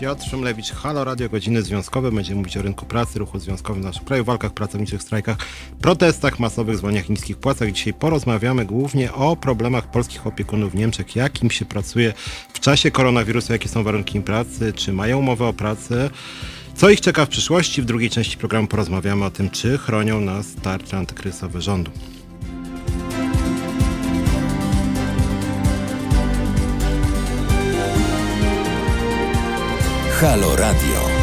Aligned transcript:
Piotr 0.00 0.24
Szymlewicz, 0.24 0.72
Halo 0.72 1.04
Radio, 1.04 1.28
godziny 1.28 1.62
związkowe. 1.62 2.12
Będziemy 2.12 2.38
mówić 2.38 2.56
o 2.56 2.62
rynku 2.62 2.86
pracy, 2.86 3.18
ruchu 3.18 3.38
związkowym 3.38 3.82
w 3.82 3.84
naszym 3.84 4.04
kraju, 4.04 4.24
walkach 4.24 4.52
pracowniczych, 4.52 5.02
strajkach, 5.02 5.36
protestach 5.80 6.38
masowych, 6.38 6.76
zwolnieniach 6.76 7.08
niskich 7.08 7.36
płacach. 7.36 7.72
Dzisiaj 7.72 7.94
porozmawiamy 7.94 8.64
głównie 8.64 9.12
o 9.12 9.36
problemach 9.36 9.90
polskich 9.90 10.26
opiekunów 10.26 10.72
w 10.72 10.74
Niemczech, 10.74 11.16
jak 11.16 11.42
im 11.42 11.50
się 11.50 11.64
pracuje 11.64 12.12
w 12.52 12.60
czasie 12.60 12.90
koronawirusa, 12.90 13.52
jakie 13.52 13.68
są 13.68 13.82
warunki 13.82 14.20
pracy, 14.20 14.72
czy 14.72 14.92
mają 14.92 15.18
umowę 15.18 15.46
o 15.46 15.52
pracę. 15.52 16.10
Co 16.74 16.90
ich 16.90 17.00
czeka 17.00 17.26
w 17.26 17.28
przyszłości? 17.28 17.82
W 17.82 17.84
drugiej 17.84 18.10
części 18.10 18.36
programu 18.36 18.68
porozmawiamy 18.68 19.24
o 19.24 19.30
tym, 19.30 19.50
czy 19.50 19.78
chronią 19.78 20.20
nas 20.20 20.54
tarcze 20.62 20.96
antykryzysowe 20.96 21.60
rządu. 21.60 21.90
Halo 30.20 30.54
Radio. 30.54 31.19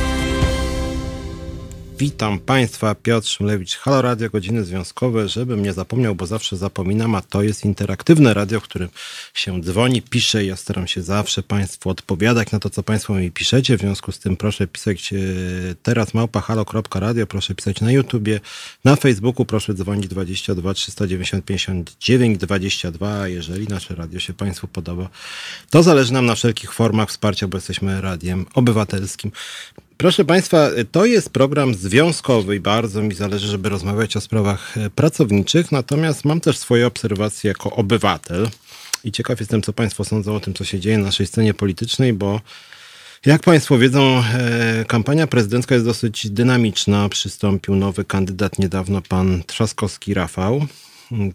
Witam 1.99 2.39
Państwa, 2.39 2.95
Piotr 2.95 3.27
Szymlewicz, 3.27 3.77
Halo 3.77 4.01
Radio, 4.01 4.29
godziny 4.29 4.63
związkowe, 4.65 5.29
żebym 5.29 5.63
nie 5.63 5.73
zapomniał, 5.73 6.15
bo 6.15 6.25
zawsze 6.25 6.57
zapominam, 6.57 7.15
a 7.15 7.21
to 7.21 7.41
jest 7.41 7.65
interaktywne 7.65 8.33
radio, 8.33 8.59
w 8.59 8.63
którym 8.63 8.89
się 9.33 9.61
dzwoni, 9.61 10.01
pisze. 10.01 10.45
Ja 10.45 10.55
staram 10.55 10.87
się 10.87 11.01
zawsze 11.01 11.43
Państwu 11.43 11.89
odpowiadać 11.89 12.51
na 12.51 12.59
to, 12.59 12.69
co 12.69 12.83
Państwo 12.83 13.13
mi 13.13 13.31
piszecie, 13.31 13.77
w 13.77 13.81
związku 13.81 14.11
z 14.11 14.19
tym 14.19 14.37
proszę 14.37 14.67
pisać 14.67 15.13
e, 15.13 15.17
teraz 15.83 16.13
małpa 16.13 16.41
halo.radio, 16.41 17.27
proszę 17.27 17.55
pisać 17.55 17.81
na 17.81 17.91
YouTubie, 17.91 18.39
na 18.83 18.95
Facebooku, 18.95 19.45
proszę 19.45 19.73
dzwonić 19.73 20.07
22 20.07 20.73
390 20.73 21.45
59 21.45 22.37
22, 22.37 23.21
a 23.21 23.27
jeżeli 23.27 23.67
nasze 23.67 23.95
radio 23.95 24.19
się 24.19 24.33
Państwu 24.33 24.67
podoba, 24.67 25.09
to 25.69 25.83
zależy 25.83 26.13
nam 26.13 26.25
na 26.25 26.35
wszelkich 26.35 26.73
formach 26.73 27.09
wsparcia, 27.09 27.47
bo 27.47 27.57
jesteśmy 27.57 28.01
radiem 28.01 28.45
obywatelskim. 28.53 29.31
Proszę 29.97 30.25
Państwa, 30.25 30.69
to 30.91 31.05
jest 31.05 31.29
program 31.29 31.75
związkowy 31.75 32.55
i 32.55 32.59
bardzo 32.59 33.01
mi 33.01 33.15
zależy, 33.15 33.47
żeby 33.47 33.69
rozmawiać 33.69 34.17
o 34.17 34.21
sprawach 34.21 34.77
e, 34.77 34.89
pracowniczych, 34.89 35.71
natomiast 35.71 36.25
mam 36.25 36.41
też 36.41 36.57
swoje 36.57 36.87
obserwacje 36.87 37.47
jako 37.47 37.71
obywatel 37.71 38.49
i 39.03 39.11
ciekaw 39.11 39.39
jestem, 39.39 39.61
co 39.61 39.73
Państwo 39.73 40.05
sądzą 40.05 40.35
o 40.35 40.39
tym, 40.39 40.53
co 40.53 40.63
się 40.63 40.79
dzieje 40.79 40.97
na 40.97 41.03
naszej 41.03 41.27
scenie 41.27 41.53
politycznej, 41.53 42.13
bo 42.13 42.41
jak 43.25 43.43
Państwo 43.43 43.77
wiedzą, 43.77 44.23
e, 44.33 44.85
kampania 44.87 45.27
prezydencka 45.27 45.75
jest 45.75 45.85
dosyć 45.85 46.29
dynamiczna. 46.29 47.09
Przystąpił 47.09 47.75
nowy 47.75 48.05
kandydat 48.05 48.59
niedawno, 48.59 49.01
pan 49.09 49.43
Trzaskowski 49.47 50.13
Rafał. 50.13 50.67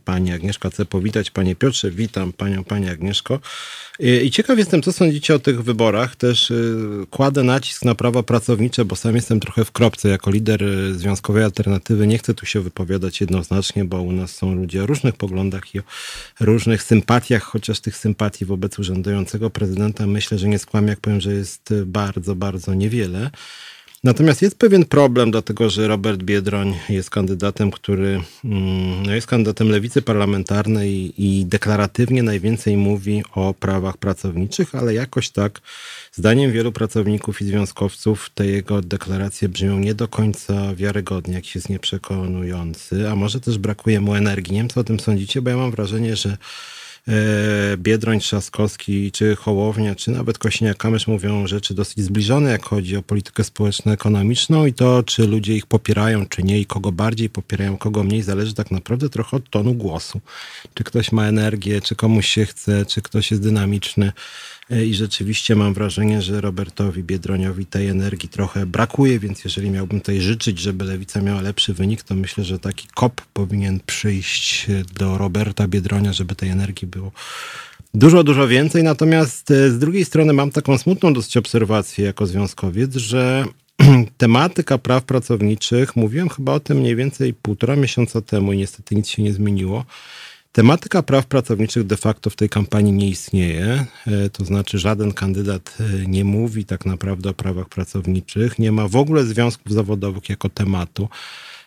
Pani 0.04 0.32
Agnieszka 0.32 0.70
chce 0.70 0.84
powitać. 0.84 1.30
Panie 1.30 1.56
Piotrze, 1.56 1.90
witam 1.90 2.32
Panią, 2.32 2.64
Pani 2.64 2.88
Agnieszko. 2.88 3.40
I 3.98 4.30
ciekaw 4.30 4.58
jestem, 4.58 4.82
co 4.82 4.92
sądzicie 4.92 5.34
o 5.34 5.38
tych 5.38 5.62
wyborach. 5.62 6.16
Też 6.16 6.50
y, 6.50 7.06
kładę 7.10 7.42
nacisk 7.42 7.84
na 7.84 7.94
prawa 7.94 8.22
pracownicze, 8.22 8.84
bo 8.84 8.96
sam 8.96 9.14
jestem 9.14 9.40
trochę 9.40 9.64
w 9.64 9.72
kropce 9.72 10.08
jako 10.08 10.30
lider 10.30 10.62
y, 10.62 10.94
Związkowej 10.94 11.44
Alternatywy. 11.44 12.06
Nie 12.06 12.18
chcę 12.18 12.34
tu 12.34 12.46
się 12.46 12.60
wypowiadać 12.60 13.20
jednoznacznie, 13.20 13.84
bo 13.84 14.02
u 14.02 14.12
nas 14.12 14.34
są 14.36 14.54
ludzie 14.54 14.82
o 14.82 14.86
różnych 14.86 15.16
poglądach 15.16 15.74
i 15.74 15.78
o 15.78 15.82
różnych 16.40 16.82
sympatiach, 16.82 17.42
chociaż 17.42 17.80
tych 17.80 17.96
sympatii 17.96 18.44
wobec 18.44 18.78
urzędującego 18.78 19.50
prezydenta 19.50 20.06
myślę, 20.06 20.38
że 20.38 20.48
nie 20.48 20.58
skłamię, 20.58 20.88
jak 20.88 21.00
powiem, 21.00 21.20
że 21.20 21.32
jest 21.32 21.74
bardzo, 21.86 22.34
bardzo 22.34 22.74
niewiele. 22.74 23.30
Natomiast 24.04 24.42
jest 24.42 24.58
pewien 24.58 24.84
problem, 24.84 25.30
dlatego 25.30 25.70
że 25.70 25.88
Robert 25.88 26.22
Biedroń 26.22 26.74
jest 26.88 27.10
kandydatem, 27.10 27.70
który 27.70 28.20
mm, 28.44 29.02
no 29.06 29.14
jest 29.14 29.26
kandydatem 29.26 29.68
lewicy 29.68 30.02
parlamentarnej 30.02 31.14
i 31.24 31.46
deklaratywnie 31.46 32.22
najwięcej 32.22 32.76
mówi 32.76 33.22
o 33.34 33.54
prawach 33.54 33.96
pracowniczych, 33.96 34.74
ale 34.74 34.94
jakoś 34.94 35.30
tak, 35.30 35.60
zdaniem 36.12 36.52
wielu 36.52 36.72
pracowników 36.72 37.40
i 37.40 37.44
związkowców, 37.44 38.30
te 38.34 38.46
jego 38.46 38.80
deklaracje 38.82 39.48
brzmią 39.48 39.78
nie 39.78 39.94
do 39.94 40.08
końca 40.08 40.74
wiarygodnie, 40.74 41.34
jakiś 41.34 41.54
jest 41.54 41.68
nieprzekonujący, 41.68 43.10
a 43.10 43.16
może 43.16 43.40
też 43.40 43.58
brakuje 43.58 44.00
mu 44.00 44.14
energii. 44.14 44.52
Nie 44.52 44.60
wiem, 44.60 44.68
co 44.68 44.80
o 44.80 44.84
tym 44.84 45.00
sądzicie, 45.00 45.42
bo 45.42 45.50
ja 45.50 45.56
mam 45.56 45.70
wrażenie, 45.70 46.16
że 46.16 46.36
Biedroń, 47.76 48.20
Trzaskowski, 48.20 49.12
czy 49.12 49.36
Hołownia, 49.36 49.94
czy 49.94 50.10
nawet 50.10 50.38
Kośniak-Kamysz 50.38 51.08
mówią 51.08 51.46
rzeczy 51.46 51.74
dosyć 51.74 52.04
zbliżone, 52.04 52.50
jak 52.50 52.64
chodzi 52.64 52.96
o 52.96 53.02
politykę 53.02 53.44
społeczno-ekonomiczną 53.44 54.66
i 54.66 54.72
to, 54.72 55.02
czy 55.02 55.26
ludzie 55.26 55.56
ich 55.56 55.66
popierają, 55.66 56.26
czy 56.26 56.42
nie 56.42 56.60
i 56.60 56.66
kogo 56.66 56.92
bardziej 56.92 57.30
popierają, 57.30 57.76
kogo 57.76 58.04
mniej, 58.04 58.22
zależy 58.22 58.54
tak 58.54 58.70
naprawdę 58.70 59.08
trochę 59.08 59.36
od 59.36 59.50
tonu 59.50 59.74
głosu. 59.74 60.20
Czy 60.74 60.84
ktoś 60.84 61.12
ma 61.12 61.26
energię, 61.26 61.80
czy 61.80 61.96
komuś 61.96 62.28
się 62.28 62.46
chce, 62.46 62.86
czy 62.86 63.02
ktoś 63.02 63.30
jest 63.30 63.42
dynamiczny. 63.42 64.12
E, 64.72 64.86
i 64.86 64.94
rzeczywiście 64.94 65.54
mam 65.54 65.74
wrażenie, 65.74 66.22
że 66.22 66.40
Robertowi 66.40 67.04
Biedroniowi 67.04 67.66
tej 67.66 67.88
energii 67.88 68.28
trochę 68.28 68.66
brakuje, 68.66 69.18
więc 69.18 69.44
jeżeli 69.44 69.70
miałbym 69.70 70.00
tutaj 70.00 70.20
życzyć, 70.20 70.58
żeby 70.58 70.84
Lewica 70.84 71.20
miała 71.20 71.40
lepszy 71.40 71.74
wynik, 71.74 72.02
to 72.02 72.14
myślę, 72.14 72.44
że 72.44 72.58
taki 72.58 72.88
kop 72.94 73.20
powinien 73.32 73.80
przyjść 73.86 74.66
do 74.94 75.18
Roberta 75.18 75.68
Biedronia, 75.68 76.12
żeby 76.12 76.34
tej 76.34 76.48
energii 76.48 76.88
było 76.88 77.12
dużo, 77.94 78.24
dużo 78.24 78.48
więcej. 78.48 78.82
Natomiast 78.82 79.50
e, 79.50 79.70
z 79.70 79.78
drugiej 79.78 80.04
strony 80.04 80.32
mam 80.32 80.50
taką 80.50 80.78
smutną 80.78 81.12
dosyć 81.12 81.36
obserwację 81.36 82.04
jako 82.04 82.26
związkowiec, 82.26 82.96
że 82.96 83.44
tematyka 84.18 84.78
praw 84.78 85.04
pracowniczych, 85.04 85.96
mówiłem 85.96 86.28
chyba 86.28 86.52
o 86.52 86.60
tym 86.60 86.78
mniej 86.78 86.96
więcej 86.96 87.34
półtora 87.34 87.76
miesiąca 87.76 88.20
temu 88.20 88.52
i 88.52 88.58
niestety 88.58 88.94
nic 88.94 89.08
się 89.08 89.22
nie 89.22 89.32
zmieniło, 89.32 89.84
Tematyka 90.52 91.02
praw 91.02 91.26
pracowniczych 91.26 91.84
de 91.84 91.96
facto 91.96 92.30
w 92.30 92.36
tej 92.36 92.48
kampanii 92.48 92.92
nie 92.92 93.08
istnieje, 93.08 93.86
e, 94.06 94.30
to 94.30 94.44
znaczy 94.44 94.78
żaden 94.78 95.12
kandydat 95.12 95.76
e, 95.80 96.06
nie 96.06 96.24
mówi 96.24 96.64
tak 96.64 96.86
naprawdę 96.86 97.30
o 97.30 97.34
prawach 97.34 97.68
pracowniczych, 97.68 98.58
nie 98.58 98.72
ma 98.72 98.88
w 98.88 98.96
ogóle 98.96 99.24
związków 99.24 99.72
zawodowych 99.72 100.28
jako 100.28 100.48
tematu. 100.48 101.08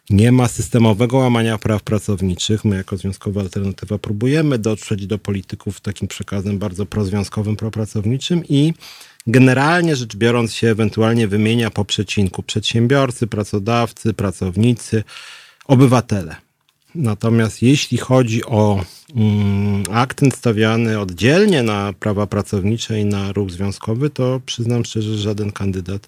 Nie 0.10 0.32
ma 0.32 0.48
systemowego 0.48 1.18
łamania 1.18 1.58
praw 1.58 1.84
pracowniczych. 1.84 2.66
My, 2.66 2.76
jako 2.76 2.98
Związkowa 2.98 3.42
Alternatywa, 3.42 3.98
próbujemy 3.98 4.58
dotrzeć 4.58 5.08
do 5.08 5.18
polityków 5.18 5.82
takim 5.82 6.08
przekazem 6.08 6.58
bardzo 6.58 6.86
prozwiązkowym, 6.86 7.56
propracowniczym 7.56 8.44
i 8.50 8.74
generalnie 9.28 9.96
rzecz 9.96 10.16
biorąc 10.16 10.54
się 10.54 10.68
ewentualnie 10.68 11.28
wymienia 11.28 11.72
po 11.72 11.86
przecinku 11.86 12.44
przedsiębiorcy, 12.44 13.28
pracodawcy, 13.28 14.14
pracownicy, 14.14 15.04
obywatele. 15.66 16.45
Natomiast 16.96 17.62
jeśli 17.62 17.98
chodzi 17.98 18.46
o 18.46 18.84
mm, 19.16 19.84
akcent 19.92 20.36
stawiany 20.36 21.00
oddzielnie 21.00 21.64
na 21.64 21.94
prawa 22.00 22.28
pracownicze 22.28 23.00
i 23.00 23.06
na 23.06 23.32
ruch 23.32 23.52
związkowy, 23.52 24.10
to 24.10 24.42
przyznam 24.46 24.86
szczerze, 24.86 25.12
że 25.12 25.18
żaden 25.18 25.52
kandydat 25.52 26.08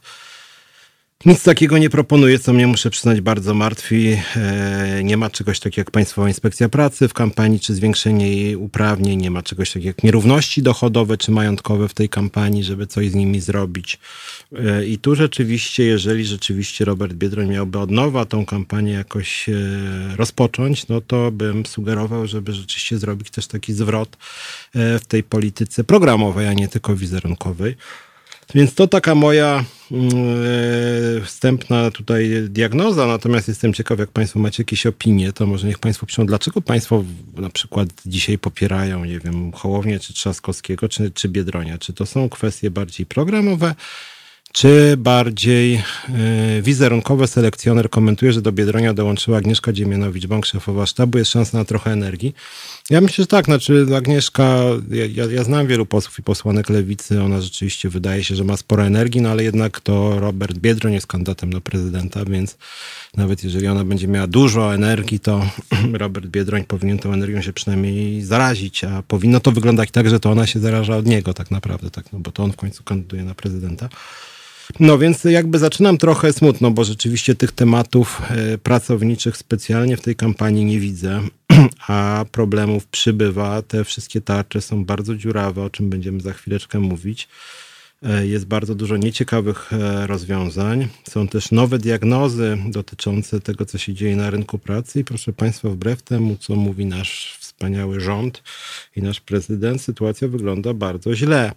nic 1.26 1.44
takiego 1.44 1.78
nie 1.78 1.90
proponuje, 1.90 2.40
co 2.40 2.54
mnie 2.54 2.68
muszę 2.68 2.90
przyznać 2.90 3.22
bardzo 3.22 3.54
martwi. 3.54 4.18
E, 4.36 5.02
nie 5.04 5.18
ma 5.18 5.30
czegoś 5.30 5.60
takiego 5.60 5.82
jak 5.82 5.92
Państwowa 5.92 6.28
Inspekcja 6.28 6.70
Pracy 6.70 7.08
w 7.08 7.14
kampanii, 7.14 7.60
czy 7.60 7.74
zwiększenie 7.74 8.36
jej 8.36 8.56
uprawnień. 8.56 9.22
Nie 9.22 9.32
ma 9.32 9.44
czegoś 9.44 9.70
takiego 9.70 9.88
jak 9.88 10.04
nierówności 10.04 10.62
dochodowe 10.62 11.18
czy 11.18 11.32
majątkowe 11.32 11.88
w 11.88 11.94
tej 11.94 12.10
kampanii, 12.10 12.64
żeby 12.64 12.88
coś 12.88 13.10
z 13.12 13.16
nimi 13.16 13.40
zrobić. 13.40 14.00
E, 14.56 14.86
I 14.86 14.98
tu 14.98 15.16
rzeczywiście, 15.16 15.84
jeżeli 15.84 16.26
rzeczywiście 16.26 16.86
Robert 16.86 17.14
Biedroń 17.14 17.48
miałby 17.50 17.80
od 17.80 17.92
nowa 17.92 18.26
tą 18.26 18.46
kampanię 18.46 18.94
jakoś 18.94 19.50
e, 19.50 19.54
rozpocząć, 20.16 20.88
no 20.88 21.02
to 21.02 21.32
bym 21.32 21.66
sugerował, 21.66 22.28
żeby 22.28 22.54
rzeczywiście 22.54 22.98
zrobić 22.98 23.30
też 23.30 23.48
taki 23.48 23.74
zwrot 23.74 24.18
w 24.74 25.06
tej 25.08 25.24
polityce 25.24 25.84
programowej, 25.84 26.48
a 26.48 26.54
nie 26.54 26.68
tylko 26.68 26.96
wizerunkowej. 26.96 27.76
Więc 28.56 28.76
to 28.76 28.88
taka 28.88 29.16
moja 29.16 29.66
mm, 29.92 30.10
e, 31.18 31.22
wstępna 31.26 31.92
tutaj 31.92 32.30
diagnoza, 32.50 33.08
natomiast 33.08 33.48
jestem 33.48 33.74
ciekaw, 33.74 34.00
jak 34.00 34.12
Państwo 34.12 34.40
macie 34.40 34.64
jakieś 34.64 34.86
opinie, 34.86 35.34
to 35.34 35.46
może 35.46 35.68
niech 35.68 35.80
Państwo 35.80 36.06
piszą, 36.06 36.26
dlaczego 36.26 36.62
Państwo 36.62 37.04
na 37.36 37.50
przykład 37.50 37.90
dzisiaj 38.06 38.38
popierają, 38.38 39.06
nie 39.06 39.20
wiem, 39.20 39.52
Hołownię, 39.52 40.00
czy 40.00 40.14
Trzaskowskiego, 40.14 40.90
czy, 40.90 41.12
czy 41.12 41.30
Biedronia. 41.30 41.78
Czy 41.78 41.94
to 41.94 42.06
są 42.06 42.30
kwestie 42.30 42.72
bardziej 42.72 43.06
programowe, 43.06 43.76
czy 44.58 44.98
bardziej 44.98 45.74
yy, 45.74 46.62
wizerunkowy 46.62 47.28
selekcjoner 47.28 47.90
komentuje, 47.90 48.34
że 48.34 48.42
do 48.42 48.52
Biedronia 48.52 48.94
dołączyła 48.94 49.38
Agnieszka 49.38 49.74
Dziemianowicz-Bąk, 49.74 50.46
szefowa 50.46 50.86
sztabu, 50.86 51.18
jest 51.18 51.32
szansa 51.32 51.58
na 51.58 51.66
trochę 51.66 51.92
energii. 51.92 52.36
Ja 52.90 53.02
myślę, 53.02 53.24
że 53.24 53.28
tak, 53.28 53.46
znaczy 53.46 53.86
Agnieszka, 53.98 54.60
ja, 55.14 55.26
ja 55.26 55.44
znam 55.44 55.68
wielu 55.68 55.86
posłów 55.86 56.20
i 56.20 56.24
posłanek 56.24 56.70
lewicy, 56.70 57.22
ona 57.22 57.42
rzeczywiście 57.42 57.90
wydaje 57.90 58.24
się, 58.24 58.36
że 58.36 58.44
ma 58.44 58.58
sporo 58.58 58.86
energii, 58.86 59.22
no 59.22 59.30
ale 59.30 59.44
jednak 59.44 59.80
to 59.80 60.20
Robert 60.20 60.58
Biedroń 60.58 60.94
jest 60.94 61.08
kandydatem 61.08 61.50
do 61.50 61.62
prezydenta, 61.62 62.26
więc 62.26 62.58
nawet 63.18 63.44
jeżeli 63.44 63.68
ona 63.68 63.84
będzie 63.84 64.08
miała 64.08 64.28
dużo 64.28 64.76
energii, 64.76 65.20
to 65.20 65.50
Robert 65.94 66.28
Biedroń 66.28 66.64
powinien 66.64 67.00
tą 67.00 67.14
energią 67.14 67.42
się 67.42 67.54
przynajmniej 67.54 68.22
zarazić, 68.22 68.84
a 68.84 69.04
powinno 69.04 69.40
to 69.40 69.52
wyglądać 69.52 69.92
tak, 69.92 70.10
że 70.10 70.20
to 70.20 70.32
ona 70.32 70.48
się 70.48 70.60
zaraża 70.60 70.98
od 70.98 71.06
niego 71.06 71.34
tak 71.34 71.52
naprawdę, 71.52 71.92
tak, 71.92 72.14
no 72.14 72.20
bo 72.20 72.32
to 72.32 72.44
on 72.44 72.52
w 72.52 72.56
końcu 72.56 72.84
kandyduje 72.84 73.24
na 73.24 73.36
prezydenta. 73.36 73.90
No 74.80 74.98
więc 74.98 75.24
jakby 75.24 75.60
zaczynam 75.60 75.98
trochę 75.98 76.34
smutno, 76.34 76.72
bo 76.72 76.84
rzeczywiście 76.84 77.36
tych 77.36 77.52
tematów 77.52 78.22
e, 78.30 78.58
pracowniczych 78.58 79.38
specjalnie 79.38 79.98
w 79.98 80.02
tej 80.02 80.16
kampanii 80.16 80.66
nie 80.66 80.80
widzę, 80.80 81.22
a 81.88 82.26
problemów 82.32 82.88
przybywa. 82.88 83.62
Te 83.62 83.84
wszystkie 83.84 84.22
tarcze 84.22 84.62
są 84.62 84.86
bardzo 84.86 85.16
dziurawe, 85.16 85.64
o 85.64 85.70
czym 85.70 85.90
będziemy 85.90 86.22
za 86.22 86.34
chwileczkę 86.34 86.80
mówić. 86.80 87.28
E, 88.04 88.28
jest 88.28 88.46
bardzo 88.46 88.76
dużo 88.76 88.98
nieciekawych 88.98 89.74
e, 89.74 90.08
rozwiązań. 90.08 90.88
Są 91.10 91.28
też 91.28 91.52
nowe 91.52 91.80
diagnozy 91.80 92.58
dotyczące 92.70 93.40
tego, 93.40 93.66
co 93.66 93.78
się 93.78 93.94
dzieje 93.94 94.16
na 94.16 94.30
rynku 94.30 94.58
pracy. 94.60 95.00
I 95.00 95.04
proszę 95.04 95.34
Państwa, 95.34 95.70
wbrew 95.70 96.02
temu, 96.02 96.38
co 96.40 96.56
mówi 96.56 96.86
nasz 96.86 97.38
wspaniały 97.58 98.00
rząd 98.00 98.44
i 98.96 99.02
nasz 99.02 99.22
prezydent, 99.22 99.82
sytuacja 99.82 100.28
wygląda 100.28 100.74
bardzo 100.74 101.16
źle. 101.16 101.52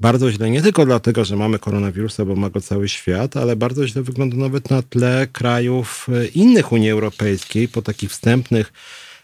Bardzo 0.00 0.32
źle 0.32 0.50
nie 0.50 0.62
tylko 0.62 0.86
dlatego, 0.86 1.24
że 1.24 1.36
mamy 1.36 1.58
koronawirusa, 1.58 2.24
bo 2.24 2.36
ma 2.36 2.50
go 2.50 2.60
cały 2.60 2.88
świat, 2.88 3.36
ale 3.36 3.56
bardzo 3.56 3.86
źle 3.86 4.02
wygląda 4.02 4.36
nawet 4.36 4.70
na 4.70 4.82
tle 4.82 5.26
krajów 5.32 6.06
e, 6.08 6.26
innych 6.26 6.72
Unii 6.72 6.90
Europejskiej 6.90 7.68
po 7.68 7.82
takich 7.82 8.10
wstępnych 8.10 8.72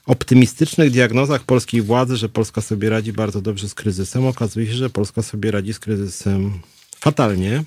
optymistycznych 0.06 0.90
diagnozach 0.90 1.44
polskiej 1.44 1.82
władzy, 1.82 2.16
że 2.16 2.28
Polska 2.28 2.60
sobie 2.60 2.90
radzi 2.90 3.12
bardzo 3.12 3.40
dobrze 3.40 3.68
z 3.68 3.74
kryzysem, 3.74 4.26
okazuje 4.26 4.66
się, 4.66 4.72
że 4.72 4.90
Polska 4.90 5.22
sobie 5.22 5.50
radzi 5.50 5.74
z 5.74 5.78
kryzysem 5.78 6.52
fatalnie. 7.00 7.64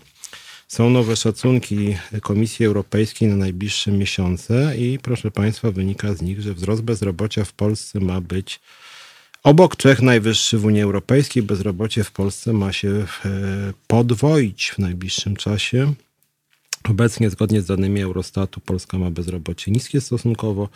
Są 0.67 0.89
nowe 0.89 1.15
szacunki 1.15 1.97
Komisji 2.21 2.65
Europejskiej 2.65 3.29
na 3.29 3.35
najbliższe 3.35 3.91
miesiące 3.91 4.77
i 4.77 4.99
proszę 4.99 5.31
Państwa, 5.31 5.71
wynika 5.71 6.13
z 6.13 6.21
nich, 6.21 6.41
że 6.41 6.53
wzrost 6.53 6.81
bezrobocia 6.81 7.45
w 7.45 7.53
Polsce 7.53 7.99
ma 7.99 8.21
być 8.21 8.59
obok 9.43 9.75
Czech 9.75 10.01
najwyższy 10.01 10.57
w 10.57 10.65
Unii 10.65 10.81
Europejskiej. 10.81 11.43
Bezrobocie 11.43 12.03
w 12.03 12.11
Polsce 12.11 12.53
ma 12.53 12.73
się 12.73 12.89
e, 12.89 13.05
podwoić 13.87 14.69
w 14.69 14.79
najbliższym 14.79 15.35
czasie. 15.35 15.93
Obecnie, 16.83 17.29
zgodnie 17.29 17.61
z 17.61 17.65
danymi 17.65 18.01
Eurostatu, 18.01 18.61
Polska 18.61 18.97
ma 18.97 19.11
bezrobocie 19.11 19.71
niskie 19.71 20.01
stosunkowo. 20.01 20.69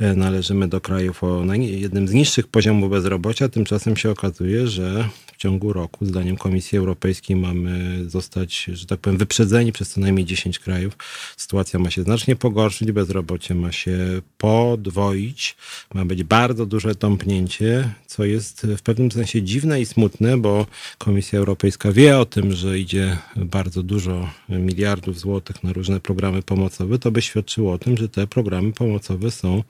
E, 0.00 0.14
należymy 0.14 0.68
do 0.68 0.80
krajów 0.80 1.24
o 1.24 1.44
jednym 1.58 2.08
z 2.08 2.12
niższych 2.12 2.46
poziomów 2.46 2.90
bezrobocia. 2.90 3.48
Tymczasem 3.48 3.96
się 3.96 4.10
okazuje, 4.10 4.66
że 4.68 5.08
w 5.26 5.36
ciągu 5.36 5.72
roku, 5.72 6.06
zdaniem 6.06 6.36
Komisji 6.36 6.78
Europejskiej, 6.78 7.36
mamy 7.36 8.04
zostać, 8.10 8.64
że 8.72 8.86
tak 8.86 9.00
powiem, 9.00 9.18
wyprzedzeni 9.18 9.72
przez 9.72 9.90
co 9.90 10.00
najmniej 10.00 10.26
10 10.26 10.58
krajów. 10.58 10.96
Sytuacja 11.36 11.78
ma 11.78 11.90
się 11.90 12.02
znacznie 12.02 12.36
pogorszyć, 12.36 12.92
bezrobocie 12.92 13.54
ma 13.54 13.72
się 13.72 13.98
podwoić, 14.38 15.56
ma 15.94 16.04
być 16.04 16.24
bardzo 16.24 16.66
duże 16.66 16.94
tąpnięcie, 16.94 17.94
co 18.06 18.24
jest 18.24 18.66
w 18.76 18.82
pewnym 18.82 19.10
sensie 19.10 19.42
dziwne 19.42 19.80
i 19.80 19.86
smutne, 19.86 20.36
bo 20.36 20.66
Komisja 20.98 21.38
Europejska 21.38 21.92
wie 21.92 22.18
o 22.18 22.24
tym, 22.24 22.52
że 22.52 22.78
idzie 22.78 23.16
bardzo 23.36 23.82
dużo 23.82 24.30
miliardów 24.48 25.18
złotych 25.18 25.64
na 25.64 25.72
różne 25.72 26.00
programy 26.00 26.42
pomocowe. 26.42 26.98
To 26.98 27.10
by 27.10 27.22
świadczyło 27.22 27.72
o 27.72 27.78
tym, 27.78 27.96
że 27.96 28.08
te 28.08 28.26
programy 28.26 28.72
pomocowe 28.72 29.30
są 29.30 29.62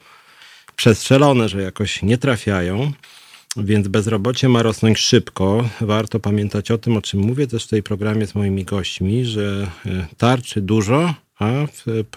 przestrzelone, 0.78 1.48
że 1.48 1.62
jakoś 1.62 2.02
nie 2.02 2.18
trafiają. 2.18 2.92
Więc 3.56 3.88
bezrobocie 3.88 4.48
ma 4.48 4.62
rosnąć 4.62 4.98
szybko. 4.98 5.68
Warto 5.80 6.20
pamiętać 6.20 6.70
o 6.70 6.78
tym, 6.78 6.96
o 6.96 7.02
czym 7.02 7.20
mówię 7.20 7.46
też 7.46 7.64
w 7.64 7.68
tej 7.68 7.82
programie 7.82 8.26
z 8.26 8.34
moimi 8.34 8.64
gośćmi, 8.64 9.24
że 9.24 9.70
e, 9.86 10.06
tarczy 10.16 10.60
dużo, 10.60 11.14
a 11.38 11.50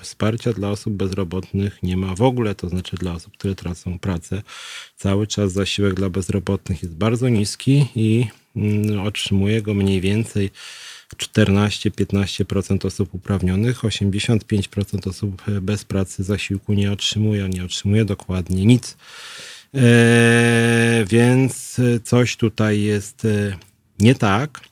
wsparcia 0.01 0.53
dla 0.53 0.69
osób 0.69 0.93
bezrobotnych 0.93 1.83
nie 1.83 1.97
ma 1.97 2.15
w 2.15 2.21
ogóle, 2.21 2.55
to 2.55 2.69
znaczy 2.69 2.97
dla 2.97 3.13
osób, 3.13 3.33
które 3.37 3.55
tracą 3.55 3.99
pracę. 3.99 4.41
Cały 4.95 5.27
czas 5.27 5.51
zasiłek 5.51 5.93
dla 5.93 6.09
bezrobotnych 6.09 6.83
jest 6.83 6.95
bardzo 6.95 7.29
niski 7.29 7.85
i 7.95 8.25
mm, 8.55 8.99
otrzymuje 8.99 9.61
go 9.61 9.73
mniej 9.73 10.01
więcej 10.01 10.49
14-15% 11.15 12.85
osób 12.85 13.13
uprawnionych, 13.13 13.81
85% 13.81 15.09
osób 15.09 15.41
bez 15.61 15.85
pracy 15.85 16.23
zasiłku 16.23 16.73
nie 16.73 16.91
otrzymuje, 16.91 17.49
nie 17.49 17.65
otrzymuje 17.65 18.05
dokładnie 18.05 18.65
nic. 18.65 18.97
E, 19.75 21.05
więc 21.09 21.81
coś 22.03 22.37
tutaj 22.37 22.81
jest 22.81 23.25
e, 23.25 23.57
nie 23.99 24.15
tak. 24.15 24.70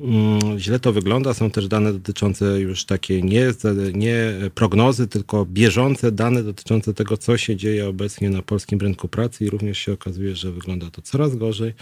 Mm, 0.00 0.58
źle 0.58 0.80
to 0.80 0.92
wygląda. 0.92 1.34
Są 1.34 1.50
też 1.50 1.68
dane 1.68 1.92
dotyczące 1.92 2.60
już 2.60 2.84
takie 2.84 3.22
nie, 3.22 3.46
nie 3.94 4.32
prognozy, 4.54 5.08
tylko 5.08 5.46
bieżące 5.46 6.12
dane 6.12 6.42
dotyczące 6.42 6.94
tego, 6.94 7.16
co 7.16 7.38
się 7.38 7.56
dzieje 7.56 7.88
obecnie 7.88 8.30
na 8.30 8.42
polskim 8.42 8.78
rynku 8.78 9.08
pracy 9.08 9.44
i 9.44 9.50
również 9.50 9.78
się 9.78 9.92
okazuje, 9.92 10.36
że 10.36 10.52
wygląda 10.52 10.90
to 10.90 11.02
coraz 11.02 11.36
gorzej. 11.36 11.74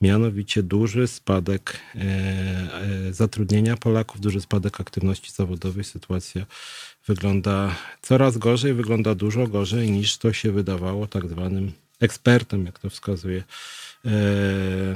Mianowicie 0.00 0.62
duży 0.62 1.06
spadek 1.06 1.80
e, 1.94 2.00
e, 2.00 3.12
zatrudnienia 3.12 3.76
Polaków, 3.76 4.20
duży 4.20 4.40
spadek 4.40 4.80
aktywności 4.80 5.32
zawodowej. 5.32 5.84
Sytuacja 5.84 6.46
wygląda 7.06 7.76
coraz 8.02 8.38
gorzej, 8.38 8.74
wygląda 8.74 9.14
dużo 9.14 9.46
gorzej 9.46 9.90
niż 9.90 10.18
to 10.18 10.32
się 10.32 10.52
wydawało 10.52 11.06
tak 11.06 11.28
zwanym 11.28 11.72
ekspertom, 12.00 12.66
jak 12.66 12.78
to 12.78 12.90
wskazuje 12.90 13.44
e, 14.04 14.10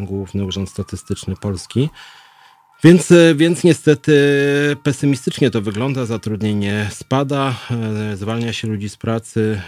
Główny 0.00 0.44
Urząd 0.44 0.70
Statystyczny 0.70 1.36
Polski. 1.36 1.88
Więc, 2.84 3.12
e, 3.12 3.34
więc 3.34 3.64
niestety 3.64 4.12
pesymistycznie 4.82 5.50
to 5.50 5.62
wygląda. 5.62 6.06
Zatrudnienie 6.06 6.88
spada, 6.92 7.54
e, 8.12 8.16
zwalnia 8.16 8.52
się 8.52 8.68
ludzi 8.68 8.88
z 8.88 8.96
pracy, 8.96 9.60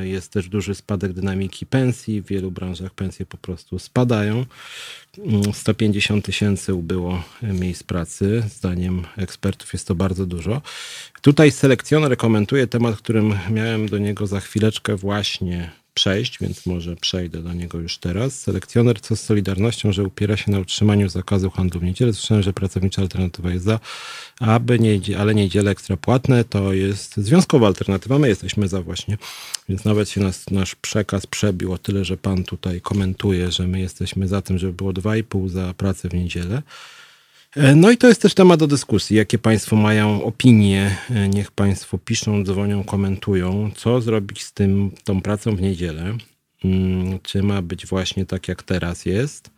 e, 0.00 0.06
jest 0.06 0.32
też 0.32 0.48
duży 0.48 0.74
spadek 0.74 1.12
dynamiki 1.12 1.66
pensji. 1.66 2.22
W 2.22 2.26
wielu 2.26 2.50
branżach 2.50 2.94
pensje 2.94 3.26
po 3.26 3.36
prostu 3.36 3.78
spadają. 3.78 4.46
150 5.52 6.10
mm, 6.10 6.22
tysięcy 6.22 6.74
ubyło 6.74 7.22
miejsc 7.42 7.82
pracy. 7.82 8.42
Zdaniem 8.54 9.04
ekspertów 9.16 9.72
jest 9.72 9.88
to 9.88 9.94
bardzo 9.94 10.26
dużo. 10.26 10.62
Tutaj 11.22 11.50
selekcjoner 11.50 12.16
komentuje 12.16 12.66
temat, 12.66 12.96
którym 12.96 13.34
miałem 13.50 13.88
do 13.88 13.98
niego 13.98 14.26
za 14.26 14.40
chwileczkę 14.40 14.96
właśnie 14.96 15.70
przejść, 15.98 16.38
więc 16.40 16.66
może 16.66 16.96
przejdę 16.96 17.42
do 17.42 17.52
niego 17.52 17.78
już 17.78 17.98
teraz. 17.98 18.40
Selekcjoner 18.40 19.00
co 19.00 19.16
z 19.16 19.20
Solidarnością, 19.20 19.92
że 19.92 20.04
upiera 20.04 20.36
się 20.36 20.50
na 20.50 20.58
utrzymaniu 20.58 21.08
zakazu 21.08 21.50
handlu 21.50 21.80
w 21.80 21.82
niedzielę. 21.82 22.12
Słyszałem, 22.12 22.42
że 22.42 22.52
pracownicza 22.52 23.02
alternatywa 23.02 23.50
jest 23.50 23.64
za, 23.64 23.80
aby 24.40 24.78
nie, 24.78 25.18
ale 25.18 25.34
niedziele 25.34 25.70
ekstra 25.70 25.96
płatne 25.96 26.44
to 26.44 26.72
jest 26.72 27.16
związkowa 27.16 27.66
alternatywa. 27.66 28.18
My 28.18 28.28
jesteśmy 28.28 28.68
za 28.68 28.82
właśnie, 28.82 29.18
więc 29.68 29.84
nawet 29.84 30.10
się 30.10 30.20
nas, 30.20 30.50
nasz 30.50 30.74
przekaz 30.74 31.26
przebił 31.26 31.72
o 31.72 31.78
tyle, 31.78 32.04
że 32.04 32.16
pan 32.16 32.44
tutaj 32.44 32.80
komentuje, 32.80 33.52
że 33.52 33.66
my 33.66 33.80
jesteśmy 33.80 34.28
za 34.28 34.42
tym, 34.42 34.58
żeby 34.58 34.72
było 34.72 34.92
2,5 34.92 35.48
za 35.48 35.74
pracę 35.74 36.08
w 36.08 36.14
niedzielę. 36.14 36.62
E, 37.58 37.74
no 37.74 37.90
i 37.90 37.96
to 37.96 38.08
jest 38.08 38.22
też 38.22 38.34
temat 38.34 38.60
do 38.60 38.66
dyskusji. 38.66 39.16
Jakie 39.16 39.38
Państwo 39.38 39.76
mają 39.76 40.24
opinie? 40.24 40.98
E, 41.10 41.28
niech 41.28 41.50
Państwo 41.50 41.98
piszą, 41.98 42.44
dzwonią, 42.44 42.84
komentują. 42.84 43.70
Co 43.76 44.00
zrobić 44.00 44.42
z 44.42 44.52
tym, 44.52 44.90
tą 45.04 45.20
pracą 45.20 45.56
w 45.56 45.60
niedzielę? 45.60 46.16
Mm, 46.64 47.18
czy 47.22 47.42
ma 47.42 47.62
być 47.62 47.86
właśnie 47.86 48.26
tak, 48.26 48.48
jak 48.48 48.62
teraz 48.62 49.06
jest? 49.06 49.50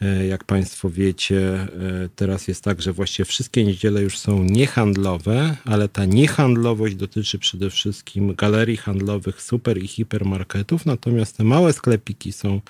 E, 0.00 0.26
jak 0.26 0.44
Państwo 0.44 0.90
wiecie, 0.90 1.68
teraz 2.16 2.48
jest 2.48 2.64
tak, 2.64 2.82
że 2.82 2.92
właściwie 2.92 3.24
wszystkie 3.24 3.64
niedziele 3.64 4.02
już 4.02 4.18
są 4.18 4.44
niehandlowe, 4.44 5.56
ale 5.64 5.88
ta 5.88 6.04
niehandlowość 6.04 6.94
dotyczy 6.94 7.38
przede 7.38 7.70
wszystkim 7.70 8.34
galerii 8.34 8.76
handlowych, 8.76 9.42
super 9.42 9.82
i 9.82 9.88
hipermarketów, 9.88 10.86
natomiast 10.86 11.36
te 11.36 11.44
małe 11.44 11.72
sklepiki 11.72 12.32
są 12.32 12.60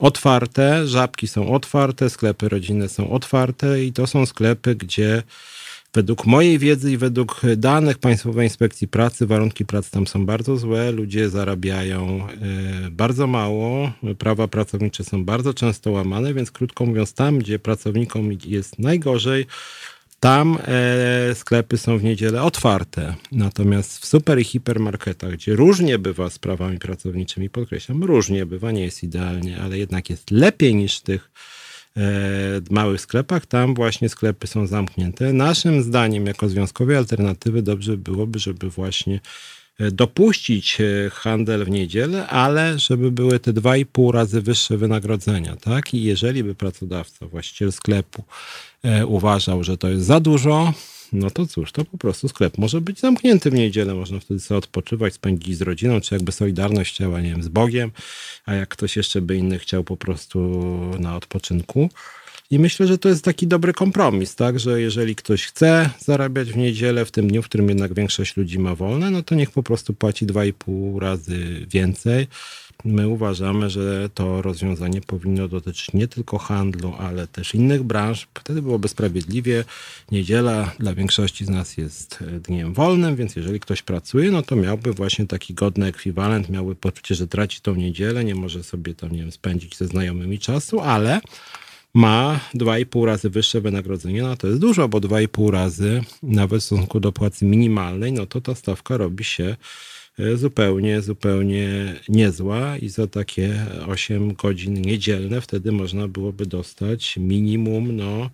otwarte, 0.00 0.86
żabki 0.86 1.28
są 1.28 1.52
otwarte, 1.52 2.10
sklepy 2.10 2.48
rodzinne 2.48 2.88
są 2.88 3.10
otwarte 3.10 3.84
i 3.84 3.92
to 3.92 4.06
są 4.06 4.26
sklepy, 4.26 4.74
gdzie 4.74 5.22
według 5.94 6.26
mojej 6.26 6.58
wiedzy 6.58 6.92
i 6.92 6.96
według 6.96 7.40
danych 7.56 7.98
Państwowej 7.98 8.46
Inspekcji 8.46 8.88
Pracy 8.88 9.26
warunki 9.26 9.64
pracy 9.64 9.90
tam 9.90 10.06
są 10.06 10.26
bardzo 10.26 10.56
złe, 10.56 10.92
ludzie 10.92 11.28
zarabiają 11.28 12.26
e, 12.86 12.90
bardzo 12.90 13.26
mało, 13.26 13.92
prawa 14.18 14.48
pracownicze 14.48 15.04
są 15.04 15.24
bardzo 15.24 15.54
często 15.54 15.90
łamane, 15.90 16.34
więc 16.34 16.50
krótko 16.50 16.86
mówiąc, 16.86 17.12
tam 17.12 17.38
gdzie 17.38 17.58
pracownikom 17.58 18.30
jest 18.46 18.78
najgorzej, 18.78 19.46
tam 20.20 20.58
e, 20.66 21.34
sklepy 21.34 21.78
są 21.78 21.98
w 21.98 22.04
niedzielę 22.04 22.42
otwarte. 22.42 23.14
Natomiast 23.32 23.98
w 23.98 24.06
super 24.06 24.38
i 24.38 24.44
hipermarketach, 24.44 25.32
gdzie 25.32 25.56
różnie 25.56 25.98
bywa 25.98 26.30
z 26.30 26.38
prawami 26.38 26.78
pracowniczymi, 26.78 27.50
podkreślam, 27.50 28.04
różnie 28.04 28.46
bywa, 28.46 28.72
nie 28.72 28.84
jest 28.84 29.02
idealnie, 29.02 29.60
ale 29.60 29.78
jednak 29.78 30.10
jest 30.10 30.30
lepiej 30.30 30.74
niż 30.74 30.98
w 30.98 31.02
tych 31.02 31.30
e, 31.96 32.00
małych 32.70 33.00
sklepach, 33.00 33.46
tam 33.46 33.74
właśnie 33.74 34.08
sklepy 34.08 34.46
są 34.46 34.66
zamknięte. 34.66 35.32
Naszym 35.32 35.82
zdaniem, 35.82 36.26
jako 36.26 36.48
związkowej 36.48 36.96
alternatywy, 36.96 37.62
dobrze 37.62 37.96
byłoby, 37.96 38.38
żeby 38.38 38.70
właśnie 38.70 39.20
e, 39.78 39.90
dopuścić 39.90 40.78
e, 40.80 41.10
handel 41.10 41.64
w 41.64 41.70
niedzielę, 41.70 42.26
ale 42.26 42.78
żeby 42.78 43.10
były 43.10 43.40
te 43.40 43.52
2,5 43.52 44.12
razy 44.12 44.42
wyższe 44.42 44.76
wynagrodzenia, 44.76 45.56
tak? 45.56 45.94
I 45.94 46.02
jeżeli 46.02 46.44
by 46.44 46.54
pracodawca, 46.54 47.26
właściciel 47.26 47.72
sklepu 47.72 48.24
uważał, 49.06 49.64
że 49.64 49.78
to 49.78 49.88
jest 49.88 50.06
za 50.06 50.20
dużo, 50.20 50.72
no 51.12 51.30
to 51.30 51.46
cóż, 51.46 51.72
to 51.72 51.84
po 51.84 51.98
prostu 51.98 52.28
sklep 52.28 52.58
może 52.58 52.80
być 52.80 53.00
zamknięty 53.00 53.50
w 53.50 53.54
niedzielę, 53.54 53.94
można 53.94 54.20
wtedy 54.20 54.40
sobie 54.40 54.58
odpoczywać, 54.58 55.14
spędzić 55.14 55.56
z 55.56 55.62
rodziną, 55.62 56.00
czy 56.00 56.14
jakby 56.14 56.32
Solidarność 56.32 56.94
chciała, 56.94 57.20
nie 57.20 57.30
wiem, 57.30 57.42
z 57.42 57.48
Bogiem, 57.48 57.90
a 58.46 58.54
jak 58.54 58.68
ktoś 58.68 58.96
jeszcze 58.96 59.20
by 59.20 59.36
inny 59.36 59.58
chciał 59.58 59.84
po 59.84 59.96
prostu 59.96 60.38
na 60.98 61.16
odpoczynku. 61.16 61.90
I 62.50 62.58
myślę, 62.58 62.86
że 62.86 62.98
to 62.98 63.08
jest 63.08 63.24
taki 63.24 63.46
dobry 63.46 63.72
kompromis, 63.72 64.34
tak, 64.34 64.60
że 64.60 64.80
jeżeli 64.80 65.14
ktoś 65.14 65.46
chce 65.46 65.90
zarabiać 65.98 66.52
w 66.52 66.56
niedzielę, 66.56 67.04
w 67.04 67.10
tym 67.10 67.28
dniu, 67.28 67.42
w 67.42 67.48
którym 67.48 67.68
jednak 67.68 67.94
większość 67.94 68.36
ludzi 68.36 68.58
ma 68.58 68.74
wolne, 68.74 69.10
no 69.10 69.22
to 69.22 69.34
niech 69.34 69.50
po 69.50 69.62
prostu 69.62 69.94
płaci 69.94 70.26
2,5 70.26 70.98
razy 70.98 71.66
więcej 71.70 72.26
My 72.84 73.08
uważamy, 73.08 73.70
że 73.70 74.08
to 74.14 74.42
rozwiązanie 74.42 75.00
powinno 75.00 75.48
dotyczyć 75.48 75.92
nie 75.94 76.08
tylko 76.08 76.38
handlu, 76.38 76.94
ale 76.98 77.26
też 77.26 77.54
innych 77.54 77.82
branż. 77.82 78.28
Wtedy 78.34 78.62
byłoby 78.62 78.88
sprawiedliwie. 78.88 79.64
Niedziela 80.12 80.72
dla 80.78 80.94
większości 80.94 81.44
z 81.44 81.48
nas 81.48 81.76
jest 81.76 82.24
dniem 82.42 82.74
wolnym, 82.74 83.16
więc 83.16 83.36
jeżeli 83.36 83.60
ktoś 83.60 83.82
pracuje, 83.82 84.30
no 84.30 84.42
to 84.42 84.56
miałby 84.56 84.92
właśnie 84.92 85.26
taki 85.26 85.54
godny 85.54 85.86
ekwiwalent, 85.86 86.48
miałby 86.48 86.74
poczucie, 86.74 87.14
że 87.14 87.26
traci 87.26 87.60
tą 87.60 87.74
niedzielę, 87.74 88.24
nie 88.24 88.34
może 88.34 88.62
sobie 88.62 88.94
tam, 88.94 89.12
nie 89.12 89.18
wiem, 89.18 89.32
spędzić 89.32 89.76
ze 89.76 89.86
znajomymi 89.86 90.38
czasu, 90.38 90.80
ale 90.80 91.20
ma 91.94 92.40
2,5 92.54 93.04
razy 93.04 93.30
wyższe 93.30 93.60
wynagrodzenie, 93.60 94.22
no 94.22 94.36
to 94.36 94.46
jest 94.46 94.60
dużo, 94.60 94.88
bo 94.88 94.98
2,5 94.98 95.50
razy 95.50 96.02
nawet 96.22 96.60
w 96.60 96.64
stosunku 96.64 97.00
do 97.00 97.12
płacy 97.12 97.44
minimalnej, 97.44 98.12
no 98.12 98.26
to 98.26 98.40
ta 98.40 98.54
stawka 98.54 98.96
robi 98.96 99.24
się 99.24 99.44
e, 99.44 99.56
zupełnie, 100.34 101.02
zupełnie 101.02 101.94
niezła 102.08 102.76
i 102.76 102.88
za 102.88 103.06
takie 103.06 103.66
8 103.86 104.34
godzin 104.34 104.82
niedzielne 104.82 105.40
wtedy 105.40 105.72
można 105.72 106.08
byłoby 106.08 106.46
dostać 106.46 107.16
minimum, 107.16 107.96
no 107.96 108.30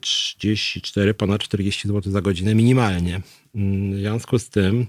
34, 0.00 1.10
e, 1.10 1.14
ponad 1.14 1.42
40 1.42 1.88
zł 1.88 2.12
za 2.12 2.20
godzinę 2.20 2.54
minimalnie. 2.54 3.20
Mm, 3.54 3.92
w 3.92 3.96
związku 3.96 4.38
z 4.38 4.48
tym 4.48 4.86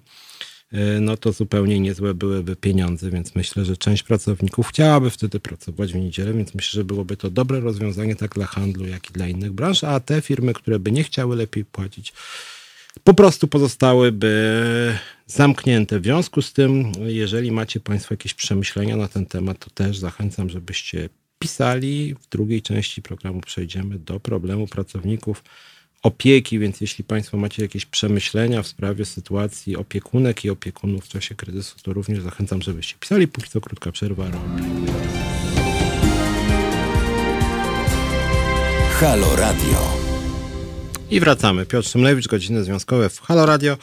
E, 0.74 1.00
no 1.00 1.18
to 1.18 1.32
zupełnie 1.32 1.80
niezłe 1.80 2.14
byłyby 2.14 2.56
pieniądze, 2.56 3.12
więc 3.12 3.36
myślę, 3.36 3.66
że 3.66 3.78
część 3.78 4.04
pracowników 4.04 4.68
chciałaby 4.68 5.10
wtedy 5.10 5.40
pracować 5.40 5.94
w 5.94 5.96
niedzielę, 5.96 6.34
więc 6.34 6.56
myślę, 6.56 6.78
że 6.78 6.84
byłoby 6.84 7.18
to 7.18 7.30
dobre 7.30 7.60
rozwiązanie 7.60 8.16
tak 8.16 8.34
dla 8.34 8.46
handlu, 8.46 8.88
jak 8.88 9.10
i 9.10 9.14
dla 9.14 9.28
innych 9.28 9.52
branż, 9.52 9.84
a 9.84 10.00
te 10.00 10.22
firmy, 10.22 10.54
które 10.54 10.80
by 10.80 10.92
nie 10.92 11.04
chciały 11.04 11.36
lepiej 11.36 11.66
płacić, 11.66 12.14
po 13.04 13.14
prostu 13.14 13.48
pozostałyby 13.48 14.98
zamknięte. 15.28 16.00
W 16.00 16.04
związku 16.04 16.42
z 16.42 16.54
tym, 16.54 16.92
jeżeli 17.06 17.52
macie 17.52 17.80
Państwo 17.80 18.14
jakieś 18.14 18.34
przemyślenia 18.34 18.98
na 18.98 19.08
ten 19.08 19.26
temat, 19.26 19.60
to 19.60 19.70
też 19.70 19.98
zachęcam, 19.98 20.50
żebyście 20.50 21.10
pisali. 21.40 22.16
W 22.16 22.30
drugiej 22.30 22.62
części 22.62 23.02
programu 23.02 23.42
przejdziemy 23.42 24.00
do 24.00 24.20
problemu 24.20 24.68
pracowników 24.68 25.44
opieki, 26.04 26.60
więc 26.60 26.82
jeśli 26.82 27.04
Państwo 27.04 27.38
macie 27.38 27.62
jakieś 27.62 27.86
przemyślenia 27.86 28.62
w 28.62 28.68
sprawie 28.68 29.06
sytuacji 29.06 29.76
opiekunek 29.76 30.46
i 30.46 30.50
opiekunów 30.50 31.06
w 31.06 31.10
czasie 31.10 31.36
kryzysu, 31.36 31.76
to 31.84 31.94
również 31.94 32.22
zachęcam, 32.22 32.62
żebyście 32.62 32.96
pisali. 33.00 33.28
Póki 33.28 33.50
co 33.50 33.62
krótka 33.62 33.92
przerwa. 33.92 34.32
Halo 39.00 39.36
Radio. 39.36 40.03
I 41.14 41.20
wracamy. 41.20 41.66
Piotr 41.66 41.90
Szymlewicz, 41.90 42.28
godziny 42.28 42.64
związkowe 42.64 43.10
w 43.10 43.22
Halo 43.22 43.46
Radio. 43.46 43.78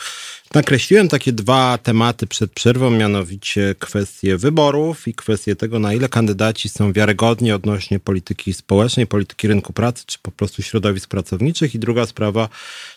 Nakreśliłem 0.55 1.09
takie 1.09 1.33
dwa 1.33 1.79
tematy 1.79 2.27
przed 2.27 2.53
przerwą, 2.53 2.91
mianowicie 2.91 3.75
kwestie 3.79 4.37
wyborów 4.37 5.09
i 5.09 5.15
kwestie 5.15 5.57
tego, 5.57 5.79
na 5.79 5.95
ile 5.95 6.09
kandydaci 6.09 6.69
są 6.69 6.93
wiarygodni 6.93 7.53
odnośnie 7.53 8.01
polityki 8.01 8.55
społecznej, 8.55 9.07
polityki 9.07 9.49
rynku 9.49 9.73
pracy, 9.73 10.05
czy 10.07 10.19
po 10.23 10.31
prostu 10.31 10.63
środowisk 10.63 11.09
pracowniczych. 11.11 11.75
I 11.75 11.79
druga 11.79 12.07
sprawa, 12.07 12.49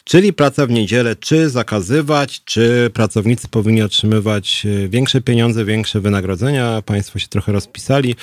czyli 0.04 0.34
praca 0.34 0.66
w 0.66 0.70
niedzielę, 0.70 1.16
czy 1.16 1.50
zakazywać, 1.50 2.42
czy 2.46 2.92
pracownicy 2.94 3.48
powinni 3.48 3.82
otrzymywać 3.82 4.66
e, 4.66 4.88
większe 4.88 5.22
pieniądze, 5.22 5.66
większe 5.66 6.00
wynagrodzenia. 6.00 6.82
Państwo 6.82 7.20
się 7.20 7.28
trochę 7.28 7.52
rozpisali. 7.52 8.16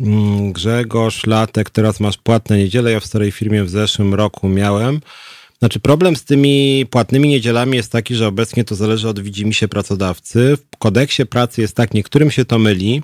Mm, 0.00 0.52
Grzegorz 0.52 1.26
Latek, 1.26 1.70
teraz 1.70 2.00
masz 2.00 2.16
płatne 2.16 2.58
niedzielę. 2.58 2.92
Ja 2.92 3.00
w 3.00 3.06
starej 3.06 3.32
firmie 3.32 3.64
w 3.64 3.70
zeszłym 3.70 4.14
roku 4.14 4.48
miałem. 4.48 5.00
Znaczy 5.58 5.80
problem 5.80 6.16
z 6.16 6.24
tymi 6.24 6.86
płatnymi 6.90 7.28
niedzielami 7.28 7.76
jest 7.76 7.92
taki, 7.92 8.14
że 8.14 8.26
obecnie 8.26 8.64
to 8.64 8.74
zależy 8.74 9.08
od 9.08 9.20
widzimisię 9.20 9.68
pracodawcy. 9.68 10.56
W 10.56 10.76
kodeksie 10.78 11.26
pracy 11.26 11.60
jest 11.60 11.76
tak, 11.76 11.94
niektórym 11.94 12.30
się 12.30 12.44
to 12.44 12.58
myli. 12.58 13.02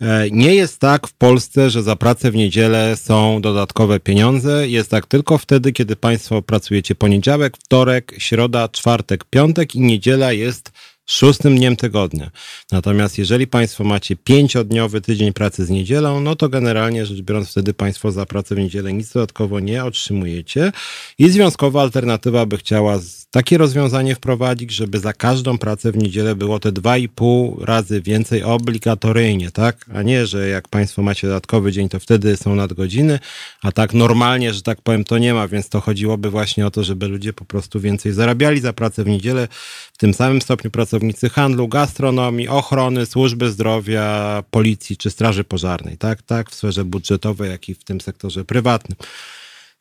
E, 0.00 0.30
nie 0.30 0.54
jest 0.54 0.80
tak 0.80 1.06
w 1.08 1.12
Polsce, 1.12 1.70
że 1.70 1.82
za 1.82 1.96
pracę 1.96 2.30
w 2.30 2.34
niedzielę 2.34 2.96
są 2.96 3.40
dodatkowe 3.40 4.00
pieniądze. 4.00 4.68
Jest 4.68 4.90
tak 4.90 5.06
tylko 5.06 5.38
wtedy, 5.38 5.72
kiedy 5.72 5.96
Państwo 5.96 6.42
pracujecie 6.42 6.94
poniedziałek, 6.94 7.56
wtorek, 7.56 8.14
środa, 8.18 8.68
czwartek, 8.68 9.24
piątek 9.24 9.74
i 9.74 9.80
niedziela 9.80 10.32
jest 10.32 10.72
szóstym 11.06 11.56
dniem 11.56 11.76
tygodnia. 11.76 12.30
Natomiast 12.72 13.18
jeżeli 13.18 13.46
Państwo 13.46 13.84
macie 13.84 14.16
pięciodniowy 14.16 15.00
tydzień 15.00 15.32
pracy 15.32 15.64
z 15.64 15.70
niedzielą, 15.70 16.20
no 16.20 16.36
to 16.36 16.48
generalnie 16.48 17.06
rzecz 17.06 17.20
biorąc 17.20 17.50
wtedy 17.50 17.74
Państwo 17.74 18.12
za 18.12 18.26
pracę 18.26 18.54
w 18.54 18.58
niedzielę 18.58 18.92
nic 18.92 19.12
dodatkowo 19.12 19.60
nie 19.60 19.84
otrzymujecie 19.84 20.72
i 21.18 21.30
związkowa 21.30 21.82
alternatywa 21.82 22.46
by 22.46 22.56
chciała 22.56 22.98
takie 23.34 23.58
rozwiązanie 23.58 24.14
wprowadzić, 24.14 24.70
żeby 24.70 24.98
za 24.98 25.12
każdą 25.12 25.58
pracę 25.58 25.92
w 25.92 25.96
niedzielę 25.96 26.34
było 26.34 26.58
te 26.58 26.72
2,5 26.72 27.64
razy 27.64 28.00
więcej 28.00 28.42
obligatoryjnie, 28.42 29.50
tak? 29.50 29.86
A 29.94 30.02
nie, 30.02 30.26
że 30.26 30.48
jak 30.48 30.68
Państwo 30.68 31.02
macie 31.02 31.26
dodatkowy 31.26 31.72
dzień, 31.72 31.88
to 31.88 32.00
wtedy 32.00 32.36
są 32.36 32.54
nadgodziny, 32.54 33.18
a 33.62 33.72
tak 33.72 33.94
normalnie, 33.94 34.54
że 34.54 34.62
tak 34.62 34.82
powiem, 34.82 35.04
to 35.04 35.18
nie 35.18 35.34
ma, 35.34 35.48
więc 35.48 35.68
to 35.68 35.80
chodziłoby 35.80 36.30
właśnie 36.30 36.66
o 36.66 36.70
to, 36.70 36.84
żeby 36.84 37.08
ludzie 37.08 37.32
po 37.32 37.44
prostu 37.44 37.80
więcej 37.80 38.12
zarabiali 38.12 38.60
za 38.60 38.72
pracę 38.72 39.04
w 39.04 39.06
niedzielę, 39.06 39.48
w 39.92 39.98
tym 39.98 40.14
samym 40.14 40.42
stopniu 40.42 40.70
pracownicy 40.94 41.28
handlu, 41.28 41.68
gastronomii, 41.68 42.48
ochrony, 42.48 43.06
służby 43.06 43.50
zdrowia, 43.50 44.42
policji 44.50 44.96
czy 44.96 45.10
straży 45.10 45.44
pożarnej, 45.44 45.98
tak? 45.98 46.22
Tak 46.22 46.50
w 46.50 46.54
sferze 46.54 46.84
budżetowej, 46.84 47.50
jak 47.50 47.68
i 47.68 47.74
w 47.74 47.84
tym 47.84 48.00
sektorze 48.00 48.44
prywatnym. 48.44 48.98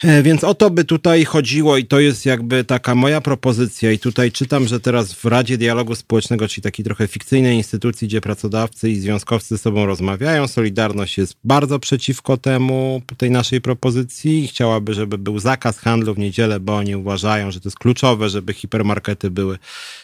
E, 0.04 0.24
więc 0.24 0.44
o 0.44 0.54
to 0.54 0.70
by 0.70 0.84
tutaj 0.84 1.26
chodziło 1.26 1.78
i 1.78 1.86
to 1.86 2.00
jest 2.00 2.26
jakby 2.26 2.64
taka 2.64 2.96
moja 2.96 3.22
propozycja. 3.22 3.92
I 3.92 4.00
tutaj 4.00 4.32
czytam, 4.32 4.68
że 4.68 4.80
teraz 4.80 5.14
w 5.14 5.26
Radzie 5.26 5.58
Dialogu 5.58 5.96
Społecznego, 5.96 6.48
czyli 6.48 6.64
takiej 6.64 6.86
trochę 6.86 7.08
fikcyjnej 7.08 7.58
instytucji, 7.58 8.08
gdzie 8.08 8.22
pracodawcy 8.22 8.90
i 8.90 9.00
związkowcy 9.00 9.48
ze 9.48 9.58
sobą 9.58 9.86
rozmawiają, 9.86 10.48
Solidarność 10.48 11.18
jest 11.18 11.36
bardzo 11.44 11.80
przeciwko 11.80 12.38
temu, 12.38 13.02
tej 13.18 13.32
naszej 13.32 13.62
propozycji. 13.62 14.44
I 14.44 14.48
chciałaby, 14.48 14.94
żeby 14.94 15.18
był 15.18 15.40
zakaz 15.40 15.80
handlu 15.80 16.14
w 16.14 16.18
niedzielę, 16.18 16.60
bo 16.60 16.76
oni 16.76 16.96
uważają, 16.96 17.52
że 17.52 17.60
to 17.60 17.70
jest 17.70 17.80
kluczowe, 17.80 18.30
żeby 18.30 18.54
hipermarkety 18.54 19.32
były 19.32 19.58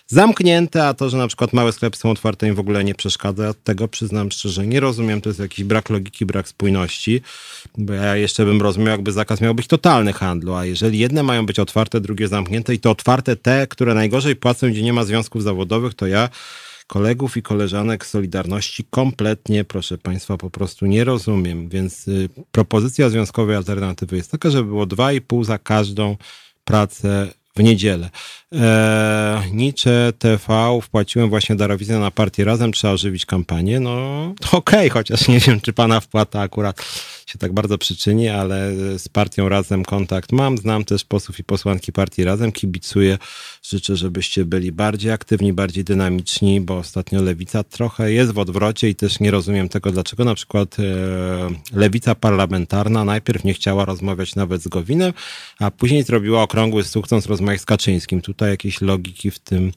zamknięte, 0.08 0.88
a 0.88 0.94
to, 0.94 1.10
że 1.10 1.18
na 1.18 1.28
przykład 1.28 1.54
małe 1.54 1.72
sklepy 1.72 1.98
są 1.98 2.12
otwarte 2.12 2.48
im 2.48 2.56
w 2.56 2.60
ogóle 2.60 2.84
nie 2.84 2.96
przeszkadza. 2.96 3.54
Tego 3.64 3.88
przyznam 3.88 4.32
szczerze, 4.32 4.68
nie 4.68 4.80
rozumiem, 4.80 5.22
to 5.22 5.30
jest 5.30 5.40
jakiś 5.40 5.66
brak 5.66 5.90
logiki, 5.90 6.26
brak 6.26 6.48
spójności, 6.48 7.22
bo 7.78 7.94
ja 7.94 8.16
jeszcze 8.16 8.46
bym 8.46 8.62
rozumiał, 8.62 8.92
jakby 8.92 9.12
zakaz 9.12 9.42
miał 9.42 9.56
być 9.56 9.68
totalny 9.68 9.89
handlu, 10.16 10.56
a 10.56 10.66
jeżeli 10.66 11.00
jedne 11.00 11.24
mają 11.24 11.46
być 11.46 11.60
otwarte, 11.60 12.02
drugie 12.02 12.28
zamknięte 12.28 12.74
i 12.74 12.80
to 12.80 12.92
otwarte 12.92 13.36
te, 13.36 13.68
które 13.68 13.94
najgorzej 13.94 14.36
płacą, 14.36 14.70
gdzie 14.70 14.84
nie 14.84 14.94
ma 14.94 15.04
związków 15.04 15.44
zawodowych, 15.44 15.94
to 15.94 16.08
ja 16.08 16.30
kolegów 16.88 17.38
i 17.38 17.42
koleżanek 17.42 18.06
Solidarności 18.06 18.84
kompletnie, 18.90 19.64
proszę 19.64 19.98
Państwa, 19.98 20.38
po 20.38 20.50
prostu 20.50 20.86
nie 20.86 21.04
rozumiem. 21.04 21.70
Więc 21.70 22.08
y, 22.08 22.30
propozycja 22.52 23.10
związkowej 23.10 23.56
alternatywy 23.56 24.18
jest 24.18 24.32
taka, 24.32 24.50
żeby 24.50 24.70
było 24.70 24.86
2,5 24.86 25.44
za 25.44 25.58
każdą 25.58 26.18
pracę 26.64 27.28
w 27.56 27.64
niedzielę. 27.64 28.10
E, 28.56 29.44
Nietzsche 29.52 30.14
TV 30.20 30.80
wpłaciłem 30.84 31.30
właśnie 31.30 31.56
darowizę 31.56 32.00
na 32.00 32.12
partię 32.12 32.46
Razem, 32.46 32.74
trzeba 32.74 32.94
ożywić 32.94 33.26
kampanię. 33.26 33.80
No 33.80 34.26
okej, 34.52 34.80
okay, 34.80 34.90
chociaż 34.90 35.28
nie 35.28 35.40
wiem, 35.40 35.62
czy 35.62 35.74
pana 35.74 36.00
wpłata 36.00 36.42
akurat 36.42 36.86
się 37.30 37.40
tak 37.40 37.54
bardzo 37.54 37.78
przyczyni, 37.78 38.30
ale 38.30 38.72
z 39.00 39.10
partią 39.10 39.50
Razem 39.50 39.86
kontakt 39.86 40.32
mam. 40.32 40.58
Znam 40.58 40.86
też 40.86 41.06
posłów 41.06 41.40
i 41.40 41.44
posłanki 41.44 41.92
partii 41.92 42.24
Razem, 42.24 42.52
kibicuję. 42.52 43.18
Życzę, 43.64 43.96
żebyście 43.96 44.46
byli 44.46 44.72
bardziej 44.72 45.12
aktywni, 45.12 45.54
bardziej 45.54 45.84
dynamiczni, 45.84 46.62
bo 46.62 46.78
ostatnio 46.78 47.22
lewica 47.22 47.64
trochę 47.64 48.12
jest 48.12 48.32
w 48.32 48.40
odwrocie 48.40 48.90
i 48.90 48.96
też 48.96 49.20
nie 49.20 49.32
rozumiem 49.32 49.70
tego, 49.70 49.92
dlaczego 49.92 50.26
na 50.26 50.36
przykład 50.36 50.78
e, 50.80 50.84
lewica 51.74 52.16
parlamentarna 52.16 53.06
najpierw 53.06 53.44
nie 53.44 53.54
chciała 53.54 53.86
rozmawiać 53.86 54.36
nawet 54.36 54.62
z 54.62 54.68
Gowinem, 54.68 55.14
a 55.60 55.72
później 55.72 56.04
zrobiła 56.04 56.44
okrągły 56.44 56.84
stół, 56.84 57.02
chcąc 57.02 57.26
rozmawiać 57.26 57.62
z 57.62 57.66
Kaczyńskim. 57.66 58.22
Tutaj 58.22 58.50
jakiejś 58.50 58.82
logiki 58.82 59.32
w 59.32 59.40
tym 59.40 59.72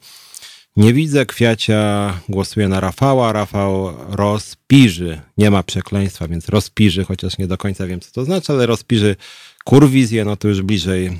nie 0.75 0.93
widzę. 0.93 1.25
Kwiacia 1.25 2.13
głosuje 2.29 2.67
na 2.67 2.79
Rafała. 2.79 3.33
Rafał 3.33 3.93
rozpiży. 4.09 5.21
Nie 5.37 5.51
ma 5.51 5.63
przekleństwa, 5.63 6.27
więc 6.27 6.49
rozpiży, 6.49 7.03
chociaż 7.03 7.37
nie 7.37 7.47
do 7.47 7.57
końca 7.57 7.87
wiem, 7.87 7.99
co 7.99 8.11
to 8.11 8.25
znaczy, 8.25 8.53
ale 8.53 8.65
rozpiży 8.65 9.15
kurwizję, 9.63 10.25
no 10.25 10.35
to 10.35 10.47
już 10.47 10.61
bliżej 10.61 11.05
e, 11.05 11.13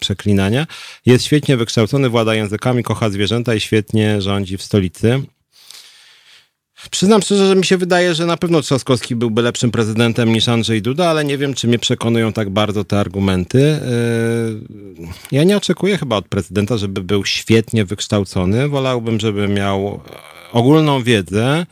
przeklinania. 0.00 0.66
Jest 1.06 1.24
świetnie 1.24 1.56
wykształcony, 1.56 2.08
włada 2.08 2.34
językami, 2.34 2.82
kocha 2.82 3.10
zwierzęta 3.10 3.54
i 3.54 3.60
świetnie 3.60 4.22
rządzi 4.22 4.56
w 4.56 4.62
stolicy. 4.62 5.22
Przyznam 6.90 7.22
szczerze, 7.22 7.46
że 7.46 7.56
mi 7.56 7.64
się 7.64 7.76
wydaje, 7.76 8.14
że 8.14 8.26
na 8.26 8.36
pewno 8.36 8.62
Trzaskowski 8.62 9.16
byłby 9.16 9.42
lepszym 9.42 9.70
prezydentem 9.70 10.32
niż 10.32 10.48
Andrzej 10.48 10.82
Duda, 10.82 11.08
ale 11.08 11.24
nie 11.24 11.38
wiem, 11.38 11.54
czy 11.54 11.68
mnie 11.68 11.78
przekonują 11.78 12.32
tak 12.32 12.50
bardzo 12.50 12.84
te 12.84 13.00
argumenty. 13.00 13.80
Yy, 14.98 15.08
ja 15.32 15.44
nie 15.44 15.56
oczekuję 15.56 15.98
chyba 15.98 16.16
od 16.16 16.28
prezydenta, 16.28 16.76
żeby 16.76 17.00
był 17.00 17.24
świetnie 17.24 17.84
wykształcony. 17.84 18.68
Wolałbym, 18.68 19.20
żeby 19.20 19.48
miał 19.48 20.00
ogólną 20.52 21.02
wiedzę, 21.02 21.66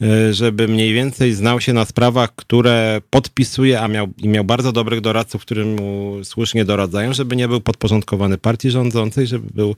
yy, 0.00 0.34
żeby 0.34 0.68
mniej 0.68 0.94
więcej 0.94 1.32
znał 1.32 1.60
się 1.60 1.72
na 1.72 1.84
sprawach, 1.84 2.34
które 2.36 3.00
podpisuje, 3.10 3.80
a 3.80 3.88
miał, 3.88 4.08
miał 4.22 4.44
bardzo 4.44 4.72
dobrych 4.72 5.00
doradców, 5.00 5.42
którym 5.42 5.74
mu 5.74 6.16
słusznie 6.24 6.64
doradzają, 6.64 7.12
żeby 7.12 7.36
nie 7.36 7.48
był 7.48 7.60
podporządkowany 7.60 8.38
partii 8.38 8.70
rządzącej, 8.70 9.26
żeby 9.26 9.48
był 9.54 9.76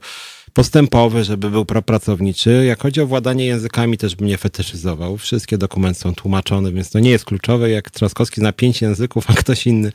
postępowy, 0.53 1.23
żeby 1.23 1.49
był 1.49 1.65
propracowniczy. 1.65 2.63
Jak 2.67 2.81
chodzi 2.81 3.01
o 3.01 3.07
władanie 3.07 3.45
językami, 3.45 3.97
też 3.97 4.15
bym 4.15 4.27
nie 4.27 4.37
fetyszyzował. 4.37 5.17
Wszystkie 5.17 5.57
dokumenty 5.57 5.99
są 5.99 6.15
tłumaczone, 6.15 6.71
więc 6.71 6.89
to 6.89 6.99
nie 6.99 7.09
jest 7.09 7.25
kluczowe. 7.25 7.69
Jak 7.69 7.91
Trzaskowski 7.91 8.41
zna 8.41 8.53
pięć 8.53 8.81
języków, 8.81 9.25
a 9.27 9.33
ktoś 9.33 9.67
inny, 9.67 9.91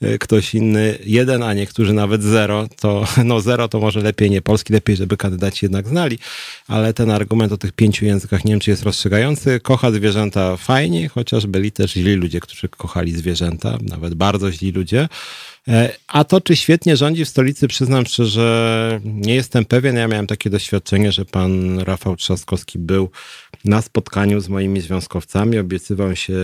e, 0.00 0.18
ktoś 0.18 0.54
inny 0.54 0.98
jeden, 1.04 1.42
a 1.42 1.54
niektórzy 1.54 1.92
nawet 1.92 2.22
zero, 2.22 2.68
to 2.80 3.04
no 3.24 3.40
zero 3.40 3.68
to 3.68 3.80
może 3.80 4.00
lepiej 4.00 4.30
nie 4.30 4.42
polski, 4.42 4.72
lepiej, 4.72 4.96
żeby 4.96 5.16
kandydaci 5.16 5.64
jednak 5.64 5.88
znali, 5.88 6.18
ale 6.68 6.94
ten 6.94 7.10
argument 7.10 7.52
o 7.52 7.56
tych 7.56 7.72
pięciu 7.72 8.04
językach 8.04 8.44
nie 8.44 8.52
wiem, 8.52 8.60
czy 8.60 8.70
jest 8.70 8.82
rozstrzygający. 8.82 9.60
Kocha 9.60 9.90
zwierzęta 9.90 10.56
fajnie, 10.56 11.08
chociaż 11.08 11.46
byli 11.46 11.72
też 11.72 11.92
źli 11.92 12.14
ludzie, 12.14 12.40
którzy 12.40 12.68
kochali 12.68 13.12
zwierzęta, 13.12 13.78
nawet 13.82 14.14
bardzo 14.14 14.52
źli 14.52 14.72
ludzie. 14.72 15.08
E, 15.68 15.92
a 16.08 16.24
to, 16.24 16.40
czy 16.40 16.56
świetnie 16.56 16.96
rządzi 16.96 17.24
w 17.24 17.28
stolicy, 17.28 17.68
przyznam 17.68 18.06
szczerze, 18.06 19.00
nie 19.04 19.34
jestem 19.34 19.64
pewien. 19.64 19.96
Ja 19.96 20.08
miałem 20.08 20.26
takie 20.26 20.50
doświadczenie, 20.50 21.12
że 21.12 21.24
pan 21.24 21.78
Rafał 21.78 22.16
Trzaskowski 22.16 22.78
był 22.78 23.10
na 23.64 23.82
spotkaniu 23.82 24.40
z 24.40 24.48
moimi 24.48 24.80
związkowcami. 24.80 25.58
Obiecywał 25.58 26.16
się, 26.16 26.34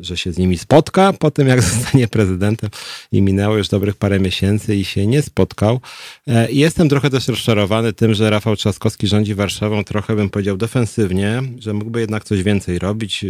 że 0.00 0.16
się 0.16 0.32
z 0.32 0.38
nimi 0.38 0.58
spotka 0.58 1.12
po 1.12 1.30
tym, 1.30 1.48
jak 1.48 1.62
zostanie 1.72 2.08
prezydentem 2.08 2.70
i 3.12 3.22
minęło 3.22 3.56
już 3.56 3.68
dobrych 3.68 3.96
parę 3.96 4.20
miesięcy 4.20 4.76
i 4.76 4.84
się 4.84 5.06
nie 5.06 5.22
spotkał. 5.22 5.80
E, 6.26 6.52
jestem 6.52 6.88
trochę 6.88 7.10
też 7.10 7.28
rozczarowany 7.28 7.92
tym, 7.92 8.14
że 8.14 8.30
Rafał 8.30 8.56
Trzaskowski 8.56 9.06
rządzi 9.06 9.34
Warszawą 9.34 9.84
trochę, 9.84 10.16
bym 10.16 10.30
powiedział, 10.30 10.56
defensywnie, 10.56 11.42
że 11.58 11.72
mógłby 11.72 12.00
jednak 12.00 12.24
coś 12.24 12.42
więcej 12.42 12.78
robić 12.78 13.24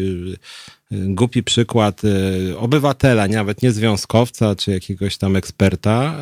głupi 0.90 1.42
przykład 1.42 2.02
y, 2.04 2.58
obywatela, 2.58 3.28
nawet 3.28 3.62
nie 3.62 3.72
związkowca 3.72 4.56
czy 4.56 4.70
jakiegoś 4.70 5.16
tam 5.18 5.36
eksperta. 5.36 6.14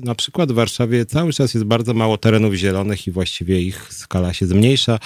Y, 0.00 0.04
na 0.04 0.14
przykład 0.14 0.52
w 0.52 0.54
Warszawie 0.54 1.06
cały 1.06 1.32
czas 1.32 1.54
jest 1.54 1.66
bardzo 1.66 1.94
mało 1.94 2.18
terenów 2.18 2.54
zielonych 2.54 3.06
i 3.06 3.10
właściwie 3.10 3.60
ich 3.60 3.92
skala 3.92 4.32
się 4.32 4.46
zmniejsza. 4.46 4.98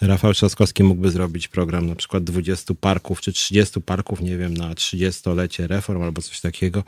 Rafał 0.00 0.32
Trzaskowski 0.32 0.84
mógłby 0.84 1.10
zrobić 1.10 1.48
program 1.48 1.86
na 1.86 1.94
przykład 1.94 2.24
20 2.24 2.74
parków 2.74 3.20
czy 3.20 3.32
30 3.32 3.80
parków, 3.80 4.20
nie 4.20 4.36
wiem, 4.36 4.54
na 4.54 4.74
30-lecie 4.74 5.66
reform 5.66 6.02
albo 6.02 6.22
coś 6.22 6.40
takiego. 6.40 6.84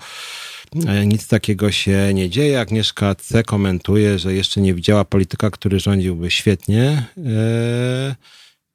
E, 0.86 1.06
nic 1.06 1.28
takiego 1.28 1.72
się 1.72 2.10
nie 2.14 2.30
dzieje. 2.30 2.60
Agnieszka 2.60 3.14
C. 3.14 3.42
komentuje, 3.42 4.18
że 4.18 4.34
jeszcze 4.34 4.60
nie 4.60 4.74
widziała 4.74 5.04
polityka, 5.04 5.50
który 5.50 5.80
rządziłby 5.80 6.30
świetnie. 6.30 7.06
Eee, 7.16 8.14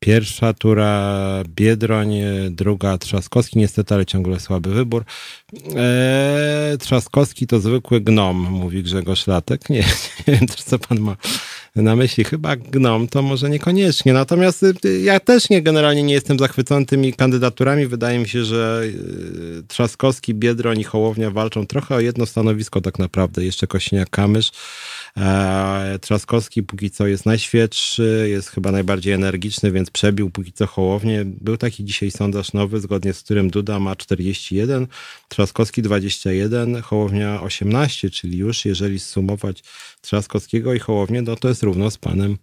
Pierwsza 0.04 0.54
tura 0.54 1.44
Biedroń, 1.56 2.10
druga 2.50 2.98
Trzaskowski, 2.98 3.60
niestety, 3.60 3.94
ale 3.94 4.06
ciągle 4.06 4.40
słaby 4.40 4.74
wybór. 4.74 5.04
Eee, 5.76 6.78
Trzaskowski 6.78 7.48
to 7.48 7.60
zwykły 7.60 8.02
gnom, 8.02 8.38
mówi 8.38 8.84
Grzegorz 8.84 9.28
Latek. 9.28 9.70
Nie, 9.70 9.84
nie 10.28 10.34
wiem 10.34 10.48
też, 10.48 10.64
co 10.64 10.80
pan 10.80 11.00
ma 11.00 11.16
na 11.76 11.96
myśli. 11.96 12.24
Chyba 12.24 12.56
gnom 12.56 13.08
to 13.08 13.22
może 13.22 13.50
niekoniecznie. 13.50 14.14
Natomiast 14.14 14.64
y, 14.64 15.02
ja 15.02 15.20
też 15.20 15.50
nie 15.50 15.62
generalnie 15.62 16.04
nie 16.04 16.14
jestem 16.14 16.40
zachwycony 16.40 16.86
tymi 16.86 17.14
kandydaturami. 17.14 17.88
Wydaje 17.88 18.20
mi 18.20 18.30
się, 18.30 18.44
że 18.44 18.82
y, 18.86 19.64
Trzaskowski, 19.68 20.34
Biedroń 20.34 20.80
i 20.80 20.84
Hołownia 20.84 21.32
walczą 21.32 21.68
trochę 21.68 21.96
o 21.96 22.00
jedno 22.00 22.26
stanowisko 22.26 22.82
tak 22.82 23.00
naprawdę. 23.00 23.46
Jeszcze 23.46 23.68
Kośniak-Kamysz. 23.68 24.52
E, 25.17 26.00
Trzaskowski 26.01 26.63
póki 26.63 26.91
co 26.91 27.08
jest 27.08 27.25
najświeższy, 27.25 28.25
jest 28.29 28.50
chyba 28.50 28.72
najbardziej 28.72 29.13
energiczny, 29.13 29.72
więc 29.72 29.91
przebił 29.91 30.29
póki 30.29 30.53
co 30.53 30.67
Hołownię. 30.67 31.25
Był 31.25 31.58
taki 31.58 31.86
dzisiaj 31.86 32.12
sondaż 32.12 32.53
nowy, 32.53 32.79
zgodnie 32.79 33.13
z 33.13 33.24
którym 33.24 33.50
Duda 33.50 33.79
ma 33.79 33.96
41, 33.96 34.88
Trzaskowski 35.27 35.82
21, 35.82 36.82
Hołownia 36.82 37.41
18, 37.41 38.10
czyli 38.10 38.38
już 38.38 38.65
jeżeli 38.65 39.00
sumować 39.00 39.63
Trzaskowskiego 40.01 40.74
i 40.74 40.79
Hołownię, 40.79 41.22
no 41.22 41.36
to 41.36 41.50
jest 41.50 41.63
równo 41.63 41.91
z 41.91 41.98
panem 41.98 42.38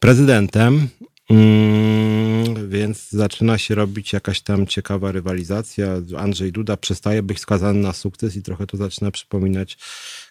prezydentem. 0.00 0.88
Mm, 1.30 2.70
więc 2.70 3.10
zaczyna 3.10 3.58
się 3.58 3.74
robić 3.74 4.12
jakaś 4.12 4.40
tam 4.40 4.66
ciekawa 4.66 5.12
rywalizacja. 5.12 5.88
Andrzej 6.18 6.52
Duda 6.52 6.76
przestaje 6.76 7.22
być 7.22 7.40
skazany 7.40 7.78
na 7.80 7.92
sukces 7.92 8.36
i 8.36 8.42
trochę 8.42 8.66
to 8.66 8.76
zaczyna 8.76 9.10
przypominać 9.10 9.78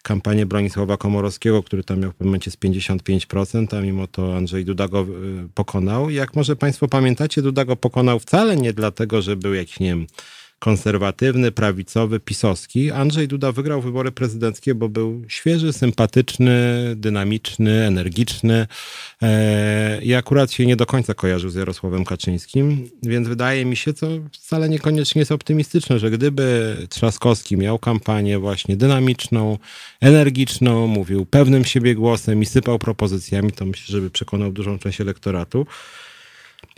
kampanię 0.02 0.46
Bronisława 0.46 0.96
Komorowskiego, 0.96 1.62
który 1.62 1.84
tam 1.84 2.00
miał 2.00 2.10
w 2.10 2.14
pewnym 2.14 2.28
momencie 2.28 2.50
z 2.50 2.56
55%, 2.56 3.76
a 3.78 3.80
mimo 3.80 4.06
to 4.06 4.36
Andrzej 4.36 4.64
Duda 4.64 4.88
go 4.88 5.00
y, 5.00 5.48
pokonał. 5.54 6.10
Jak 6.10 6.36
może 6.36 6.56
Państwo 6.56 6.88
pamiętacie, 6.88 7.42
Duda 7.42 7.64
go 7.64 7.76
pokonał 7.76 8.18
wcale 8.18 8.56
nie 8.56 8.72
dlatego, 8.72 9.22
że 9.22 9.36
był 9.36 9.54
jakiś, 9.54 9.80
nie 9.80 9.88
wiem, 9.88 10.06
konserwatywny, 10.60 11.52
prawicowy, 11.52 12.20
pisowski. 12.20 12.90
Andrzej 12.90 13.28
Duda 13.28 13.52
wygrał 13.52 13.80
wybory 13.80 14.12
prezydenckie, 14.12 14.74
bo 14.74 14.88
był 14.88 15.22
świeży, 15.28 15.72
sympatyczny, 15.72 16.52
dynamiczny, 16.96 17.86
energiczny 17.86 18.66
e, 19.22 20.02
i 20.02 20.14
akurat 20.14 20.52
się 20.52 20.66
nie 20.66 20.76
do 20.76 20.86
końca 20.86 21.14
kojarzył 21.14 21.50
z 21.50 21.54
Jarosławem 21.54 22.04
Kaczyńskim, 22.04 22.90
więc 23.02 23.28
wydaje 23.28 23.64
mi 23.64 23.76
się, 23.76 23.94
co 23.94 24.06
wcale 24.32 24.68
niekoniecznie 24.68 25.18
jest 25.18 25.32
optymistyczne, 25.32 25.98
że 25.98 26.10
gdyby 26.10 26.76
Trzaskowski 26.88 27.56
miał 27.56 27.78
kampanię 27.78 28.38
właśnie 28.38 28.76
dynamiczną, 28.76 29.58
energiczną, 30.00 30.86
mówił 30.86 31.26
pewnym 31.26 31.64
siebie 31.64 31.94
głosem 31.94 32.42
i 32.42 32.46
sypał 32.46 32.78
propozycjami, 32.78 33.52
to 33.52 33.66
myślę, 33.66 33.86
żeby 33.86 34.10
przekonał 34.10 34.52
dużą 34.52 34.78
część 34.78 35.00
elektoratu. 35.00 35.66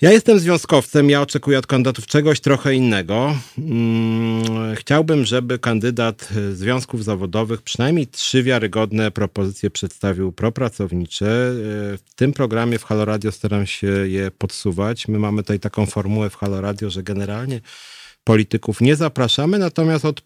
Ja 0.03 0.12
jestem 0.12 0.38
związkowcem, 0.38 1.11
ja 1.11 1.23
oczekuję 1.23 1.59
od 1.59 1.66
kandydatów 1.66 2.07
czegoś 2.07 2.40
trochę 2.40 2.75
innego. 2.75 3.37
Mm, 3.59 4.77
chciałbym, 4.77 5.25
żeby 5.25 5.59
kandydat 5.59 6.29
związków 6.53 7.05
zawodowych 7.05 7.62
przynajmniej 7.62 8.07
trzy 8.07 8.42
wiarygodne 8.42 9.11
propozycje 9.11 9.71
przedstawił 9.71 10.33
propracownicze. 10.33 11.27
W 11.27 12.14
tym 12.16 12.33
programie 12.33 12.79
w 12.79 12.85
Halo 12.85 13.05
Radio 13.05 13.33
staram 13.33 13.66
się 13.66 13.87
je 13.87 14.31
podsuwać. 14.31 15.09
My 15.09 15.18
mamy 15.18 15.42
tutaj 15.42 15.61
taką 15.61 15.87
formułę 15.87 16.31
w 16.31 16.37
Halo 16.37 16.61
Radio, 16.61 16.90
że 16.90 17.03
generalnie 17.03 17.61
polityków 18.25 18.81
nie 18.81 18.97
zapraszamy, 18.97 19.59
natomiast 19.59 20.05
od, 20.05 20.23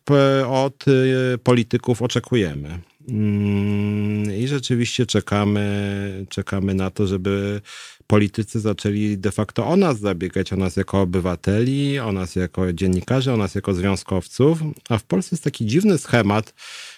od 0.49 0.89
y, 0.89 1.39
polityków 1.39 2.03
oczekujemy. 2.03 2.79
Mm, 3.09 4.35
I 4.35 4.49
rzeczywiście 4.49 5.07
czekamy, 5.07 6.27
czekamy 6.29 6.75
na 6.75 6.91
to, 6.91 7.07
żeby 7.07 7.61
politycy 8.07 8.61
zaczęli 8.61 9.19
de 9.19 9.31
facto 9.31 9.67
o 9.67 9.77
nas 9.77 9.99
zabiegać, 9.99 10.53
o 10.53 10.57
nas 10.57 10.77
jako 10.77 11.01
obywateli, 11.01 11.99
o 11.99 12.13
nas 12.13 12.37
jako 12.37 12.73
dziennikarzy, 12.73 13.33
o 13.33 13.37
nas 13.37 13.55
jako 13.55 13.75
związkowców. 13.75 14.59
A 14.89 14.99
w 14.99 15.05
Polsce 15.05 15.35
jest 15.35 15.45
taki 15.45 15.67
dziwny 15.67 15.99
schemat. 15.99 16.55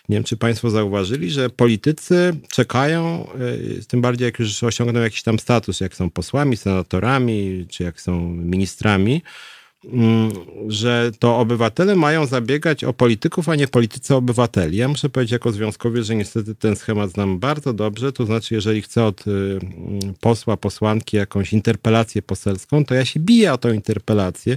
Nie 0.09 0.17
wiem, 0.17 0.25
czy 0.25 0.37
Państwo 0.37 0.71
zauważyli, 0.71 1.31
że 1.31 1.51
politycy 1.51 2.37
czekają, 2.53 3.29
y, 3.81 3.87
tym 3.89 4.01
bardziej 4.01 4.27
jak 4.27 4.39
już 4.39 4.63
osiągną 4.63 5.01
jakiś 5.01 5.23
tam 5.23 5.39
status, 5.39 5.81
jak 5.81 5.95
są 5.95 6.11
posłami, 6.11 6.57
senatorami, 6.57 7.67
czy 7.71 7.83
jak 7.83 8.01
są 8.01 8.29
ministrami, 8.29 9.23
że 10.69 11.11
to 11.19 11.39
obywatele 11.39 11.97
mają 11.97 12.27
zabiegać 12.27 12.85
o 12.85 12.93
polityków, 12.93 13.49
a 13.49 13.55
nie 13.55 13.69
politycy 13.69 14.15
obywateli. 14.15 14.77
Ja 14.77 14.89
muszę 14.89 15.09
powiedzieć 15.09 15.33
jako 15.33 15.53
związkowiec, 15.53 16.07
że 16.07 16.15
niestety 16.15 16.55
ten 16.55 16.77
schemat 16.77 17.11
znam 17.11 17.39
bardzo 17.39 17.73
dobrze, 17.73 18.13
to 18.13 18.27
znaczy 18.27 18.55
jeżeli 18.55 18.83
chcę 18.83 19.05
od 19.05 19.27
y, 19.27 19.31
mm, 19.31 20.15
posła, 20.21 20.57
posłanki 20.57 21.17
jakąś 21.17 21.53
interpelację 21.53 22.23
poselską, 22.23 22.85
to 22.85 22.95
ja 22.95 23.05
się 23.05 23.21
biję 23.21 23.53
o 23.53 23.59
tę 23.59 23.75
interpelację. 23.75 24.57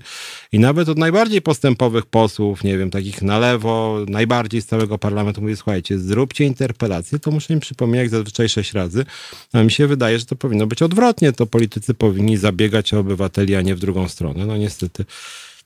I 0.51 0.59
nawet 0.59 0.89
od 0.89 0.97
najbardziej 0.97 1.41
postępowych 1.41 2.05
posłów, 2.05 2.63
nie 2.63 2.77
wiem, 2.77 2.89
takich 2.89 3.21
na 3.21 3.39
lewo, 3.39 4.05
najbardziej 4.07 4.61
z 4.61 4.65
całego 4.65 4.97
parlamentu 4.97 5.41
mówię, 5.41 5.55
słuchajcie, 5.55 5.99
zróbcie 5.99 6.45
interpelację, 6.45 7.19
to 7.19 7.31
muszę 7.31 7.53
im 7.53 7.59
przypominać 7.59 8.09
zazwyczaj 8.09 8.49
sześć 8.49 8.73
razy, 8.73 9.05
a 9.53 9.63
mi 9.63 9.71
się 9.71 9.87
wydaje, 9.87 10.19
że 10.19 10.25
to 10.25 10.35
powinno 10.35 10.67
być 10.67 10.81
odwrotnie, 10.81 11.33
to 11.33 11.45
politycy 11.45 11.93
powinni 11.93 12.37
zabiegać 12.37 12.93
o 12.93 12.99
obywateli, 12.99 13.55
a 13.55 13.61
nie 13.61 13.75
w 13.75 13.79
drugą 13.79 14.07
stronę. 14.07 14.45
No 14.45 14.57
niestety 14.57 15.05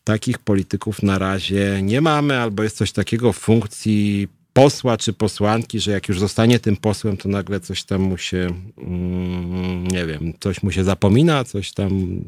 takich 0.04 0.38
polityków 0.38 1.04
na 1.04 1.18
razie 1.20 1.80
nie 1.82 2.02
mamy, 2.02 2.38
albo 2.38 2.64
jest 2.64 2.78
coś 2.78 2.92
takiego 2.92 3.34
w 3.34 3.38
funkcji 3.38 4.28
posła 4.56 4.98
czy 4.98 5.14
posłanki, 5.14 5.80
że 5.80 5.92
jak 5.92 6.10
już 6.10 6.20
zostanie 6.20 6.60
tym 6.60 6.78
posłem, 6.78 7.18
to 7.18 7.30
nagle 7.30 7.60
coś 7.60 7.84
tam 7.84 8.02
mu 8.02 8.18
się, 8.18 8.48
mm, 8.78 9.88
nie 9.88 10.06
wiem, 10.06 10.34
coś 10.40 10.64
mu 10.64 10.72
się 10.72 10.84
zapomina, 10.84 11.44
coś 11.44 11.72
tam, 11.72 12.22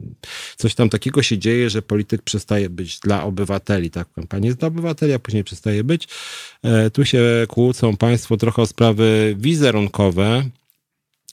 coś 0.57 0.75
tam 0.75 0.89
takiego 0.89 1.23
się 1.23 1.37
dzieje, 1.37 1.69
że 1.69 1.81
polityk 1.81 2.21
przestaje 2.21 2.69
być 2.69 2.99
dla 2.99 3.23
obywateli. 3.23 3.89
Tak, 3.89 4.07
kampania 4.13 4.45
jest 4.45 4.59
dla 4.59 4.67
obywateli, 4.67 5.13
a 5.13 5.19
później 5.19 5.43
przestaje 5.43 5.83
być. 5.83 6.07
E, 6.63 6.89
tu 6.89 7.05
się 7.05 7.45
kłócą 7.47 7.97
państwo 7.97 8.37
trochę 8.37 8.61
o 8.61 8.65
sprawy 8.65 9.35
wizerunkowe. 9.39 10.43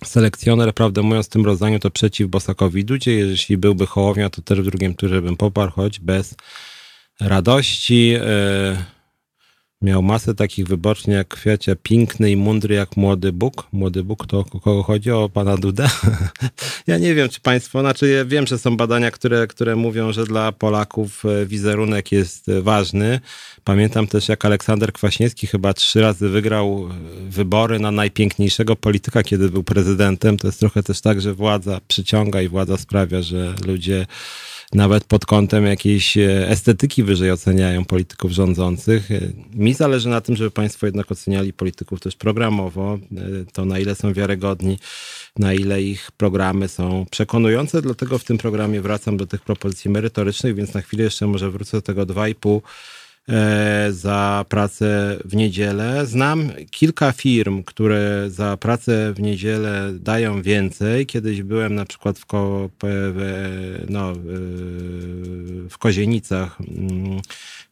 Selekcjoner, 0.09 0.75
prawdę 0.75 1.03
mówiąc, 1.03 1.27
w 1.27 1.31
tym 1.31 1.45
rozdaniu 1.45 1.79
to 1.79 1.91
przeciw 1.91 2.29
Bosakowi 2.29 2.85
Dudzie. 2.85 3.13
Jeśli 3.13 3.57
byłby 3.57 3.87
Hołownia, 3.87 4.31
to 4.31 4.43
też 4.43 4.61
w 4.61 4.65
drugim 4.65 4.95
turze 4.95 5.23
bym 5.23 5.37
poparł, 5.37 5.73
choć 5.73 6.01
bez 6.01 6.35
radości. 7.21 8.15
E, 8.21 8.94
miał 9.83 10.03
masę 10.03 10.35
takich 10.35 10.67
wyborczni 10.67 11.15
jak 11.15 11.29
kwiacia, 11.29 11.77
piękny 11.83 12.31
i 12.31 12.37
mądry 12.37 12.75
jak 12.75 12.97
młody 12.97 13.33
Bóg. 13.33 13.69
Młody 13.73 14.05
Bóg 14.05 14.27
to 14.27 14.39
o 14.39 14.45
kogo 14.45 14.83
chodzi? 14.83 15.11
O 15.11 15.29
pana 15.29 15.57
Dudę? 15.57 15.89
ja 16.87 16.99
nie 16.99 17.15
wiem, 17.15 17.29
czy 17.29 17.41
państwo, 17.41 17.81
znaczy 17.81 18.09
ja 18.09 18.25
wiem, 18.25 18.47
że 18.47 18.59
są 18.59 18.77
badania, 18.77 19.11
które, 19.11 19.47
które 19.47 19.77
mówią, 19.77 20.13
że 20.13 20.25
dla 20.25 20.53
Polaków 20.53 21.25
e, 21.25 21.47
wizerunek 21.47 22.13
jest 22.13 22.49
e, 22.49 22.63
ważny. 22.63 23.21
Pamiętam 23.65 24.07
też, 24.07 24.29
jak 24.29 24.45
Aleksander 24.45 24.93
Kwaśniewski 24.93 25.47
chyba 25.47 25.75
trzy 25.75 26.01
razy 26.01 26.29
wygrał 26.29 26.89
e, 26.91 27.31
wybory 27.31 27.79
na 27.79 27.91
najpiękniejszego 27.91 28.77
polityka, 28.77 29.23
kiedy 29.23 29.49
był 29.51 29.65
prezydentem. 29.65 30.37
To 30.37 30.49
jest 30.49 30.61
trochę 30.61 30.83
też 30.83 31.01
tak, 31.01 31.21
że 31.21 31.35
władza 31.35 31.81
przyciąga 31.89 32.43
i 32.43 32.49
władza 32.49 32.77
sprawia, 32.77 33.23
że 33.23 33.55
ludzie 33.67 34.07
nawet 34.73 35.05
pod 35.05 35.27
kątem 35.27 35.67
jakiejś 35.67 36.17
e, 36.17 36.49
estetyki 36.49 37.03
wyżej 37.03 37.31
oceniają 37.31 37.85
polityków 37.85 38.33
rządzących. 38.33 39.11
E, 39.11 39.21
mi 39.55 39.75
zależy 39.75 40.09
na 40.09 40.21
tym, 40.21 40.37
żeby 40.37 40.51
Państwo 40.51 40.87
jednak 40.87 41.13
oceniali 41.13 41.53
polityków 41.53 42.01
też 42.01 42.17
programowo, 42.17 42.99
e, 43.17 43.19
to 43.53 43.65
na 43.65 43.79
ile 43.79 43.95
są 43.95 44.13
wiarygodni, 44.13 44.79
na 45.39 45.53
ile 45.55 45.83
ich 45.83 46.11
programy 46.13 46.69
są 46.69 47.07
przekonujące. 47.11 47.83
Dlatego 47.83 48.19
w 48.19 48.25
tym 48.25 48.39
programie 48.39 48.81
wracam 48.81 49.17
do 49.17 49.27
tych 49.27 49.43
propozycji 49.43 49.91
merytorycznych, 49.91 50.55
więc 50.55 50.75
na 50.75 50.81
chwilę 50.81 51.05
jeszcze 51.05 51.27
może 51.27 51.51
wrócę 51.51 51.77
do 51.77 51.83
tego 51.83 52.07
2,5 52.07 52.61
E, 52.61 53.04
za 53.91 54.45
pracę 54.49 55.19
w 55.25 55.37
niedzielę. 55.37 56.07
Znam 56.07 56.51
kilka 56.71 57.13
firm, 57.13 57.63
które 57.63 58.25
za 58.31 58.57
pracę 58.57 59.13
w 59.13 59.21
niedzielę 59.21 59.93
dają 60.01 60.43
więcej. 60.43 61.07
Kiedyś 61.07 61.43
byłem 61.43 61.75
na 61.75 61.85
przykład 61.85 62.19
w, 62.19 62.27
Ko, 62.27 62.71
no, 63.89 64.13
e, 64.13 64.15
w 65.69 65.79
Kozienicach, 65.79 66.61
mm, 66.61 67.21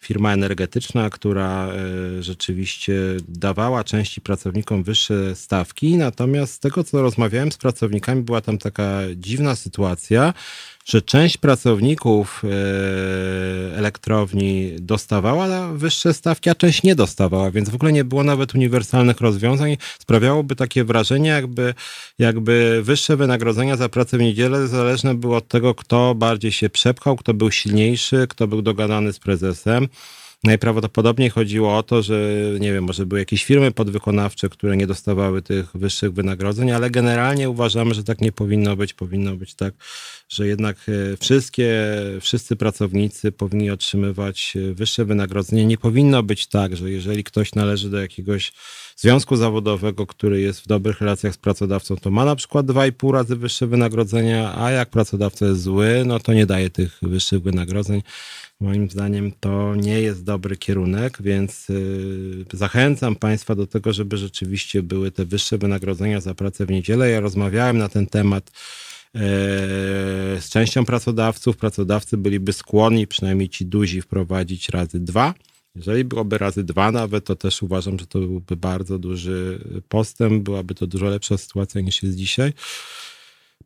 firma 0.00 0.32
energetyczna, 0.32 1.10
która 1.10 1.68
e, 1.68 2.22
rzeczywiście 2.22 2.94
dawała 3.28 3.84
części 3.84 4.20
pracownikom 4.20 4.82
wyższe 4.82 5.36
stawki. 5.36 5.96
Natomiast 5.96 6.52
z 6.52 6.58
tego, 6.58 6.84
co 6.84 7.02
rozmawiałem 7.02 7.52
z 7.52 7.56
pracownikami, 7.56 8.22
była 8.22 8.40
tam 8.40 8.58
taka 8.58 9.00
dziwna 9.16 9.56
sytuacja, 9.56 10.34
że 10.84 11.02
część 11.02 11.36
pracowników 11.36 12.42
e, 12.44 12.48
elektrowni 13.76 14.72
dostawała 14.78 15.68
wyższe 15.72 16.14
stawki, 16.14 16.50
a 16.50 16.54
część 16.54 16.82
nie 16.82 16.94
dostawała, 16.94 17.50
więc 17.50 17.70
w 17.70 17.74
ogóle 17.74 17.92
nie 17.92 18.04
było 18.04 18.24
nawet 18.24 18.54
uniwersalnych 18.54 19.20
rozwiązań. 19.20 19.76
Sprawiałoby 19.98 20.56
takie 20.56 20.84
wrażenie, 20.84 21.30
jakby, 21.30 21.74
jakby 22.18 22.80
wyższe 22.82 23.16
wynagrodzenia 23.16 23.76
za 23.76 23.88
pracę 23.88 24.18
w 24.18 24.20
niedzielę 24.20 24.68
zależne 24.68 25.14
było 25.14 25.36
od 25.36 25.48
tego, 25.48 25.74
kto 25.74 26.14
bardziej 26.14 26.52
się 26.52 26.70
przepchał, 26.70 27.16
kto 27.16 27.34
był 27.34 27.50
silniejszy, 27.50 28.26
kto 28.28 28.46
był 28.46 28.62
dogadany 28.62 29.12
z 29.12 29.18
prezesem. 29.18 29.88
Najprawdopodobniej 30.44 31.30
chodziło 31.30 31.76
o 31.76 31.82
to, 31.82 32.02
że 32.02 32.34
nie 32.60 32.72
wiem, 32.72 32.84
może 32.84 33.06
były 33.06 33.20
jakieś 33.20 33.44
firmy 33.44 33.72
podwykonawcze, 33.72 34.48
które 34.48 34.76
nie 34.76 34.86
dostawały 34.86 35.42
tych 35.42 35.66
wyższych 35.74 36.12
wynagrodzeń, 36.12 36.70
ale 36.70 36.90
generalnie 36.90 37.50
uważamy, 37.50 37.94
że 37.94 38.04
tak 38.04 38.20
nie 38.20 38.32
powinno 38.32 38.76
być. 38.76 38.94
Powinno 38.94 39.36
być 39.36 39.54
tak, 39.54 39.74
że 40.28 40.46
jednak 40.46 40.76
e, 40.88 41.16
wszystkie, 41.16 41.74
wszyscy 42.20 42.56
pracownicy 42.56 43.32
powinni 43.32 43.70
otrzymywać 43.70 44.54
e, 44.56 44.74
wyższe 44.74 45.04
wynagrodzenie. 45.04 45.66
Nie 45.66 45.78
powinno 45.78 46.22
być 46.22 46.46
tak, 46.46 46.76
że 46.76 46.90
jeżeli 46.90 47.24
ktoś 47.24 47.54
należy 47.54 47.90
do 47.90 48.00
jakiegoś 48.00 48.52
związku 48.96 49.36
zawodowego, 49.36 50.06
który 50.06 50.40
jest 50.40 50.60
w 50.60 50.66
dobrych 50.66 51.00
relacjach 51.00 51.34
z 51.34 51.38
pracodawcą, 51.38 51.96
to 51.96 52.10
ma 52.10 52.24
na 52.24 52.36
przykład 52.36 52.66
2,5 52.66 53.12
razy 53.12 53.36
wyższe 53.36 53.66
wynagrodzenia, 53.66 54.54
a 54.58 54.70
jak 54.70 54.90
pracodawca 54.90 55.46
jest 55.46 55.62
zły, 55.62 56.02
no 56.06 56.20
to 56.20 56.32
nie 56.32 56.46
daje 56.46 56.70
tych 56.70 56.98
wyższych 57.02 57.42
wynagrodzeń. 57.42 58.02
Moim 58.62 58.90
zdaniem 58.90 59.32
to 59.40 59.74
nie 59.76 60.00
jest 60.00 60.24
dobry 60.24 60.56
kierunek, 60.56 61.18
więc 61.22 61.70
y, 61.70 62.44
zachęcam 62.52 63.16
Państwa 63.16 63.54
do 63.54 63.66
tego, 63.66 63.92
żeby 63.92 64.16
rzeczywiście 64.16 64.82
były 64.82 65.10
te 65.10 65.24
wyższe 65.24 65.58
wynagrodzenia 65.58 66.20
za 66.20 66.34
pracę 66.34 66.66
w 66.66 66.70
niedzielę. 66.70 67.10
Ja 67.10 67.20
rozmawiałem 67.20 67.78
na 67.78 67.88
ten 67.88 68.06
temat 68.06 68.50
e, 68.50 69.20
z 70.40 70.48
częścią 70.48 70.84
pracodawców. 70.84 71.56
Pracodawcy 71.56 72.16
byliby 72.16 72.52
skłonni, 72.52 73.06
przynajmniej 73.06 73.48
ci 73.48 73.66
duzi, 73.66 74.02
wprowadzić 74.02 74.68
razy 74.68 75.00
dwa. 75.00 75.34
Jeżeli 75.74 76.04
byłoby 76.04 76.38
razy 76.38 76.64
dwa 76.64 76.92
nawet, 76.92 77.24
to 77.24 77.36
też 77.36 77.62
uważam, 77.62 77.98
że 77.98 78.06
to 78.06 78.18
byłby 78.18 78.56
bardzo 78.56 78.98
duży 78.98 79.64
postęp, 79.88 80.42
byłaby 80.42 80.74
to 80.74 80.86
dużo 80.86 81.06
lepsza 81.06 81.38
sytuacja 81.38 81.80
niż 81.80 82.02
jest 82.02 82.16
dzisiaj. 82.16 82.52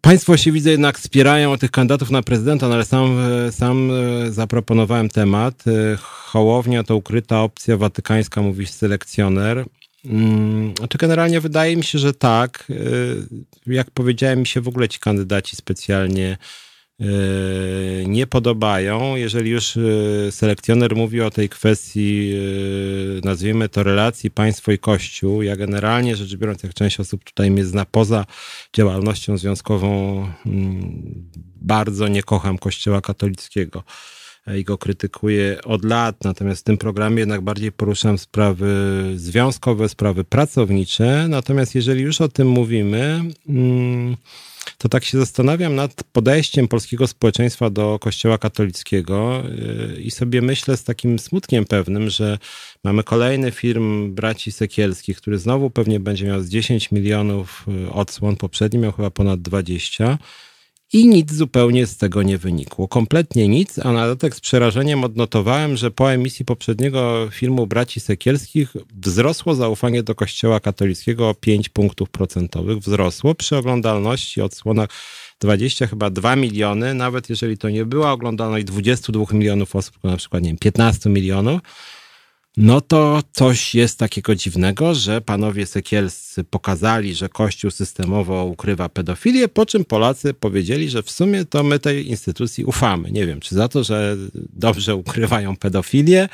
Państwo 0.01 0.37
się 0.37 0.53
widzę 0.53 0.71
jednak 0.71 0.99
wspierają 0.99 1.59
tych 1.59 1.71
kandydatów 1.71 2.11
na 2.11 2.23
prezydenta, 2.23 2.69
no 2.69 2.75
ale 2.75 2.85
sam, 2.85 3.19
sam 3.51 3.91
e, 3.91 4.33
zaproponowałem 4.33 5.09
temat. 5.09 5.65
E, 5.69 5.97
Hołownia 6.01 6.85
to 6.85 6.97
ukryta 6.97 7.43
opcja 7.43 7.77
watykańska, 7.77 8.43
mówi 8.43 8.67
selekcjoner. 8.67 9.65
Znaczy 10.79 10.99
generalnie 10.99 11.41
wydaje 11.41 11.77
mi 11.77 11.85
się, 11.85 11.99
że 11.99 12.15
tak. 12.15 12.69
E, 12.71 12.75
jak 13.73 13.91
powiedziałem, 13.91 14.39
mi 14.39 14.47
się 14.47 14.61
w 14.61 14.69
ogóle 14.69 14.89
ci 14.89 14.99
kandydaci 14.99 15.57
specjalnie 15.57 16.31
E, 16.33 16.66
nie 18.07 18.27
podobają. 18.27 19.17
Jeżeli 19.17 19.51
już 19.51 19.77
e, 19.77 19.81
selekcjoner 20.33 20.97
mówi 20.97 21.21
o 21.21 21.31
tej 21.31 21.49
kwestii, 21.49 22.33
e, 22.33 23.27
nazwijmy 23.27 23.69
to 23.69 23.83
relacji 23.83 24.31
państwo 24.31 24.73
i 24.73 24.79
kościół, 24.79 25.43
ja 25.43 25.57
generalnie 25.57 26.17
rzecz 26.17 26.37
biorąc, 26.37 26.63
jak 26.63 26.75
część 26.75 27.01
osób 27.01 27.25
tutaj 27.25 27.51
mnie 27.51 27.65
zna 27.65 27.85
poza 27.85 28.25
działalnością 28.77 29.39
związkową, 29.39 30.19
mm, 30.47 31.31
bardzo 31.57 32.09
nie 32.09 32.23
kocham 32.23 32.59
kościoła 32.59 33.01
katolickiego 33.01 33.83
i 34.59 34.65
go 34.65 34.79
krytykuję 34.79 35.59
od 35.65 35.85
lat, 35.85 36.25
natomiast 36.25 36.61
w 36.61 36.65
tym 36.65 36.77
programie 36.77 37.19
jednak 37.19 37.41
bardziej 37.41 37.73
poruszam 37.73 38.19
sprawy 38.19 38.67
związkowe, 39.17 39.89
sprawy 39.89 40.25
pracownicze. 40.25 41.27
Natomiast 41.29 41.75
jeżeli 41.75 42.03
już 42.03 42.21
o 42.21 42.29
tym 42.29 42.49
mówimy, 42.49 43.23
mm, 43.49 44.17
to 44.79 44.89
tak 44.89 45.05
się 45.05 45.19
zastanawiam 45.19 45.75
nad 45.75 46.05
podejściem 46.13 46.69
polskiego 46.69 47.07
społeczeństwa 47.07 47.71
do 47.71 47.99
Kościoła 47.99 48.39
katolickiego 48.39 49.43
yy, 49.97 50.03
i 50.03 50.11
sobie 50.11 50.43
myślę 50.43 50.77
z 50.77 50.85
takim 50.85 51.19
smutkiem 51.19 51.65
pewnym, 51.65 52.11
że 52.11 52.39
mamy 52.85 53.03
kolejny 53.03 53.51
film 53.51 54.15
braci 54.15 54.53
Sekielskich, 54.53 55.17
który 55.17 55.39
znowu 55.39 55.71
pewnie 55.71 56.01
będzie 56.01 56.27
miał 56.27 56.43
z 56.43 56.49
10 56.49 56.93
milionów 56.93 57.65
yy, 57.67 57.93
odsłon, 57.93 58.37
poprzedni 58.37 58.79
miał 58.79 58.93
chyba 58.93 59.11
ponad 59.11 59.43
20 59.43 60.19
i 60.93 61.09
nic 61.09 61.33
zupełnie 61.33 61.87
z 61.87 61.97
tego 61.97 62.23
nie 62.23 62.39
wynikło. 62.39 62.89
Kompletnie 62.89 63.49
nic, 63.49 63.79
a 63.79 63.93
na 63.93 64.07
dodatek 64.07 64.35
z 64.35 64.41
przerażeniem 64.41 65.05
odnotowałem, 65.05 65.77
że 65.77 65.91
po 65.91 66.13
emisji 66.13 66.45
poprzedniego 66.45 67.29
filmu 67.31 67.67
Braci 67.67 68.01
Sekielskich 68.01 68.75
wzrosło 69.03 69.55
zaufanie 69.55 70.03
do 70.03 70.15
Kościoła 70.15 70.61
katolickiego 70.61 71.29
o 71.29 71.35
5 71.35 71.69
punktów 71.69 72.11
procentowych. 72.11 72.79
Wzrosło 72.79 73.35
przy 73.35 73.57
oglądalności 73.57 74.41
odsłonach 74.41 74.89
20, 75.41 75.87
chyba 75.87 76.11
2 76.11 76.37
miliony, 76.37 76.95
nawet 76.95 77.31
jeżeli 77.31 77.59
to 77.59 77.71
nie 77.71 77.85
była 77.85 78.13
oglądalność 78.13 78.65
22 78.65 79.25
milionów 79.33 79.77
osób, 79.77 79.95
tylko 79.95 80.09
na 80.09 80.17
przykład, 80.17 80.43
nie 80.43 80.49
wiem, 80.49 80.59
15 80.59 81.11
milionów, 81.11 81.61
no 82.57 82.81
to 82.81 83.23
coś 83.33 83.75
jest 83.75 83.99
takiego 83.99 84.35
dziwnego, 84.35 84.95
że 84.95 85.21
panowie 85.21 85.67
sekielscy 85.67 86.45
pokazali, 86.45 87.15
że 87.15 87.29
Kościół 87.29 87.71
systemowo 87.71 88.45
ukrywa 88.45 88.89
pedofilię, 88.89 89.49
po 89.49 89.67
czym 89.67 89.85
Polacy 89.85 90.35
powiedzieli, 90.35 90.91
że 90.91 91.03
w 91.03 91.11
sumie 91.11 91.45
to 91.45 91.63
my 91.63 91.79
tej 91.79 92.09
instytucji 92.09 92.65
ufamy. 92.65 93.11
Nie 93.11 93.27
wiem, 93.27 93.41
czy 93.41 93.55
za 93.55 93.69
to, 93.69 93.85
że 93.85 94.17
dobrze 94.53 94.95
ukrywają 94.95 95.57
pedofilię, 95.57 96.29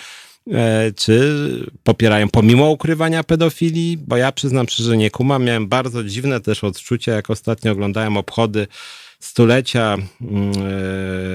e, 0.53 0.93
czy 0.97 1.37
popierają 1.83 2.29
pomimo 2.29 2.71
ukrywania 2.71 3.25
pedofilii, 3.25 3.97
bo 3.97 4.17
ja 4.17 4.33
przyznam 4.33 4.69
szczerze, 4.69 4.97
nie 4.97 5.11
kumam. 5.11 5.45
Miałem 5.45 5.69
bardzo 5.69 6.05
dziwne 6.05 6.41
też 6.41 6.65
odczucia, 6.65 7.13
jak 7.13 7.31
ostatnio 7.31 7.73
oglądałem 7.73 8.17
obchody 8.17 8.67
stulecia 9.23 9.97
mm, 10.21 10.53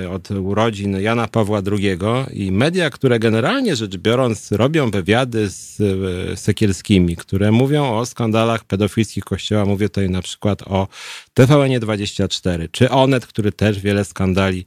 e, 0.03 0.09
od 0.09 0.31
urodzin 0.31 0.99
Jana 0.99 1.27
Pawła 1.27 1.61
II 1.71 1.97
i 2.33 2.51
media, 2.51 2.89
które 2.89 3.19
generalnie 3.19 3.75
rzecz 3.75 3.97
biorąc 3.97 4.51
robią 4.51 4.91
wywiady 4.91 5.49
z 5.49 5.81
e, 5.81 6.37
Sekielskimi, 6.37 7.15
które 7.15 7.51
mówią 7.51 7.97
o 7.97 8.05
skandalach 8.05 8.63
pedofilskich 8.63 9.23
Kościoła, 9.23 9.65
mówię 9.65 9.89
tutaj 9.89 10.09
na 10.09 10.21
przykład 10.21 10.61
o 10.61 10.87
TVN24, 11.39 12.67
czy 12.71 12.89
Onet, 12.89 13.27
który 13.27 13.51
też 13.51 13.79
wiele 13.79 14.05
skandali 14.05 14.65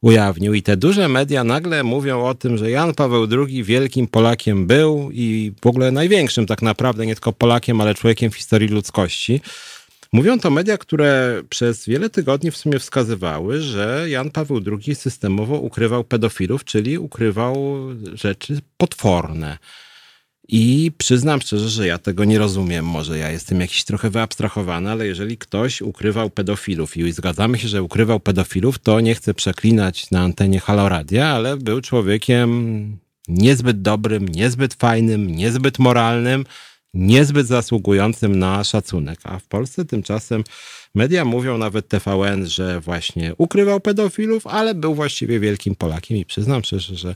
ujawnił. 0.00 0.54
I 0.54 0.62
te 0.62 0.76
duże 0.76 1.08
media 1.08 1.44
nagle 1.44 1.82
mówią 1.82 2.24
o 2.24 2.34
tym, 2.34 2.58
że 2.58 2.70
Jan 2.70 2.94
Paweł 2.94 3.26
II 3.46 3.64
wielkim 3.64 4.06
Polakiem 4.06 4.66
był 4.66 5.10
i 5.12 5.52
w 5.62 5.66
ogóle 5.66 5.92
największym 5.92 6.46
tak 6.46 6.62
naprawdę, 6.62 7.06
nie 7.06 7.14
tylko 7.14 7.32
Polakiem, 7.32 7.80
ale 7.80 7.94
człowiekiem 7.94 8.30
w 8.30 8.36
historii 8.36 8.68
ludzkości. 8.68 9.40
Mówią 10.12 10.38
to 10.38 10.50
media, 10.50 10.78
które 10.78 11.42
przez 11.48 11.86
wiele 11.86 12.10
tygodni 12.10 12.50
w 12.50 12.56
sumie 12.56 12.78
wskazywały, 12.78 13.60
że 13.60 14.06
Jan 14.08 14.30
Paweł 14.30 14.60
II 14.66 14.94
systemowo 14.94 15.58
ukrywał 15.58 16.04
pedofilów, 16.04 16.64
czyli 16.64 16.98
ukrywał 16.98 17.78
rzeczy 18.14 18.60
potworne. 18.76 19.58
I 20.52 20.92
przyznam 20.98 21.40
szczerze, 21.40 21.68
że 21.68 21.86
ja 21.86 21.98
tego 21.98 22.24
nie 22.24 22.38
rozumiem. 22.38 22.84
Może 22.84 23.18
ja 23.18 23.30
jestem 23.30 23.60
jakiś 23.60 23.84
trochę 23.84 24.10
wyabstrahowany, 24.10 24.90
ale 24.90 25.06
jeżeli 25.06 25.38
ktoś 25.38 25.82
ukrywał 25.82 26.30
pedofilów 26.30 26.96
i 26.96 27.12
zgadzamy 27.12 27.58
się, 27.58 27.68
że 27.68 27.82
ukrywał 27.82 28.20
pedofilów, 28.20 28.78
to 28.78 29.00
nie 29.00 29.14
chcę 29.14 29.34
przeklinać 29.34 30.10
na 30.10 30.20
antenie 30.20 30.60
Haloradia, 30.60 31.28
ale 31.28 31.56
był 31.56 31.80
człowiekiem 31.80 32.98
niezbyt 33.28 33.82
dobrym, 33.82 34.28
niezbyt 34.28 34.74
fajnym, 34.74 35.36
niezbyt 35.36 35.78
moralnym, 35.78 36.44
niezbyt 36.94 37.46
zasługującym 37.46 38.38
na 38.38 38.64
szacunek. 38.64 39.18
A 39.24 39.38
w 39.38 39.46
Polsce 39.46 39.84
tymczasem 39.84 40.44
media 40.94 41.24
mówią, 41.24 41.58
nawet 41.58 41.88
TVN, 41.88 42.46
że 42.46 42.80
właśnie 42.80 43.34
ukrywał 43.38 43.80
pedofilów, 43.80 44.46
ale 44.46 44.74
był 44.74 44.94
właściwie 44.94 45.40
wielkim 45.40 45.74
Polakiem 45.74 46.16
i 46.16 46.24
przyznam 46.24 46.64
szczerze, 46.64 46.96
że 46.96 47.14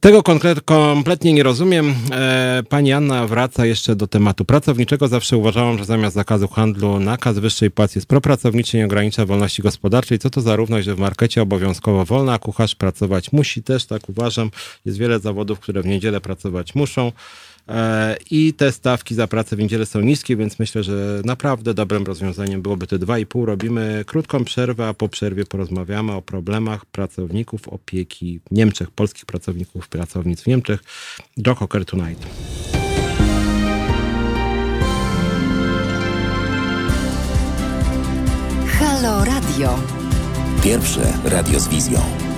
tego 0.00 0.22
kompletnie 0.64 1.32
nie 1.32 1.42
rozumiem. 1.42 1.94
E, 2.10 2.62
pani 2.68 2.92
Anna 2.92 3.26
wraca 3.26 3.66
jeszcze 3.66 3.96
do 3.96 4.06
tematu 4.06 4.44
pracowniczego. 4.44 5.08
Zawsze 5.08 5.36
uważałam, 5.36 5.78
że 5.78 5.84
zamiast 5.84 6.14
zakazu 6.14 6.48
handlu 6.48 7.00
nakaz 7.00 7.38
wyższej 7.38 7.70
płacy 7.70 7.98
jest 7.98 8.08
propracowniczy, 8.08 8.76
nie 8.76 8.84
ogranicza 8.84 9.26
wolności 9.26 9.62
gospodarczej. 9.62 10.18
Co 10.18 10.30
to 10.30 10.40
za 10.40 10.56
równość, 10.56 10.84
że 10.86 10.94
w 10.94 10.98
markecie 10.98 11.42
obowiązkowo 11.42 12.04
wolna, 12.04 12.38
kucharz 12.38 12.74
pracować 12.74 13.32
musi 13.32 13.62
też, 13.62 13.86
tak 13.86 14.08
uważam. 14.08 14.50
Jest 14.84 14.98
wiele 14.98 15.18
zawodów, 15.18 15.60
które 15.60 15.82
w 15.82 15.86
niedzielę 15.86 16.20
pracować 16.20 16.74
muszą. 16.74 17.12
E, 17.70 18.16
I 18.30 18.54
te 18.54 18.72
stawki 18.72 19.14
za 19.14 19.26
pracę 19.26 19.56
w 19.56 19.58
niedzielę 19.58 19.86
są 19.86 20.00
niskie, 20.00 20.36
więc 20.36 20.58
myślę, 20.58 20.82
że 20.82 21.22
naprawdę 21.24 21.74
dobrym 21.74 22.06
rozwiązaniem 22.06 22.62
byłoby 22.62 22.86
te 22.86 22.98
2,5. 22.98 23.44
Robimy 23.44 24.04
krótką 24.06 24.44
przerwę, 24.44 24.88
a 24.88 24.94
po 24.94 25.08
przerwie 25.08 25.44
porozmawiamy 25.44 26.12
o 26.12 26.22
problemach 26.22 26.86
pracowników 26.86 27.68
opieki 27.68 28.40
w 28.46 28.54
Niemczech, 28.54 28.90
polskich 28.90 29.26
pracowników, 29.26 29.88
pracownic 29.88 30.42
w 30.42 30.46
Niemczech. 30.46 30.80
Joe 31.46 31.54
Cocker 31.54 31.84
Tonight. 31.84 32.26
Halo 38.78 39.24
Radio. 39.24 39.78
Pierwsze 40.62 41.12
radio 41.24 41.60
z 41.60 41.68
wizją. 41.68 42.29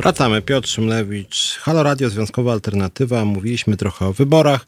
Wracamy. 0.00 0.42
Piotr 0.42 0.68
Szymlewicz, 0.68 1.58
Halo 1.62 1.82
Radio, 1.82 2.10
Związkowa 2.10 2.52
Alternatywa. 2.52 3.24
Mówiliśmy 3.24 3.76
trochę 3.76 4.06
o 4.06 4.12
wyborach. 4.12 4.66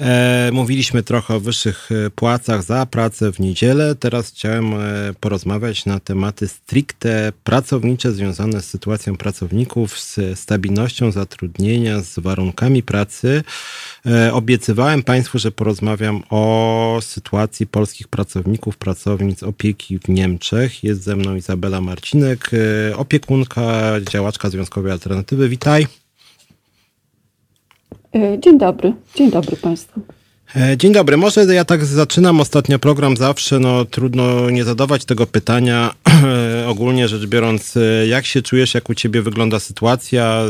E, 0.00 0.50
mówiliśmy 0.52 1.02
trochę 1.02 1.34
o 1.34 1.40
wyższych 1.40 1.88
e, 1.92 2.10
płacach 2.10 2.62
za 2.62 2.86
pracę 2.86 3.32
w 3.32 3.40
niedzielę. 3.40 3.94
Teraz 3.94 4.30
chciałem 4.30 4.74
e, 4.74 4.78
porozmawiać 5.20 5.86
na 5.86 6.00
tematy 6.00 6.48
stricte 6.48 7.32
pracownicze 7.44 8.12
związane 8.12 8.60
z 8.60 8.64
sytuacją 8.64 9.16
pracowników, 9.16 10.00
z 10.00 10.38
stabilnością 10.38 11.12
zatrudnienia, 11.12 12.00
z 12.00 12.18
warunkami 12.18 12.82
pracy. 12.82 13.42
Obiecywałem 14.32 15.02
Państwu, 15.02 15.38
że 15.38 15.52
porozmawiam 15.52 16.22
o 16.30 16.98
sytuacji 17.02 17.66
polskich 17.66 18.08
pracowników, 18.08 18.76
pracownic 18.76 19.42
opieki 19.42 19.98
w 19.98 20.08
Niemczech. 20.08 20.84
Jest 20.84 21.02
ze 21.02 21.16
mną 21.16 21.34
Izabela 21.34 21.80
Marcinek, 21.80 22.50
opiekunka, 22.96 23.92
działaczka 24.10 24.50
Związkowej 24.50 24.92
Alternatywy. 24.92 25.48
Witaj. 25.48 26.07
E, 28.14 28.38
dzień 28.40 28.58
dobry, 28.58 28.92
dzień 29.14 29.30
dobry 29.30 29.56
Państwu. 29.56 30.00
E, 30.56 30.76
dzień 30.76 30.92
dobry. 30.92 31.16
Może 31.16 31.54
ja 31.54 31.64
tak 31.64 31.84
zaczynam 31.84 32.40
ostatnio 32.40 32.78
program 32.78 33.16
zawsze, 33.16 33.58
no 33.58 33.84
trudno 33.84 34.50
nie 34.50 34.64
zadawać 34.64 35.04
tego 35.04 35.26
pytania. 35.26 35.94
Ogólnie 36.66 37.08
rzecz 37.08 37.26
biorąc, 37.26 37.76
e, 37.76 38.06
jak 38.06 38.26
się 38.26 38.42
czujesz, 38.42 38.74
jak 38.74 38.88
u 38.90 38.94
ciebie 38.94 39.22
wygląda 39.22 39.60
sytuacja? 39.60 40.42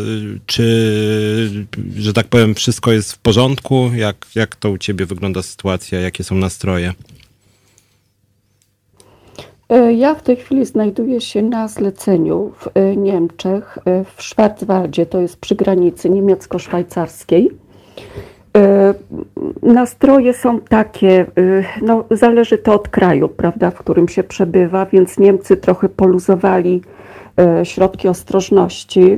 Czy, 0.47 1.67
że 1.97 2.13
tak 2.13 2.29
powiem, 2.29 2.55
wszystko 2.55 2.93
jest 2.93 3.13
w 3.13 3.19
porządku? 3.19 3.91
Jak, 3.95 4.27
jak 4.35 4.57
to 4.57 4.71
u 4.71 4.79
ciebie 4.79 5.07
wygląda 5.07 5.43
sytuacja? 5.43 6.01
Jakie 6.01 6.25
są 6.25 6.35
nastroje? 6.35 6.95
E, 9.69 9.93
ja 9.93 10.15
w 10.15 10.23
tej 10.23 10.37
chwili 10.37 10.67
znajduję 10.67 11.21
się 11.21 11.43
na 11.43 11.69
zleceniu 11.69 12.53
w 12.59 12.69
e, 12.75 12.97
Niemczech, 12.97 13.79
e, 13.85 14.05
w 14.05 14.23
Schwarzwaldzie, 14.23 15.07
to 15.07 15.21
jest 15.21 15.41
przy 15.41 15.55
granicy 15.55 16.11
niemiecko-szwajcarskiej. 16.11 17.51
Nastroje 19.63 20.35
są 20.35 20.61
takie, 20.61 21.27
no 21.83 22.05
zależy 22.11 22.59
to 22.59 22.75
od 22.75 22.89
kraju, 22.89 23.29
prawda, 23.29 23.71
w 23.71 23.79
którym 23.79 24.09
się 24.09 24.23
przebywa, 24.23 24.87
więc 24.87 25.19
Niemcy 25.19 25.57
trochę 25.57 25.89
poluzowali 25.89 26.83
środki 27.65 28.09
ostrożności, 28.09 29.17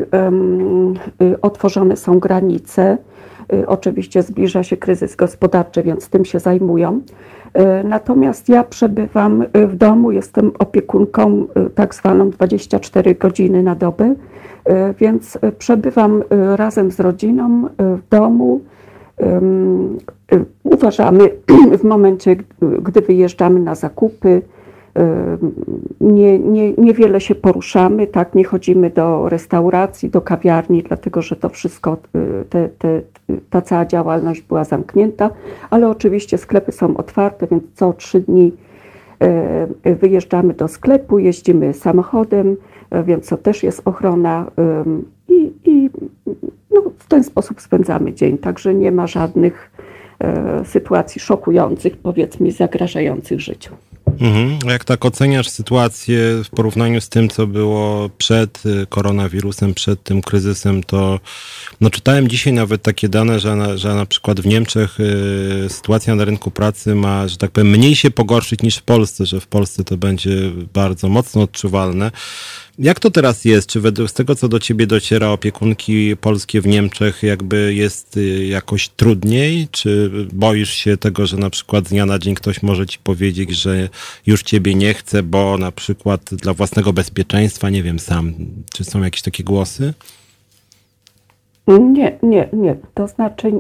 otworzone 1.43 1.97
są 1.97 2.19
granice. 2.19 2.99
Oczywiście 3.67 4.23
zbliża 4.23 4.63
się 4.63 4.77
kryzys 4.77 5.17
gospodarczy, 5.17 5.83
więc 5.83 6.09
tym 6.09 6.25
się 6.25 6.39
zajmują. 6.41 7.01
E, 7.55 7.85
natomiast 7.85 8.49
ja 8.49 8.65
przebywam 8.65 9.45
e, 9.53 9.67
w 9.67 9.77
domu, 9.77 10.13
jestem 10.13 10.53
opiekunką 10.59 11.47
e, 11.55 11.71
tak 11.71 11.95
zwaną 11.95 12.31
24 12.31 13.15
godziny 13.15 13.63
na 13.63 13.75
dobę, 13.75 14.15
więc 14.99 15.39
przebywam 15.59 16.23
razem 16.57 16.91
z 16.91 17.01
rodziną 17.01 17.69
w 17.79 18.09
domu. 18.11 18.61
Uważamy 20.63 21.31
w 21.81 21.85
momencie, 21.85 22.37
gdy 22.83 23.01
wyjeżdżamy 23.01 23.61
na 23.61 23.75
zakupy, 23.75 24.43
nie, 26.01 26.39
nie, 26.39 26.73
niewiele 26.73 27.21
się 27.21 27.35
poruszamy, 27.35 28.07
tak, 28.07 28.35
nie 28.35 28.45
chodzimy 28.45 28.91
do 28.91 29.29
restauracji, 29.29 30.11
do 30.11 30.21
kawiarni, 30.21 30.83
dlatego 30.83 31.23
że 31.23 31.37
to 31.37 31.49
wszystko, 31.49 31.97
te, 32.51 32.69
te, 32.69 33.03
ta 33.51 33.63
cała 33.63 33.87
działalność 33.87 34.43
była 34.43 34.65
zamknięta, 34.65 35.31
ale 35.71 35.89
oczywiście 35.89 36.39
sklepy 36.39 36.73
są 36.73 36.97
otwarte, 36.97 37.47
więc 37.47 37.63
co 37.75 37.93
trzy 37.93 38.21
dni 38.21 38.53
e, 39.21 39.95
wyjeżdżamy 39.95 40.55
do 40.55 40.69
sklepu, 40.69 41.19
jeździmy 41.19 41.75
samochodem, 41.75 42.57
e, 42.91 43.03
więc 43.03 43.29
to 43.29 43.37
też 43.37 43.63
jest 43.63 43.83
ochrona 43.85 44.51
i, 45.29 45.53
i 45.65 45.91
no, 46.71 46.83
w 46.99 47.09
ten 47.09 47.25
sposób 47.25 47.61
spędzamy 47.61 48.13
dzień, 48.13 48.39
także 48.39 48.75
nie 48.75 48.93
ma 48.93 49.07
żadnych 49.07 49.71
sytuacji 50.65 51.21
szokujących, 51.21 51.97
powiedzmy, 51.97 52.53
zagrażających 52.53 53.41
życiu. 53.41 53.75
Mhm. 54.21 54.59
Jak 54.71 54.85
tak 54.85 55.05
oceniasz 55.05 55.49
sytuację 55.49 56.19
w 56.45 56.51
porównaniu 56.51 57.01
z 57.01 57.09
tym, 57.09 57.29
co 57.29 57.47
było 57.47 58.11
przed 58.19 58.67
y, 58.67 58.87
koronawirusem, 58.87 59.75
przed 59.75 60.03
tym 60.03 60.23
kryzysem, 60.23 60.83
to 60.83 61.21
no 61.81 61.91
czytałem 61.91 62.29
dzisiaj 62.29 62.53
nawet 62.53 62.83
takie 62.83 63.09
dane, 63.09 63.41
że 63.41 63.57
na, 63.57 63.77
że 63.77 63.95
na 63.95 64.07
przykład 64.07 64.41
w 64.41 64.47
Niemczech 64.47 65.01
y, 65.01 65.69
sytuacja 65.69 66.15
na 66.15 66.25
rynku 66.25 66.51
pracy 66.51 66.95
ma, 66.95 67.29
że 67.29 67.37
tak 67.37 67.51
powiem, 67.51 67.71
mniej 67.71 67.97
się 67.97 68.11
pogorszyć 68.11 68.63
niż 68.63 68.77
w 68.77 68.83
Polsce, 68.83 69.27
że 69.27 69.41
w 69.41 69.47
Polsce 69.47 69.85
to 69.85 69.97
będzie 69.97 70.51
bardzo 70.75 71.09
mocno 71.09 71.43
odczuwalne. 71.43 72.11
Jak 72.79 73.01
to 73.01 73.11
teraz 73.11 73.45
jest? 73.45 73.69
Czy 73.69 73.81
według 73.81 74.11
tego, 74.11 74.35
co 74.35 74.49
do 74.49 74.59
ciebie 74.59 74.87
dociera, 74.87 75.29
opiekunki 75.29 76.17
polskie 76.17 76.61
w 76.61 76.67
Niemczech 76.67 77.23
jakby 77.23 77.75
jest 77.75 78.17
y, 78.17 78.47
jakoś 78.47 78.89
trudniej? 78.89 79.69
Czy 79.71 80.11
boisz 80.33 80.71
się 80.71 80.97
tego, 80.97 81.27
że 81.27 81.37
na 81.37 81.51
przykład 81.51 81.87
z 81.87 81.91
dnia 81.91 82.07
na 82.07 82.19
dzień 82.19 82.35
ktoś 82.35 82.63
może 82.63 82.87
ci 82.87 82.99
powiedzieć, 82.99 83.51
że 83.51 83.89
już 84.27 84.43
ciebie 84.43 84.75
nie 84.75 84.95
chce, 84.95 85.23
bo 85.23 85.59
na 85.59 85.73
przykład 85.73 86.21
dla 86.35 86.55
własnego 86.55 86.93
bezpieczeństwa, 86.93 87.71
nie 87.71 87.83
wiem 87.83 87.99
sam. 87.99 88.35
Czy 88.73 88.85
są 88.85 89.03
jakieś 89.03 89.23
takie 89.23 89.45
głosy? 89.45 89.95
Nie, 91.69 92.19
nie, 92.23 92.49
nie. 92.53 92.77
To 92.95 93.09
znaczy 93.09 93.53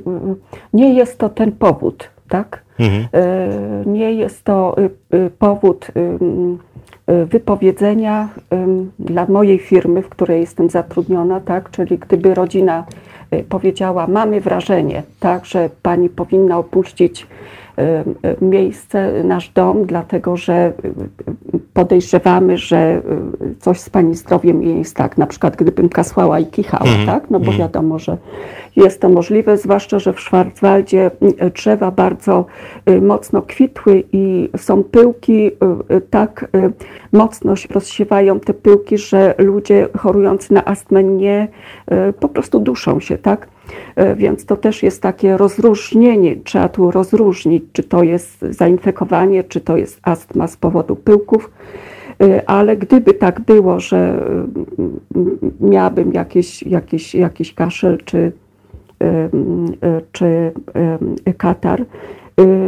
nie 0.73 0.95
jest 0.95 1.19
to 1.19 1.29
ten 1.29 1.53
powód, 1.53 2.11
tak? 2.29 2.65
Mhm. 2.79 3.09
E, 3.13 3.85
nie 3.87 4.13
jest 4.13 4.45
to 4.45 4.77
y, 4.79 5.17
y, 5.17 5.31
powód 5.39 5.87
Y, 5.97 6.59
wypowiedzenia 7.07 8.29
dla 8.99 9.27
mojej 9.27 9.59
firmy, 9.59 10.03
w 10.03 10.09
której 10.09 10.41
jestem 10.41 10.71
zatrudniona, 10.71 11.41
tak, 11.41 11.71
czyli 11.71 11.99
gdyby 11.99 12.35
rodzina 12.35 12.85
y, 13.35 13.45
powiedziała, 13.49 14.07
mamy 14.07 14.41
wrażenie, 14.41 15.03
tak, 15.21 15.45
że 15.45 15.71
pani 15.83 16.09
powinna 16.09 16.59
opuścić 16.59 17.27
Y, 17.81 18.45
miejsce, 18.45 19.25
nasz 19.25 19.49
dom, 19.49 19.87
dlatego 19.87 20.37
że 20.37 20.73
y, 21.55 21.59
podejrzewamy, 21.75 22.59
że 22.59 23.03
y, 23.43 23.55
coś 23.61 23.81
z 23.81 23.91
pani 23.91 24.15
zdrowiem 24.15 24.61
nie 24.61 24.79
jest 24.79 24.97
tak. 24.97 25.19
Na 25.19 25.27
przykład 25.27 25.57
gdybym 25.57 25.89
kasłała 25.89 26.41
i 26.41 26.47
kichała, 26.47 26.91
mm. 26.91 27.07
tak? 27.07 27.31
No 27.31 27.41
bo 27.41 27.47
mm. 27.47 27.59
wiadomo, 27.59 27.99
że 27.99 28.17
jest 28.77 29.01
to 29.01 29.09
możliwe, 29.09 29.57
zwłaszcza, 29.57 29.99
że 29.99 30.13
w 30.13 30.21
Szwarcwaldzie 30.21 31.11
drzewa 31.55 31.91
bardzo 31.91 32.47
mocno 33.03 33.43
kwitły 33.43 34.05
i 34.13 34.49
są 34.57 34.85
pyłki, 34.85 35.51
tak 36.11 36.51
mocno 37.13 37.57
się 37.57 37.69
rozsiewają 37.75 38.41
te 38.41 38.55
pyłki, 38.55 38.99
że 38.99 39.35
ludzie 39.39 39.89
chorujący 39.99 40.55
na 40.55 40.65
astmę 40.65 41.05
nie 41.05 41.49
po 42.21 42.29
prostu 42.29 42.61
duszą 42.61 43.01
się, 43.01 43.19
tak? 43.19 43.49
Więc 44.17 44.47
to 44.47 44.57
też 44.57 44.83
jest 44.83 45.03
takie 45.03 45.37
rozróżnienie. 45.37 46.37
Trzeba 46.45 46.69
tu 46.69 46.91
rozróżnić, 46.91 47.65
czy 47.73 47.83
to 47.83 48.03
jest 48.03 48.41
zainfekowanie, 48.41 49.45
czy 49.45 49.61
to 49.61 49.77
jest 49.77 50.01
astma 50.03 50.47
z 50.47 50.57
powodu 50.57 50.97
pyłków. 50.97 51.51
Ale 52.47 52.77
gdyby 52.77 53.15
tak 53.15 53.41
było, 53.41 53.81
że 53.81 54.27
miałabym 55.61 56.13
jakiś, 56.13 56.63
jakiś, 56.63 57.15
jakiś 57.15 57.55
kaszel 57.55 57.99
czy, 58.05 58.33
czy 60.13 60.53
katar, 61.39 61.85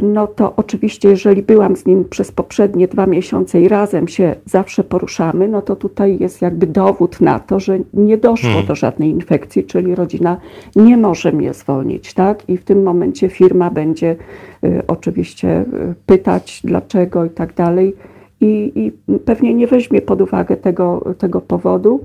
no 0.03 0.27
to 0.27 0.53
oczywiście, 0.57 1.09
jeżeli 1.09 1.42
byłam 1.42 1.77
z 1.77 1.87
nim 1.87 2.05
przez 2.05 2.33
poprzednie 2.33 2.88
dwa 2.88 3.07
miesiące 3.07 3.61
i 3.61 3.68
razem 3.68 4.09
się 4.09 4.35
zawsze 4.45 4.85
poruszamy, 4.85 5.49
no 5.49 5.62
to 5.62 5.77
tutaj 5.77 6.18
jest 6.21 6.42
jakby 6.42 6.66
dowód 6.66 7.21
na 7.21 7.38
to, 7.38 7.61
że 7.61 7.79
nie 7.95 8.18
doszło 8.18 8.51
hmm. 8.51 8.66
do 8.66 8.75
żadnej 8.75 9.11
infekcji, 9.11 9.64
czyli 9.64 9.95
rodzina 9.95 10.37
nie 10.77 10.97
może 10.97 11.33
mnie 11.33 11.55
zwolnić, 11.55 12.14
tak? 12.14 12.49
I 12.49 12.57
w 12.57 12.64
tym 12.64 12.83
momencie 12.83 13.29
firma 13.29 13.71
będzie 13.71 14.16
y, 14.64 14.83
oczywiście 14.87 15.61
y, 15.61 15.95
pytać 16.07 16.61
dlaczego 16.64 17.25
i 17.25 17.31
tak 17.31 17.55
dalej. 17.55 17.95
I, 18.40 18.73
I, 18.75 19.18
pewnie 19.18 19.55
nie 19.55 19.66
weźmie 19.66 20.03
pod 20.03 20.21
uwagę 20.21 20.57
tego, 20.57 21.14
tego 21.18 21.40
powodu. 21.40 22.01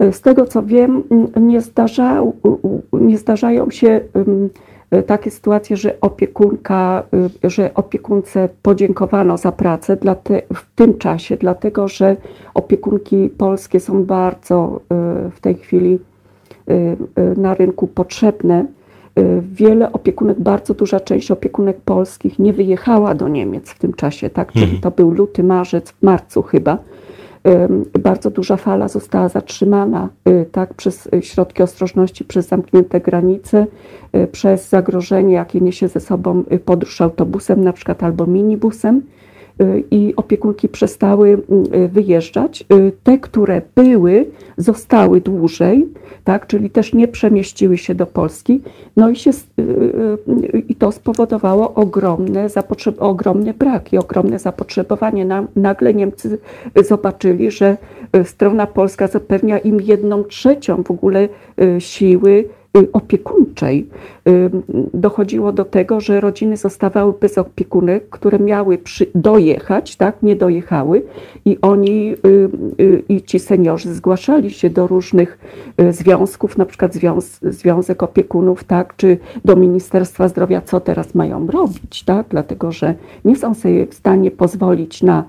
Z 0.00 0.20
tego 0.20 0.46
co 0.46 0.62
wiem, 0.62 1.02
nie, 1.36 1.60
zdarza, 1.60 2.22
nie 2.92 3.18
zdarzają 3.18 3.70
się 3.70 4.00
takie 5.06 5.30
sytuacje, 5.30 5.76
że 5.76 6.00
opiekunka, 6.00 7.02
że 7.44 7.74
opiekunce 7.74 8.48
podziękowano 8.62 9.38
za 9.38 9.52
pracę 9.52 9.96
dla 9.96 10.14
te, 10.14 10.42
w 10.54 10.74
tym 10.74 10.98
czasie, 10.98 11.36
dlatego 11.36 11.88
że 11.88 12.16
opiekunki 12.54 13.28
polskie 13.38 13.80
są 13.80 14.04
bardzo 14.04 14.80
y, 15.26 15.30
w 15.30 15.40
tej 15.40 15.54
chwili 15.54 15.98
na 17.36 17.54
rynku 17.54 17.86
potrzebne. 17.86 18.64
Wiele 19.42 19.92
opiekunek, 19.92 20.40
bardzo 20.40 20.74
duża 20.74 21.00
część 21.00 21.30
opiekunek 21.30 21.80
polskich 21.84 22.38
nie 22.38 22.52
wyjechała 22.52 23.14
do 23.14 23.28
Niemiec 23.28 23.70
w 23.70 23.78
tym 23.78 23.92
czasie, 23.92 24.30
tak? 24.30 24.52
Czyli 24.52 24.64
mhm. 24.64 24.82
to 24.82 24.90
był 24.90 25.10
luty, 25.10 25.42
marzec, 25.42 25.90
w 25.90 26.02
marcu 26.02 26.42
chyba 26.42 26.78
bardzo 27.98 28.30
duża 28.30 28.56
fala 28.56 28.88
została 28.88 29.28
zatrzymana 29.28 30.08
y, 30.28 30.46
tak, 30.52 30.74
przez 30.74 31.08
środki 31.20 31.62
ostrożności, 31.62 32.24
przez 32.24 32.48
zamknięte 32.48 33.00
granice, 33.00 33.66
y, 34.16 34.26
przez 34.26 34.68
zagrożenie, 34.68 35.34
jakie 35.34 35.60
niesie 35.60 35.88
ze 35.88 36.00
sobą 36.00 36.44
y, 36.52 36.58
podróż 36.58 37.00
autobusem 37.00 37.64
na 37.64 37.72
przykład 37.72 38.02
albo 38.02 38.26
minibusem 38.26 39.02
i 39.90 40.12
opiekunki 40.16 40.68
przestały 40.68 41.42
wyjeżdżać. 41.88 42.64
Te, 43.02 43.18
które 43.18 43.62
były, 43.74 44.26
zostały 44.56 45.20
dłużej, 45.20 45.86
tak, 46.24 46.46
czyli 46.46 46.70
też 46.70 46.94
nie 46.94 47.08
przemieściły 47.08 47.78
się 47.78 47.94
do 47.94 48.06
Polski. 48.06 48.60
No 48.96 49.10
i, 49.10 49.16
się, 49.16 49.30
i 50.68 50.74
to 50.74 50.92
spowodowało 50.92 51.74
ogromne, 51.74 52.48
zapotrzeb, 52.48 53.02
ogromne 53.02 53.54
braki, 53.54 53.98
ogromne 53.98 54.38
zapotrzebowanie. 54.38 55.26
Nagle 55.56 55.94
Niemcy 55.94 56.38
zobaczyli, 56.84 57.50
że 57.50 57.76
strona 58.24 58.66
polska 58.66 59.06
zapewnia 59.06 59.58
im 59.58 59.80
jedną 59.80 60.24
trzecią 60.24 60.82
w 60.82 60.90
ogóle 60.90 61.28
siły 61.78 62.44
Y, 62.44 62.57
opiekuńczej 62.92 63.88
y, 64.28 64.50
dochodziło 64.94 65.52
do 65.52 65.64
tego, 65.64 66.00
że 66.00 66.20
rodziny 66.20 66.56
zostawały 66.56 67.12
bez 67.20 67.38
opiekunek, 67.38 68.08
które 68.08 68.38
miały 68.38 68.78
przy, 68.78 69.06
dojechać, 69.14 69.96
tak, 69.96 70.22
nie 70.22 70.36
dojechały 70.36 71.02
i 71.44 71.58
oni 71.62 72.14
y, 72.80 73.02
i 73.08 73.22
ci 73.22 73.38
seniorzy 73.38 73.94
zgłaszali 73.94 74.50
się 74.50 74.70
do 74.70 74.86
różnych 74.86 75.38
związków, 75.90 76.58
na 76.58 76.66
przykład 76.66 76.94
związ, 76.94 77.38
Związek 77.42 78.02
Opiekunów, 78.02 78.64
tak, 78.64 78.96
czy 78.96 79.18
do 79.44 79.56
Ministerstwa 79.56 80.28
Zdrowia, 80.28 80.60
co 80.60 80.80
teraz 80.80 81.14
mają 81.14 81.46
robić, 81.46 82.04
tak, 82.04 82.26
dlatego 82.30 82.72
że 82.72 82.94
nie 83.24 83.36
są 83.36 83.54
sobie 83.54 83.86
w 83.86 83.94
stanie 83.94 84.30
pozwolić 84.30 85.02
na 85.02 85.24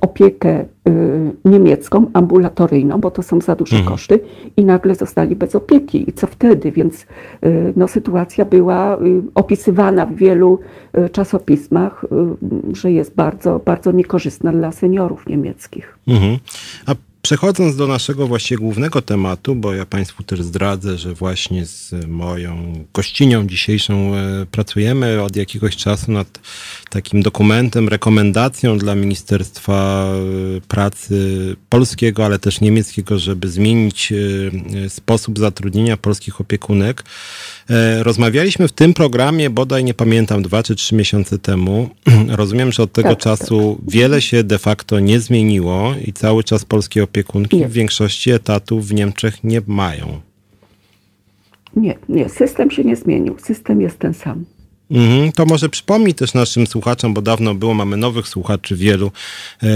opiekę 0.00 0.64
y, 0.88 1.32
niemiecką, 1.44 2.10
ambulatoryjną, 2.12 3.00
bo 3.00 3.10
to 3.10 3.22
są 3.22 3.40
za 3.40 3.56
duże 3.56 3.76
mhm. 3.76 3.92
koszty 3.92 4.20
i 4.56 4.64
nagle 4.64 4.94
zostali 4.94 5.36
bez 5.36 5.54
opieki. 5.54 6.10
I 6.10 6.12
co 6.12 6.26
wtedy? 6.26 6.72
Więc 6.72 7.02
y, 7.02 7.72
no, 7.76 7.88
sytuacja 7.88 8.44
była 8.44 8.96
y, 8.96 9.22
opisywana 9.34 10.06
w 10.06 10.14
wielu 10.14 10.58
czasopismach, 11.12 12.04
że 12.72 12.92
jest 12.92 13.14
bardzo, 13.14 13.60
bardzo 13.64 13.92
niekorzystna 13.92 14.52
dla 14.52 14.72
seniorów 14.72 15.26
niemieckich. 15.26 15.98
Mhm. 16.08 16.38
A 16.86 16.94
Przechodząc 17.24 17.76
do 17.76 17.86
naszego 17.86 18.26
właściwie 18.26 18.58
głównego 18.58 19.02
tematu, 19.02 19.54
bo 19.54 19.74
ja 19.74 19.86
Państwu 19.86 20.22
też 20.22 20.42
zdradzę, 20.42 20.98
że 20.98 21.14
właśnie 21.14 21.66
z 21.66 22.06
moją 22.06 22.84
gościnią 22.94 23.46
dzisiejszą 23.46 24.14
e, 24.14 24.46
pracujemy 24.50 25.22
od 25.22 25.36
jakiegoś 25.36 25.76
czasu 25.76 26.12
nad 26.12 26.40
takim 26.90 27.22
dokumentem, 27.22 27.88
rekomendacją 27.88 28.78
dla 28.78 28.94
Ministerstwa 28.94 30.06
e, 30.56 30.60
Pracy 30.60 31.16
polskiego, 31.68 32.24
ale 32.24 32.38
też 32.38 32.60
niemieckiego, 32.60 33.18
żeby 33.18 33.48
zmienić 33.48 34.12
e, 34.12 34.90
sposób 34.90 35.38
zatrudnienia 35.38 35.96
polskich 35.96 36.40
opiekunek. 36.40 37.04
E, 37.70 38.02
rozmawialiśmy 38.02 38.68
w 38.68 38.72
tym 38.72 38.94
programie 38.94 39.50
bodaj, 39.50 39.84
nie 39.84 39.94
pamiętam, 39.94 40.42
dwa 40.42 40.62
czy 40.62 40.76
trzy 40.76 40.94
miesiące 40.94 41.38
temu. 41.38 41.88
Rozumiem, 42.28 42.72
że 42.72 42.82
od 42.82 42.92
tego 42.92 43.08
tak, 43.08 43.18
czasu 43.18 43.76
tak. 43.80 43.94
wiele 43.94 44.20
się 44.22 44.44
de 44.44 44.58
facto 44.58 45.00
nie 45.00 45.20
zmieniło 45.20 45.94
i 46.06 46.12
cały 46.12 46.44
czas 46.44 46.64
polskie 46.64 47.04
opiekunki 47.04 47.56
nie. 47.56 47.68
w 47.68 47.72
większości 47.72 48.30
etatów 48.30 48.86
w 48.86 48.94
Niemczech 48.94 49.44
nie 49.44 49.60
mają. 49.66 50.20
Nie, 51.76 51.94
nie, 52.08 52.28
system 52.28 52.70
się 52.70 52.84
nie 52.84 52.96
zmienił. 52.96 53.36
System 53.38 53.80
jest 53.80 53.98
ten 53.98 54.14
sam. 54.14 54.44
Mhm, 54.90 55.32
to 55.32 55.46
może 55.46 55.68
przypomnij 55.68 56.14
też 56.14 56.34
naszym 56.34 56.66
słuchaczom, 56.66 57.14
bo 57.14 57.22
dawno 57.22 57.54
było, 57.54 57.74
mamy 57.74 57.96
nowych 57.96 58.28
słuchaczy 58.28 58.76
wielu. 58.76 59.10
E, 59.62 59.68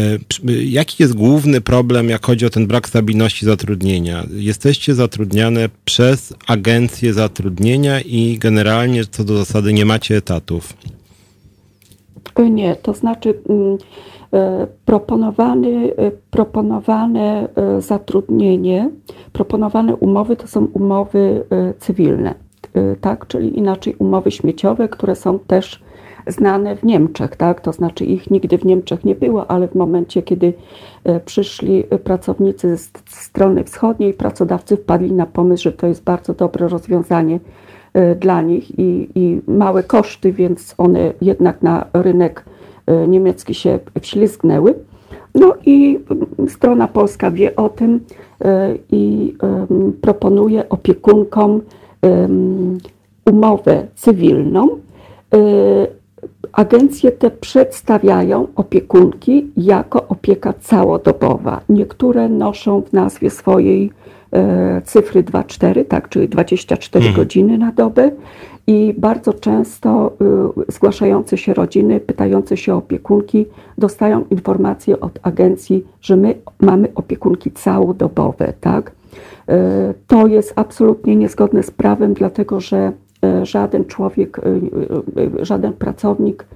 jaki 0.65 1.03
jest 1.03 1.15
główny 1.15 1.61
problem, 1.61 2.09
jak 2.09 2.27
chodzi 2.27 2.47
o 2.47 2.51
ten 2.51 2.67
brak 2.67 2.89
stabilności 2.89 3.47
zatrudnienia? 3.47 4.25
Jesteście 4.31 4.95
zatrudniane 4.95 5.69
przez 5.85 6.35
agencję 6.47 7.13
zatrudnienia 7.13 8.01
i 8.01 8.39
generalnie 8.39 9.05
co 9.05 9.25
do 9.25 9.37
zasady 9.37 9.73
nie 9.73 9.85
macie 9.85 10.17
etatów. 10.17 10.77
E, 12.37 12.51
nie, 12.51 12.77
to 12.77 12.95
znaczy 12.95 13.35
mm, 13.49 13.79
e, 14.33 14.67
proponowany, 14.85 15.93
proponowane 16.31 17.49
zatrudnienie, 17.79 18.91
proponowane 19.33 19.97
umowy 19.97 20.37
to 20.37 20.47
są 20.47 20.65
umowy 20.65 21.45
cywilne 21.79 22.48
tak, 23.01 23.27
czyli 23.27 23.59
inaczej 23.59 23.95
umowy 23.99 24.31
śmieciowe, 24.31 24.89
które 24.89 25.17
są 25.17 25.39
też 25.39 25.83
znane 26.29 26.77
w 26.77 26.85
Niemczech, 26.85 27.37
tak, 27.37 27.61
to 27.61 27.73
znaczy 27.73 28.05
ich 28.05 28.31
nigdy 28.31 28.59
w 28.59 28.65
Niemczech 28.65 29.05
nie 29.05 29.15
było, 29.15 29.51
ale 29.51 29.69
w 29.69 29.75
momencie, 29.75 30.23
kiedy 30.23 30.47
y, 31.09 31.21
przyszli 31.25 31.85
pracownicy 32.05 32.77
z 32.77 32.93
strony 33.07 33.65
wschodniej, 33.65 34.15
pracodawcy 34.15 34.77
wpadli 34.77 35.13
na 35.13 35.27
pomysł, 35.27 35.63
że 35.63 35.73
to 35.73 35.87
jest 35.87 36.05
bardzo 36.05 36.35
dobre 36.35 36.69
rozwiązanie 36.69 37.41
y, 37.97 38.15
dla 38.15 38.43
nich 38.43 38.79
i, 38.79 39.09
i 39.15 39.41
małe 39.47 39.83
koszty, 39.83 40.33
więc 40.33 40.75
one 40.79 41.13
jednak 41.21 41.63
na 41.63 41.87
rynek 41.93 42.45
niemiecki 43.09 43.55
się 43.55 43.79
wślizgnęły. 44.01 44.75
No 45.35 45.55
i 45.67 46.01
strona 46.49 46.89
polska 46.89 47.31
wie 47.31 47.57
o 47.57 47.69
tym 47.69 48.01
i 48.93 49.35
proponuje 50.01 50.69
opiekunkom 50.69 51.61
umowę 53.25 53.87
cywilną. 53.95 54.69
E, 54.69 55.39
agencje 56.53 57.13
te 57.13 57.31
przedstawiają 57.31 58.47
opiekunki 58.57 59.47
jako 59.57 60.09
opieka 60.09 60.53
całodobowa. 60.61 61.61
Niektóre 61.69 62.29
noszą 62.29 62.83
w 62.83 62.93
nazwie 62.93 63.31
swojej 63.31 63.91
e, 64.33 64.83
cyfry 64.85 65.23
2-4, 65.23 65.85
tak, 65.85 66.09
czyli 66.09 66.29
24 66.29 67.07
mhm. 67.07 67.25
godziny 67.25 67.59
na 67.59 67.73
dobę 67.73 68.11
i 68.69 68.95
bardzo 68.99 69.35
często 69.35 70.13
y, 70.69 70.73
zgłaszające 70.73 71.39
się 71.39 71.55
rodziny, 71.55 72.01
pytające 72.01 72.57
się 72.57 72.75
o 72.75 72.77
opiekunki, 72.77 73.47
dostają 73.79 74.25
informację 74.31 75.01
od 75.01 75.19
agencji, 75.23 75.85
że 76.01 76.17
my 76.17 76.35
mamy 76.61 76.89
opiekunki 76.95 77.51
całodobowe, 77.51 78.53
tak? 78.61 78.93
E, 79.49 79.95
to 80.07 80.27
jest 80.27 80.53
absolutnie 80.57 81.17
niezgodne 81.17 81.63
z 81.63 81.71
prawem, 81.71 82.15
dlatego 82.15 82.61
że 82.61 82.93
e, 83.25 83.47
żaden 83.47 83.85
człowiek, 83.85 84.39
e, 84.39 85.45
żaden 85.45 85.73
pracownik 85.73 86.47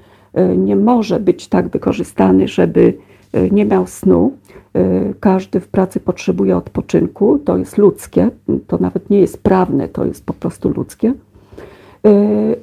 nie 0.56 0.76
może 0.76 1.20
być 1.20 1.48
tak 1.48 1.68
wykorzystany, 1.68 2.48
żeby 2.48 2.94
nie 3.50 3.64
miał 3.64 3.86
snu. 3.86 4.32
Każdy 5.20 5.60
w 5.60 5.68
pracy 5.68 6.00
potrzebuje 6.00 6.56
odpoczynku, 6.56 7.38
to 7.38 7.56
jest 7.56 7.78
ludzkie, 7.78 8.30
to 8.66 8.78
nawet 8.78 9.10
nie 9.10 9.20
jest 9.20 9.42
prawne, 9.42 9.88
to 9.88 10.04
jest 10.04 10.26
po 10.26 10.32
prostu 10.32 10.68
ludzkie. 10.68 11.12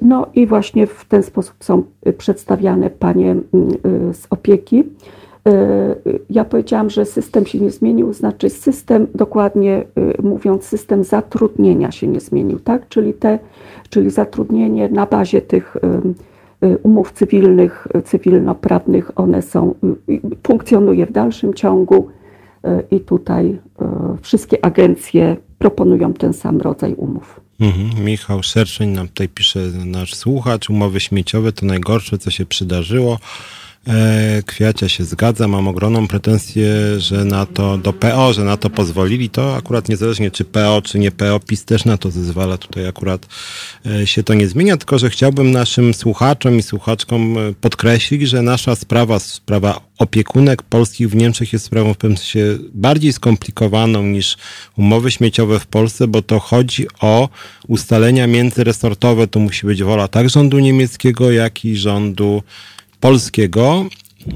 No 0.01 0.27
i 0.33 0.47
właśnie 0.47 0.87
w 0.87 1.05
ten 1.05 1.23
sposób 1.23 1.55
są 1.59 1.83
przedstawiane 2.17 2.89
panie 2.89 3.35
z 4.13 4.27
opieki. 4.29 4.83
E, 5.49 5.95
ja 6.29 6.45
powiedziałam, 6.45 6.89
że 6.89 7.05
system 7.05 7.45
się 7.45 7.59
nie 7.59 7.71
zmienił, 7.71 8.13
znaczy 8.13 8.49
system, 8.49 9.07
dokładnie 9.15 9.83
e, 10.17 10.21
mówiąc, 10.21 10.63
system 10.63 11.03
zatrudnienia 11.03 11.91
się 11.91 12.07
nie 12.07 12.19
zmienił, 12.19 12.59
tak? 12.59 12.89
Czyli, 12.89 13.13
te, 13.13 13.39
czyli 13.89 14.09
zatrudnienie 14.09 14.89
na 14.89 15.05
bazie 15.05 15.41
tych 15.41 15.77
e, 16.61 16.77
umów 16.77 17.11
cywilnych, 17.11 17.87
cywilnoprawnych, 18.05 19.11
one 19.19 19.41
są, 19.41 19.75
funkcjonuje 20.47 21.05
w 21.05 21.11
dalszym 21.11 21.53
ciągu 21.53 22.09
i 22.91 22.99
tutaj 22.99 23.59
wszystkie 24.21 24.65
agencje 24.65 25.37
proponują 25.57 26.13
ten 26.13 26.33
sam 26.33 26.61
rodzaj 26.61 26.93
umów. 26.93 27.41
Mhm. 27.59 28.05
Michał 28.05 28.43
Szerszeń 28.43 28.89
nam 28.89 29.07
tutaj 29.07 29.29
pisze, 29.29 29.59
nasz 29.85 30.15
słuchacz, 30.15 30.69
umowy 30.69 30.99
śmieciowe 30.99 31.51
to 31.51 31.65
najgorsze, 31.65 32.17
co 32.17 32.31
się 32.31 32.45
przydarzyło. 32.45 33.19
E, 33.87 34.43
Kwiacia 34.45 34.89
się 34.89 35.03
zgadza, 35.03 35.47
mam 35.47 35.67
ogromną 35.67 36.07
pretensję, 36.07 36.73
że 36.97 37.25
na 37.25 37.45
to, 37.45 37.77
do 37.77 37.93
PO, 37.93 38.33
że 38.33 38.43
na 38.43 38.57
to 38.57 38.69
pozwolili, 38.69 39.29
to 39.29 39.55
akurat 39.55 39.89
niezależnie 39.89 40.31
czy 40.31 40.45
PO, 40.45 40.81
czy 40.81 40.99
nie 40.99 41.11
PO, 41.11 41.39
PiS 41.39 41.65
też 41.65 41.85
na 41.85 41.97
to 41.97 42.11
zezwala, 42.11 42.57
tutaj 42.57 42.87
akurat 42.87 43.27
e, 43.85 44.07
się 44.07 44.23
to 44.23 44.33
nie 44.33 44.47
zmienia, 44.47 44.77
tylko 44.77 44.99
że 44.99 45.09
chciałbym 45.09 45.51
naszym 45.51 45.93
słuchaczom 45.93 46.57
i 46.57 46.63
słuchaczkom 46.63 47.37
e, 47.37 47.53
podkreślić, 47.61 48.29
że 48.29 48.41
nasza 48.41 48.75
sprawa, 48.75 49.19
sprawa 49.19 49.81
opiekunek 49.97 50.63
polskich 50.63 51.09
w 51.09 51.15
Niemczech 51.15 51.53
jest 51.53 51.65
sprawą 51.65 51.93
w 51.93 51.97
pewnym 51.97 52.17
sensie 52.17 52.57
bardziej 52.73 53.13
skomplikowaną 53.13 54.03
niż 54.03 54.37
umowy 54.77 55.11
śmieciowe 55.11 55.59
w 55.59 55.67
Polsce, 55.67 56.07
bo 56.07 56.21
to 56.21 56.39
chodzi 56.39 56.87
o 57.01 57.29
ustalenia 57.67 58.27
międzyresortowe, 58.27 59.27
to 59.27 59.39
musi 59.39 59.67
być 59.67 59.83
wola 59.83 60.07
tak 60.07 60.29
rządu 60.29 60.59
niemieckiego, 60.59 61.31
jak 61.31 61.65
i 61.65 61.75
rządu 61.75 62.43
polskiego. 62.99 63.85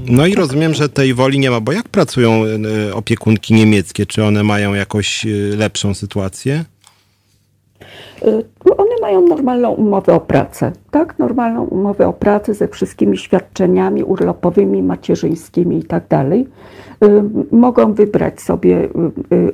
No 0.06 0.26
i 0.26 0.34
rozumiem, 0.34 0.74
że 0.74 0.88
tej 0.88 1.14
woli 1.14 1.38
nie 1.38 1.50
ma, 1.50 1.60
bo 1.60 1.72
jak 1.72 1.88
pracują 1.88 2.42
e, 2.88 2.94
opiekunki 2.94 3.54
niemieckie? 3.54 4.06
Czy 4.06 4.24
one 4.24 4.42
mają 4.42 4.74
jakoś 4.74 5.26
e, 5.26 5.28
lepszą 5.56 5.94
sytuację? 5.94 6.64
One 8.78 8.94
mają 9.00 9.20
normalną 9.20 9.70
umowę 9.70 10.14
o 10.14 10.20
pracę, 10.20 10.72
tak? 10.90 11.18
Normalną 11.18 11.64
umowę 11.64 12.08
o 12.08 12.12
pracę 12.12 12.54
ze 12.54 12.68
wszystkimi 12.68 13.18
świadczeniami 13.18 14.04
urlopowymi, 14.04 14.82
macierzyńskimi 14.82 15.78
i 15.78 15.82
tak 15.82 16.08
dalej. 16.08 16.48
Mogą 17.52 17.92
wybrać 17.92 18.40
sobie 18.40 18.88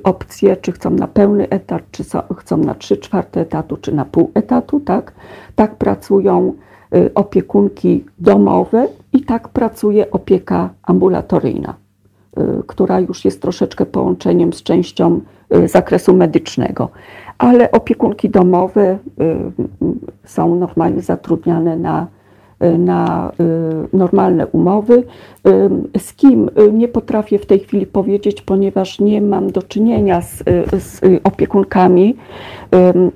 opcję, 0.05 0.57
czy 0.57 0.73
chcą 0.73 0.91
na 0.91 1.09
pełny 1.09 1.49
etat, 1.49 1.83
czy 1.91 2.05
chcą 2.39 2.57
na 2.57 2.75
3 2.75 2.97
czwarte 2.97 3.41
etatu, 3.41 3.77
czy 3.77 3.95
na 3.95 4.05
pół 4.05 4.31
etatu, 4.35 4.81
tak? 4.81 5.13
Tak 5.57 5.77
pracują 5.77 6.55
Y, 6.55 6.70
opiekunki 7.15 8.05
domowe 8.19 8.89
i 9.13 9.21
tak 9.21 9.49
pracuje 9.49 10.11
opieka 10.11 10.71
ambulatoryjna, 10.83 11.75
y, 12.39 12.43
która 12.67 13.01
już 13.01 13.25
jest 13.25 13.43
troszeczkę 13.43 13.87
połączeniem 13.87 14.53
z 14.53 14.63
częścią 14.63 15.21
y, 15.55 15.69
zakresu 15.69 16.17
medycznego. 16.17 16.89
Ale 17.39 17.71
opiekunki 17.71 18.31
domowe 18.31 18.99
są 20.25 20.55
normalnie 20.55 21.03
zatrudniane 21.03 21.77
na 21.77 22.07
na 22.61 23.33
y, 23.41 23.97
normalne 23.97 24.47
umowy. 24.47 25.05
Y, 25.95 26.01
z 26.01 26.13
kim 26.13 26.49
y, 26.49 26.73
nie 26.73 26.89
potrafię 26.89 27.39
w 27.39 27.47
tej 27.47 27.61
chwili 27.61 27.87
powiedzieć, 27.87 28.43
ponieważ 28.43 29.01
nie 29.01 29.21
mam 29.21 29.53
do 29.53 29.63
czynienia 29.63 30.23
z, 30.23 30.43
z 30.83 31.01
opiekunkami 31.25 32.17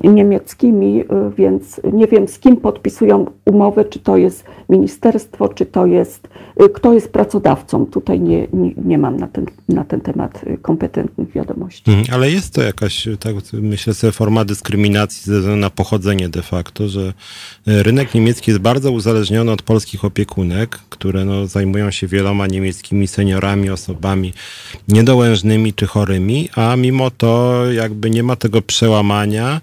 niemieckimi, 0.04 1.04
więc 1.36 1.80
nie 1.92 2.06
wiem 2.06 2.28
z 2.28 2.38
kim 2.38 2.56
podpisują 2.56 3.26
umowę, 3.44 3.84
czy 3.84 3.98
to 3.98 4.16
jest 4.16 4.44
ministerstwo, 4.68 5.48
czy 5.48 5.66
to 5.66 5.86
jest, 5.86 6.28
kto 6.74 6.92
jest 6.92 7.12
pracodawcą. 7.12 7.86
Tutaj 7.86 8.20
nie, 8.20 8.46
nie, 8.52 8.72
nie 8.84 8.98
mam 8.98 9.16
na 9.16 9.26
ten, 9.26 9.46
na 9.68 9.84
ten 9.84 10.00
temat 10.00 10.44
kompetentnych 10.62 11.32
wiadomości. 11.32 11.90
Mhm, 11.90 12.06
ale 12.12 12.30
jest 12.30 12.54
to 12.54 12.62
jakaś, 12.62 13.08
tak 13.20 13.34
myślę 13.52 13.94
sobie, 13.94 14.12
forma 14.12 14.44
dyskryminacji 14.44 15.32
ze 15.32 15.38
względu 15.38 15.60
na 15.60 15.70
pochodzenie 15.70 16.28
de 16.28 16.42
facto, 16.42 16.88
że 16.88 17.12
rynek 17.66 18.14
niemiecki 18.14 18.50
jest 18.50 18.60
bardzo 18.60 18.90
uzależniony 18.90 19.33
uzależnione 19.34 19.52
od 19.52 19.62
polskich 19.62 20.04
opiekunek, 20.04 20.78
które 20.90 21.24
no, 21.24 21.46
zajmują 21.46 21.90
się 21.90 22.06
wieloma 22.06 22.46
niemieckimi 22.46 23.06
seniorami, 23.08 23.70
osobami 23.70 24.32
niedołężnymi 24.88 25.72
czy 25.72 25.86
chorymi, 25.86 26.48
a 26.56 26.76
mimo 26.76 27.10
to 27.10 27.62
jakby 27.72 28.10
nie 28.10 28.22
ma 28.22 28.36
tego 28.36 28.62
przełamania. 28.62 29.60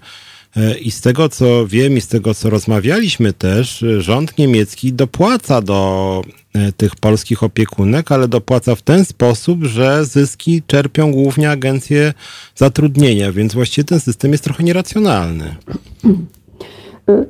E, 0.56 0.78
I 0.78 0.90
z 0.90 1.00
tego 1.00 1.28
co 1.28 1.66
wiem 1.66 1.96
i 1.96 2.00
z 2.00 2.08
tego 2.08 2.34
co 2.34 2.50
rozmawialiśmy 2.50 3.32
też, 3.32 3.84
rząd 3.98 4.38
niemiecki 4.38 4.92
dopłaca 4.92 5.62
do 5.62 6.22
e, 6.54 6.72
tych 6.72 6.96
polskich 6.96 7.42
opiekunek, 7.42 8.12
ale 8.12 8.28
dopłaca 8.28 8.74
w 8.74 8.82
ten 8.82 9.04
sposób, 9.04 9.64
że 9.64 10.04
zyski 10.04 10.62
czerpią 10.66 11.12
głównie 11.12 11.50
agencje 11.50 12.14
zatrudnienia, 12.56 13.32
więc 13.32 13.54
właściwie 13.54 13.84
ten 13.84 14.00
system 14.00 14.32
jest 14.32 14.44
trochę 14.44 14.64
nieracjonalny. 14.64 15.56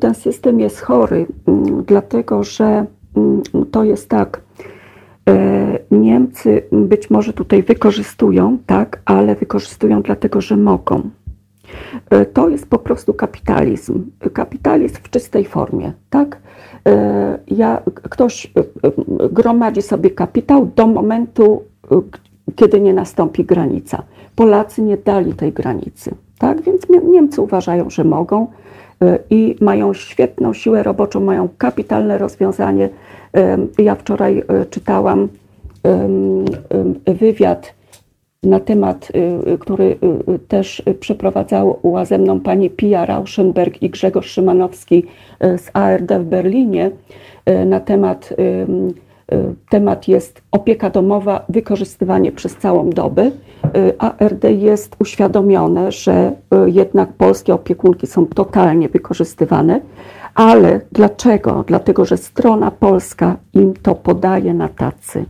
Ten 0.01 0.15
system 0.15 0.61
jest 0.61 0.81
chory, 0.81 1.27
mm, 1.47 1.85
dlatego 1.85 2.45
że 2.45 2.87
mm, 3.17 3.43
to 3.71 3.85
jest 3.85 4.09
tak. 4.09 4.41
E, 5.29 5.79
Niemcy 5.91 6.63
być 6.73 7.11
może 7.11 7.33
tutaj 7.33 7.63
wykorzystują, 7.63 8.59
tak, 8.67 9.03
ale 9.05 9.35
wykorzystują 9.35 10.03
dlatego, 10.03 10.41
że 10.41 10.57
mogą. 10.57 11.11
E, 12.11 12.27
to 12.27 12.49
jest 12.49 12.67
po 12.71 12.79
prostu 12.79 13.15
kapitalizm. 13.15 14.11
Kapitalizm 14.33 14.97
w 15.03 15.11
czystej 15.11 15.45
formie, 15.45 15.93
tak? 16.11 16.39
E, 16.89 17.39
ja, 17.49 17.83
ktoś 17.95 18.53
gromadzi 19.31 19.83
sobie 19.83 20.11
kapitał 20.11 20.67
do 20.77 20.87
momentu, 20.87 21.63
kiedy 22.57 22.81
nie 22.81 22.95
nastąpi 22.95 23.45
granica. 23.45 24.03
Polacy 24.37 24.83
nie 24.83 24.97
dali 24.97 25.33
tej 25.33 25.53
granicy, 25.53 26.15
tak? 26.39 26.63
Więc 26.63 26.83
Niemcy 27.05 27.41
uważają, 27.41 27.91
że 27.91 28.05
mogą 28.05 28.47
i 29.31 29.57
mają 29.61 29.95
świetną 29.95 30.53
siłę 30.53 30.83
roboczą, 30.83 31.21
mają 31.21 31.49
kapitalne 31.59 32.19
rozwiązanie. 32.19 32.89
Ja 33.79 33.95
wczoraj 33.95 34.43
e, 34.49 34.67
czytałam 34.67 35.29
wywiad 37.07 37.75
na 38.43 38.61
temat, 38.61 39.13
który 39.61 39.97
też 40.49 40.83
przeprowadzała 41.01 42.05
ze 42.05 42.19
mną 42.19 42.41
pani 42.41 42.71
Pia 42.71 43.07
Rauschenberg 43.07 43.83
i 43.83 43.91
Grzegorz 43.91 44.31
Szymanowski 44.31 45.07
z 45.41 45.71
ARD 45.73 46.13
w 46.13 46.25
Berlinie 46.25 46.91
na 47.67 47.81
temat 47.81 48.35
temat 49.69 50.09
jest 50.09 50.43
opieka 50.51 50.91
domowa, 50.91 51.45
wykorzystywanie 51.49 52.33
przez 52.33 52.57
całą 52.57 52.91
dobę. 52.91 53.31
ARD 53.99 54.45
jest 54.45 54.97
uświadomione, 54.99 55.93
że 55.93 56.33
y, 56.67 56.71
jednak 56.71 57.13
polskie 57.13 57.55
opiekunki 57.55 58.07
są 58.07 58.27
totalnie 58.27 58.89
wykorzystywane. 58.89 59.81
Ale 60.35 60.81
dlaczego? 60.93 61.65
Dlatego, 61.67 62.05
że 62.05 62.17
strona 62.17 62.71
polska 62.71 63.37
im 63.55 63.75
to 63.83 63.95
podaje 63.95 64.55
na 64.55 64.69
tacy. 64.69 65.25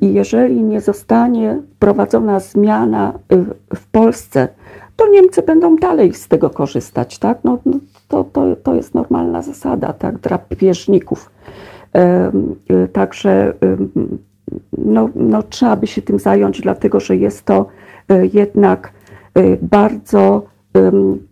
I 0.00 0.14
jeżeli 0.14 0.62
nie 0.62 0.80
zostanie 0.80 1.62
wprowadzona 1.76 2.40
zmiana 2.40 3.12
y, 3.32 3.76
w 3.76 3.86
Polsce, 3.86 4.48
to 4.96 5.08
Niemcy 5.08 5.42
będą 5.42 5.76
dalej 5.76 6.14
z 6.14 6.28
tego 6.28 6.50
korzystać. 6.50 7.18
Tak? 7.18 7.38
No, 7.44 7.58
no 7.66 7.72
to, 8.08 8.24
to, 8.24 8.56
to 8.56 8.74
jest 8.74 8.94
normalna 8.94 9.42
zasada 9.42 9.92
tak? 9.92 10.18
drapieżników. 10.18 11.30
Y, 11.96 12.88
także 12.88 13.54
no, 14.78 15.08
no, 15.14 15.42
trzeba 15.42 15.76
by 15.76 15.86
się 15.86 16.02
tym 16.02 16.18
zająć, 16.18 16.60
dlatego 16.60 17.00
że 17.00 17.16
jest 17.16 17.44
to 17.44 17.66
y, 18.12 18.30
jednak 18.32 18.92
y, 19.38 19.58
bardzo 19.62 20.42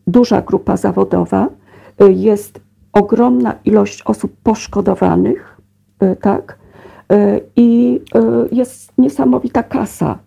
duża 0.06 0.42
grupa 0.42 0.76
zawodowa. 0.76 1.48
Jest 2.08 2.60
ogromna 2.92 3.54
ilość 3.64 4.02
osób 4.02 4.32
poszkodowanych, 4.42 5.60
tak? 6.20 6.58
I 7.56 8.00
jest 8.52 8.92
niesamowita 8.98 9.62
kasa. 9.62 10.18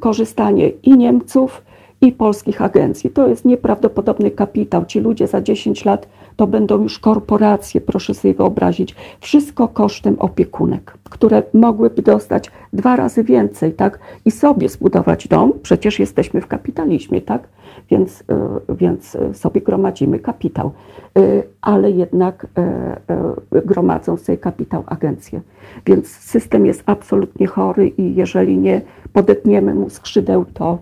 Korzystanie 0.00 0.68
i 0.68 0.96
Niemców, 0.96 1.62
i 2.00 2.12
polskich 2.12 2.62
agencji. 2.62 3.10
To 3.10 3.28
jest 3.28 3.44
nieprawdopodobny 3.44 4.30
kapitał. 4.30 4.84
Ci 4.84 5.00
ludzie 5.00 5.26
za 5.26 5.40
10 5.40 5.84
lat 5.84 6.08
to 6.38 6.46
będą 6.46 6.82
już 6.82 6.98
korporacje, 6.98 7.80
proszę 7.80 8.14
sobie 8.14 8.34
wyobrazić. 8.34 8.94
Wszystko 9.20 9.68
kosztem 9.68 10.16
opiekunek, 10.18 10.98
które 11.10 11.42
mogłyby 11.54 12.02
dostać 12.02 12.50
dwa 12.72 12.96
razy 12.96 13.24
więcej, 13.24 13.72
tak? 13.72 13.98
I 14.24 14.30
sobie 14.30 14.68
zbudować 14.68 15.28
dom. 15.28 15.52
Przecież 15.62 15.98
jesteśmy 15.98 16.40
w 16.40 16.46
kapitalizmie, 16.46 17.20
tak? 17.20 17.48
Więc, 17.90 18.24
e, 18.30 18.74
więc 18.74 19.16
sobie 19.32 19.60
gromadzimy 19.60 20.18
kapitał. 20.18 20.70
E, 21.18 21.42
ale 21.60 21.90
jednak 21.90 22.46
e, 22.58 23.62
gromadzą 23.64 24.16
sobie 24.16 24.38
kapitał 24.38 24.82
agencje. 24.86 25.40
Więc 25.86 26.08
system 26.08 26.66
jest 26.66 26.82
absolutnie 26.86 27.46
chory 27.46 27.88
i 27.88 28.14
jeżeli 28.14 28.58
nie 28.58 28.80
podetniemy 29.12 29.74
mu 29.74 29.90
skrzydeł, 29.90 30.44
to 30.44 30.78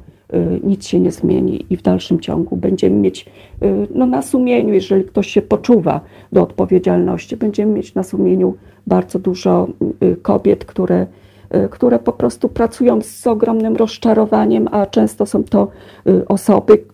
nic 0.63 0.87
się 0.87 1.01
nie 1.01 1.11
zmieni 1.11 1.67
i 1.71 1.77
w 1.77 1.83
dalszym 1.83 2.21
ciągu 2.21 2.57
będziemy 2.57 2.97
mieć 2.97 3.27
y, 3.63 3.87
no, 3.95 4.07
na 4.07 4.23
sumieniu, 4.23 4.75
jeżeli 4.75 5.05
ktoś 5.05 5.27
się 5.27 5.43
poczuwa 5.43 6.01
do 6.33 6.43
odpowiedzialności, 6.43 7.37
będziemy 7.37 7.73
mieć 7.73 7.95
na 7.95 8.03
sumieniu 8.03 8.55
bardzo 8.87 9.19
dużo 9.19 9.69
y, 10.03 10.17
kobiet, 10.17 10.65
które, 10.65 11.07
które 11.71 11.99
po 11.99 12.13
prostu 12.13 12.49
pracują 12.49 13.03
z 13.03 13.27
ogromnym 13.27 13.77
rozczarowaniem, 13.77 14.69
a 14.73 14.87
często 14.87 15.27
są 15.27 15.45
to 15.45 15.69
osoby 16.29 16.85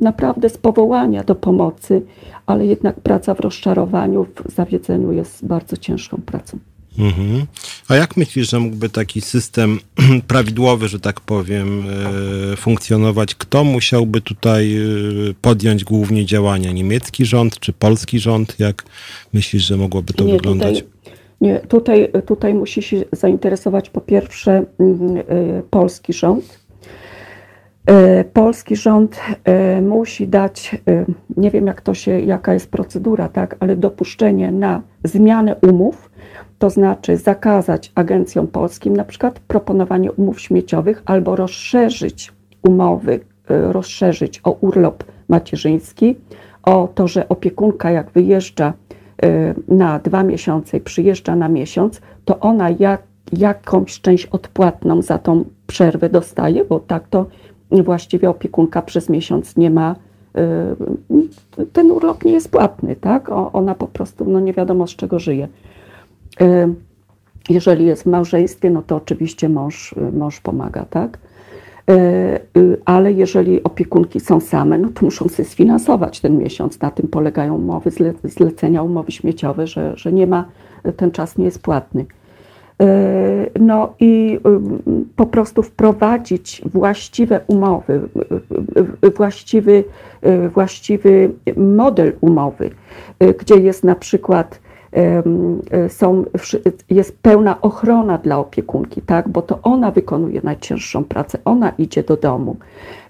naprawdę 0.00 0.48
z 0.48 0.58
powołania 0.58 1.24
do 1.24 1.34
pomocy, 1.34 2.02
ale 2.46 2.66
jednak 2.66 3.00
praca 3.00 3.34
w 3.34 3.40
rozczarowaniu, 3.40 4.26
w 4.44 4.50
zawiedzeniu 4.50 5.12
jest 5.12 5.46
bardzo 5.46 5.76
ciężką 5.76 6.20
pracą. 6.26 6.58
Mhm. 6.98 7.46
A 7.88 7.96
jak 7.96 8.16
myślisz, 8.16 8.50
że 8.50 8.60
mógłby 8.60 8.88
taki 8.88 9.20
system 9.20 9.78
prawidłowy, 10.28 10.88
że 10.88 11.00
tak 11.00 11.20
powiem, 11.20 11.84
e, 12.52 12.56
funkcjonować? 12.56 13.34
Kto 13.34 13.64
musiałby 13.64 14.20
tutaj 14.20 14.76
e, 14.76 14.80
podjąć 15.42 15.84
głównie 15.84 16.24
działania? 16.26 16.72
Niemiecki 16.72 17.24
rząd 17.24 17.60
czy 17.60 17.72
polski 17.72 18.18
rząd? 18.18 18.54
Jak 18.58 18.84
myślisz, 19.32 19.62
że 19.62 19.76
mogłoby 19.76 20.12
to 20.12 20.24
Nie, 20.24 20.32
wyglądać? 20.32 20.78
Tutaj, 20.78 21.12
nie, 21.40 21.60
tutaj, 21.60 22.08
tutaj 22.26 22.54
musi 22.54 22.82
się 22.82 23.04
zainteresować 23.12 23.90
po 23.90 24.00
pierwsze 24.00 24.64
mm, 24.78 25.16
y, 25.16 25.22
polski 25.70 26.12
rząd. 26.12 26.68
Polski 28.32 28.76
rząd 28.76 29.20
musi 29.82 30.28
dać, 30.28 30.76
nie 31.36 31.50
wiem 31.50 31.66
jak 31.66 31.80
to 31.80 31.94
się, 31.94 32.20
jaka 32.20 32.54
jest 32.54 32.70
procedura, 32.70 33.28
tak, 33.28 33.56
ale 33.60 33.76
dopuszczenie 33.76 34.52
na 34.52 34.82
zmianę 35.04 35.56
umów, 35.62 36.07
to 36.58 36.70
znaczy 36.70 37.16
zakazać 37.16 37.92
agencjom 37.94 38.46
polskim 38.46 38.96
na 38.96 39.04
przykład 39.04 39.40
proponowanie 39.40 40.12
umów 40.12 40.40
śmieciowych 40.40 41.02
albo 41.06 41.36
rozszerzyć 41.36 42.32
umowy, 42.62 43.12
y, 43.12 43.72
rozszerzyć 43.72 44.40
o 44.44 44.50
urlop 44.50 45.04
macierzyński, 45.28 46.16
o 46.62 46.88
to, 46.94 47.08
że 47.08 47.28
opiekunka 47.28 47.90
jak 47.90 48.10
wyjeżdża 48.10 48.72
y, 49.24 49.54
na 49.68 49.98
dwa 49.98 50.22
miesiące 50.22 50.76
i 50.76 50.80
przyjeżdża 50.80 51.36
na 51.36 51.48
miesiąc, 51.48 52.00
to 52.24 52.40
ona 52.40 52.70
jak, 52.70 53.02
jakąś 53.32 54.00
część 54.00 54.26
odpłatną 54.26 55.02
za 55.02 55.18
tą 55.18 55.44
przerwę 55.66 56.08
dostaje, 56.08 56.64
bo 56.64 56.80
tak 56.80 57.08
to 57.08 57.26
właściwie 57.70 58.30
opiekunka 58.30 58.82
przez 58.82 59.08
miesiąc 59.08 59.56
nie 59.56 59.70
ma, 59.70 59.96
y, 61.60 61.66
ten 61.72 61.90
urlop 61.90 62.24
nie 62.24 62.32
jest 62.32 62.50
płatny, 62.50 62.96
tak? 62.96 63.28
Ona 63.52 63.74
po 63.74 63.86
prostu 63.86 64.24
no 64.24 64.40
nie 64.40 64.52
wiadomo 64.52 64.86
z 64.86 64.96
czego 64.96 65.18
żyje. 65.18 65.48
Y, 66.42 66.74
Jeżeli 67.50 67.86
jest 67.86 68.02
w 68.02 68.06
małżeństwie, 68.06 68.70
no 68.70 68.82
to 68.82 68.96
oczywiście 68.96 69.48
mąż, 69.48 69.94
mąż 70.12 70.40
pomaga, 70.40 70.84
tak? 70.90 71.18
Y, 71.90 71.92
y, 72.60 72.80
Ale 72.84 73.12
jeżeli 73.12 73.62
opiekunki 73.62 74.20
są 74.20 74.40
same, 74.40 74.78
no 74.78 74.88
to 74.88 75.04
muszą 75.04 75.28
sobie 75.28 75.48
sfinansować 75.48 76.20
ten 76.20 76.38
miesiąc. 76.38 76.80
Na 76.80 76.90
tym 76.90 77.08
polegają 77.08 77.54
umowy, 77.54 77.90
zle, 77.90 78.12
zlecenia, 78.24 78.82
umowy 78.82 79.12
śmieciowe, 79.12 79.66
że, 79.66 79.92
że 79.96 80.12
nie 80.12 80.26
ma, 80.26 80.44
ten 80.96 81.10
czas 81.10 81.38
nie 81.38 81.44
jest 81.44 81.62
płatny. 81.62 82.06
Y, 82.82 83.50
No 83.60 83.94
i 84.00 84.38
y, 84.46 85.02
po 85.16 85.26
prostu 85.26 85.62
wprowadzić 85.62 86.62
właściwe 86.74 87.40
umowy, 87.46 88.00
y, 89.02 89.06
y, 89.06 89.10
właściwy, 89.10 89.84
y, 90.26 90.48
właściwy 90.48 91.30
model 91.56 92.12
umowy, 92.20 92.70
y, 93.22 93.34
gdzie 93.34 93.54
jest 93.56 93.84
na 93.84 93.94
przykład 93.94 94.54
y, 94.54 94.67
są, 95.88 96.24
wszy- 96.38 96.62
jest 96.90 97.18
pełna 97.22 97.60
ochrona 97.60 98.18
dla 98.18 98.38
opiekunki, 98.38 99.02
tak? 99.02 99.28
bo 99.28 99.42
to 99.42 99.58
ona 99.62 99.90
wykonuje 99.90 100.40
najcięższą 100.44 101.04
pracę, 101.04 101.38
ona 101.44 101.72
idzie 101.78 102.02
do 102.02 102.16
domu. 102.16 102.56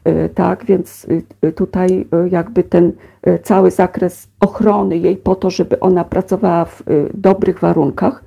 Y, 0.08 0.28
Tak, 0.34 0.64
więc 0.64 1.04
y, 1.04 1.22
y, 1.44 1.52
tutaj 1.52 2.06
y, 2.26 2.28
jakby 2.28 2.62
ten 2.62 2.92
y, 3.28 3.38
cały 3.38 3.70
zakres 3.70 4.28
ochrony 4.40 4.98
jej 4.98 5.16
po 5.16 5.34
to, 5.34 5.50
żeby 5.50 5.80
ona 5.80 6.04
pracowała 6.04 6.64
w 6.64 6.80
y, 6.80 7.10
dobrych 7.14 7.60
warunkach, 7.60 8.24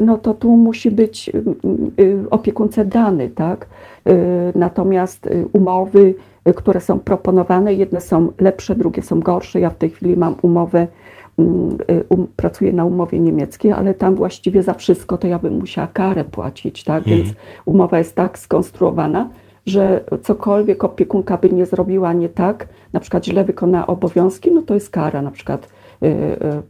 no 0.00 0.18
to 0.18 0.34
tu 0.34 0.56
musi 0.56 0.90
być 0.90 1.28
y, 1.28 2.02
y, 2.02 2.30
opiekunce 2.30 2.84
dany, 2.84 3.28
tak? 3.30 3.66
Y, 4.08 4.12
Natomiast 4.54 5.26
y, 5.26 5.46
umowy, 5.52 6.14
y, 6.48 6.54
które 6.54 6.80
są 6.80 6.98
proponowane, 6.98 7.74
jedne 7.74 8.00
są 8.00 8.28
lepsze, 8.40 8.74
drugie 8.74 9.02
są 9.02 9.20
gorsze. 9.20 9.60
Ja 9.60 9.70
w 9.70 9.76
tej 9.76 9.90
chwili 9.90 10.16
mam 10.16 10.34
umowę, 10.42 10.82
y, 10.82 10.88
um, 12.10 12.26
pracuję 12.36 12.72
na 12.72 12.84
umowie 12.84 13.20
niemieckiej, 13.20 13.72
ale 13.72 13.94
tam 13.94 14.14
właściwie 14.14 14.62
za 14.62 14.74
wszystko 14.74 15.18
to 15.18 15.26
ja 15.26 15.38
bym 15.38 15.58
musiała 15.58 15.86
karę 15.86 16.24
płacić, 16.24 16.84
tak? 16.84 17.04
Więc 17.04 17.28
umowa 17.64 17.98
jest 17.98 18.14
tak 18.14 18.38
skonstruowana, 18.38 19.28
że 19.66 20.04
cokolwiek 20.22 20.84
opiekunka 20.84 21.36
by 21.36 21.50
nie 21.50 21.66
zrobiła 21.66 22.12
nie 22.12 22.28
tak, 22.28 22.68
na 22.92 23.00
przykład 23.00 23.26
źle 23.26 23.44
wykonała 23.44 23.86
obowiązki, 23.86 24.52
no 24.52 24.62
to 24.62 24.74
jest 24.74 24.90
kara, 24.90 25.22
na 25.22 25.30
przykład 25.30 25.68
y, 26.02 26.06
y, 26.06 26.10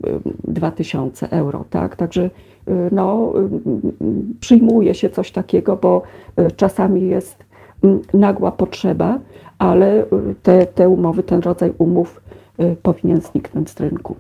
y, 0.09 0.21
2000 0.49 1.31
euro, 1.31 1.65
tak? 1.71 1.97
Także 1.97 2.23
y, 2.23 2.31
no, 2.93 3.33
y, 3.37 4.05
y, 4.05 4.35
przyjmuje 4.41 4.95
się 4.95 5.11
coś 5.11 5.31
takiego, 5.31 5.77
bo 5.77 6.03
y, 6.39 6.51
czasami 6.51 7.09
jest 7.09 7.45
mm, 7.85 8.01
nagła 8.15 8.53
potrzeba, 8.53 9.19
ale 9.59 10.03
y, 10.03 10.07
te, 10.43 10.67
te 10.67 10.89
umowy, 10.89 11.23
ten 11.23 11.41
rodzaj 11.41 11.73
umów 11.79 12.21
y, 12.61 12.77
powinien 12.83 13.21
zniknąć 13.21 13.71
z 13.71 13.81
rynku. 13.81 14.17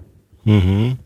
Mhm. 0.46 0.96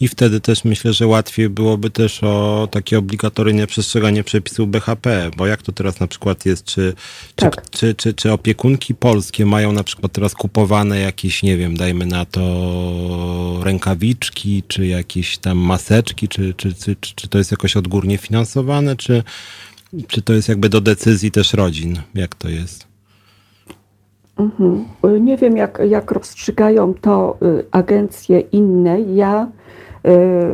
I 0.00 0.08
wtedy 0.08 0.40
też 0.40 0.64
myślę, 0.64 0.92
że 0.92 1.06
łatwiej 1.06 1.48
byłoby 1.48 1.90
też 1.90 2.22
o 2.22 2.68
takie 2.70 2.98
obligatoryjne 2.98 3.66
przestrzeganie 3.66 4.24
przepisów 4.24 4.70
BHP, 4.70 5.30
bo 5.36 5.46
jak 5.46 5.62
to 5.62 5.72
teraz 5.72 6.00
na 6.00 6.06
przykład 6.06 6.46
jest, 6.46 6.64
czy, 6.64 6.94
czy, 7.36 7.44
Tak. 7.44 7.70
czy, 7.70 7.94
czy, 7.94 8.14
czy 8.14 8.32
opiekunki 8.32 8.94
polskie 8.94 9.46
mają 9.46 9.72
na 9.72 9.84
przykład 9.84 10.12
teraz 10.12 10.34
kupowane 10.34 11.00
jakieś, 11.00 11.42
nie 11.42 11.56
wiem, 11.56 11.76
dajmy 11.76 12.06
na 12.06 12.24
to 12.24 13.60
rękawiczki, 13.64 14.62
czy 14.68 14.86
jakieś 14.86 15.38
tam 15.38 15.58
maseczki, 15.58 16.28
czy, 16.28 16.54
czy, 16.54 16.74
czy, 16.74 16.96
czy, 17.00 17.14
czy 17.14 17.28
to 17.28 17.38
jest 17.38 17.50
jakoś 17.50 17.76
odgórnie 17.76 18.18
finansowane, 18.18 18.96
czy, 18.96 19.22
czy 20.08 20.22
to 20.22 20.32
jest 20.32 20.48
jakby 20.48 20.68
do 20.68 20.80
decyzji 20.80 21.30
też 21.30 21.52
rodzin, 21.52 22.00
jak 22.14 22.34
to 22.34 22.48
jest? 22.48 22.89
Mhm. 24.40 24.84
Y, 25.16 25.20
Nie 25.20 25.36
wiem, 25.36 25.56
jak, 25.56 25.82
jak 25.88 26.10
rozstrzygają 26.12 26.94
to 26.94 27.36
y, 27.42 27.64
agencje 27.70 28.40
inne. 28.40 29.00
Ja 29.00 29.44
y, 29.44 29.48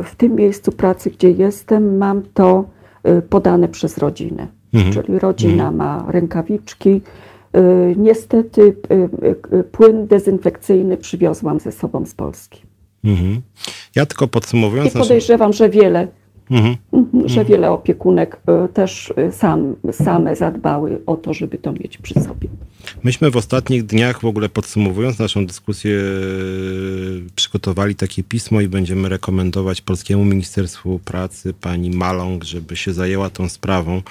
w 0.03 0.15
tym 0.17 0.35
miejscu 0.35 0.71
pracy, 0.71 1.11
gdzie 1.11 1.31
jestem, 1.31 1.97
mam 1.97 2.21
to 2.33 2.63
podane 3.29 3.67
przez 3.67 3.97
rodzinę. 3.97 4.47
Mhm. 4.73 4.93
Czyli 4.93 5.19
rodzina 5.19 5.71
ma 5.71 6.05
rękawiczki. 6.09 7.01
Niestety 7.97 8.75
płyn 9.71 10.07
dezynfekcyjny 10.07 10.97
przywiozłam 10.97 11.59
ze 11.59 11.71
sobą 11.71 12.05
z 12.05 12.13
Polski. 12.13 12.61
Mhm. 13.03 13.41
Ja 13.95 14.05
tylko 14.05 14.25
I 14.25 14.27
podsumowując... 14.27 14.93
naszą- 14.93 14.99
podejrzewam, 14.99 15.53
że 15.53 15.69
wiele, 15.69 16.07
Mhm. 16.51 16.75
mhm, 16.93 17.29
że 17.29 17.45
wiele 17.45 17.71
opiekunek 17.71 18.39
też 18.73 19.13
sam, 19.31 19.75
same 19.91 20.35
zadbały 20.35 21.01
o 21.05 21.15
to, 21.15 21.33
żeby 21.33 21.57
to 21.57 21.71
mieć 21.71 21.97
przy 21.97 22.13
sobie. 22.13 22.47
Myśmy 23.03 23.31
w 23.31 23.37
ostatnich 23.37 23.85
dniach, 23.85 24.21
w 24.21 24.25
ogóle 24.25 24.49
podsumowując 24.49 25.19
naszą 25.19 25.45
dyskusję, 25.45 25.99
e, 25.99 27.29
przygotowali 27.35 27.95
takie 27.95 28.23
pismo 28.23 28.61
i 28.61 28.67
będziemy 28.67 29.09
rekomendować 29.09 29.81
Polskiemu 29.81 30.25
Ministerstwu 30.25 30.99
Pracy 30.99 31.53
pani 31.53 31.89
Maląg, 31.89 32.43
żeby 32.43 32.75
się 32.75 32.93
zajęła 32.93 33.29
tą 33.29 33.49
sprawą, 33.49 34.01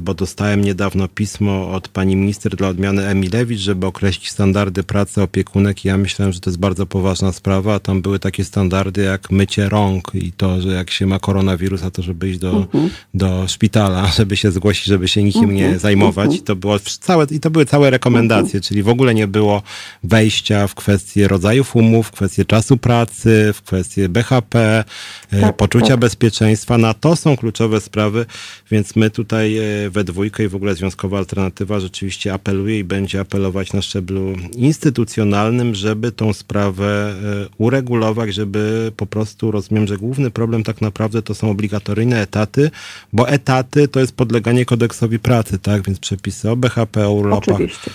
bo 0.00 0.14
dostałem 0.14 0.64
niedawno 0.64 1.08
pismo 1.08 1.70
od 1.70 1.88
pani 1.88 2.16
minister 2.16 2.56
dla 2.56 2.68
odmiany 2.68 3.06
Emilewicz, 3.06 3.60
żeby 3.60 3.86
określić 3.86 4.30
standardy 4.30 4.82
pracy 4.82 5.22
opiekunek. 5.22 5.84
I 5.84 5.88
ja 5.88 5.96
myślałem, 5.96 6.32
że 6.32 6.40
to 6.40 6.50
jest 6.50 6.60
bardzo 6.60 6.86
poważna 6.86 7.32
sprawa, 7.32 7.74
a 7.74 7.78
tam 7.78 8.02
były 8.02 8.18
takie 8.18 8.44
standardy 8.44 9.02
jak 9.02 9.30
mycie 9.30 9.68
rąk 9.68 10.10
i 10.14 10.32
to, 10.32 10.60
że 10.60 10.68
jak 10.68 10.90
się 10.90 11.06
ma 11.06 11.18
koronawirusa, 11.18 11.90
to 11.90 12.02
żeby 12.02 12.30
iść 12.30 12.38
do, 12.38 12.66
do 13.14 13.48
szpitala, 13.48 14.06
żeby 14.18 14.36
się 14.36 14.50
zgłosić, 14.50 14.84
żeby 14.84 15.08
się 15.08 15.22
nikim 15.22 15.54
nie 15.54 15.78
zajmować. 15.78 16.36
I 16.36 16.42
to 16.42 16.56
było 16.56 16.78
całe, 16.78 17.26
i 17.30 17.40
to 17.40 17.50
były 17.50 17.66
całe 17.66 17.90
rekomendacje, 17.90 18.60
czyli 18.60 18.82
w 18.82 18.88
ogóle 18.88 19.14
nie 19.14 19.26
było 19.26 19.62
wejścia 20.04 20.66
w 20.66 20.74
kwestie 20.74 21.28
rodzajów 21.28 21.76
umów, 21.76 22.08
w 22.08 22.10
kwestie 22.10 22.44
czasu 22.44 22.76
pracy, 22.76 23.52
w 23.54 23.62
kwestie 23.62 24.08
BHP, 24.08 24.84
e, 25.30 25.40
Tak, 25.40 25.56
poczucia 25.56 25.86
tak. 25.86 26.00
bezpieczeństwa. 26.00 26.78
Na 26.78 26.94
to 26.94 27.16
są 27.16 27.36
kluczowe 27.36 27.80
sprawy, 27.80 28.26
więc 28.70 28.96
my 28.96 29.10
tutaj 29.10 29.43
e, 29.46 29.90
we 29.90 30.04
dwójkę 30.04 30.44
i 30.44 30.48
w 30.48 30.54
ogóle 30.54 30.74
Związkowa 30.74 31.18
Alternatywa 31.18 31.80
rzeczywiście 31.80 32.32
apeluje 32.32 32.78
i 32.78 32.84
będzie 32.84 33.20
apelować 33.20 33.72
na 33.72 33.82
szczeblu 33.82 34.32
instytucjonalnym, 34.56 35.74
żeby 35.74 36.12
tą 36.12 36.32
sprawę 36.32 37.14
e, 37.44 37.48
uregulować, 37.58 38.34
żeby 38.34 38.92
po 38.96 39.06
prostu, 39.06 39.50
rozumiem, 39.50 39.86
że 39.86 39.96
główny 39.96 40.30
problem 40.30 40.62
tak 40.62 40.80
naprawdę 40.80 41.22
to 41.22 41.34
są 41.34 41.50
obligatoryjne 41.50 42.20
etaty, 42.20 42.70
bo 43.12 43.28
etaty 43.28 43.88
to 43.88 44.00
jest 44.00 44.16
podleganie 44.16 44.64
kodeksowi 44.64 45.18
pracy, 45.18 45.58
tak? 45.58 45.86
Więc 45.86 45.98
przepisy 45.98 46.50
o 46.50 46.56
BHP, 46.56 47.08
o 47.08 47.12
urlopach. 47.12 47.54
Oczywiście. 47.54 47.90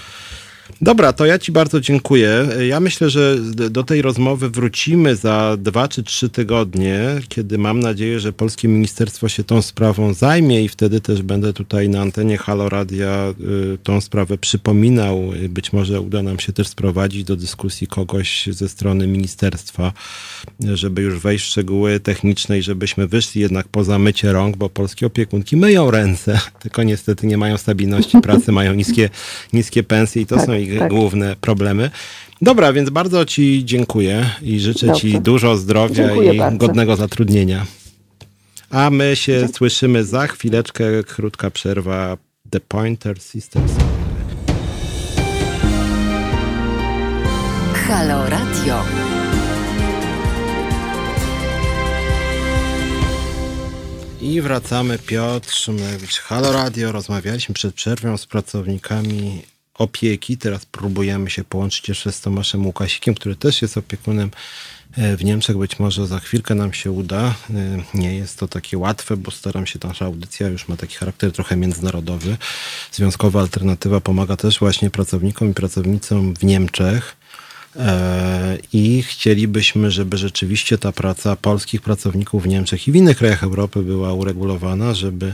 Dobra, 0.82 1.14
to 1.14 1.26
ja 1.26 1.40
Ci 1.40 1.52
bardzo 1.52 1.82
dziękuję. 1.82 2.48
Ja 2.68 2.80
myślę, 2.80 3.10
że 3.10 3.38
do 3.70 3.84
tej 3.84 4.02
rozmowy 4.02 4.50
wrócimy 4.50 5.16
za 5.16 5.58
dwa 5.58 5.88
czy 5.88 6.04
trzy 6.04 6.30
tygodnie, 6.30 7.00
kiedy 7.30 7.58
mam 7.58 7.80
nadzieję, 7.80 8.20
że 8.20 8.34
polskie 8.34 8.68
ministerstwo 8.68 9.30
się 9.30 9.44
tą 9.44 9.62
sprawą 9.62 10.14
zajmie 10.14 10.64
i 10.64 10.70
wtedy 10.70 11.02
też 11.02 11.22
będę 11.22 11.54
tutaj 11.54 11.90
na 11.90 12.02
antenie 12.02 12.38
Halo 12.38 12.70
Radia 12.70 13.34
y, 13.74 13.78
tą 13.84 14.02
sprawę 14.02 14.38
przypominał. 14.38 15.32
Być 15.50 15.74
może 15.74 16.02
uda 16.02 16.24
nam 16.24 16.40
się 16.40 16.54
też 16.54 16.68
sprowadzić 16.68 17.24
do 17.24 17.36
dyskusji 17.36 17.88
kogoś 17.88 18.48
ze 18.52 18.70
strony 18.70 19.08
ministerstwa, 19.08 19.94
żeby 20.60 21.02
już 21.02 21.20
wejść 21.20 21.46
w 21.46 21.48
szczegóły 21.48 22.00
techniczne 22.00 22.60
i 22.60 22.62
żebyśmy 22.62 23.08
wyszli 23.08 23.42
jednak 23.42 23.68
poza 23.68 24.00
mycie 24.00 24.32
rąk, 24.32 24.58
bo 24.58 24.70
polskie 24.70 25.06
opiekunki 25.06 25.58
myją 25.58 25.92
ręce, 25.92 26.40
tylko 26.64 26.84
niestety 26.84 27.28
nie 27.28 27.38
mają 27.38 27.58
stabilności 27.58 28.22
pracy, 28.22 28.52
mają 28.52 28.74
niskie, 28.74 29.10
niskie 29.54 29.84
pensje 29.84 30.22
i 30.22 30.26
to 30.26 30.36
Tak, 30.36 30.46
są 30.46 30.54
ich 30.54 30.69
tak. 30.78 30.90
główne 30.90 31.36
problemy. 31.42 31.90
Dobra, 32.42 32.74
więc 32.74 32.90
bardzo 32.90 33.26
Ci 33.26 33.62
dziękuję 33.66 34.30
i 34.42 34.60
życzę 34.60 34.94
Ci 34.94 35.08
Dobrze. 35.08 35.22
dużo 35.22 35.58
zdrowia 35.58 36.08
Dziękuję 36.08 36.34
i 36.34 36.38
bardzo. 36.38 36.58
godnego 36.58 36.96
zatrudnienia. 36.96 37.66
A 38.70 38.90
my 38.90 39.16
się 39.16 39.48
słyszymy 39.54 40.04
za 40.04 40.28
chwileczkę, 40.28 41.04
krótka 41.04 41.50
przerwa. 41.50 42.18
The 42.50 42.60
Pointer 42.60 43.22
Sisters. 43.22 43.72
Halo 47.88 48.30
Radio. 48.30 48.84
I 54.22 54.42
wracamy. 54.42 55.00
Piotr 55.00 55.52
Szymlewicz, 55.52 56.20
Halo 56.20 56.52
Radio. 56.52 56.92
Rozmawialiśmy 56.92 57.56
przed 57.56 57.76
przerwą 57.76 58.18
z 58.18 58.26
pracownikami 58.26 59.42
opieki. 59.80 60.38
Teraz 60.38 60.66
próbujemy 60.66 61.30
się 61.30 61.44
połączyć 61.44 61.90
jeszcze 61.90 62.12
z 62.12 62.22
Tomaszem 62.22 62.66
Łukasikiem, 62.66 63.16
który 63.16 63.36
też 63.36 63.62
jest 63.62 63.78
opiekunem 63.78 64.32
e, 64.98 65.18
w 65.18 65.24
Niemczech. 65.24 65.58
Być 65.58 65.80
może 65.80 66.08
za 66.08 66.20
chwilkę 66.20 66.56
nam 66.56 66.74
się 66.74 66.92
uda. 66.92 67.36
E, 67.50 67.84
nie 67.94 68.16
jest 68.16 68.40
to 68.40 68.48
takie 68.48 68.78
łatwe, 68.78 69.18
bo 69.18 69.32
staram 69.32 69.66
się, 69.66 69.80
nasza 69.84 70.06
audycja 70.06 70.48
już 70.48 70.68
ma 70.68 70.78
taki 70.78 70.96
charakter 70.96 71.32
trochę 71.32 71.56
międzynarodowy. 71.56 72.38
Związkowa 72.92 73.42
Alternatywa 73.42 74.02
pomaga 74.02 74.36
też 74.38 74.60
właśnie 74.60 74.90
pracownikom 74.90 75.52
i 75.52 75.54
pracownicom 75.54 76.36
w 76.36 76.44
Niemczech. 76.44 77.19
E, 77.76 78.58
I 78.74 79.04
chcielibyśmy, 79.04 79.92
żeby 79.92 80.18
rzeczywiście 80.18 80.78
ta 80.78 80.92
praca 80.92 81.36
polskich 81.36 81.82
pracowników 81.82 82.44
w 82.44 82.48
Niemczech 82.48 82.88
i 82.88 82.92
w 82.92 82.96
innych 82.96 83.18
krajach 83.18 83.44
Europy 83.44 83.84
była 83.84 84.14
uregulowana, 84.14 84.94
żeby 84.94 85.34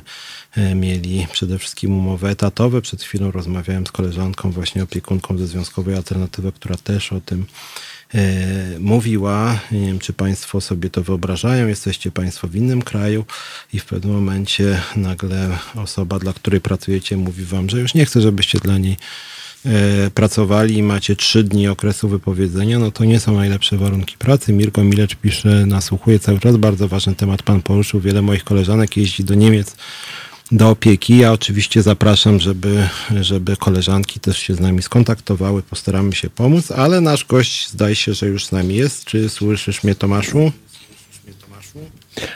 e, 0.55 0.75
mieli 0.75 1.27
przede 1.31 1.59
wszystkim 1.59 1.97
umowy 1.97 2.29
etatowe. 2.29 2.81
Przed 2.81 3.03
chwilą 3.03 3.31
rozmawiałem 3.31 3.87
z 3.87 3.91
koleżanką, 3.91 4.51
właśnie 4.51 4.83
opiekunką 4.83 5.37
ze 5.37 5.47
Związkowej 5.47 5.95
Alternatywy, 5.95 6.51
która 6.51 6.77
też 6.77 7.13
o 7.13 7.21
tym 7.21 7.45
e, 8.13 8.79
mówiła. 8.79 9.59
Nie 9.71 9.87
wiem, 9.87 9.99
czy 9.99 10.13
Państwo 10.13 10.61
sobie 10.61 10.89
to 10.89 11.03
wyobrażają. 11.03 11.67
Jesteście 11.67 12.11
Państwo 12.11 12.47
w 12.47 12.55
innym 12.55 12.81
kraju 12.81 13.25
i 13.73 13.79
w 13.79 13.85
pewnym 13.85 14.13
momencie 14.13 14.81
nagle 14.95 15.57
osoba, 15.75 16.19
dla 16.19 16.33
której 16.33 16.61
pracujecie, 16.61 17.17
mówi 17.17 17.45
Wam, 17.45 17.69
że 17.69 17.79
już 17.79 17.93
nie 17.93 18.05
chce, 18.05 18.21
żebyście 18.21 18.59
dla 18.59 18.77
niej 18.77 18.97
pracowali 20.13 20.77
i 20.77 20.83
macie 20.83 21.15
trzy 21.15 21.43
dni 21.43 21.67
okresu 21.67 22.09
wypowiedzenia, 22.09 22.79
no 22.79 22.91
to 22.91 23.05
nie 23.05 23.19
są 23.19 23.35
najlepsze 23.35 23.77
warunki 23.77 24.17
pracy. 24.17 24.53
Mirko 24.53 24.83
Milecz 24.83 25.15
pisze, 25.15 25.65
nasłuchuje 25.65 26.19
cały 26.19 26.39
czas, 26.39 26.57
bardzo 26.57 26.87
ważny 26.87 27.15
temat 27.15 27.43
pan 27.43 27.61
poruszył. 27.61 27.99
Wiele 27.99 28.21
moich 28.21 28.43
koleżanek 28.43 28.97
jeździ 28.97 29.23
do 29.23 29.33
Niemiec 29.35 29.75
do 30.51 30.69
opieki. 30.69 31.17
Ja 31.17 31.31
oczywiście 31.31 31.81
zapraszam, 31.81 32.39
żeby, 32.39 32.87
żeby 33.21 33.57
koleżanki 33.57 34.19
też 34.19 34.37
się 34.37 34.55
z 34.55 34.59
nami 34.59 34.81
skontaktowały, 34.81 35.63
postaramy 35.63 36.13
się 36.13 36.29
pomóc, 36.29 36.71
ale 36.71 37.01
nasz 37.01 37.25
gość 37.25 37.69
zdaje 37.69 37.95
się, 37.95 38.13
że 38.13 38.27
już 38.27 38.45
z 38.45 38.51
nami 38.51 38.75
jest. 38.75 39.05
Czy 39.05 39.29
słyszysz 39.29 39.83
mnie, 39.83 39.95
Tomaszu? 39.95 40.51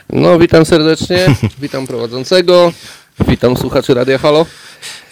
No, 0.10 0.40
witam 0.40 0.66
serdecznie, 0.66 1.36
witam 1.62 1.88
prowadzącego, 1.88 2.74
witam 3.28 3.58
słuchaczy 3.58 3.94
Radia 3.94 4.18
Halo. 4.18 4.46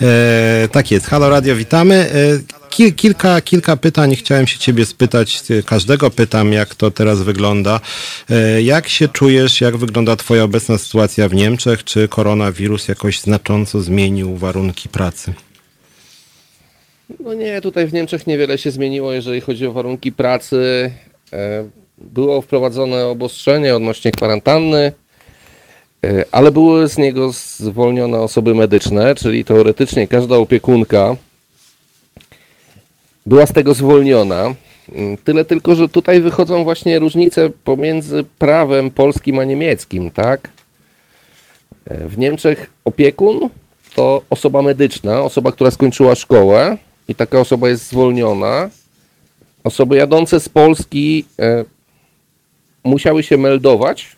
E, 0.02 0.68
tak 0.72 0.92
jest, 0.92 1.08
Halo 1.08 1.30
Radio, 1.30 1.56
witamy. 1.56 1.96
E, 1.96 2.92
kilka, 2.92 3.42
kilka 3.42 3.78
pytań 3.78 4.16
chciałem 4.16 4.48
się 4.48 4.60
ciebie 4.60 4.86
spytać, 4.86 5.42
każdego 5.66 6.10
pytam, 6.10 6.54
jak 6.54 6.76
to 6.76 6.92
teraz 6.92 7.22
wygląda. 7.22 7.80
E, 8.30 8.62
jak 8.62 8.88
się 8.88 9.08
czujesz, 9.08 9.62
jak 9.62 9.78
wygląda 9.78 10.16
twoja 10.16 10.44
obecna 10.44 10.78
sytuacja 10.78 11.30
w 11.30 11.34
Niemczech? 11.34 11.84
Czy 11.84 12.08
koronawirus 12.08 12.88
jakoś 12.88 13.22
znacząco 13.22 13.82
zmienił 13.82 14.38
warunki 14.38 14.90
pracy? 14.90 15.34
No 17.20 17.34
nie, 17.34 17.62
tutaj 17.62 17.88
w 17.88 17.94
Niemczech 17.94 18.28
niewiele 18.28 18.58
się 18.58 18.72
zmieniło, 18.72 19.14
jeżeli 19.14 19.42
chodzi 19.42 19.68
o 19.68 19.74
warunki 19.74 20.12
pracy. 20.12 20.92
E, 21.34 21.70
było 21.98 22.42
wprowadzone 22.42 23.06
obostrzenie 23.06 23.76
odnośnie 23.76 24.12
kwarantanny. 24.12 24.92
E, 26.06 26.26
ale 26.32 26.52
były 26.52 26.88
z 26.90 26.98
niego 26.98 27.32
zwolnione 27.32 28.20
osoby 28.20 28.56
medyczne, 28.56 29.16
czyli 29.16 29.46
teoretycznie 29.46 30.08
każda 30.08 30.36
opiekunka 30.36 31.16
była 33.26 33.46
z 33.46 33.54
tego 33.54 33.74
zwolniona. 33.74 34.56
Mm, 34.92 35.18
tyle 35.18 35.46
tylko, 35.46 35.76
że 35.76 35.90
tutaj 35.90 36.22
wychodzą 36.22 36.64
właśnie 36.64 37.00
różnice 37.00 37.50
pomiędzy 37.64 38.26
prawem 38.40 38.92
polskim 38.92 39.40
a 39.40 39.44
niemieckim, 39.44 40.12
tak? 40.12 40.50
E, 41.86 42.08
w 42.08 42.18
Niemczech 42.18 42.70
opiekun 42.86 43.50
to 43.96 44.22
osoba 44.30 44.62
medyczna, 44.62 45.22
osoba, 45.22 45.52
która 45.52 45.72
skończyła 45.72 46.16
szkołę 46.16 46.78
i 47.08 47.16
taka 47.16 47.40
osoba 47.40 47.70
jest 47.70 47.90
zwolniona. 47.90 48.70
Osoby 49.64 49.96
jadące 49.96 50.40
z 50.40 50.50
Polski 50.50 51.26
e, 51.40 51.66
musiały 52.84 53.24
się 53.24 53.38
meldować 53.38 54.17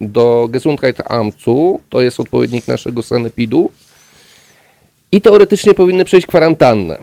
do 0.00 0.48
Gesundheitsamtu, 0.50 1.80
to 1.88 2.00
jest 2.00 2.20
odpowiednik 2.20 2.68
naszego 2.68 3.02
sanepidu 3.02 3.70
i 5.12 5.20
teoretycznie 5.20 5.74
powinny 5.74 6.04
przejść 6.04 6.26
kwarantannę. 6.26 6.98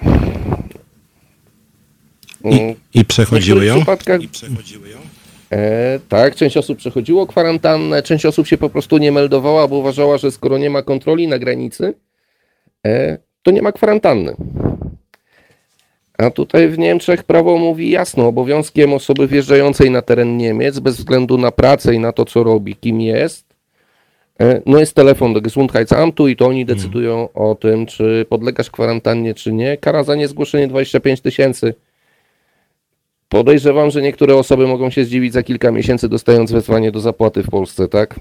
I, 2.45 2.75
i 2.93 3.05
przechodziły 3.05 3.65
ją? 3.65 3.85
I 4.19 4.27
przechodziły 4.27 4.89
ją? 4.89 4.97
E, 5.51 5.99
tak, 6.09 6.35
część 6.35 6.57
osób 6.57 6.77
przechodziło 6.77 7.27
kwarantannę, 7.27 8.03
część 8.03 8.25
osób 8.25 8.47
się 8.47 8.57
po 8.57 8.69
prostu 8.69 8.97
nie 8.97 9.11
meldowała, 9.11 9.67
bo 9.67 9.77
uważała, 9.77 10.17
że 10.17 10.31
skoro 10.31 10.57
nie 10.57 10.69
ma 10.69 10.81
kontroli 10.81 11.27
na 11.27 11.39
granicy, 11.39 11.93
e, 12.85 13.17
to 13.43 13.51
nie 13.51 13.61
ma 13.61 13.71
kwarantanny. 13.71 14.35
A 16.17 16.29
tutaj 16.29 16.69
w 16.69 16.77
Niemczech 16.77 17.23
prawo 17.23 17.57
mówi 17.57 17.89
jasno, 17.89 18.27
obowiązkiem 18.27 18.93
osoby 18.93 19.27
wjeżdżającej 19.27 19.91
na 19.91 20.01
teren 20.01 20.37
Niemiec, 20.37 20.79
bez 20.79 20.97
względu 20.97 21.37
na 21.37 21.51
pracę 21.51 21.93
i 21.93 21.99
na 21.99 22.11
to, 22.11 22.25
co 22.25 22.43
robi, 22.43 22.75
kim 22.75 23.01
jest, 23.01 23.45
e, 24.39 24.61
no 24.65 24.79
jest 24.79 24.95
telefon 24.95 25.33
do 25.33 25.41
Gesundheitsamtu 25.41 26.27
i 26.27 26.35
to 26.35 26.47
oni 26.47 26.61
mhm. 26.61 26.77
decydują 26.77 27.29
o 27.33 27.55
tym, 27.55 27.85
czy 27.85 28.25
podlegasz 28.29 28.71
kwarantannie, 28.71 29.33
czy 29.33 29.53
nie. 29.53 29.77
Kara 29.77 30.03
za 30.03 30.15
niezgłoszenie 30.15 30.67
25 30.67 31.21
tysięcy. 31.21 31.73
Podejrzewam, 33.29 33.91
że 33.91 34.01
niektóre 34.01 34.35
osoby 34.35 34.67
mogą 34.67 34.89
się 34.89 35.05
zdziwić 35.05 35.33
za 35.33 35.43
kilka 35.43 35.71
miesięcy, 35.71 36.09
dostając 36.09 36.51
wezwanie 36.51 36.91
do 36.91 36.99
zapłaty 36.99 37.43
w 37.43 37.49
Polsce, 37.49 37.87
tak? 37.87 38.19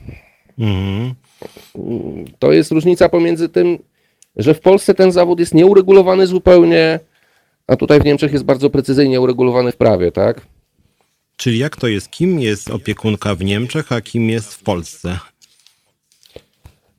Hmm. 0.57 1.15
To 2.39 2.53
jest 2.53 2.73
różnica 2.73 3.09
pomiędzy 3.09 3.49
tym, 3.49 3.79
że 4.37 4.55
w 4.55 4.61
Polsce 4.61 4.95
ten 4.95 5.13
zawód 5.13 5.41
jest 5.41 5.55
nieuregulowany 5.55 6.27
zupełnie, 6.27 7.01
a 7.67 7.77
tutaj 7.77 8.01
w 8.01 8.05
Niemczech 8.05 8.33
jest 8.33 8.45
bardzo 8.45 8.71
precyzyjnie 8.71 9.21
uregulowany 9.21 9.73
w 9.73 9.77
prawie, 9.77 10.13
tak? 10.13 10.41
Czyli 11.37 11.59
jak 11.59 11.77
to 11.77 11.87
jest? 11.87 12.11
Kim 12.11 12.41
jest 12.41 12.71
opiekunka 12.71 13.35
w 13.35 13.45
Niemczech, 13.45 13.93
a 13.93 14.01
kim 14.01 14.31
jest 14.31 14.55
w 14.55 14.63
Polsce? 14.63 15.19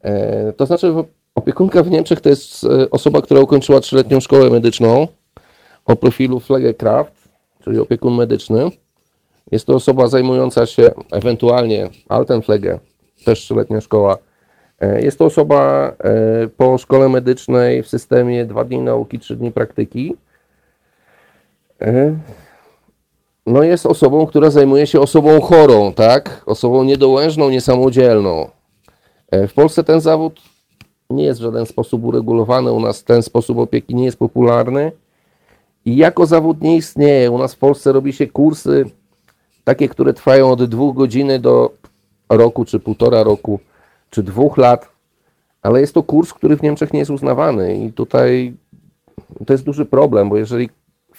E, 0.02 0.54
to 0.54 0.66
znaczy, 0.66 0.94
opiekunka 1.36 1.84
w 1.84 1.90
Niemczech 1.90 2.22
to 2.22 2.30
jest 2.30 2.64
e, 2.64 2.90
osoba, 2.90 3.22
która 3.22 3.42
ukończyła 3.42 3.80
trzyletnią 3.80 4.20
szkołę 4.20 4.50
medyczną 4.50 5.08
o 5.86 5.96
profilu 5.96 6.40
Pflegekraft, 6.40 7.30
czyli 7.64 7.80
opiekun 7.80 8.16
medyczny. 8.16 8.70
Jest 9.52 9.66
to 9.66 9.76
osoba 9.76 10.08
zajmująca 10.08 10.66
się 10.66 10.92
ewentualnie 11.12 11.90
Altenpflege, 12.10 12.80
też 13.26 13.40
trzyletnia 13.40 13.82
szkoła. 13.82 14.18
E, 14.80 15.02
jest 15.02 15.20
to 15.20 15.26
osoba 15.26 15.92
e, 16.00 16.48
po 16.48 16.78
szkole 16.78 17.10
medycznej 17.10 17.84
w 17.84 17.88
systemie 17.88 18.46
2 18.46 18.64
dni 18.64 18.78
nauki, 18.78 19.20
3 19.20 19.36
dni 19.36 19.52
praktyki 19.52 20.16
no 23.46 23.64
jest 23.64 23.86
osobą, 23.86 24.26
która 24.26 24.50
zajmuje 24.50 24.88
się 24.88 25.00
osobą 25.00 25.42
chorą, 25.42 25.94
tak? 25.94 26.44
Osobą 26.46 26.84
niedołężną, 26.84 27.50
niesamodzielną. 27.50 28.50
E, 29.32 29.48
w 29.48 29.54
Polsce 29.54 29.84
ten 29.84 30.02
zawód 30.02 30.42
nie 31.10 31.24
jest 31.24 31.40
w 31.40 31.44
żaden 31.44 31.66
sposób 31.66 32.04
uregulowany. 32.04 32.72
U 32.72 32.80
nas 32.80 33.04
ten 33.04 33.24
sposób 33.24 33.58
opieki 33.58 33.96
nie 33.96 34.06
jest 34.06 34.20
popularny. 34.20 34.92
I 35.86 35.96
jako 35.96 36.26
zawód 36.26 36.62
nie 36.62 36.78
istnieje. 36.78 37.32
U 37.32 37.38
nas 37.38 37.54
w 37.54 37.58
Polsce 37.58 37.92
robi 37.92 38.14
się 38.14 38.28
kursy 38.28 38.86
takie, 39.64 39.90
które 39.90 40.14
trwają 40.14 40.52
od 40.52 40.64
dwóch 40.64 40.96
godziny 40.96 41.40
do 41.40 41.72
roku, 42.30 42.66
czy 42.66 42.80
półtora 42.80 43.24
roku, 43.24 43.60
czy 44.10 44.24
dwóch 44.24 44.58
lat. 44.58 44.90
Ale 45.62 45.82
jest 45.82 45.94
to 45.94 46.04
kurs, 46.04 46.34
który 46.34 46.58
w 46.58 46.62
Niemczech 46.62 46.94
nie 46.94 47.00
jest 47.00 47.12
uznawany. 47.12 47.78
I 47.78 47.94
tutaj 47.94 48.54
to 49.46 49.54
jest 49.54 49.64
duży 49.64 49.86
problem, 49.86 50.30
bo 50.30 50.38
jeżeli 50.38 50.70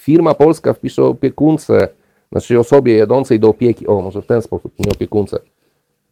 firma 0.05 0.33
polska 0.33 0.73
wpisze 0.73 1.03
opiekunce, 1.03 1.87
znaczy 2.31 2.59
osobie 2.59 2.97
jadącej 2.97 3.39
do 3.39 3.49
opieki, 3.49 3.87
o 3.87 4.01
może 4.01 4.21
w 4.21 4.25
ten 4.25 4.41
sposób, 4.41 4.73
nie 4.79 4.91
opiekunce, 4.91 5.39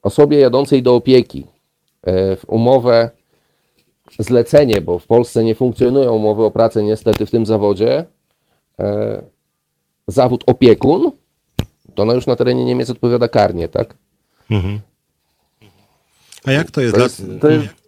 osobie 0.02 0.40
jadącej 0.40 0.84
do 0.84 0.96
opieki 0.96 1.48
e, 2.04 2.36
w 2.36 2.50
umowę 2.50 3.10
zlecenie, 4.20 4.82
bo 4.82 5.00
w 5.00 5.08
Polsce 5.08 5.44
nie 5.44 5.56
funkcjonują 5.56 6.12
umowy 6.14 6.44
o 6.44 6.52
pracę 6.52 6.84
niestety 6.84 7.26
w 7.26 7.32
tym 7.32 7.46
zawodzie, 7.46 8.06
e, 8.80 9.24
zawód 10.08 10.44
opiekun, 10.48 11.12
to 11.96 12.04
ona 12.04 12.14
już 12.14 12.28
na 12.28 12.36
terenie 12.36 12.66
Niemiec 12.66 12.90
odpowiada 12.90 13.28
karnie, 13.28 13.68
tak? 13.68 13.96
Mhm. 14.52 14.80
A 16.46 16.52
jak 16.52 16.72
to 16.72 16.82
jest? 16.82 16.96
To 16.96 17.04
jest, 17.04 17.24
to 17.42 17.50
jest 17.50 17.83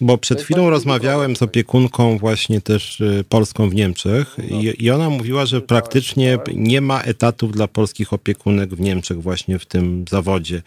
bo 0.00 0.18
przed 0.18 0.42
chwilą 0.42 0.70
rozmawiałem 0.70 1.36
z 1.36 1.42
opiekunką 1.42 2.18
właśnie 2.18 2.60
też 2.60 3.00
y, 3.00 3.24
polską 3.28 3.70
w 3.70 3.74
Niemczech 3.74 4.36
i, 4.50 4.84
i 4.84 4.90
ona 4.90 5.10
mówiła, 5.10 5.46
że 5.46 5.60
praktycznie 5.60 6.38
nie 6.54 6.80
ma 6.80 7.02
etatów 7.02 7.52
dla 7.52 7.68
polskich 7.68 8.12
opiekunek 8.12 8.74
w 8.74 8.80
Niemczech 8.80 9.22
właśnie 9.22 9.58
w 9.58 9.66
tym 9.66 10.04
zawodzie. 10.10 10.62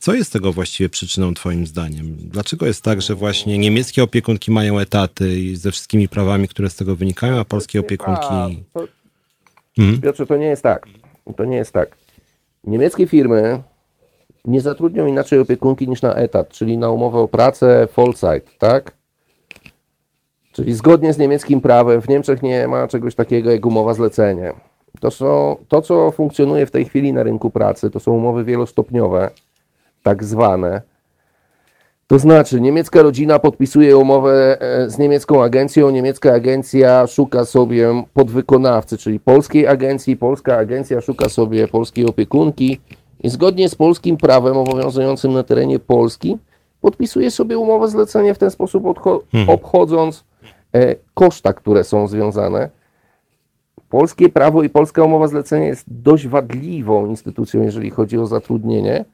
Co 0.00 0.14
jest 0.14 0.32
tego 0.32 0.52
właściwie 0.52 0.88
przyczyną 0.88 1.34
Twoim 1.34 1.66
zdaniem? 1.66 2.16
Dlaczego 2.18 2.66
jest 2.66 2.82
tak, 2.82 3.02
że 3.02 3.14
właśnie 3.14 3.58
niemieckie 3.58 4.02
opiekunki 4.02 4.50
mają 4.50 4.78
etaty 4.78 5.40
i 5.40 5.56
ze 5.56 5.70
wszystkimi 5.70 6.08
prawami, 6.08 6.48
które 6.48 6.70
z 6.70 6.74
tego 6.74 6.96
wynikają, 6.96 7.38
a 7.38 7.44
polskie 7.44 7.80
opiekunki. 7.80 8.64
Mhm. 9.78 10.00
Piotrze, 10.00 10.26
to 10.26 10.36
nie 10.36 10.46
jest 10.46 10.62
tak. 10.62 10.86
To 11.36 11.44
nie 11.44 11.56
jest 11.56 11.72
tak. 11.72 11.96
Niemieckie 12.64 13.06
firmy 13.06 13.62
nie 14.44 14.60
zatrudnią 14.60 15.06
inaczej 15.06 15.38
opiekunki 15.38 15.88
niż 15.88 16.02
na 16.02 16.14
etat, 16.14 16.48
czyli 16.48 16.78
na 16.78 16.90
umowę 16.90 17.18
o 17.18 17.28
pracę 17.28 17.88
Vollzeit, 17.96 18.58
tak? 18.58 18.92
Czyli 20.52 20.74
zgodnie 20.74 21.12
z 21.12 21.18
niemieckim 21.18 21.60
prawem 21.60 22.02
w 22.02 22.08
Niemczech 22.08 22.42
nie 22.42 22.68
ma 22.68 22.88
czegoś 22.88 23.14
takiego 23.14 23.50
jak 23.50 23.66
umowa 23.66 23.94
zlecenie. 23.94 24.52
To, 25.00 25.10
są, 25.10 25.56
to, 25.68 25.82
co 25.82 26.10
funkcjonuje 26.10 26.66
w 26.66 26.70
tej 26.70 26.84
chwili 26.84 27.12
na 27.12 27.22
rynku 27.22 27.50
pracy, 27.50 27.90
to 27.90 28.00
są 28.00 28.12
umowy 28.12 28.44
wielostopniowe, 28.44 29.30
tak 30.02 30.24
zwane. 30.24 30.82
To 32.06 32.18
znaczy, 32.18 32.60
niemiecka 32.60 33.02
rodzina 33.02 33.38
podpisuje 33.38 33.96
umowę 33.96 34.60
e, 34.60 34.90
z 34.90 34.98
niemiecką 34.98 35.42
agencją, 35.42 35.90
niemiecka 35.90 36.32
agencja 36.32 37.06
szuka 37.06 37.44
sobie 37.44 38.04
podwykonawcy, 38.14 38.98
czyli 38.98 39.20
polskiej 39.20 39.66
agencji, 39.66 40.16
polska 40.16 40.56
agencja 40.56 41.00
szuka 41.00 41.28
sobie 41.28 41.68
polskiej 41.68 42.06
opiekunki 42.06 42.80
i 43.22 43.28
zgodnie 43.28 43.68
z 43.68 43.74
polskim 43.74 44.16
prawem 44.16 44.56
obowiązującym 44.56 45.32
na 45.32 45.42
terenie 45.42 45.78
Polski 45.78 46.38
podpisuje 46.80 47.30
sobie 47.30 47.58
umowę 47.58 47.88
zlecenia 47.88 48.34
w 48.34 48.38
ten 48.38 48.50
sposób 48.50 48.84
hmm. 49.32 49.48
obchodząc 49.50 50.24
e, 50.74 50.94
koszta, 51.14 51.52
które 51.52 51.84
są 51.84 52.08
związane. 52.08 52.70
Polskie 53.88 54.28
prawo 54.28 54.62
i 54.62 54.68
polska 54.68 55.04
umowa 55.04 55.28
zlecenia 55.28 55.66
jest 55.66 55.84
dość 55.88 56.26
wadliwą 56.26 57.06
instytucją, 57.06 57.62
jeżeli 57.62 57.90
chodzi 57.90 58.18
o 58.18 58.26
zatrudnienie, 58.26 59.04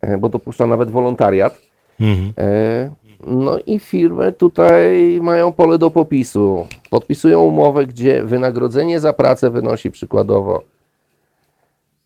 e, 0.00 0.18
bo 0.18 0.28
dopuszcza 0.28 0.66
nawet 0.66 0.90
wolontariat. 0.90 1.58
Mhm. 2.00 2.32
E, 2.38 2.90
no 3.26 3.58
i 3.66 3.78
firmy 3.78 4.32
tutaj 4.32 5.18
mają 5.22 5.52
pole 5.52 5.78
do 5.78 5.90
popisu. 5.90 6.66
Podpisują 6.90 7.40
umowę, 7.40 7.86
gdzie 7.86 8.24
wynagrodzenie 8.24 9.00
za 9.00 9.12
pracę 9.12 9.50
wynosi 9.50 9.90
przykładowo 9.90 10.62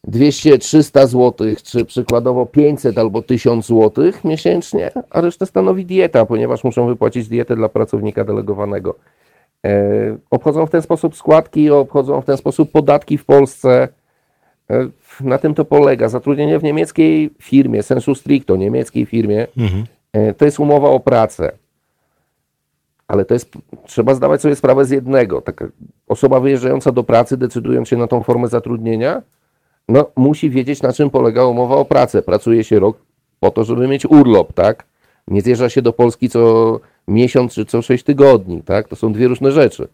200-300 0.09 1.07
zł, 1.07 1.46
czy 1.62 1.84
przykładowo 1.84 2.46
500 2.46 2.98
albo 2.98 3.22
1000 3.22 3.66
zł 3.66 4.04
miesięcznie, 4.24 4.90
a 5.11 5.20
resztę 5.20 5.46
stanowi 5.46 5.86
dieta, 5.86 6.26
ponieważ 6.26 6.64
muszą 6.64 6.86
wypłacić 6.86 7.28
dietę 7.28 7.57
dla 7.57 7.68
pracownika 7.68 8.24
delegowanego. 8.24 8.94
E, 9.64 10.16
obchodzą 10.30 10.66
w 10.66 10.70
ten 10.70 10.82
sposób 10.82 11.16
składki, 11.16 11.70
obchodzą 11.70 12.20
w 12.20 12.24
ten 12.24 12.36
sposób 12.36 12.70
podatki 12.70 13.18
w 13.18 13.24
Polsce. 13.24 13.88
E, 14.70 14.88
na 15.20 15.38
tym 15.38 15.54
to 15.54 15.64
polega. 15.64 16.09
Zatrudnienie 16.09 16.59
w 16.59 16.62
niemieckiej 16.62 17.30
firmie, 17.42 17.82
sensu 17.82 18.14
stricto, 18.14 18.57
niemieckiej 18.57 19.07
firmie, 19.07 19.46
mhm. 19.57 19.84
E, 20.12 20.34
to 20.34 20.44
jest 20.44 20.61
umowa 20.61 20.88
o 20.88 21.00
pracę. 21.00 21.52
Ale 23.09 23.24
to 23.24 23.34
jest, 23.34 23.52
trzeba 23.86 24.14
zdawać 24.14 24.40
sobie 24.40 24.57
sprawę 24.57 24.84
z 24.84 24.90
jednego. 24.90 25.40
Taka 25.40 25.68
osoba 26.09 26.40
wyjeżdżająca 26.40 26.92
do 26.92 27.04
pracy, 27.04 27.36
decydując 27.36 27.88
się 27.88 27.96
na 27.96 28.07
tą 28.07 28.22
formę 28.22 28.48
zatrudnienia, 28.48 29.22
no, 29.89 30.07
musi 30.16 30.51
wiedzieć, 30.51 30.82
na 30.82 30.93
czym 30.93 31.11
polega 31.11 31.45
umowa 31.45 31.76
o 31.76 31.84
pracę. 31.84 32.22
Pracuje 32.22 32.64
się 32.64 32.78
rok 32.78 32.99
po 33.41 33.51
to, 33.51 33.64
żeby 33.64 33.89
mieć 33.89 34.07
urlop, 34.07 34.53
tak? 34.53 34.84
Nie 35.28 35.41
zjeżdża 35.41 35.68
się 35.68 35.82
do 35.82 35.93
Polski 35.93 36.28
co 36.28 36.80
miesiąc 37.09 37.55
czy 37.55 37.64
co 37.64 37.82
sześć 37.82 38.05
tygodni, 38.05 38.62
tak? 38.62 38.89
To 38.89 38.97
są 38.97 39.12
dwie 39.12 39.28
różne 39.28 39.53
rzeczy. 39.53 39.89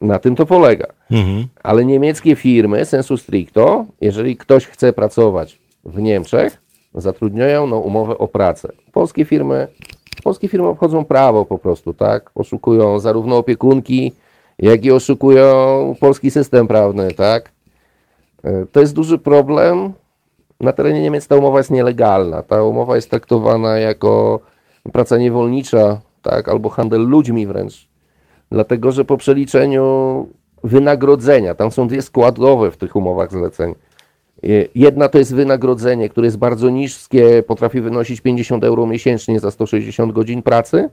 Na 0.00 0.18
tym 0.18 0.36
to 0.36 0.46
polega. 0.46 0.86
Mhm. 1.10 1.46
Ale 1.62 1.84
niemieckie 1.84 2.36
firmy, 2.36 2.84
sensu 2.84 3.16
stricto, 3.16 3.86
jeżeli 4.00 4.36
ktoś 4.36 4.66
chce 4.66 4.92
pracować 4.92 5.58
w 5.84 6.00
Niemczech, 6.00 6.62
zatrudniają 6.94 7.66
no, 7.66 7.78
umowę 7.78 8.18
o 8.18 8.28
pracę. 8.28 8.72
Polskie 8.92 9.24
firmy, 9.24 9.68
polskie 10.24 10.48
firmy 10.48 10.68
obchodzą 10.68 11.04
prawo 11.04 11.44
po 11.44 11.58
prostu, 11.58 11.94
tak? 11.94 12.30
Oszukują 12.34 12.98
zarówno 12.98 13.36
opiekunki, 13.36 14.12
jak 14.58 14.84
i 14.84 14.92
oszukują 14.92 15.94
polski 16.00 16.30
system 16.30 16.68
prawny, 16.68 17.12
tak? 17.12 17.55
E, 18.46 18.66
to 18.72 18.80
jest 18.80 18.94
duży 18.94 19.18
problem. 19.18 19.92
Na 20.60 20.72
terenie 20.72 21.02
Niemiec 21.02 21.28
ta 21.28 21.36
umowa 21.36 21.58
jest 21.58 21.70
nielegalna. 21.70 22.42
Ta 22.42 22.62
umowa 22.62 22.96
jest 22.96 23.10
traktowana 23.10 23.78
jako 23.78 24.40
praca 24.92 25.18
niewolnicza, 25.18 26.00
tak, 26.22 26.48
albo 26.48 26.68
handel 26.68 27.08
ludźmi 27.08 27.46
wręcz. 27.46 27.88
Dlatego, 28.50 28.92
że 28.92 29.04
po 29.04 29.16
przeliczeniu 29.16 30.28
wynagrodzenia, 30.64 31.54
tam 31.54 31.70
są 31.70 31.88
dwie 31.88 32.02
składowe 32.02 32.70
w 32.70 32.76
tych 32.76 32.96
umowach 32.96 33.32
zleceń. 33.32 33.74
E, 34.44 34.46
jedna 34.74 35.08
to 35.08 35.18
jest 35.18 35.34
wynagrodzenie, 35.34 36.08
które 36.08 36.26
jest 36.26 36.38
bardzo 36.38 36.70
niskie, 36.70 37.42
potrafi 37.42 37.80
wynosić 37.80 38.20
50 38.20 38.64
euro 38.64 38.86
miesięcznie 38.86 39.40
za 39.40 39.50
160 39.50 40.12
godzin 40.12 40.42
pracy. 40.42 40.90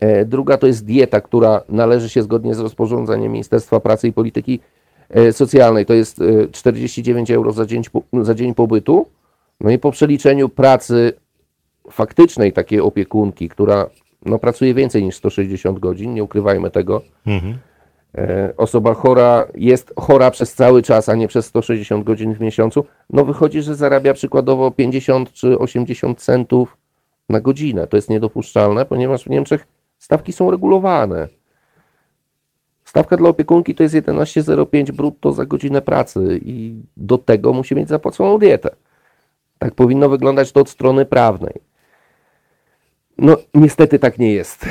E, 0.00 0.24
druga 0.24 0.58
to 0.58 0.66
jest 0.66 0.84
dieta, 0.84 1.20
która 1.20 1.62
należy 1.68 2.08
się 2.08 2.22
zgodnie 2.22 2.54
z 2.54 2.60
rozporządzeniem 2.60 3.32
Ministerstwa 3.32 3.80
Pracy 3.80 4.08
i 4.08 4.12
Polityki 4.12 4.60
socjalnej 5.32 5.86
to 5.86 5.94
jest 5.94 6.20
49 6.52 7.30
e, 7.30 7.34
euro 7.34 7.52
za 7.52 7.66
dzień, 7.66 7.82
za 8.22 8.34
dzień 8.34 8.54
pobytu. 8.54 9.06
No 9.60 9.70
i 9.70 9.78
po 9.78 9.90
przeliczeniu 9.90 10.48
pracy 10.48 11.12
faktycznej 11.90 12.52
takiej 12.52 12.80
opiekunki, 12.80 13.48
która 13.48 13.90
no, 14.26 14.38
pracuje 14.38 14.74
więcej 14.74 15.04
niż 15.04 15.16
160 15.16 15.78
godzin, 15.78 16.14
nie 16.14 16.24
ukrywajmy 16.24 16.70
tego. 16.70 17.02
Mhm. 17.26 17.58
E, 18.18 18.52
osoba 18.56 18.94
chora 18.94 19.46
jest 19.54 19.92
chora 19.96 20.30
przez 20.30 20.54
cały 20.54 20.82
czas, 20.82 21.08
a 21.08 21.14
nie 21.14 21.28
przez 21.28 21.46
160 21.46 22.04
godzin 22.04 22.34
w 22.34 22.40
miesiącu. 22.40 22.84
No 23.10 23.24
wychodzi, 23.24 23.62
że 23.62 23.74
zarabia 23.74 24.14
przykładowo 24.14 24.70
50 24.70 25.32
czy 25.32 25.58
80 25.58 26.20
centów 26.20 26.76
na 27.28 27.40
godzinę. 27.40 27.86
To 27.86 27.96
jest 27.96 28.10
niedopuszczalne, 28.10 28.84
ponieważ 28.84 29.24
w 29.24 29.30
Niemczech 29.30 29.66
stawki 29.98 30.32
są 30.32 30.50
regulowane. 30.50 31.28
Stawka 32.88 33.16
dla 33.16 33.28
opiekunki 33.28 33.74
to 33.74 33.82
jest 33.82 33.94
11,05 33.94 34.92
brutto 34.92 35.32
za 35.32 35.46
godzinę 35.46 35.82
pracy 35.82 36.40
i 36.44 36.74
do 36.96 37.18
tego 37.18 37.52
musi 37.52 37.74
mieć 37.74 37.88
zapłaconą 37.88 38.38
dietę. 38.38 38.70
Tak 39.58 39.74
powinno 39.74 40.08
wyglądać 40.08 40.52
to 40.52 40.60
od 40.60 40.70
strony 40.70 41.04
prawnej. 41.04 41.54
No, 43.18 43.36
niestety 43.54 43.98
tak 43.98 44.18
nie 44.18 44.32
jest. 44.32 44.66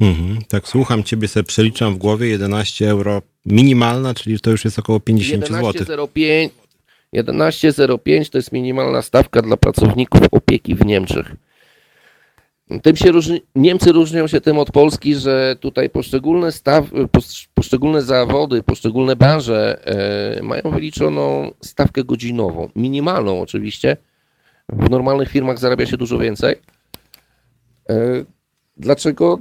Mhm, 0.00 0.38
tak, 0.48 0.68
słucham 0.68 1.02
ciebie, 1.02 1.28
sobie 1.28 1.44
przeliczam 1.44 1.94
w 1.94 1.98
głowie 1.98 2.28
11 2.28 2.90
euro 2.90 3.22
minimalna, 3.46 4.14
czyli 4.14 4.40
to 4.40 4.50
już 4.50 4.64
jest 4.64 4.78
około 4.78 5.00
50 5.00 5.48
zł. 5.48 5.72
11,05 5.72 6.48
11,05 7.16 8.30
to 8.30 8.38
jest 8.38 8.52
minimalna 8.52 9.02
stawka 9.02 9.42
dla 9.42 9.56
pracowników 9.56 10.20
opieki 10.30 10.74
w 10.74 10.86
Niemczech. 10.86 11.36
Tym 12.80 12.96
się 12.96 13.12
różni, 13.12 13.40
Niemcy 13.54 13.92
różnią 13.92 14.26
się 14.26 14.40
tym 14.40 14.58
od 14.58 14.70
Polski, 14.70 15.14
że 15.14 15.56
tutaj 15.60 15.90
poszczególne, 15.90 16.52
staw, 16.52 16.84
poszczególne 17.54 18.02
zawody, 18.02 18.62
poszczególne 18.62 19.16
branże 19.16 19.86
e, 20.38 20.42
mają 20.42 20.62
wyliczoną 20.62 21.50
stawkę 21.60 22.04
godzinową, 22.04 22.68
minimalną 22.76 23.40
oczywiście. 23.40 23.96
W 24.68 24.90
normalnych 24.90 25.28
firmach 25.28 25.58
zarabia 25.58 25.86
się 25.86 25.96
dużo 25.96 26.18
więcej. 26.18 26.56
E, 27.90 27.94
dlaczego? 28.76 29.38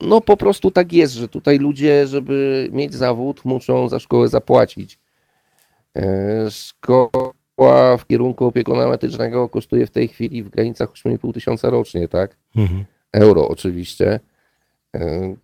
No 0.00 0.20
po 0.20 0.36
prostu 0.36 0.70
tak 0.70 0.92
jest, 0.92 1.14
że 1.14 1.28
tutaj 1.28 1.58
ludzie, 1.58 2.06
żeby 2.06 2.68
mieć 2.72 2.94
zawód, 2.94 3.44
muszą 3.44 3.88
za 3.88 3.98
szkołę 3.98 4.28
zapłacić. 4.28 4.98
E, 5.96 6.50
szkoła 7.60 7.96
w 7.96 8.06
kierunku 8.06 8.46
opiekuna 8.46 8.88
medycznego 8.88 9.48
kosztuje 9.48 9.86
w 9.86 9.90
tej 9.90 10.08
chwili 10.08 10.42
w 10.42 10.48
granicach 10.48 10.90
8,5 10.92 11.34
tysiąca 11.34 11.70
rocznie, 11.70 12.08
tak? 12.08 12.36
Mhm. 12.56 12.84
Euro 13.12 13.48
oczywiście. 13.48 14.20
E, 14.94 15.34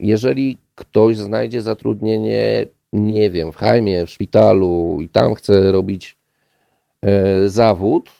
jeżeli 0.00 0.58
ktoś 0.74 1.16
znajdzie 1.16 1.62
zatrudnienie, 1.62 2.66
nie 2.92 3.30
wiem, 3.30 3.52
w 3.52 3.56
hajmie, 3.56 4.06
w 4.06 4.10
szpitalu 4.10 4.98
i 5.00 5.08
tam 5.08 5.34
chce 5.34 5.72
robić 5.72 6.16
e, 7.02 7.48
zawód, 7.48 8.10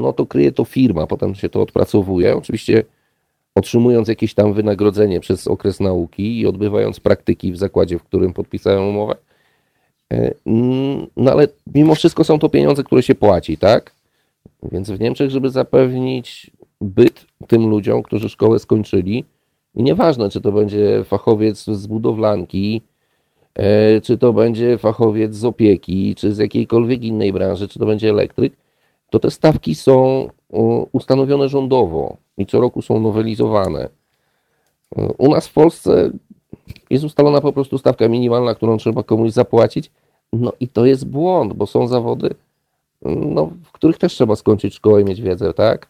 no 0.00 0.12
to 0.12 0.26
kryje 0.26 0.52
to 0.52 0.64
firma, 0.64 1.06
potem 1.06 1.34
się 1.34 1.48
to 1.48 1.62
odpracowuje. 1.62 2.36
Oczywiście 2.36 2.84
otrzymując 3.54 4.08
jakieś 4.08 4.34
tam 4.34 4.52
wynagrodzenie 4.52 5.20
przez 5.20 5.48
okres 5.48 5.80
nauki 5.80 6.40
i 6.40 6.46
odbywając 6.46 7.00
praktyki 7.00 7.52
w 7.52 7.56
zakładzie, 7.56 7.98
w 7.98 8.02
którym 8.02 8.32
podpisałem 8.32 8.82
umowę, 8.88 9.16
no 11.16 11.32
ale 11.32 11.48
mimo 11.74 11.94
wszystko 11.94 12.24
są 12.24 12.38
to 12.38 12.48
pieniądze, 12.48 12.84
które 12.84 13.02
się 13.02 13.14
płaci, 13.14 13.58
tak? 13.58 13.94
Więc 14.62 14.90
w 14.90 15.00
Niemczech, 15.00 15.30
żeby 15.30 15.50
zapewnić 15.50 16.50
byt 16.80 17.26
tym 17.46 17.68
ludziom, 17.68 18.02
którzy 18.02 18.28
szkołę 18.28 18.58
skończyli, 18.58 19.24
i 19.74 19.82
nieważne, 19.82 20.30
czy 20.30 20.40
to 20.40 20.52
będzie 20.52 21.04
fachowiec 21.04 21.64
z 21.64 21.86
budowlanki, 21.86 22.82
e, 23.54 24.00
czy 24.00 24.18
to 24.18 24.32
będzie 24.32 24.78
fachowiec 24.78 25.34
z 25.34 25.44
opieki, 25.44 26.14
czy 26.14 26.34
z 26.34 26.38
jakiejkolwiek 26.38 27.02
innej 27.02 27.32
branży, 27.32 27.68
czy 27.68 27.78
to 27.78 27.86
będzie 27.86 28.10
elektryk, 28.10 28.56
to 29.10 29.18
te 29.18 29.30
stawki 29.30 29.74
są 29.74 30.28
ustanowione 30.92 31.48
rządowo 31.48 32.16
i 32.38 32.46
co 32.46 32.60
roku 32.60 32.82
są 32.82 33.00
nowelizowane. 33.00 33.88
U 35.18 35.30
nas 35.30 35.48
w 35.48 35.52
Polsce 35.52 36.10
jest 36.90 37.04
ustalona 37.04 37.40
po 37.40 37.52
prostu 37.52 37.78
stawka 37.78 38.08
minimalna, 38.08 38.54
którą 38.54 38.76
trzeba 38.76 39.02
komuś 39.02 39.30
zapłacić, 39.30 39.90
No 40.32 40.52
i 40.60 40.68
to 40.68 40.86
jest 40.86 41.06
błąd, 41.06 41.52
bo 41.52 41.66
są 41.66 41.88
zawody, 41.88 42.34
no, 43.02 43.50
w 43.64 43.72
których 43.72 43.98
też 43.98 44.12
trzeba 44.12 44.36
skończyć 44.36 44.74
szkołę 44.74 45.02
i 45.02 45.04
mieć 45.04 45.22
wiedzę, 45.22 45.54
tak? 45.54 45.88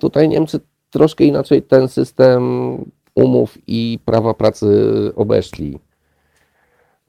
Tutaj 0.00 0.28
Niemcy 0.28 0.60
troszkę 0.90 1.24
inaczej 1.24 1.62
ten 1.62 1.88
system 1.88 2.42
umów 3.14 3.58
i 3.66 3.98
prawa 4.04 4.34
pracy 4.34 4.66
obeszli. 5.16 5.78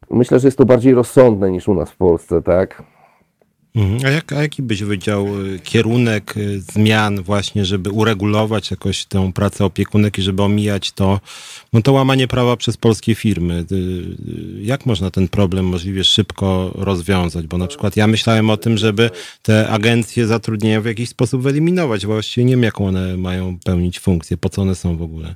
Myślę, 0.09 0.39
że 0.39 0.47
jest 0.47 0.57
to 0.57 0.65
bardziej 0.65 0.93
rozsądne 0.93 1.51
niż 1.51 1.67
u 1.67 1.73
nas 1.73 1.91
w 1.91 1.97
Polsce, 1.97 2.41
tak? 2.41 2.83
Mhm. 3.76 4.05
A, 4.05 4.09
jak, 4.09 4.34
a 4.34 4.41
jaki 4.41 4.61
byś 4.61 4.82
powiedział 4.82 5.41
y, 5.41 5.59
kierunek 5.59 6.38
y, 6.38 6.61
zmian 6.61 7.24
właśnie, 7.24 7.65
żeby 7.65 7.89
uregulować 7.91 8.71
jakoś 8.71 9.05
tę 9.05 9.32
pracę 9.34 9.65
opiekunek 9.65 10.17
i 10.17 10.21
żeby 10.21 10.43
omijać 10.43 10.91
to, 10.91 11.19
no 11.74 11.82
to 11.82 11.93
łamanie 11.93 12.28
prawa 12.28 12.57
przez 12.57 12.78
polskie 12.78 13.15
firmy? 13.15 13.65
Y, 13.71 14.63
jak 14.63 14.86
można 14.86 15.11
ten 15.11 15.28
problem 15.28 15.65
możliwie 15.65 16.03
szybko 16.03 16.71
rozwiązać? 16.76 17.47
Bo 17.47 17.57
na 17.57 17.67
przykład 17.67 17.97
ja 17.97 18.07
myślałem 18.07 18.49
o 18.49 18.57
tym, 18.57 18.78
żeby 18.78 19.09
te 19.41 19.69
agencje 19.69 20.28
zatrudnienia 20.28 20.82
w 20.82 20.86
jakiś 20.86 21.09
sposób 21.09 21.41
wyeliminować. 21.41 22.05
Właściwie 22.05 22.45
nie 22.45 22.53
wiem, 22.53 22.63
jaką 22.63 22.88
one 22.88 23.17
mają 23.17 23.57
pełnić 23.65 23.99
funkcję, 23.99 24.38
po 24.38 24.49
co 24.49 24.61
one 24.61 24.76
są 24.76 24.97
w 24.97 25.01
ogóle. 25.01 25.36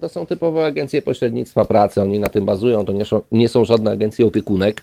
To 0.00 0.08
są 0.08 0.26
typowe 0.26 0.66
agencje 0.66 1.02
pośrednictwa 1.02 1.64
pracy, 1.64 2.02
oni 2.02 2.18
na 2.18 2.28
tym 2.28 2.44
bazują, 2.44 2.84
to 2.84 2.92
nie 2.92 3.04
nie 3.32 3.48
są 3.48 3.64
żadne 3.64 3.90
agencje 3.90 4.26
opiekunek. 4.26 4.82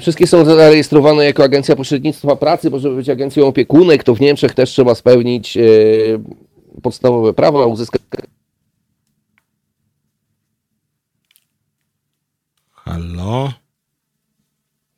Wszystkie 0.00 0.26
są 0.26 0.44
zarejestrowane 0.44 1.24
jako 1.24 1.44
agencja 1.44 1.76
pośrednictwa 1.76 2.36
pracy, 2.36 2.70
bo 2.70 2.78
żeby 2.78 2.96
być 2.96 3.08
agencją 3.08 3.46
opiekunek, 3.46 4.04
to 4.04 4.14
w 4.14 4.20
Niemczech 4.20 4.54
też 4.54 4.70
trzeba 4.70 4.94
spełnić 4.94 5.56
e, 5.56 5.60
podstawowe 6.82 7.34
prawa, 7.34 7.66
uzyskać. 7.66 8.02
Halo? 12.70 13.52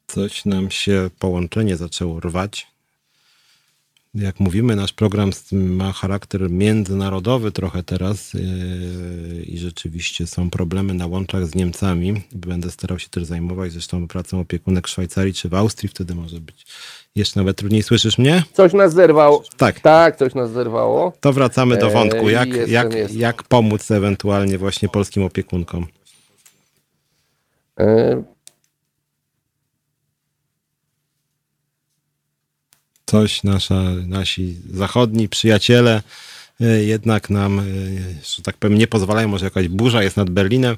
Coś 0.07 0.45
nam 0.45 0.71
się 0.71 1.11
połączenie 1.19 1.77
zaczęło 1.77 2.21
rwać 2.21 2.76
jak 4.17 4.41
mówimy, 4.41 4.77
nasz 4.77 4.93
program 4.93 5.31
ma 5.53 5.93
charakter 5.93 6.51
międzynarodowy 6.51 7.53
trochę 7.53 7.83
teraz 7.83 8.35
yy, 8.35 8.41
i 9.45 9.59
rzeczywiście 9.59 10.27
są 10.27 10.51
problemy 10.51 10.95
na 10.95 11.07
łączach 11.07 11.47
z 11.47 11.55
Niemcami. 11.55 12.23
Będę 12.33 12.71
starał 12.71 12.99
się 12.99 13.09
też 13.09 13.25
zajmować 13.25 13.73
zresztą 13.73 14.09
pracą 14.09 14.41
opiekunek 14.41 14.87
w 14.87 14.91
Szwajcarii 14.91 15.35
czy 15.35 15.49
w 15.49 15.55
Austrii, 15.55 15.89
wtedy 15.89 16.15
może 16.15 16.41
być 16.41 16.67
jeszcze 17.17 17.41
nawet 17.41 17.57
trudniej. 17.57 17.83
Słyszysz 17.83 18.19
mnie? 18.19 18.43
Coś 18.53 18.73
nas 18.73 18.93
zerwało. 18.93 19.43
Tak. 19.57 19.81
Tak, 19.81 20.17
coś 20.17 20.35
nas 20.35 20.51
zerwało. 20.51 21.13
To 21.21 21.33
wracamy 21.33 21.77
do 21.77 21.91
wątku. 21.91 22.29
Jak, 22.29 22.49
jestem, 22.49 22.71
jak, 22.71 22.95
jestem. 22.95 23.21
jak 23.21 23.43
pomóc 23.43 23.91
ewentualnie 23.91 24.59
właśnie 24.59 24.89
polskim 24.89 25.23
opiekunkom? 25.23 25.87
E, 27.81 28.23
coś 33.07 33.43
nasza, 33.43 33.83
nasi 34.07 34.57
zachodni 34.75 35.29
przyjaciele 35.29 36.03
e, 36.61 36.85
jednak 36.85 37.31
nam, 37.31 37.59
e, 37.59 37.63
że 38.37 38.43
tak 38.43 38.57
powiem, 38.57 38.79
nie 38.79 38.87
pozwalają, 38.87 39.29
może 39.29 39.45
jakaś 39.45 39.69
burza 39.69 40.03
jest 40.03 40.17
nad 40.17 40.31
Berlinem. 40.31 40.77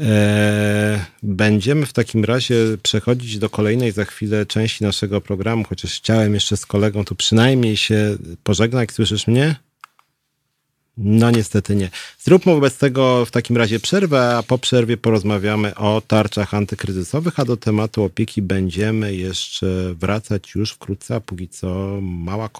E, 0.00 1.04
będziemy 1.22 1.86
w 1.86 1.92
takim 1.92 2.24
razie 2.24 2.56
przechodzić 2.82 3.38
do 3.38 3.50
kolejnej 3.50 3.92
za 3.92 4.04
chwilę 4.04 4.46
części 4.46 4.84
naszego 4.84 5.20
programu, 5.20 5.64
chociaż 5.68 5.96
chciałem 5.96 6.34
jeszcze 6.34 6.56
z 6.56 6.66
kolegą 6.66 7.04
tu 7.04 7.14
przynajmniej 7.14 7.76
się 7.76 8.16
pożegnać. 8.42 8.92
Słyszysz 8.92 9.26
mnie? 9.26 9.56
No 10.96 11.30
niestety 11.30 11.76
nie. 11.76 11.90
Zróbmy 12.18 12.54
wobec 12.54 12.78
tego 12.78 13.24
w 13.24 13.30
takim 13.30 13.56
razie 13.56 13.80
przerwę, 13.80 14.36
a 14.36 14.42
po 14.42 14.58
przerwie 14.58 14.96
porozmawiamy 14.96 15.74
o 15.74 16.02
tarczach 16.06 16.54
antykryzysowych, 16.54 17.40
a 17.40 17.44
do 17.44 17.56
tematu 17.56 18.04
opieki 18.04 18.42
będziemy 18.42 19.14
jeszcze 19.14 19.94
wracać 19.94 20.54
już 20.54 20.70
wkrótce, 20.70 21.14
a 21.14 21.20
póki 21.20 21.48
co 21.48 21.98
mała. 22.00 22.50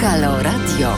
Halo 0.00 0.42
Radio. 0.42 0.96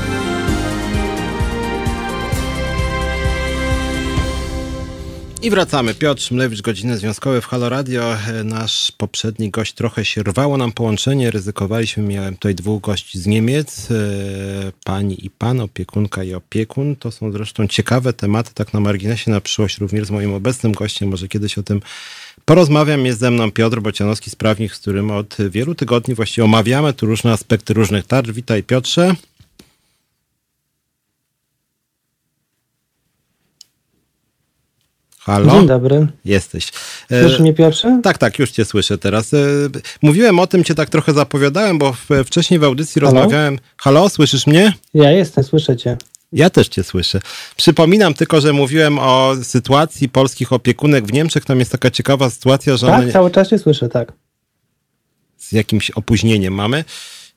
I 5.45 5.51
wracamy. 5.51 5.95
Piotr 5.95 6.23
Szmlewicz, 6.23 6.63
godziny 6.63 6.99
związkowe 6.99 7.41
w 7.41 7.47
Halo 7.47 7.69
Radio. 7.69 8.17
Nasz 8.45 8.93
poprzedni 8.99 9.51
gość 9.51 9.73
trochę 9.73 10.05
się 10.05 10.23
rwało 10.23 10.57
nam 10.57 10.73
połączenie, 10.73 11.31
ryzykowaliśmy. 11.31 12.03
Miałem 12.03 12.35
tutaj 12.35 12.55
dwóch 12.55 12.83
gości 12.83 13.19
z 13.19 13.27
Niemiec, 13.27 13.91
e, 13.91 13.95
pani 14.85 15.27
i 15.27 15.31
pan, 15.31 15.61
opiekunka 15.61 16.25
i 16.25 16.35
opiekun. 16.35 16.97
To 16.97 17.11
są 17.11 17.33
zresztą 17.33 17.67
ciekawe 17.69 18.13
tematy, 18.13 18.51
tak 18.55 18.73
na 18.73 18.81
marginesie, 18.81 19.31
na 19.31 19.41
przyszłość 19.41 19.79
również 19.79 20.07
z 20.07 20.11
moim 20.11 20.35
obecnym 20.35 20.73
gościem. 20.73 21.09
Może 21.09 21.29
kiedyś 21.29 21.59
o 21.59 21.63
tym 21.63 21.81
porozmawiam. 22.45 23.07
Jest 23.07 23.21
ze 23.21 23.31
mną 23.31 23.53
Piotr 23.53 23.81
Bocianowski, 23.81 24.31
sprawnik, 24.31 24.75
z 24.75 24.79
którym 24.79 25.11
od 25.11 25.37
wielu 25.51 25.75
tygodni 25.75 26.15
właściwie 26.15 26.45
omawiamy 26.45 26.93
tu 26.93 27.07
różne 27.07 27.33
aspekty 27.33 27.75
różnych 27.75 28.07
tarcz. 28.07 28.31
Witaj 28.31 28.63
Piotrze. 28.63 29.15
Halo? 35.25 35.53
Dzień 35.53 35.67
dobry. 35.67 36.07
Jesteś. 36.25 36.73
Słyszysz 37.09 37.41
mnie 37.41 37.53
Piotrze? 37.53 38.01
Tak, 38.03 38.19
tak, 38.19 38.39
już 38.39 38.51
cię 38.51 38.65
słyszę 38.65 38.99
teraz. 38.99 39.35
E, 39.35 39.39
mówiłem 40.03 40.39
o 40.39 40.47
tym, 40.47 40.65
cię 40.65 40.75
tak 40.75 40.91
trochę 40.91 41.13
zapowiadałem, 41.13 41.79
bo 41.79 41.95
wcześniej 42.25 42.61
w 42.61 42.65
audycji 42.65 43.01
Halo? 43.01 43.13
rozmawiałem. 43.13 43.59
Halo, 43.77 44.09
słyszysz 44.09 44.47
mnie? 44.47 44.73
Ja 44.95 45.11
jestem, 45.11 45.45
słyszę 45.45 45.77
cię. 45.77 45.97
Ja 46.33 46.51
też 46.51 46.69
cię 46.69 46.83
słyszę. 46.83 47.21
Przypominam 47.57 48.15
tylko, 48.15 48.41
że 48.41 48.53
mówiłem 48.53 48.99
o 48.99 49.33
sytuacji 49.43 50.09
polskich 50.09 50.53
opiekunek 50.53 51.07
w 51.07 51.13
Niemczech. 51.13 51.45
Tam 51.45 51.59
jest 51.59 51.73
taka 51.73 51.91
ciekawa 51.91 52.31
sytuacja, 52.31 52.77
że 52.77 52.87
tak, 52.87 53.03
one... 53.03 53.13
cały 53.13 53.31
czas 53.31 53.49
cię 53.49 53.59
słyszę, 53.59 53.89
tak. 53.89 54.13
Z 55.39 55.53
jakimś 55.53 55.91
opóźnieniem 55.91 56.55
mamy. 56.55 56.85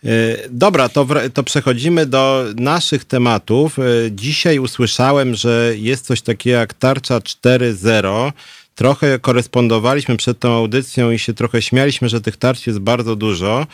E, 0.06 0.10
dobra, 0.50 0.90
to, 0.90 1.08
to 1.34 1.44
przechodzimy 1.44 2.06
do 2.06 2.46
naszych 2.56 3.06
tematów. 3.06 3.80
E, 3.80 3.84
dzisiaj 4.12 4.60
usłyszałem, 4.60 5.36
że 5.36 5.74
jest 5.78 6.06
coś 6.06 6.22
takiego 6.22 6.58
jak 6.58 6.74
tarcza 6.74 7.20
4.0. 7.20 8.32
Trochę 8.76 9.20
korespondowaliśmy 9.20 10.18
przed 10.18 10.40
tą 10.40 10.54
audycją 10.54 11.12
i 11.12 11.20
się 11.20 11.34
trochę 11.34 11.62
śmialiśmy, 11.62 12.10
że 12.10 12.22
tych 12.22 12.38
tarcz 12.38 12.68
jest 12.68 12.80
bardzo 12.80 13.16
dużo, 13.16 13.68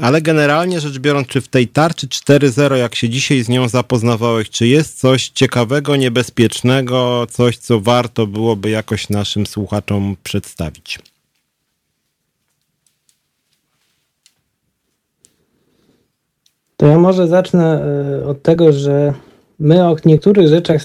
ale 0.00 0.22
generalnie 0.22 0.80
rzecz 0.80 0.98
biorąc, 0.98 1.28
czy 1.28 1.40
w 1.40 1.48
tej 1.48 1.68
tarczy 1.68 2.06
4.0, 2.06 2.74
jak 2.74 2.94
się 2.94 3.08
dzisiaj 3.08 3.42
z 3.42 3.48
nią 3.48 3.68
zapoznawałeś, 3.68 4.50
czy 4.50 4.66
jest 4.66 5.00
coś 5.00 5.28
ciekawego, 5.28 5.96
niebezpiecznego, 5.96 7.26
coś, 7.30 7.56
co 7.56 7.80
warto 7.80 8.26
byłoby 8.26 8.70
jakoś 8.70 9.08
naszym 9.08 9.46
słuchaczom 9.46 10.16
przedstawić? 10.22 10.98
To 16.78 16.86
ja 16.86 16.98
może 16.98 17.26
zacznę 17.26 17.84
e, 18.22 18.26
od 18.26 18.42
tego, 18.42 18.72
że 18.72 19.12
my 19.58 19.88
o 19.88 19.96
niektórych 20.04 20.48
rzeczach 20.48 20.80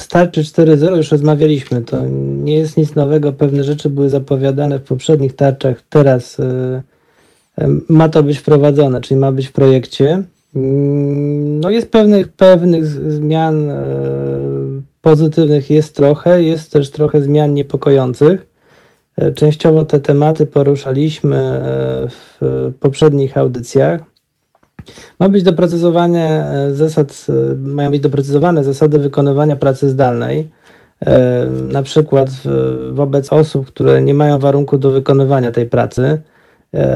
starczy 0.00 0.42
4.0 0.42 0.96
już 0.96 1.12
rozmawialiśmy. 1.12 1.82
To 1.82 2.06
nie 2.42 2.54
jest 2.54 2.76
nic 2.76 2.94
nowego. 2.94 3.32
Pewne 3.32 3.64
rzeczy 3.64 3.90
były 3.90 4.08
zapowiadane 4.08 4.78
w 4.78 4.82
poprzednich 4.82 5.36
tarczach. 5.36 5.82
Teraz 5.88 6.40
e, 6.40 6.82
e, 7.58 7.68
ma 7.88 8.08
to 8.08 8.22
być 8.22 8.38
wprowadzone, 8.38 9.00
czyli 9.00 9.20
ma 9.20 9.32
być 9.32 9.46
w 9.46 9.52
projekcie. 9.52 10.22
Mm, 10.56 11.60
no 11.60 11.70
jest 11.70 11.90
pewnych, 11.90 12.28
pewnych 12.28 12.86
zmian 12.86 13.72
pozytywnych 15.02 15.70
jest 15.70 15.96
trochę, 15.96 16.42
jest 16.42 16.72
też 16.72 16.90
trochę 16.90 17.22
zmian 17.22 17.54
niepokojących. 17.54 18.46
Częściowo 19.34 19.84
te 19.84 20.00
tematy 20.00 20.46
poruszaliśmy 20.46 21.60
w 22.08 22.72
poprzednich 22.80 23.38
audycjach. 23.38 24.11
Ma 25.18 25.28
być 25.28 25.42
doprecyzowanie 25.42 26.44
e, 26.44 26.74
zasad, 26.74 27.26
e, 27.28 27.54
mają 27.56 27.90
być 27.90 28.00
doprecyzowane 28.00 28.64
zasady 28.64 28.98
wykonywania 28.98 29.56
pracy 29.56 29.88
zdalnej, 29.90 30.50
e, 31.00 31.46
na 31.72 31.82
przykład 31.82 32.28
wobec 32.92 33.32
osób, 33.32 33.66
które 33.66 34.02
nie 34.02 34.14
mają 34.14 34.38
warunku 34.38 34.78
do 34.78 34.90
wykonywania 34.90 35.52
tej 35.52 35.66
pracy, 35.66 36.20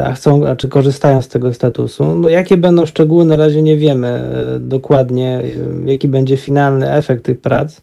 a 0.05 0.13
chcą, 0.13 0.47
a 0.47 0.57
czy 0.57 0.69
korzystają 0.69 1.23
z 1.23 1.29
tego 1.29 1.55
statusu. 1.55 2.15
No, 2.15 2.29
jakie 2.29 2.57
będą 2.57 2.87
szczegóły, 2.87 3.25
na 3.25 3.37
razie 3.37 3.63
nie 3.63 3.77
wiemy 3.77 4.23
dokładnie, 4.61 5.43
jaki 5.85 6.09
będzie 6.09 6.37
finalny 6.37 6.93
efekt 6.93 7.25
tych 7.25 7.41
prac, 7.41 7.81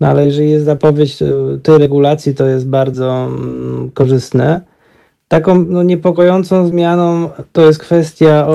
no 0.00 0.06
ale 0.08 0.26
jeżeli 0.26 0.50
jest 0.50 0.64
zapowiedź 0.64 1.18
tej 1.62 1.78
regulacji, 1.78 2.34
to 2.34 2.46
jest 2.46 2.68
bardzo 2.68 3.24
mm, 3.24 3.90
korzystne. 3.94 4.60
Taką 5.28 5.64
no, 5.64 5.82
niepokojącą 5.82 6.66
zmianą 6.66 7.28
to 7.52 7.66
jest 7.66 7.78
kwestia 7.78 8.46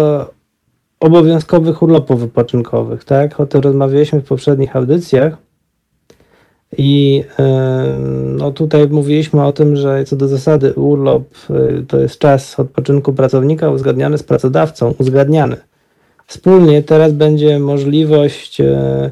obowiązkowych 1.01 1.81
urlopów 1.81 2.19
wypoczynkowych, 2.19 3.03
tak? 3.03 3.39
O 3.39 3.45
tym 3.45 3.61
rozmawialiśmy 3.61 4.21
w 4.21 4.27
poprzednich 4.27 4.75
audycjach. 4.75 5.37
I 6.77 7.23
no 8.37 8.51
tutaj 8.51 8.87
mówiliśmy 8.87 9.45
o 9.45 9.53
tym, 9.53 9.75
że 9.75 10.03
co 10.05 10.15
do 10.15 10.27
zasady 10.27 10.73
urlop 10.73 11.23
y, 11.49 11.85
to 11.87 11.99
jest 11.99 12.19
czas 12.19 12.59
odpoczynku 12.59 13.13
pracownika 13.13 13.69
uzgadniany 13.69 14.17
z 14.17 14.23
pracodawcą, 14.23 14.93
uzgadniany. 14.97 15.57
Wspólnie 16.27 16.83
teraz 16.83 17.13
będzie 17.13 17.59
możliwość 17.59 18.61
e, 18.61 19.11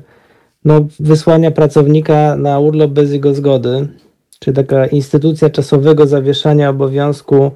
no, 0.66 0.88
wysłania 1.00 1.52
pracownika 1.52 2.36
na 2.36 2.60
urlop 2.60 2.92
bez 2.92 3.12
jego 3.12 3.34
zgody, 3.34 3.88
czy 4.40 4.54
taka 4.54 4.88
instytucja 4.88 5.50
czasowego 5.50 6.08
zawieszania 6.08 6.70
obowiązku 6.70 7.52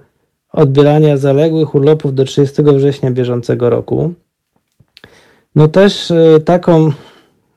odbierania 0.53 1.17
zaległych 1.17 1.75
urlopów 1.75 2.15
do 2.15 2.25
30 2.25 2.63
września 2.63 3.11
bieżącego 3.11 3.69
roku. 3.69 4.13
No 5.55 5.67
też 5.67 6.11
e, 6.11 6.39
taką 6.39 6.91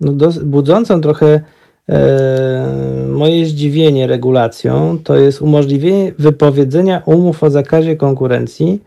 no, 0.01 0.12
budzącą 0.44 1.01
trochę 1.01 1.40
e, 1.88 3.07
moje 3.09 3.47
zdziwienie 3.47 4.07
regulacją 4.07 4.99
to 5.05 5.16
jest 5.16 5.42
umożliwienie 5.42 6.12
wypowiedzenia 6.18 7.03
umów 7.07 7.42
o 7.42 7.51
zakazie 7.51 7.97
konkurencji 7.97 8.80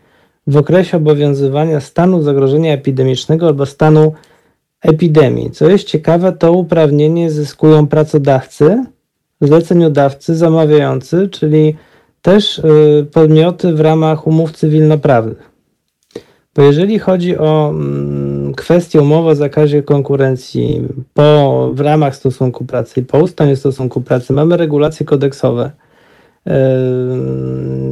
w 0.46 0.56
okresie 0.56 0.96
obowiązywania 0.96 1.80
stanu 1.80 2.22
zagrożenia 2.22 2.72
epidemicznego 2.72 3.46
albo 3.46 3.66
stanu 3.66 4.12
epidemii. 4.82 5.50
Co 5.50 5.70
jest 5.70 5.84
ciekawe, 5.84 6.32
to 6.32 6.52
uprawnienie 6.52 7.30
zyskują 7.30 7.86
pracodawcy, 7.86 8.84
zleceniodawcy, 9.40 10.36
zamawiający, 10.36 11.28
czyli 11.28 11.76
też 12.22 12.58
y, 12.58 13.06
podmioty 13.12 13.72
w 13.72 13.80
ramach 13.80 14.26
umów 14.26 14.52
cywilnoprawnych. 14.52 15.49
Bo 16.56 16.62
jeżeli 16.62 16.98
chodzi 16.98 17.38
o 17.38 17.70
mm, 17.70 18.54
kwestię 18.54 19.02
umowy 19.02 19.30
o 19.30 19.34
zakazie 19.34 19.82
konkurencji 19.82 20.88
po, 21.14 21.70
w 21.74 21.80
ramach 21.80 22.16
stosunku 22.16 22.64
pracy 22.64 23.00
i 23.00 23.04
po 23.04 23.18
ustanie 23.18 23.56
stosunku 23.56 24.00
pracy, 24.00 24.32
mamy 24.32 24.56
regulacje 24.56 25.06
kodeksowe 25.06 25.70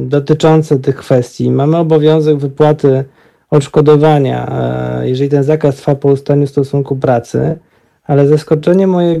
dotyczące 0.05 0.79
tych 0.79 0.95
kwestii. 0.95 1.51
Mamy 1.51 1.77
obowiązek 1.77 2.37
wypłaty 2.37 3.03
odszkodowania, 3.49 4.51
yy, 5.01 5.09
jeżeli 5.09 5.29
ten 5.29 5.43
zakaz 5.43 5.75
trwa 5.75 5.95
po 5.95 6.07
ustaniu 6.07 6.47
stosunku 6.47 6.95
pracy, 6.95 7.57
ale 8.03 8.27
zaskoczenie 8.27 8.87
moje 8.87 9.13
yy, 9.13 9.19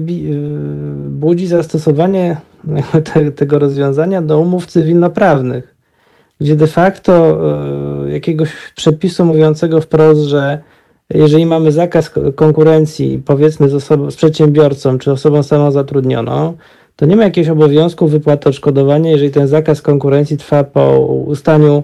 budzi 1.09 1.47
zastosowanie 1.47 2.37
te, 3.03 3.31
tego 3.39 3.59
rozwiązania 3.59 4.21
do 4.21 4.39
umów 4.39 4.65
cywilnoprawnych, 4.65 5.75
gdzie 6.39 6.55
de 6.55 6.67
facto 6.67 7.39
e, 8.05 8.11
jakiegoś 8.11 8.49
przepisu 8.75 9.25
mówiącego 9.25 9.81
wprost, 9.81 10.21
że 10.21 10.59
jeżeli 11.13 11.45
mamy 11.45 11.71
zakaz 11.71 12.11
konkurencji, 12.35 13.21
powiedzmy 13.25 13.69
z, 13.69 13.73
osobą, 13.73 14.11
z 14.11 14.15
przedsiębiorcą 14.15 14.97
czy 14.97 15.11
osobą 15.11 15.43
samozatrudnioną, 15.43 16.57
to 16.95 17.05
nie 17.05 17.15
ma 17.15 17.23
jakiegoś 17.23 17.49
obowiązku 17.49 18.07
wypłaty 18.07 18.49
odszkodowania, 18.49 19.11
jeżeli 19.11 19.31
ten 19.31 19.47
zakaz 19.47 19.81
konkurencji 19.81 20.37
trwa 20.37 20.63
po 20.63 20.99
ustaniu 21.27 21.83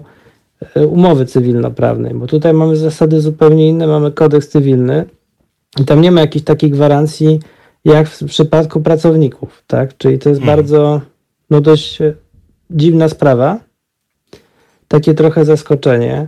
e, 0.74 0.86
umowy 0.86 1.26
cywilnoprawnej, 1.26 2.14
bo 2.14 2.26
tutaj 2.26 2.54
mamy 2.54 2.76
zasady 2.76 3.20
zupełnie 3.20 3.68
inne, 3.68 3.86
mamy 3.86 4.12
kodeks 4.12 4.48
cywilny 4.48 5.04
i 5.80 5.84
tam 5.84 6.00
nie 6.00 6.10
ma 6.10 6.20
jakiejś 6.20 6.44
takiej 6.44 6.70
gwarancji, 6.70 7.40
jak 7.84 8.08
w 8.08 8.24
przypadku 8.24 8.80
pracowników, 8.80 9.62
tak? 9.66 9.96
Czyli 9.96 10.18
to 10.18 10.28
jest 10.28 10.40
mhm. 10.40 10.56
bardzo, 10.56 11.00
no 11.50 11.60
dość 11.60 12.00
e, 12.00 12.14
dziwna 12.70 13.08
sprawa. 13.08 13.65
Takie 14.88 15.14
trochę 15.14 15.44
zaskoczenie. 15.44 16.26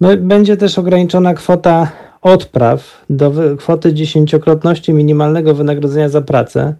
No, 0.00 0.16
będzie 0.16 0.56
też 0.56 0.78
ograniczona 0.78 1.34
kwota 1.34 1.92
odpraw 2.22 3.04
do 3.10 3.32
kwoty 3.58 3.94
dziesięciokrotności 3.94 4.92
minimalnego 4.92 5.54
wynagrodzenia 5.54 6.08
za 6.08 6.20
pracę. 6.20 6.74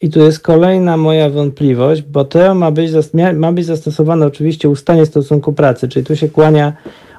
I 0.00 0.10
tu 0.10 0.20
jest 0.20 0.40
kolejna 0.40 0.96
moja 0.96 1.30
wątpliwość, 1.30 2.02
bo 2.02 2.24
to 2.24 2.54
ma 2.54 2.70
być, 2.70 2.90
ma 3.34 3.52
być 3.52 3.66
zastosowane 3.66 4.26
oczywiście 4.26 4.68
ustanie 4.68 5.06
stosunku 5.06 5.52
pracy, 5.52 5.88
czyli 5.88 6.06
tu 6.06 6.16
się 6.16 6.28
kłania 6.28 6.72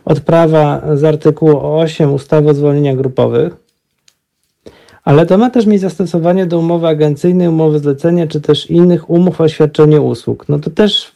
odprawa 0.05 0.81
z 0.93 1.03
artykułu 1.03 1.59
8 1.61 2.13
ustawy 2.13 2.49
o 2.49 2.53
zwolnieniach 2.53 2.95
grupowych 2.95 3.65
ale 5.05 5.25
to 5.25 5.37
ma 5.37 5.49
też 5.49 5.65
mieć 5.65 5.81
zastosowanie 5.81 6.45
do 6.45 6.59
umowy 6.59 6.87
agencyjnej, 6.87 7.47
umowy 7.47 7.79
zlecenia, 7.79 8.27
czy 8.27 8.41
też 8.41 8.69
innych 8.69 9.09
umów 9.09 9.41
o 9.41 9.47
świadczenie 9.47 10.01
usług. 10.01 10.49
No 10.49 10.59
to 10.59 10.69
też, 10.69 11.11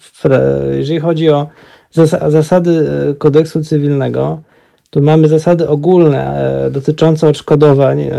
jeżeli 0.78 1.00
chodzi 1.00 1.30
o 1.30 1.48
zasady 2.28 2.72
e, 2.72 3.14
kodeksu 3.14 3.64
cywilnego, 3.64 4.42
to 4.90 5.02
mamy 5.02 5.28
zasady 5.28 5.68
ogólne 5.68 6.42
e, 6.66 6.72
dotyczące 6.72 7.28
odszkodowań, 7.28 8.02
e, 8.02 8.12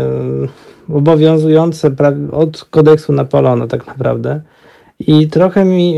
obowiązujące 0.89 1.91
od 2.31 2.65
kodeksu 2.69 3.13
Napoleona 3.13 3.67
tak 3.67 3.87
naprawdę. 3.87 4.41
I 4.99 5.27
trochę 5.27 5.65
mi, 5.65 5.95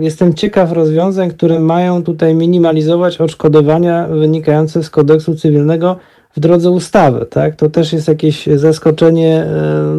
jestem 0.00 0.34
ciekaw 0.34 0.72
rozwiązań, 0.72 1.30
które 1.30 1.60
mają 1.60 2.02
tutaj 2.02 2.34
minimalizować 2.34 3.20
odszkodowania 3.20 4.06
wynikające 4.06 4.82
z 4.82 4.90
kodeksu 4.90 5.34
cywilnego, 5.34 5.96
w 6.36 6.40
drodze 6.40 6.70
ustawy, 6.70 7.26
tak? 7.30 7.56
To 7.56 7.70
też 7.70 7.92
jest 7.92 8.08
jakieś 8.08 8.46
zaskoczenie, 8.46 9.46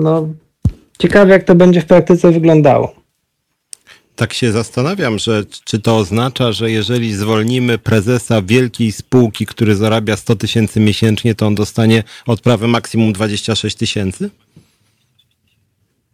no 0.02 0.28
ciekawe 1.00 1.32
jak 1.32 1.44
to 1.44 1.56
będzie 1.56 1.82
w 1.82 1.86
praktyce 1.86 2.32
wyglądało. 2.32 2.97
Tak 4.18 4.34
się 4.34 4.52
zastanawiam, 4.52 5.20
że 5.20 5.44
czy 5.66 5.80
to 5.80 5.98
oznacza, 5.98 6.52
że 6.52 6.72
jeżeli 6.72 7.14
zwolnimy 7.14 7.78
prezesa 7.78 8.42
wielkiej 8.42 8.92
spółki, 8.92 9.46
który 9.46 9.76
zarabia 9.76 10.18
100 10.18 10.36
tysięcy 10.36 10.80
miesięcznie, 10.80 11.36
to 11.36 11.48
on 11.48 11.56
dostanie 11.56 12.04
odprawę 12.28 12.68
maksimum 12.68 13.14
26 13.14 13.76
tysięcy? 13.76 14.30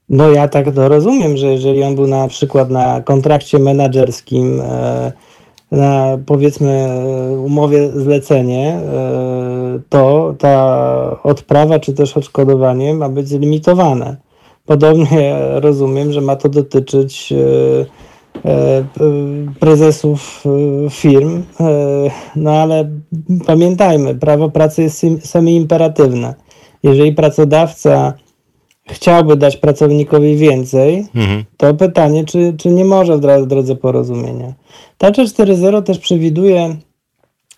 No 0.10 0.30
ja 0.30 0.48
tak 0.48 0.76
to 0.76 0.90
rozumiem, 0.90 1.38
że 1.38 1.48
jeżeli 1.48 1.84
on 1.84 1.96
był 1.96 2.08
na 2.08 2.28
przykład 2.28 2.70
na 2.70 3.02
kontrakcie 3.02 3.60
menedżerskim, 3.60 4.62
e, 4.62 5.12
na 5.72 6.18
powiedzmy 6.26 6.90
umowie 7.46 7.92
zlecenie, 7.92 8.70
e, 8.70 9.80
to 9.90 10.36
ta 10.40 11.20
odprawa 11.24 11.80
czy 11.80 11.94
też 11.94 12.18
odszkodowanie 12.18 12.94
ma 12.94 13.10
być 13.10 13.28
zlimitowane. 13.28 14.16
Podobnie 14.66 15.36
rozumiem, 15.56 16.12
że 16.12 16.22
ma 16.22 16.36
to 16.36 16.50
dotyczyć 16.50 17.34
e, 17.34 18.50
e, 18.50 18.84
prezesów 19.60 20.44
firm, 20.90 21.44
no 22.36 22.52
ale 22.52 22.90
pamiętajmy, 23.46 24.16
prawo 24.16 24.50
pracy 24.50 24.84
jest 24.84 25.06
semi-imperatywne. 25.24 26.34
Jeżeli 26.84 27.14
pracodawca 27.14 28.14
chciałby 28.90 29.36
dać 29.38 29.58
pracownikowi 29.58 30.38
więcej, 30.38 31.06
mhm. 31.16 31.44
to 31.58 31.74
pytanie, 31.74 32.26
czy, 32.26 32.54
czy 32.58 32.70
nie 32.70 32.86
może 32.86 33.18
w 33.18 33.48
drodze 33.48 33.76
porozumienia. 33.76 34.54
Tarcza 34.98 35.24
4.0 35.24 35.84
też 35.84 36.00
przewiduje 36.00 36.76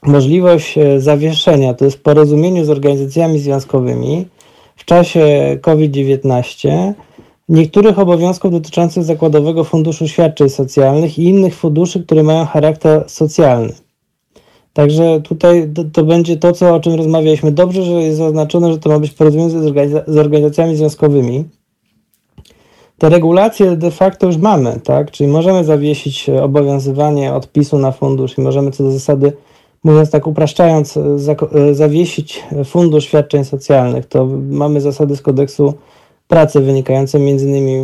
możliwość 0.04 0.78
e, 0.78 1.02
zawieszenia, 1.02 1.74
to 1.74 1.86
jest 1.86 1.98
w 1.98 2.02
porozumieniu 2.02 2.66
z 2.66 2.70
organizacjami 2.70 3.40
związkowymi 3.40 4.26
w 4.76 4.86
czasie 4.86 5.58
COVID-19 5.62 6.94
niektórych 7.50 8.00
obowiązków 8.00 8.52
dotyczących 8.52 9.04
Zakładowego 9.04 9.64
Funduszu 9.64 10.08
Świadczeń 10.08 10.50
Socjalnych 10.50 11.20
i 11.20 11.24
innych 11.24 11.56
funduszy, 11.56 12.04
które 12.04 12.24
mają 12.24 12.46
charakter 12.46 13.04
socjalny. 13.08 13.74
Także 14.74 15.22
tutaj 15.22 15.70
to, 15.76 15.84
to, 15.84 16.04
będzie 16.04 16.38
to, 16.38 16.52
co, 16.52 16.76
o 16.76 16.80
czym 16.80 16.94
rozmawialiśmy. 16.94 17.52
Dobrze, 17.52 17.84
że 17.84 17.92
jest 17.92 18.18
zaznaczone, 18.18 18.72
że 18.72 18.80
to 18.80 18.90
ma 18.90 19.00
być 19.00 19.12
porozumienie 19.12 19.50
z, 19.50 19.56
organiza 19.56 20.04
z 20.08 20.18
organizacjami 20.18 20.76
związkowymi. 20.76 21.46
Te 22.98 23.10
regulacje 23.10 23.76
de 23.76 23.92
facto 23.92 24.28
już 24.28 24.38
mamy, 24.38 24.80
tak? 24.84 25.12
Czyli 25.12 25.30
możemy 25.30 25.64
zawiesić 25.64 26.30
obowiązywanie 26.30 27.34
odpisu 27.34 27.80
na 27.80 27.92
fundusz 27.92 28.38
i 28.38 28.42
możemy 28.42 28.72
co 28.72 28.84
do 28.84 28.92
zasady, 28.92 29.34
mówiąc 29.86 30.12
tak 30.12 30.28
upraszczając, 30.28 31.00
zawiesić 31.72 32.44
fundusz 32.66 33.06
świadczeń 33.06 33.46
socjalnych. 33.46 34.06
To 34.06 34.28
mamy 34.50 34.82
zasady 34.82 35.16
z 35.16 35.22
kodeksu 35.22 35.74
pracy 36.28 36.62
wynikające 36.62 37.20
między 37.20 37.46
innymi, 37.46 37.78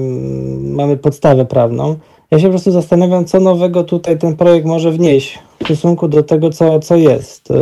mamy 0.74 0.97
podstawę 0.97 1.45
prawną. 1.45 1.95
Ja 2.32 2.39
się 2.39 2.45
po 2.45 2.49
prostu 2.49 2.72
zastanawiam, 2.72 3.26
co 3.26 3.39
nowego 3.39 3.84
tutaj 3.84 4.18
ten 4.18 4.36
projekt 4.36 4.66
może 4.68 4.91
wnieść 4.91 5.39
w 5.60 5.66
stosunku 5.66 6.08
do 6.08 6.24
tego, 6.24 6.49
co, 6.49 6.80
co 6.80 6.95
jest. 6.95 7.52
E, 7.52 7.56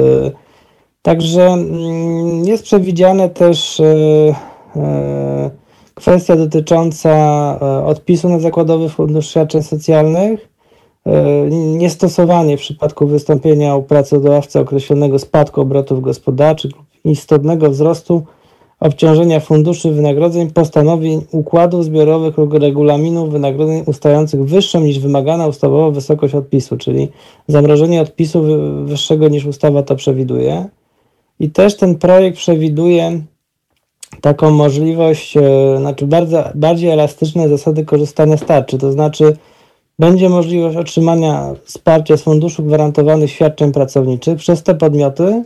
także 1.01 1.57
jest 2.43 2.63
przewidziane 2.63 3.29
też 3.29 3.79
e, 3.79 3.85
e, 4.75 5.49
kwestia 5.93 6.35
dotycząca 6.35 7.59
odpisu 7.85 8.29
na 8.29 8.39
Zakładowy 8.39 8.89
Fundusz 8.89 9.29
Świadczeń 9.29 9.63
Socjalnych, 9.63 10.48
niestosowanie 11.51 12.57
w 12.57 12.59
przypadku 12.59 13.07
wystąpienia 13.07 13.75
u 13.75 13.83
pracodawcy 13.83 14.59
określonego 14.59 15.19
spadku 15.19 15.61
obrotów 15.61 16.01
gospodarczych 16.01 16.71
lub 16.75 16.85
istotnego 17.05 17.69
wzrostu 17.69 18.23
obciążenia 18.79 19.39
funduszy 19.39 19.91
wynagrodzeń, 19.91 20.51
postanowień, 20.51 21.21
układów 21.31 21.85
zbiorowych 21.85 22.37
lub 22.37 22.53
regulaminów 22.53 23.31
wynagrodzeń 23.31 23.83
ustających 23.85 24.45
wyższą 24.45 24.81
niż 24.81 24.99
wymagana 24.99 25.47
ustawowa 25.47 25.91
wysokość 25.91 26.35
odpisu, 26.35 26.77
czyli 26.77 27.07
zamrożenie 27.47 28.01
odpisu 28.01 28.43
wyższego 28.85 29.27
niż 29.27 29.45
ustawa 29.45 29.83
to 29.83 29.95
przewiduje. 29.95 30.65
I 31.39 31.49
też 31.49 31.77
ten 31.77 31.95
projekt 31.95 32.37
przewiduje 32.37 33.21
taką 34.21 34.51
możliwość, 34.51 35.37
e, 35.37 35.77
znaczy 35.77 36.07
bardzo, 36.07 36.43
bardziej 36.55 36.89
elastyczne 36.89 37.49
zasady 37.49 37.85
korzystania 37.85 38.37
z 38.37 38.45
tarczy, 38.45 38.77
to 38.77 38.91
znaczy 38.91 39.37
będzie 39.99 40.29
możliwość 40.29 40.77
otrzymania 40.77 41.53
wsparcia 41.63 42.17
z 42.17 42.21
Funduszu 42.21 42.63
Gwarantowanych 42.63 43.31
Świadczeń 43.31 43.71
Pracowniczych 43.71 44.37
przez 44.37 44.63
te 44.63 44.75
podmioty, 44.75 45.43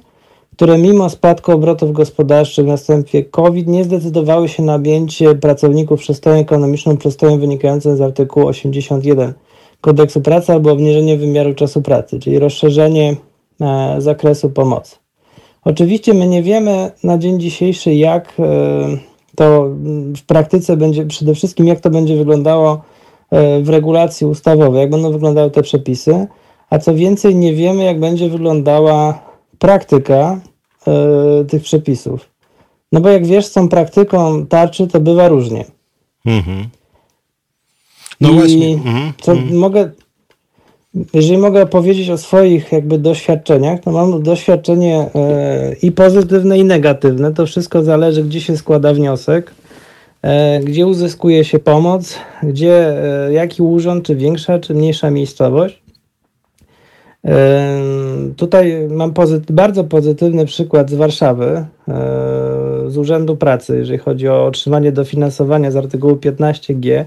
które 0.56 0.78
mimo 0.78 1.10
spadku 1.10 1.52
obrotów 1.52 1.92
gospodarczych 1.92 2.66
w 2.66 2.68
następie 2.68 3.24
COVID 3.24 3.68
nie 3.68 3.84
zdecydowały 3.84 4.50
się 4.50 4.64
na 4.64 4.76
objęcie 4.76 5.36
pracowników 5.36 6.00
przestojem 6.00 6.40
ekonomicznym 6.40 6.98
przestojem 6.98 7.40
wynikającym 7.40 7.98
z 7.98 8.02
artykułu 8.02 8.48
81 8.48 9.34
kodeksu 9.82 10.22
pracy 10.22 10.54
albo 10.54 10.72
obniżenie 10.72 11.18
wymiaru 11.18 11.54
czasu 11.54 11.82
pracy, 11.82 12.20
czyli 12.20 12.40
rozszerzenie 12.40 13.16
e, 13.62 13.96
zakresu 13.98 14.50
pomocy. 14.50 14.96
Oczywiście 15.66 16.14
my 16.14 16.28
nie 16.28 16.44
wiemy 16.44 16.92
na 17.04 17.18
dzień 17.18 17.40
dzisiejszy, 17.40 17.94
jak 17.94 18.34
e, 18.40 18.44
to 19.36 19.70
w 20.18 20.22
praktyce 20.28 20.78
będzie, 20.78 21.06
przede 21.06 21.36
wszystkim 21.36 21.68
jak 21.68 21.80
to 21.80 21.90
będzie 21.90 22.18
wyglądało 22.18 22.82
w 23.62 23.70
regulacji 23.70 24.28
ustawowej, 24.28 24.82
jak 24.82 24.90
będą 24.90 25.12
wyglądały 25.12 25.52
te 25.52 25.62
przepisy, 25.62 26.28
a 26.70 26.80
co 26.80 26.96
więcej, 26.96 27.36
nie 27.36 27.54
wiemy, 27.54 27.84
jak 27.84 28.00
będzie 28.00 28.30
wyglądała 28.30 29.20
praktyka 29.60 30.40
e, 30.88 31.46
tych 31.46 31.64
przepisów. 31.64 32.30
No 32.92 33.02
bo 33.02 33.10
jak 33.10 33.26
wiesz, 33.26 33.46
z 33.46 33.52
tą 33.52 33.70
praktyką 33.70 34.46
tarczy 34.46 34.88
to 34.88 35.00
bywa 35.00 35.28
różnie. 35.28 35.66
Mhm. 36.26 36.68
No 38.22 38.30
I 38.30 38.34
właśnie. 38.34 38.74
Mhm. 38.74 39.14
Co 39.22 39.32
mhm. 39.32 39.58
mogę, 39.58 39.92
jeżeli 41.14 41.38
mogę 41.38 41.62
opowiedzieć 41.62 42.10
o 42.10 42.18
swoich 42.18 42.72
jakby 42.72 42.98
doświadczeniach, 42.98 43.80
to 43.80 43.92
mam 43.92 44.24
doświadczenie 44.24 45.10
e, 45.16 45.76
i 45.82 45.92
pozytywne, 45.92 46.58
i 46.58 46.64
negatywne. 46.64 47.34
To 47.34 47.46
wszystko 47.46 47.84
zależy, 47.84 48.24
gdzie 48.24 48.42
się 48.42 48.58
składa 48.58 48.94
wniosek, 48.94 49.52
e, 49.52 49.63
gdzie 50.64 50.88
uzyskuje 50.88 51.44
się 51.44 51.60
pomoc, 51.60 52.18
gdzie, 52.44 53.04
e, 53.28 53.34
jaki 53.34 53.64
urząd, 53.64 54.06
czy 54.06 54.16
większa, 54.16 54.60
czy 54.60 54.74
mniejsza 54.74 55.12
miejscowość. 55.12 55.84
Tutaj 58.38 58.88
mam 58.90 59.14
pozyt 59.14 59.52
bardzo 59.52 59.84
pozytywny 59.84 60.46
przykład 60.46 60.90
z 60.90 60.94
Warszawy, 60.94 61.66
z 62.88 62.98
Urzędu 62.98 63.38
Pracy, 63.38 63.78
jeżeli 63.78 63.98
chodzi 63.98 64.28
o 64.28 64.46
otrzymanie 64.46 64.92
dofinansowania 64.92 65.72
z 65.72 65.76
artykułu 65.76 66.14
15g. 66.14 67.06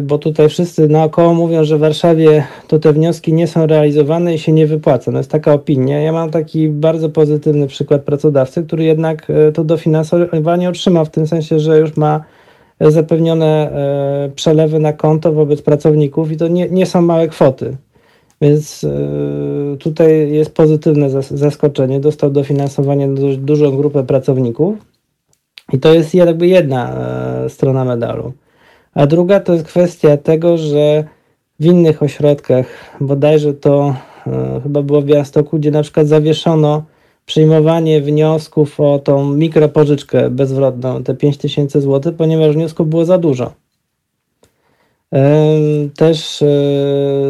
Bo 0.00 0.18
tutaj 0.18 0.48
wszyscy 0.48 0.88
naokoło 0.88 1.34
mówią, 1.34 1.64
że 1.64 1.76
w 1.76 1.80
Warszawie 1.80 2.44
to 2.68 2.78
te 2.78 2.92
wnioski 2.92 3.32
nie 3.32 3.46
są 3.46 3.66
realizowane 3.66 4.34
i 4.34 4.38
się 4.38 4.52
nie 4.52 4.66
wypłaca. 4.66 5.10
No 5.10 5.18
jest 5.18 5.30
taka 5.30 5.52
opinia. 5.52 6.00
Ja 6.00 6.12
mam 6.12 6.30
taki 6.30 6.68
bardzo 6.68 7.08
pozytywny 7.08 7.66
przykład 7.66 8.02
pracodawcy, 8.02 8.62
który 8.62 8.84
jednak 8.84 9.30
e, 9.30 9.52
to 9.52 9.64
dofinansowanie 9.64 10.68
otrzymał, 10.68 11.04
w 11.04 11.10
tym 11.10 11.26
sensie, 11.26 11.58
że 11.58 11.78
już 11.78 11.96
ma 11.96 12.24
zapewnione 12.80 13.46
e, 13.46 14.30
przelewy 14.34 14.78
na 14.78 14.92
konto 14.92 15.32
wobec 15.32 15.62
pracowników 15.62 16.32
i 16.32 16.36
to 16.36 16.48
nie, 16.48 16.68
nie 16.70 16.86
są 16.86 17.02
małe 17.02 17.28
kwoty. 17.28 17.76
Więc 18.40 18.84
e, 18.84 19.76
tutaj 19.76 20.32
jest 20.32 20.54
pozytywne 20.54 21.10
zaskoczenie. 21.30 22.00
Dostał 22.00 22.30
dofinansowanie 22.30 23.06
na 23.06 23.20
dużą 23.36 23.76
grupę 23.76 24.04
pracowników 24.04 24.74
i 25.72 25.78
to 25.78 25.94
jest 25.94 26.14
jakby 26.14 26.46
jedna 26.46 26.94
e, 27.44 27.48
strona 27.48 27.84
medalu. 27.84 28.32
A 28.98 29.06
druga 29.06 29.40
to 29.40 29.52
jest 29.52 29.66
kwestia 29.66 30.16
tego, 30.16 30.58
że 30.58 31.04
w 31.60 31.64
innych 31.64 32.02
ośrodkach, 32.02 32.66
bodajże 33.00 33.54
to 33.54 33.94
e, 34.26 34.60
chyba 34.62 34.82
było 34.82 35.00
w 35.00 35.04
Białymstoku, 35.04 35.58
gdzie 35.58 35.70
na 35.70 35.82
przykład 35.82 36.06
zawieszono 36.06 36.82
przyjmowanie 37.26 38.00
wniosków 38.00 38.80
o 38.80 38.98
tą 38.98 39.34
mikropożyczkę 39.34 40.30
bezwrotną, 40.30 41.02
te 41.04 41.14
5000 41.14 41.80
zł, 41.80 42.12
ponieważ 42.18 42.54
wniosków 42.54 42.88
było 42.88 43.04
za 43.04 43.18
dużo. 43.18 43.52
Też 45.96 46.42
e, 46.42 46.46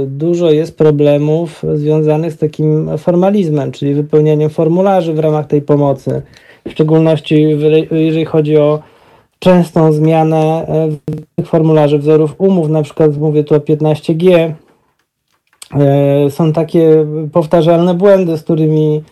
dużo 0.07 0.51
jest 0.51 0.79
problemów 0.79 1.63
związanych 1.75 2.33
z 2.33 2.39
takim 2.39 2.99
formalizmem, 2.99 3.73
czyli 3.73 3.95
wypełnianiem 3.95 4.51
formularzy 4.51 5.13
w 5.13 5.19
ramach 5.19 5.47
tej 5.47 5.63
pomocy. 5.63 6.23
W 6.69 6.71
szczególności 6.71 7.57
jeżeli 7.91 8.25
chodzi 8.25 8.57
o 8.57 8.83
częstą 9.39 9.93
zmianę 9.93 10.67
e, 11.39 11.43
formularzy 11.43 11.99
wzorów 11.99 12.35
umów, 12.39 12.69
na 12.69 12.83
przykład 12.83 13.17
mówię 13.17 13.45
tu 13.45 13.55
o 13.55 13.59
15G. 13.59 14.53
E, 15.75 16.31
są 16.31 16.53
takie 16.53 17.07
powtarzalne 17.33 17.95
błędy, 17.95 18.39
z 18.39 18.43
którymi 18.43 19.03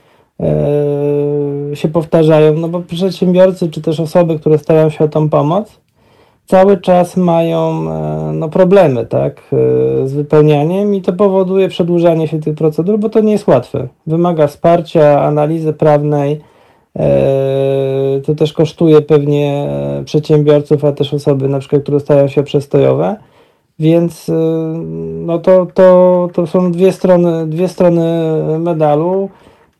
się 1.74 1.88
powtarzają, 1.88 2.54
no 2.54 2.68
bo 2.68 2.80
przedsiębiorcy 2.80 3.70
czy 3.70 3.82
też 3.82 4.00
osoby, 4.00 4.38
które 4.38 4.58
starają 4.58 4.90
się 4.90 5.04
o 5.04 5.08
tą 5.08 5.28
pomoc, 5.28 5.80
cały 6.46 6.80
czas 6.80 7.16
mają 7.16 7.90
e, 7.92 8.32
no, 8.32 8.48
problemy 8.48 9.06
tak, 9.06 9.42
e, 9.52 10.08
z 10.08 10.12
wypełnianiem 10.12 10.94
i 10.94 11.02
to 11.02 11.12
powoduje 11.12 11.68
przedłużanie 11.68 12.28
się 12.28 12.40
tych 12.40 12.54
procedur, 12.54 12.98
bo 12.98 13.08
to 13.08 13.20
nie 13.20 13.32
jest 13.32 13.46
łatwe. 13.46 13.88
Wymaga 14.06 14.46
wsparcia, 14.46 15.22
analizy 15.22 15.72
prawnej. 15.72 16.40
E, 16.96 18.20
to 18.26 18.34
też 18.34 18.52
kosztuje 18.52 19.02
pewnie 19.02 19.68
przedsiębiorców, 20.04 20.84
a 20.84 20.92
też 20.92 21.14
osoby, 21.14 21.48
na 21.48 21.58
przykład, 21.58 21.82
które 21.82 22.00
stają 22.00 22.28
się 22.28 22.42
przestojowe. 22.42 23.16
Więc 23.78 24.30
no 25.26 25.38
to, 25.38 25.66
to, 25.74 26.28
to 26.32 26.46
są 26.46 26.72
dwie 26.72 26.92
strony, 26.92 27.46
dwie 27.46 27.68
strony 27.68 28.04
medalu 28.58 29.28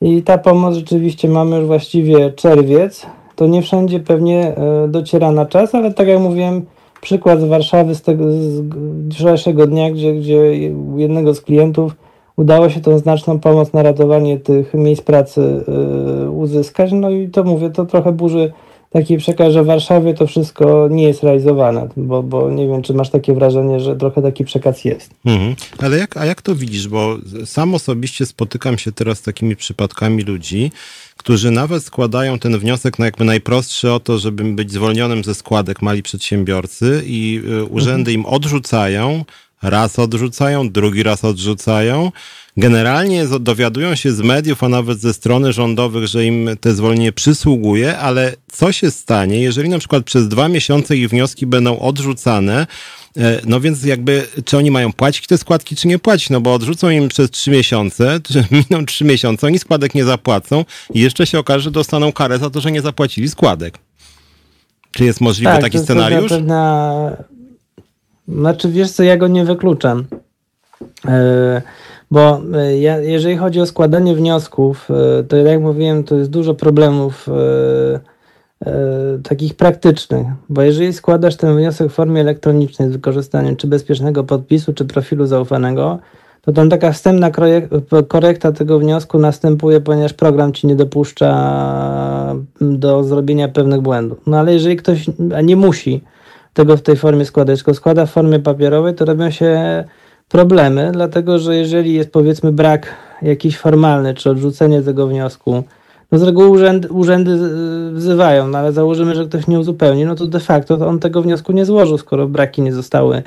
i 0.01 0.23
ta 0.23 0.39
pomoc 0.39 0.75
rzeczywiście 0.75 1.29
mamy 1.29 1.57
już 1.57 1.67
właściwie 1.67 2.33
czerwiec 2.33 3.07
to 3.37 3.47
nie 3.47 3.63
wszędzie 3.63 4.01
pewnie 4.01 4.57
e, 4.57 4.89
dociera 4.89 5.33
na 5.33 5.47
czas, 5.47 5.75
ale 5.75 5.95
tak 5.95 6.09
jak 6.09 6.21
mówiłem, 6.21 6.67
przykład 7.01 7.41
z 7.41 7.45
Warszawy 7.45 7.95
z 7.95 8.03
tego 8.03 8.33
z 8.33 8.63
wczorajszego 9.15 9.67
dnia, 9.67 9.91
gdzie, 9.91 10.15
gdzie 10.15 10.37
jednego 10.97 11.35
z 11.35 11.41
klientów 11.41 11.97
udało 12.37 12.71
się 12.71 12.81
tą 12.81 12.99
znaczną 12.99 13.39
pomoc 13.39 13.73
na 13.73 13.83
ratowanie 13.83 14.39
tych 14.39 14.75
miejsc 14.75 15.03
pracy 15.03 15.65
y, 16.25 16.31
uzyskać. 16.31 16.93
No 16.93 17.11
i 17.11 17.29
to 17.29 17.45
mówię, 17.45 17.71
to 17.71 17.87
trochę 17.87 18.13
burzy 18.13 18.53
taki 18.91 19.19
przekaz, 19.19 19.53
że 19.53 19.63
w 19.63 19.67
Warszawie 19.67 20.15
to 20.15 20.27
wszystko 20.27 20.89
nie 20.91 21.03
jest 21.03 21.23
realizowane, 21.23 21.89
bo, 21.97 22.23
bo 22.23 22.51
nie 22.51 22.69
wiem, 22.69 22.83
czy 22.83 22.95
masz 22.95 23.11
takie 23.11 23.35
wrażenie, 23.35 23.81
że 23.81 23.97
trochę 23.97 24.23
taki 24.23 24.45
przekaz 24.45 24.85
jest. 24.85 25.11
Mhm. 25.25 25.55
Ale 25.79 25.97
jak, 25.97 26.17
a 26.17 26.27
jak 26.27 26.43
to 26.43 26.55
widzisz? 26.55 26.89
Bo 26.89 27.17
sam 27.45 27.75
osobiście 27.75 28.27
spotykam 28.27 28.79
się 28.79 28.93
teraz 28.93 29.19
z 29.19 29.23
takimi 29.23 29.57
przypadkami 29.57 30.23
ludzi, 30.23 30.71
którzy 31.17 31.51
nawet 31.51 31.85
składają 31.85 32.39
ten 32.39 32.59
wniosek 32.59 32.99
na 32.99 33.05
jakby 33.05 33.25
najprostszy 33.25 33.93
o 33.93 34.01
to, 34.01 34.19
żeby 34.19 34.45
być 34.45 34.73
zwolnionym 34.73 35.25
ze 35.25 35.35
składek 35.35 35.83
mali 35.83 36.03
przedsiębiorcy 36.03 37.03
i 37.07 37.43
y, 37.63 37.65
urzędy 37.65 38.13
im 38.13 38.27
odrzucają, 38.27 39.25
raz 39.63 39.99
odrzucają, 39.99 40.71
drugi 40.71 41.03
raz 41.03 41.25
odrzucają. 41.25 42.13
Generalnie 42.57 43.27
dowiadują 43.41 43.95
się 43.95 44.13
z 44.13 44.21
mediów, 44.21 44.65
a 44.65 44.69
nawet 44.69 45.01
ze 45.01 45.15
strony 45.15 45.53
rządowych, 45.53 46.07
że 46.07 46.25
im 46.25 46.49
te 46.61 46.75
zwolnienie 46.75 47.13
przysługuje, 47.13 47.99
ale 47.99 48.37
co 48.53 48.73
się 48.73 48.91
stanie, 48.91 49.41
jeżeli 49.41 49.69
na 49.69 49.79
przykład 49.79 50.05
przez 50.05 50.29
dwa 50.29 50.49
miesiące 50.49 50.97
ich 50.97 51.09
wnioski 51.09 51.47
będą 51.47 51.79
odrzucane, 51.79 52.67
E, 53.17 53.41
no 53.45 53.61
więc 53.61 53.85
jakby, 53.85 54.27
czy 54.45 54.57
oni 54.59 54.71
mają 54.71 54.93
płacić 54.93 55.27
te 55.27 55.39
składki, 55.39 55.77
czy 55.77 55.89
nie 55.89 55.99
płacić? 55.99 56.31
No 56.31 56.41
bo 56.41 56.55
odrzucą 56.55 56.91
im 56.91 57.09
przez 57.09 57.31
trzy 57.31 57.51
miesiące, 57.51 58.21
czy 58.33 58.45
miną 58.51 58.87
trzy 58.87 59.05
miesiące, 59.05 59.47
oni 59.47 59.59
składek 59.59 59.95
nie 59.95 60.05
zapłacą 60.05 60.65
i 60.95 61.01
jeszcze 61.01 61.27
się 61.27 61.39
okaże, 61.39 61.61
że 61.61 61.71
dostaną 61.71 62.13
karę 62.13 62.39
za 62.39 62.51
to, 62.51 62.61
że 62.61 62.73
nie 62.73 62.83
zapłacili 62.83 63.29
składek. 63.29 63.79
Czy 64.91 65.05
jest 65.05 65.21
możliwy 65.21 65.53
tak, 65.53 65.63
taki 65.63 65.79
scenariusz? 65.79 66.29
Pewna... 66.29 67.17
Znaczy, 68.29 68.69
wiesz 68.69 68.91
co, 68.91 69.03
ja 69.03 69.17
go 69.17 69.29
nie 69.29 69.45
wykluczam. 69.45 70.05
Yy, 71.05 71.11
bo 72.11 72.41
e, 72.55 72.79
ja, 72.79 72.99
jeżeli 72.99 73.37
chodzi 73.37 73.61
o 73.61 73.67
składanie 73.67 74.15
wniosków, 74.15 74.89
to 75.29 75.37
jak 75.37 75.61
mówiłem, 75.61 76.05
to 76.05 76.17
jest 76.17 76.31
dużo 76.31 76.55
problemów 76.55 77.29
E, 78.65 79.19
takich 79.23 79.55
praktycznych, 79.55 80.27
bo 80.49 80.63
jeżeli 80.63 80.93
składasz 80.93 81.37
ten 81.37 81.57
wniosek 81.57 81.89
w 81.89 81.95
formie 81.95 82.21
elektronicznej 82.21 82.89
z 82.89 82.93
wykorzystaniem 82.93 83.57
czy 83.57 83.67
bezpiecznego 83.67 84.25
podpisu, 84.25 84.73
czy 84.73 84.85
profilu 84.85 85.27
zaufanego, 85.27 85.99
to 86.43 86.53
tam 86.53 86.71
taka 86.71 86.93
wstępna 86.93 87.31
korekta 88.09 88.53
tego 88.53 88.79
wniosku 88.79 89.19
następuje, 89.19 89.81
ponieważ 89.81 90.13
program 90.13 90.53
ci 90.53 90.67
nie 90.67 90.77
dopuszcza 90.77 92.35
do 92.61 93.05
zrobienia 93.05 93.49
pewnych 93.49 93.81
błędów. 93.81 94.19
No 94.27 94.39
ale 94.39 94.55
jeżeli 94.55 94.77
ktoś 94.77 95.07
nie 95.43 95.57
musi 95.57 96.05
tego 96.57 96.77
w 96.77 96.83
tej 96.83 96.97
formie 96.97 97.25
składać, 97.25 97.59
tylko 97.59 97.75
składa 97.75 98.07
w 98.07 98.11
formie 98.11 98.39
papierowej, 98.39 98.95
to 98.95 99.05
robią 99.05 99.31
się 99.31 99.85
problemy, 100.29 100.91
dlatego 100.93 101.39
że 101.39 101.57
jeżeli 101.57 101.95
jest 101.95 102.11
powiedzmy 102.11 102.53
brak 102.53 102.95
jakiś 103.23 103.59
formalny, 103.59 104.15
czy 104.15 104.31
odrzucenie 104.31 104.83
tego 104.83 105.07
wniosku, 105.07 105.63
no 106.13 106.19
z 106.19 106.23
reguły 106.23 106.49
urzędy, 106.49 106.89
urzędy 106.89 107.39
wzywają, 107.93 108.49
no 108.49 108.59
ale 108.59 108.73
założymy, 108.73 109.15
że 109.15 109.27
ktoś 109.27 109.47
nie 109.47 109.61
uzupełni, 109.61 110.05
no 110.05 110.15
to 110.15 110.27
de 110.27 110.41
facto 110.41 110.89
on 110.89 110.99
tego 110.99 111.23
wniosku 111.23 111.53
nie 111.53 111.65
złożył, 111.65 111.99
skoro 111.99 112.29
braki 112.29 112.63
nie 112.63 112.73
zostały 112.73 113.23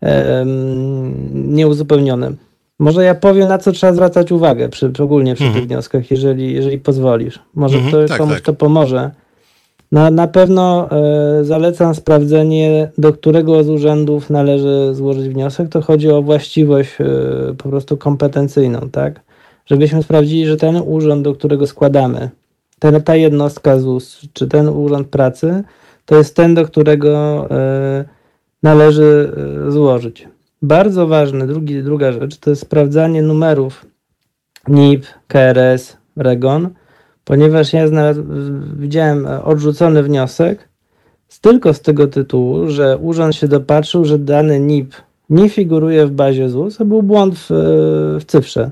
um, 0.00 1.54
nieuzupełnione. 1.54 2.32
Może 2.78 3.04
ja 3.04 3.14
powiem, 3.14 3.48
na 3.48 3.58
co 3.58 3.72
trzeba 3.72 3.92
zwracać 3.92 4.32
uwagę 4.32 4.68
przy, 4.68 4.92
ogólnie 4.98 5.34
przy 5.34 5.44
mhm. 5.44 5.60
tych 5.60 5.68
wnioskach, 5.68 6.10
jeżeli, 6.10 6.52
jeżeli 6.52 6.78
pozwolisz. 6.78 7.38
Może 7.54 7.78
mhm, 7.78 7.92
to 7.92 8.08
tak, 8.08 8.18
komuś 8.18 8.34
tak. 8.34 8.44
to 8.44 8.52
pomoże. 8.52 9.10
No, 9.92 10.10
na 10.10 10.26
pewno 10.26 10.90
e, 10.90 11.44
zalecam 11.44 11.94
sprawdzenie, 11.94 12.90
do 12.98 13.12
którego 13.12 13.64
z 13.64 13.68
urzędów 13.70 14.30
należy 14.30 14.94
złożyć 14.94 15.28
wniosek. 15.28 15.68
To 15.68 15.82
chodzi 15.82 16.10
o 16.10 16.22
właściwość 16.22 17.00
e, 17.00 17.04
po 17.58 17.68
prostu 17.68 17.96
kompetencyjną, 17.96 18.90
tak? 18.92 19.20
żebyśmy 19.70 20.02
sprawdzili, 20.02 20.46
że 20.46 20.56
ten 20.56 20.82
urząd, 20.86 21.22
do 21.22 21.34
którego 21.34 21.66
składamy, 21.66 22.30
ten, 22.78 23.02
ta 23.02 23.16
jednostka 23.16 23.78
ZUS, 23.78 24.20
czy 24.32 24.46
ten 24.46 24.68
urząd 24.68 25.08
pracy, 25.08 25.64
to 26.04 26.16
jest 26.16 26.36
ten, 26.36 26.54
do 26.54 26.64
którego 26.64 27.46
e, 27.50 28.04
należy 28.62 29.32
e, 29.66 29.70
złożyć. 29.70 30.28
Bardzo 30.62 31.06
ważne, 31.06 31.46
drugi, 31.46 31.82
druga 31.82 32.12
rzecz, 32.12 32.36
to 32.36 32.50
jest 32.50 32.62
sprawdzanie 32.62 33.22
numerów 33.22 33.86
NIP, 34.68 35.06
KRS, 35.28 35.96
REGON, 36.16 36.68
ponieważ 37.28 37.72
ja 37.72 37.84
widziałem 38.76 39.26
odrzucony 39.44 40.02
wniosek 40.02 40.68
tylko 41.40 41.74
z 41.74 41.80
tego 41.80 42.06
tytułu, 42.06 42.68
że 42.68 42.98
urząd 42.98 43.34
się 43.34 43.48
dopatrzył, 43.48 44.04
że 44.04 44.18
dany 44.18 44.60
NIP 44.60 44.94
nie 45.30 45.48
figuruje 45.48 46.06
w 46.06 46.10
bazie 46.10 46.48
ZUS, 46.48 46.80
a 46.80 46.84
był 46.84 47.02
błąd 47.02 47.34
w, 47.34 47.46
w 48.20 48.24
cyfrze. 48.26 48.70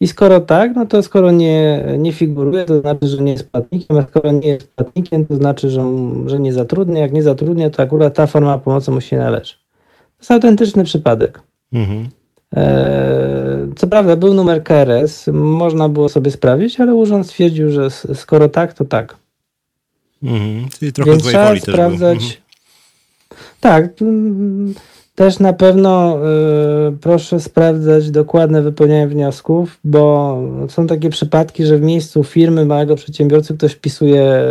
I 0.00 0.06
skoro 0.06 0.40
tak, 0.40 0.76
no 0.76 0.86
to 0.86 1.02
skoro 1.02 1.30
nie, 1.30 1.84
nie 1.98 2.12
figuruje, 2.12 2.64
to 2.64 2.80
znaczy, 2.80 3.06
że 3.06 3.22
nie 3.22 3.32
jest 3.32 3.50
płatnikiem, 3.50 3.96
a 3.96 4.02
skoro 4.02 4.32
nie 4.32 4.48
jest 4.48 4.68
płatnikiem, 4.74 5.26
to 5.26 5.36
znaczy, 5.36 5.70
że, 5.70 5.84
że 6.26 6.38
nie 6.38 6.52
zatrudnia. 6.52 7.00
Jak 7.00 7.12
nie 7.12 7.22
zatrudnia, 7.22 7.70
to 7.70 7.82
akurat 7.82 8.14
ta 8.14 8.26
forma 8.26 8.58
pomocy 8.58 8.90
mu 8.90 9.00
się 9.00 9.16
należy. 9.16 9.54
To 9.54 10.20
jest 10.20 10.30
autentyczny 10.30 10.84
przypadek. 10.84 11.40
Mhm. 11.72 12.08
E, 12.56 13.68
co 13.76 13.86
prawda 13.86 14.16
był 14.16 14.34
numer 14.34 14.64
KRS, 14.64 15.26
można 15.32 15.88
było 15.88 16.08
sobie 16.08 16.30
sprawdzić, 16.30 16.80
ale 16.80 16.94
urząd 16.94 17.26
stwierdził, 17.26 17.70
że 17.70 17.90
skoro 18.14 18.48
tak, 18.48 18.72
to 18.72 18.84
tak. 18.84 19.16
Mhm. 20.22 20.68
Czyli 20.78 20.92
trochę 20.92 21.10
Więc 21.10 21.22
trzeba 21.22 21.56
sprawdzać. 21.56 22.16
Mhm. 22.16 22.46
Tak. 23.60 23.90
Też 25.14 25.38
na 25.38 25.52
pewno 25.52 26.18
y, 26.88 26.96
proszę 27.00 27.40
sprawdzać 27.40 28.10
dokładne 28.10 28.62
wypełnianie 28.62 29.08
wniosków, 29.08 29.78
bo 29.84 30.38
są 30.68 30.86
takie 30.86 31.10
przypadki, 31.10 31.66
że 31.66 31.78
w 31.78 31.82
miejscu 31.82 32.24
firmy 32.24 32.64
małego 32.64 32.96
przedsiębiorcy 32.96 33.56
ktoś 33.56 33.72
wpisuje 33.72 34.42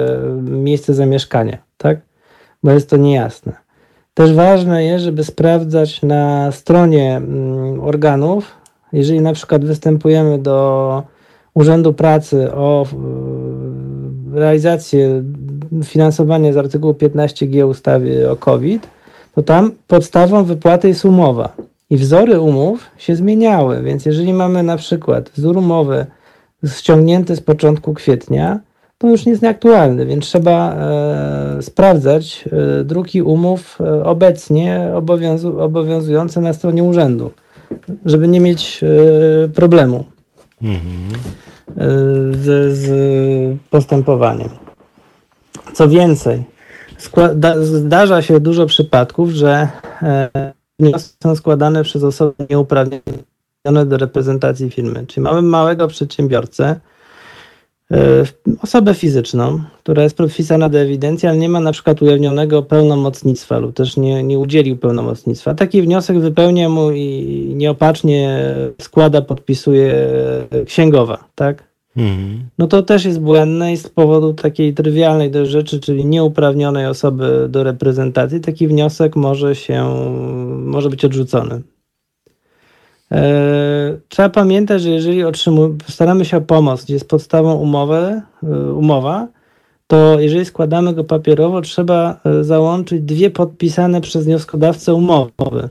miejsce 0.42 0.94
zamieszkania, 0.94 1.58
tak? 1.78 2.00
Bo 2.64 2.72
jest 2.72 2.90
to 2.90 2.98
niejasne. 2.98 3.65
Też 4.16 4.34
ważne 4.34 4.86
jest, 4.86 5.06
żeby 5.06 5.24
sprawdzać 5.24 6.02
na 6.02 6.52
stronie 6.52 7.18
mm, 7.18 7.82
organów, 7.82 8.52
jeżeli 8.94 9.22
na 9.22 9.34
przykład 9.34 9.66
występujemy 9.66 10.40
do 10.40 11.04
Urzędu 11.54 11.94
Pracy 11.94 12.54
o 12.54 12.86
realizację 14.34 15.24
finansowania 15.84 16.54
z 16.54 16.58
artykułu 16.58 16.94
15g 16.94 17.70
ustawy 17.70 18.30
o 18.30 18.36
COVID, 18.36 18.88
to 19.36 19.44
tam 19.44 19.72
podstawą 19.88 20.44
wypłaty 20.44 20.88
jest 20.88 21.06
umowa. 21.06 21.50
I 21.90 21.98
wzory 21.98 22.40
umów 22.40 22.84
się 22.98 23.16
zmieniały, 23.16 23.84
więc 23.84 24.06
jeżeli 24.06 24.34
mamy 24.34 24.64
na 24.64 24.78
przykład 24.78 25.30
wzór 25.30 25.58
umowy 25.58 26.06
ściągnięty 26.68 27.36
z 27.36 27.42
początku 27.42 27.94
kwietnia, 27.94 28.60
to 28.98 29.08
już 29.08 29.26
nie 29.26 29.30
jest 29.30 29.42
nieaktualny, 29.42 30.06
więc 30.06 30.26
trzeba 30.26 30.74
e, 30.74 31.62
sprawdzać 31.62 32.46
e, 32.52 32.84
druki 32.84 33.22
umów 33.22 33.78
e, 33.82 34.04
obecnie 34.04 34.92
obowiązu 34.96 35.62
obowiązujące 35.62 36.42
na 36.42 36.54
stronie 36.54 36.84
urzędu, 36.84 37.32
żeby 38.06 38.28
nie 38.28 38.40
mieć 38.40 38.82
e, 38.84 39.48
problemu 39.50 40.06
mhm. 40.62 40.94
E, 41.70 41.88
z, 42.32 42.78
z 42.78 42.88
postępowaniem. 43.70 44.50
Co 45.74 45.90
więcej, 45.90 46.44
zdarza 47.62 48.22
się 48.22 48.40
dużo 48.40 48.66
przypadków, 48.66 49.30
że 49.30 49.68
e, 50.02 50.54
wnioski 50.80 51.14
są 51.24 51.36
składane 51.36 51.84
przez 51.84 52.04
osoby 52.04 52.34
nieuprawnione 52.50 53.86
do 53.86 53.98
reprezentacji 53.98 54.72
firmy. 54.72 55.06
Czyli 55.08 55.24
mamy 55.24 55.42
małego 55.42 55.88
przedsiębiorcę, 55.88 56.80
osobę 58.62 58.94
fizyczną, 58.94 59.62
która 59.84 60.04
jest 60.04 60.18
wpisana 60.30 60.70
do 60.70 60.80
ewidencji, 60.80 61.30
ale 61.30 61.38
nie 61.38 61.50
ma 61.50 61.60
na 61.60 61.72
przykład 61.72 62.02
ujawnionego 62.02 62.62
pełnomocnictwa 62.62 63.60
lub 63.60 63.76
też 63.76 63.98
nie, 63.98 64.24
nie 64.24 64.40
udzielił 64.40 64.78
pełnomocnictwa. 64.78 65.54
Taki 65.54 65.82
wniosek 65.82 66.20
wypełnia 66.20 66.70
mu 66.70 66.92
i 66.92 67.52
nieopatrznie 67.56 68.40
składa, 68.82 69.22
podpisuje 69.22 69.94
księgowa, 70.66 71.24
tak? 71.36 71.76
Mhm. 71.98 72.50
no 72.58 72.68
to 72.68 72.84
też 72.84 73.06
jest 73.06 73.20
błędne 73.20 73.74
i 73.74 73.78
z 73.78 73.90
powodu 73.90 74.34
takiej 74.34 74.74
trywialnej 74.74 75.32
dość 75.32 75.52
rzeczy, 75.52 75.80
czyli 75.80 76.06
nieuprawnionej 76.06 76.86
osoby 76.86 77.48
do 77.50 77.64
reprezentacji, 77.64 78.42
taki 78.42 78.68
wniosek 78.68 79.16
może 79.16 79.56
się, 79.56 79.84
może 80.56 80.90
być 80.90 81.06
odrzucony. 81.06 81.62
E, 83.12 83.98
trzeba 84.10 84.30
pamiętać, 84.30 84.82
że 84.82 84.90
jeżeli 84.90 85.22
staramy 85.90 86.26
się 86.26 86.38
o 86.38 86.42
pomoc, 86.42 86.84
gdzie 86.84 86.94
jest 86.94 87.10
podstawą 87.10 87.54
umowy, 87.56 88.22
e, 88.44 88.74
umowa, 88.74 89.28
to 89.88 90.20
jeżeli 90.20 90.46
składamy 90.46 90.94
go 90.94 91.04
papierowo, 91.04 91.62
trzeba 91.62 92.20
e, 92.26 92.44
załączyć 92.44 93.02
dwie 93.02 93.30
podpisane 93.30 94.02
przez 94.02 94.26
wnioskodawcę 94.26 94.94
umowy. 94.94 95.70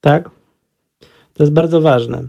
Tak? 0.00 0.30
To 1.34 1.42
jest 1.42 1.52
bardzo 1.52 1.80
ważne. 1.80 2.22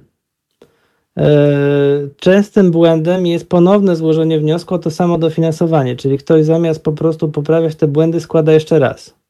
Częstym 2.17 2.71
błędem 2.71 3.25
jest 3.25 3.49
ponowne 3.49 3.95
złożenie 3.95 4.39
wniosku 4.39 4.75
o 4.75 4.79
to 4.79 4.91
samo 4.91 5.17
dofinansowanie, 5.17 5.95
czyli 5.95 6.17
ktoś 6.17 6.45
zamiast 6.45 6.83
po 6.83 6.91
prostu 6.91 7.29
poprawiać 7.29 7.75
te 7.75 7.87
błędy 7.87 8.19
składa 8.19 8.51
jeszcze 8.51 8.79
raz. 8.79 9.20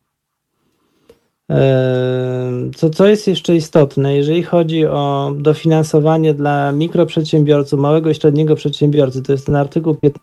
Co, 2.75 2.89
co 2.89 3.07
jest 3.07 3.27
jeszcze 3.27 3.55
istotne, 3.55 4.15
jeżeli 4.15 4.43
chodzi 4.43 4.85
o 4.85 5.33
dofinansowanie 5.37 6.33
dla 6.33 6.71
mikroprzedsiębiorców, 6.71 7.79
małego 7.79 8.09
i 8.09 8.15
średniego 8.15 8.55
przedsiębiorcy, 8.55 9.21
to 9.21 9.31
jest 9.31 9.45
ten 9.45 9.55
artykuł 9.55 9.95
15 9.95 10.21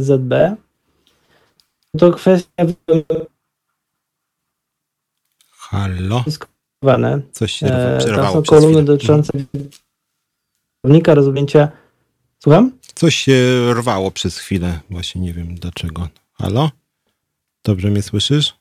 ZB, 0.00 0.56
to 1.98 2.10
kwestia. 2.12 2.64
Halo? 5.56 6.24
Coś 7.32 7.52
się 7.52 7.66
e, 7.66 7.98
przerwało. 7.98 8.28
To 8.28 8.32
są 8.32 8.42
kolumny 8.42 8.82
dotyczące 8.82 9.32
prawnika, 10.82 11.14
rozwinięcia. 11.14 11.68
Słucham? 12.42 12.72
Coś 12.94 13.16
się 13.16 13.34
rwało 13.74 14.10
przez 14.10 14.38
chwilę, 14.38 14.80
właśnie 14.90 15.20
nie 15.20 15.32
wiem 15.32 15.54
dlaczego. 15.54 16.08
Halo? 16.32 16.70
Dobrze 17.64 17.90
mnie 17.90 18.02
słyszysz? 18.02 18.54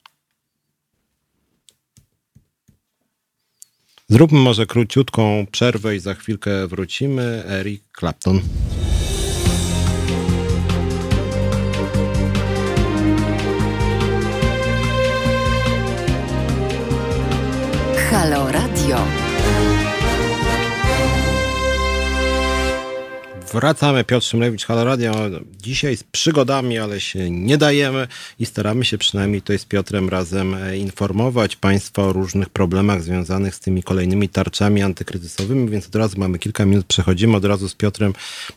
Zróbmy 4.09 4.39
może 4.39 4.65
króciutką 4.65 5.45
przerwę 5.51 5.95
i 5.95 5.99
za 5.99 6.13
chwilkę 6.13 6.67
wrócimy. 6.67 7.43
Eric 7.47 7.83
Clapton. 7.99 8.41
Wracamy, 23.53 24.03
Piotr 24.03 24.25
Szymlewicz, 24.25 24.65
Halo 24.65 24.83
Radio. 24.83 25.13
Dzisiaj 25.61 25.97
z 25.97 26.03
przygodami, 26.03 26.77
ale 26.77 26.99
się 26.99 27.29
nie 27.29 27.57
dajemy 27.57 28.07
i 28.39 28.45
staramy 28.45 28.85
się 28.85 28.97
przynajmniej 28.97 29.41
tutaj 29.41 29.59
z 29.59 29.65
Piotrem 29.65 30.09
razem 30.09 30.53
e, 30.53 30.77
informować 30.77 31.55
Państwa 31.55 32.03
o 32.03 32.13
różnych 32.13 32.49
problemach 32.49 33.03
związanych 33.03 33.55
z 33.55 33.59
tymi 33.59 33.83
kolejnymi 33.83 34.29
tarczami 34.29 34.81
antykryzysowymi, 34.81 35.69
więc 35.69 35.87
od 35.87 35.95
razu 35.95 36.19
mamy 36.19 36.39
kilka 36.39 36.65
minut, 36.65 36.85
przechodzimy 36.85 37.37
od 37.37 37.45
razu 37.45 37.69
z 37.69 37.75
Piotrem 37.75 38.13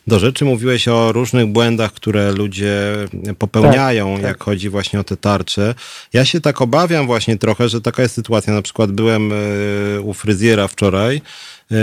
do 0.07 0.19
rzeczy. 0.19 0.45
Mówiłeś 0.45 0.87
o 0.87 1.11
różnych 1.11 1.47
błędach, 1.47 1.93
które 1.93 2.31
ludzie 2.31 2.95
popełniają, 3.39 4.13
tak, 4.13 4.21
tak. 4.21 4.29
jak 4.29 4.43
chodzi 4.43 4.69
właśnie 4.69 4.99
o 4.99 5.03
te 5.03 5.17
tarcze. 5.17 5.75
Ja 6.13 6.25
się 6.25 6.41
tak 6.41 6.61
obawiam 6.61 7.05
właśnie 7.05 7.37
trochę, 7.37 7.69
że 7.69 7.81
taka 7.81 8.01
jest 8.01 8.15
sytuacja. 8.15 8.53
Na 8.53 8.61
przykład 8.61 8.91
byłem 8.91 9.31
e, 9.31 10.01
u 10.01 10.13
fryzjera 10.13 10.67
wczoraj, 10.67 11.21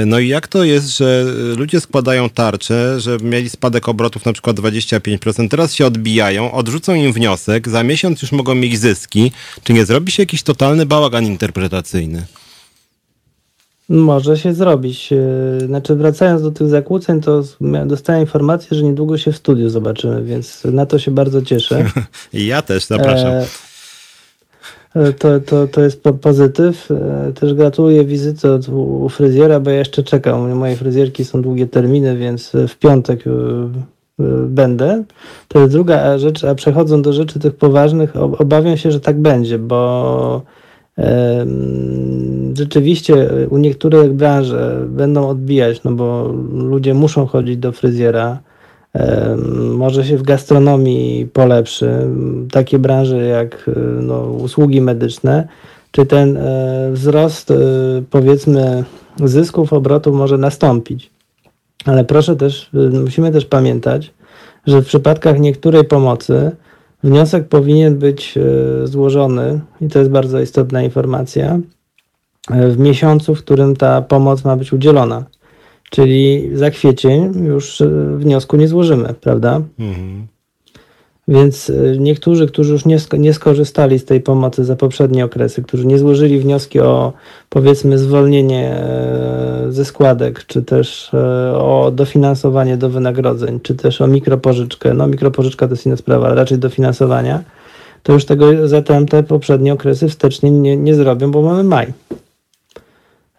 no 0.07 0.19
i 0.19 0.29
jak 0.29 0.49
to 0.49 0.65
jest, 0.65 0.97
że 0.97 1.25
ludzie 1.57 1.81
składają 1.81 2.29
tarcze, 2.29 3.01
że 3.01 3.17
mieli 3.23 3.51
spadek 3.51 3.89
obrotów 3.89 4.27
na 4.27 4.33
przykład 4.33 4.57
25%, 4.57 5.49
teraz 5.49 5.75
się 5.75 5.87
odbijają, 5.87 6.53
odrzucą 6.53 6.95
im 6.95 7.13
wniosek, 7.13 7.69
za 7.69 7.83
miesiąc 7.83 8.23
już 8.23 8.33
mogą 8.33 8.55
mieć 8.55 8.79
zyski. 8.79 9.33
Czy 9.65 9.73
nie 9.73 9.85
zrobi 9.85 10.13
się 10.13 10.23
jakiś 10.23 10.43
totalny 10.43 10.87
bałagan 10.87 11.25
interpretacyjny? 11.25 12.27
Może 13.89 14.37
się 14.37 14.55
zrobić. 14.55 15.13
E, 15.13 15.67
znaczy, 15.67 15.95
wracając 15.95 16.43
do 16.43 16.51
tych 16.51 16.69
zakłóceń, 16.69 17.21
to 17.21 17.43
dostałem 17.87 18.21
informację, 18.21 18.77
że 18.77 18.85
niedługo 18.85 19.19
się 19.19 19.33
w 19.33 19.37
studiu 19.37 19.71
zobaczymy, 19.71 20.25
więc 20.25 20.65
na 20.65 20.87
to 20.87 20.99
się 20.99 21.11
bardzo 21.11 21.43
cieszę. 21.43 21.91
ja 22.33 22.63
też 22.63 22.85
zapraszam. 22.85 23.27
E 23.27 23.41
E, 23.43 23.68
to, 25.19 25.41
to, 25.41 25.67
to 25.67 25.81
jest 25.81 26.03
pozytyw. 26.21 26.91
E, 26.91 27.33
też 27.33 27.55
gratuluję 27.55 28.05
wizyty 28.05 28.49
u 28.73 29.09
fryzjera, 29.09 29.61
bo 29.61 29.71
ja 29.71 29.79
jeszcze 29.79 30.03
czekam. 30.03 30.53
Moje 30.53 30.77
fryzjerki 30.77 31.25
są 31.25 31.43
długie 31.43 31.67
terminy, 31.67 32.17
więc 32.17 32.53
w 32.69 32.77
piątek 32.77 33.25
e, 33.27 33.31
będę. 34.49 35.05
To 35.49 35.59
jest 35.61 35.73
druga 35.73 36.19
rzecz, 36.19 36.45
a 36.45 36.55
przechodząc 36.55 37.05
do 37.05 37.13
rzeczy 37.13 37.39
tych 37.39 37.55
poważnych, 37.55 38.17
obawiam 38.17 38.77
się, 38.77 38.93
że 38.93 39.01
tak 39.01 39.21
będzie, 39.21 39.59
bo 39.59 40.43
rzeczywiście 42.55 43.31
u 43.51 43.59
niektórych 43.59 44.13
branż 44.13 44.47
będą 44.87 45.29
odbijać, 45.29 45.83
no 45.85 45.93
bo 45.93 46.35
ludzie 46.53 46.95
muszą 46.95 47.27
chodzić 47.27 47.57
do 47.57 47.73
fryzjera. 47.73 48.39
Może 49.75 50.05
się 50.05 50.17
w 50.17 50.23
gastronomii 50.23 51.27
polepszy. 51.27 51.91
Takie 52.51 52.79
branże 52.79 53.25
jak 53.25 53.71
no, 54.03 54.21
usługi 54.21 54.81
medyczne, 54.81 55.49
czy 55.91 56.07
ten 56.07 56.39
wzrost 56.93 57.53
powiedzmy 58.11 58.85
zysków, 59.25 59.73
obrotów 59.73 60.15
może 60.15 60.39
nastąpić. 60.39 61.11
Ale 61.85 62.05
proszę 62.05 62.37
też, 62.37 62.71
musimy 63.05 63.33
też 63.33 63.45
pamiętać, 63.45 64.13
że 64.67 64.83
w 64.83 64.87
przypadkach 64.87 65.41
niektórej 65.41 65.85
pomocy 65.85 66.51
wniosek 67.03 67.49
powinien 67.49 67.99
być 67.99 68.39
e, 68.39 68.87
złożony, 68.87 69.61
i 69.81 69.89
to 69.89 69.99
jest 69.99 70.11
bardzo 70.11 70.41
istotna 70.41 70.83
informacja, 70.83 71.59
e, 72.51 72.69
w 72.69 72.79
miesiącu, 72.79 73.35
w 73.35 73.39
którym 73.39 73.77
ta 73.77 74.03
pomoc 74.03 74.45
ma 74.45 74.57
być 74.57 74.73
udzielona. 74.73 75.25
Czyli 75.91 76.51
za 76.55 76.71
kwiecień 76.71 77.45
już 77.45 77.81
e, 77.81 77.89
wniosku 78.17 78.57
nie 78.57 78.69
złożymy, 78.69 79.15
prawda? 79.21 79.61
Mhm. 79.79 80.27
Więc 81.29 81.71
y, 81.71 81.97
niektórzy, 82.01 82.47
którzy 82.47 82.73
już 82.73 82.85
nie, 82.85 82.99
nie 83.19 83.35
skorzystali 83.35 83.99
z 83.99 84.05
tej 84.05 84.21
pomocy 84.21 84.65
za 84.65 84.77
poprzednie 84.77 85.25
okresy, 85.25 85.63
którzy 85.63 85.87
nie 85.87 85.99
złożyli 85.99 86.39
wnioski 86.39 86.81
o 86.81 87.13
powiedzmy 87.49 87.99
zwolnienie 87.99 88.71
e, 88.71 89.67
ze 89.69 89.85
składek, 89.85 90.47
czy 90.47 90.63
też 90.63 91.15
e, 91.15 91.19
o 91.59 91.91
dofinansowanie 91.95 92.77
do 92.77 92.91
wynagrodzeń, 92.91 93.61
czy 93.61 93.75
też 93.75 94.01
o 94.01 94.07
mikropożyczkę, 94.07 94.95
no 94.95 95.07
mikropożyczka 95.07 95.69
to 95.69 95.73
jest 95.73 95.87
inna 95.87 95.97
sprawa, 95.97 96.27
ale 96.27 96.35
raczej 96.35 96.59
dofinansowania, 96.59 97.43
to 98.03 98.13
już 98.13 98.25
tego 98.25 98.69
za 98.69 98.83
te 98.83 99.23
poprzednie 99.23 99.73
okresy 99.73 100.09
wstecznie 100.09 100.51
nie, 100.51 100.77
nie 100.77 100.95
zrobią, 100.95 101.31
bo 101.31 101.43
mamy 101.43 101.65
maj 101.65 101.93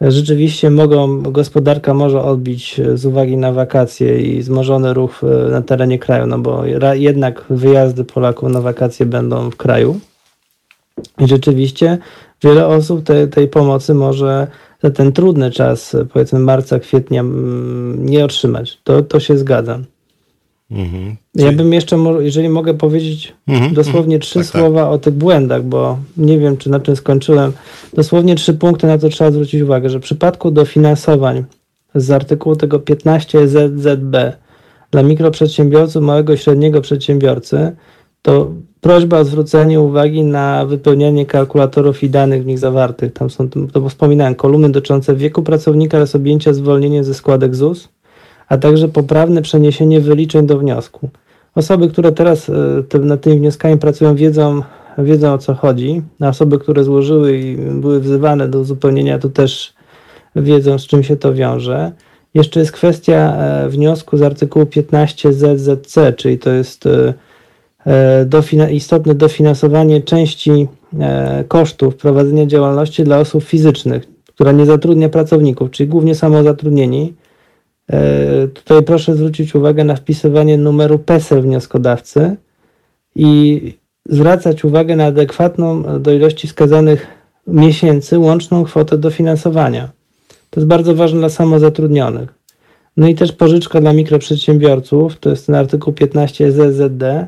rzeczywiście 0.01 0.69
mogą, 0.69 1.21
gospodarka 1.21 1.93
może 1.93 2.21
odbić 2.21 2.81
z 2.93 3.05
uwagi 3.05 3.37
na 3.37 3.51
wakacje 3.51 4.21
i 4.21 4.39
wzmożony 4.39 4.93
ruch 4.93 5.21
e, 5.23 5.51
na 5.51 5.61
terenie 5.61 5.99
kraju, 5.99 6.25
no 6.25 6.39
bo 6.39 6.63
jednak 6.93 7.45
wyjazdy 7.49 8.03
Polaków 8.03 8.49
na 8.49 8.61
wakacje 8.61 9.05
będą 9.05 9.49
w 9.49 9.55
kraju. 9.55 9.99
I 11.19 11.27
rzeczywiście 11.27 11.97
wiele 12.43 12.67
osób 12.67 13.03
te, 13.03 13.27
tej 13.27 13.47
pomocy 13.47 13.93
może 13.93 14.47
za 14.83 14.89
ten 14.91 15.11
trudny 15.11 15.51
czas, 15.51 15.95
powiedzmy 16.13 16.39
marca, 16.39 16.79
kwietnia, 16.79 17.23
nie 17.95 18.25
otrzymać. 18.25 18.79
To, 18.83 19.01
to 19.01 19.19
się 19.19 19.37
zgadzam. 19.37 19.85
Mhm. 20.71 21.15
Ja 21.35 21.51
bym 21.51 21.73
jeszcze, 21.73 21.97
jeżeli 22.19 22.49
mogę 22.49 22.73
powiedzieć 22.73 23.33
mhm. 23.47 23.73
dosłownie 23.73 24.15
mhm. 24.15 24.21
trzy 24.21 24.39
tak, 24.39 24.47
tak. 24.47 24.61
słowa 24.61 24.83
tak. 24.83 24.91
o 24.91 24.97
tych 24.97 25.13
błędach, 25.13 25.63
bo 25.63 25.97
nie 26.17 26.39
wiem, 26.39 26.57
czy 26.57 26.69
na 26.69 26.79
czym 26.79 26.95
skończyłem. 26.95 27.51
Dosłownie 27.93 28.35
trzy 28.35 28.53
punkty, 28.53 28.87
na 28.87 28.97
to 28.97 29.09
trzeba 29.09 29.31
zwrócić 29.31 29.61
uwagę, 29.61 29.89
że 29.89 29.99
w 29.99 30.03
przypadku 30.03 30.51
dofinansowań 30.51 31.43
z 31.95 32.11
artykułu 32.11 32.55
tego 32.55 32.79
15 32.79 33.47
ZZB 33.47 34.15
dla 34.91 35.03
mikroprzedsiębiorców, 35.03 36.03
małego 36.03 36.33
i 36.33 36.37
średniego 36.37 36.81
przedsiębiorcy, 36.81 37.75
to 38.21 38.51
prośba 38.81 39.19
o 39.19 39.25
zwrócenie 39.25 39.81
uwagi 39.81 40.23
na 40.23 40.65
wypełnianie 40.65 41.25
kalkulatorów 41.25 42.03
i 42.03 42.09
danych 42.09 42.43
w 42.43 42.45
nich 42.45 42.59
zawartych. 42.59 43.13
Tam 43.13 43.29
są, 43.29 43.49
to 43.49 43.89
wspominałem, 43.89 44.35
kolumny 44.35 44.69
dotyczące 44.69 45.15
wieku 45.15 45.43
pracownika 45.43 45.97
oraz 45.97 46.15
objęcia 46.15 46.53
zwolnieniem 46.53 47.03
ze 47.03 47.13
składek 47.13 47.55
ZUS, 47.55 47.89
a 48.49 48.57
także 48.57 48.87
poprawne 48.87 49.41
przeniesienie 49.41 50.01
wyliczeń 50.01 50.47
do 50.47 50.57
wniosku. 50.57 51.09
Osoby, 51.55 51.89
które 51.89 52.11
teraz 52.11 52.49
e, 52.93 52.99
nad 52.99 53.21
tymi 53.21 53.39
wnioskami 53.39 53.77
pracują, 53.77 54.15
wiedzą, 54.15 54.61
wiedzą 54.97 55.33
o 55.33 55.37
co 55.37 55.53
chodzi. 55.53 56.01
Osoby, 56.21 56.59
które 56.59 56.83
złożyły 56.83 57.37
i 57.37 57.55
były 57.57 57.99
wzywane 57.99 58.47
do 58.47 58.59
uzupełnienia, 58.59 59.19
to 59.19 59.29
też 59.29 59.73
wiedzą, 60.35 60.79
z 60.79 60.87
czym 60.87 61.03
się 61.03 61.15
to 61.15 61.33
wiąże. 61.33 61.91
Jeszcze 62.33 62.59
jest 62.59 62.71
kwestia 62.71 63.35
e, 63.35 63.69
wniosku 63.69 64.17
z 64.17 64.21
artykułu 64.21 64.65
15 64.65 65.33
ZZC, 65.33 66.13
czyli 66.17 66.39
to 66.39 66.49
jest 66.49 66.85
e, 66.85 67.13
istotne 68.71 69.15
dofinansowanie 69.15 70.01
części 70.01 70.67
kosztów 71.47 71.95
prowadzenia 71.95 72.45
działalności 72.45 73.03
dla 73.03 73.19
osób 73.19 73.43
fizycznych, 73.43 74.03
która 74.27 74.51
nie 74.51 74.65
zatrudnia 74.65 75.09
pracowników, 75.09 75.71
czyli 75.71 75.89
głównie 75.89 76.15
samozatrudnieni 76.15 77.13
tutaj 78.53 78.83
proszę 78.83 79.15
zwrócić 79.15 79.55
uwagę 79.55 79.83
na 79.83 79.95
wpisywanie 79.95 80.57
numeru 80.57 80.99
PESEL 80.99 81.41
wnioskodawcy 81.41 82.35
i 83.15 83.61
zwracać 84.09 84.65
uwagę 84.65 84.95
na 84.95 85.05
adekwatną 85.05 85.99
do 86.01 86.13
ilości 86.13 86.47
wskazanych 86.47 87.07
miesięcy 87.47 88.19
łączną 88.19 88.63
kwotę 88.63 88.97
dofinansowania. 88.97 89.89
To 90.49 90.59
jest 90.59 90.67
bardzo 90.67 90.95
ważne 90.95 91.19
dla 91.19 91.29
samozatrudnionych. 91.29 92.33
No 92.97 93.07
i 93.07 93.15
też 93.15 93.31
pożyczka 93.31 93.81
dla 93.81 93.93
mikroprzedsiębiorców, 93.93 95.19
to 95.19 95.29
jest 95.29 95.45
ten 95.45 95.55
artykuł 95.55 95.93
15 95.93 96.51
ZZD. 96.51 97.27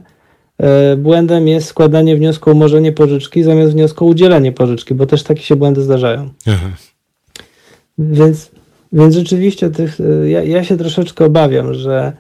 E, 0.58 0.96
błędem 0.96 1.48
jest 1.48 1.68
składanie 1.68 2.16
wniosku 2.16 2.50
o 2.50 2.54
umorzenie 2.54 2.92
pożyczki 2.92 3.44
zamiast 3.44 3.72
wniosku 3.72 4.06
o 4.06 4.08
udzielenie 4.08 4.52
pożyczki, 4.52 4.94
bo 4.94 5.06
też 5.06 5.24
takie 5.24 5.42
się 5.42 5.56
błędy 5.56 5.82
zdarzają. 5.82 6.30
Aha. 6.48 6.70
Więc 7.98 8.52
więc 8.94 9.16
rzeczywiście 9.16 9.70
tych, 9.70 9.98
ja, 10.26 10.44
ja 10.44 10.64
się 10.64 10.78
troszeczkę 10.78 11.26
obawiam, 11.26 11.74
że 11.74 12.14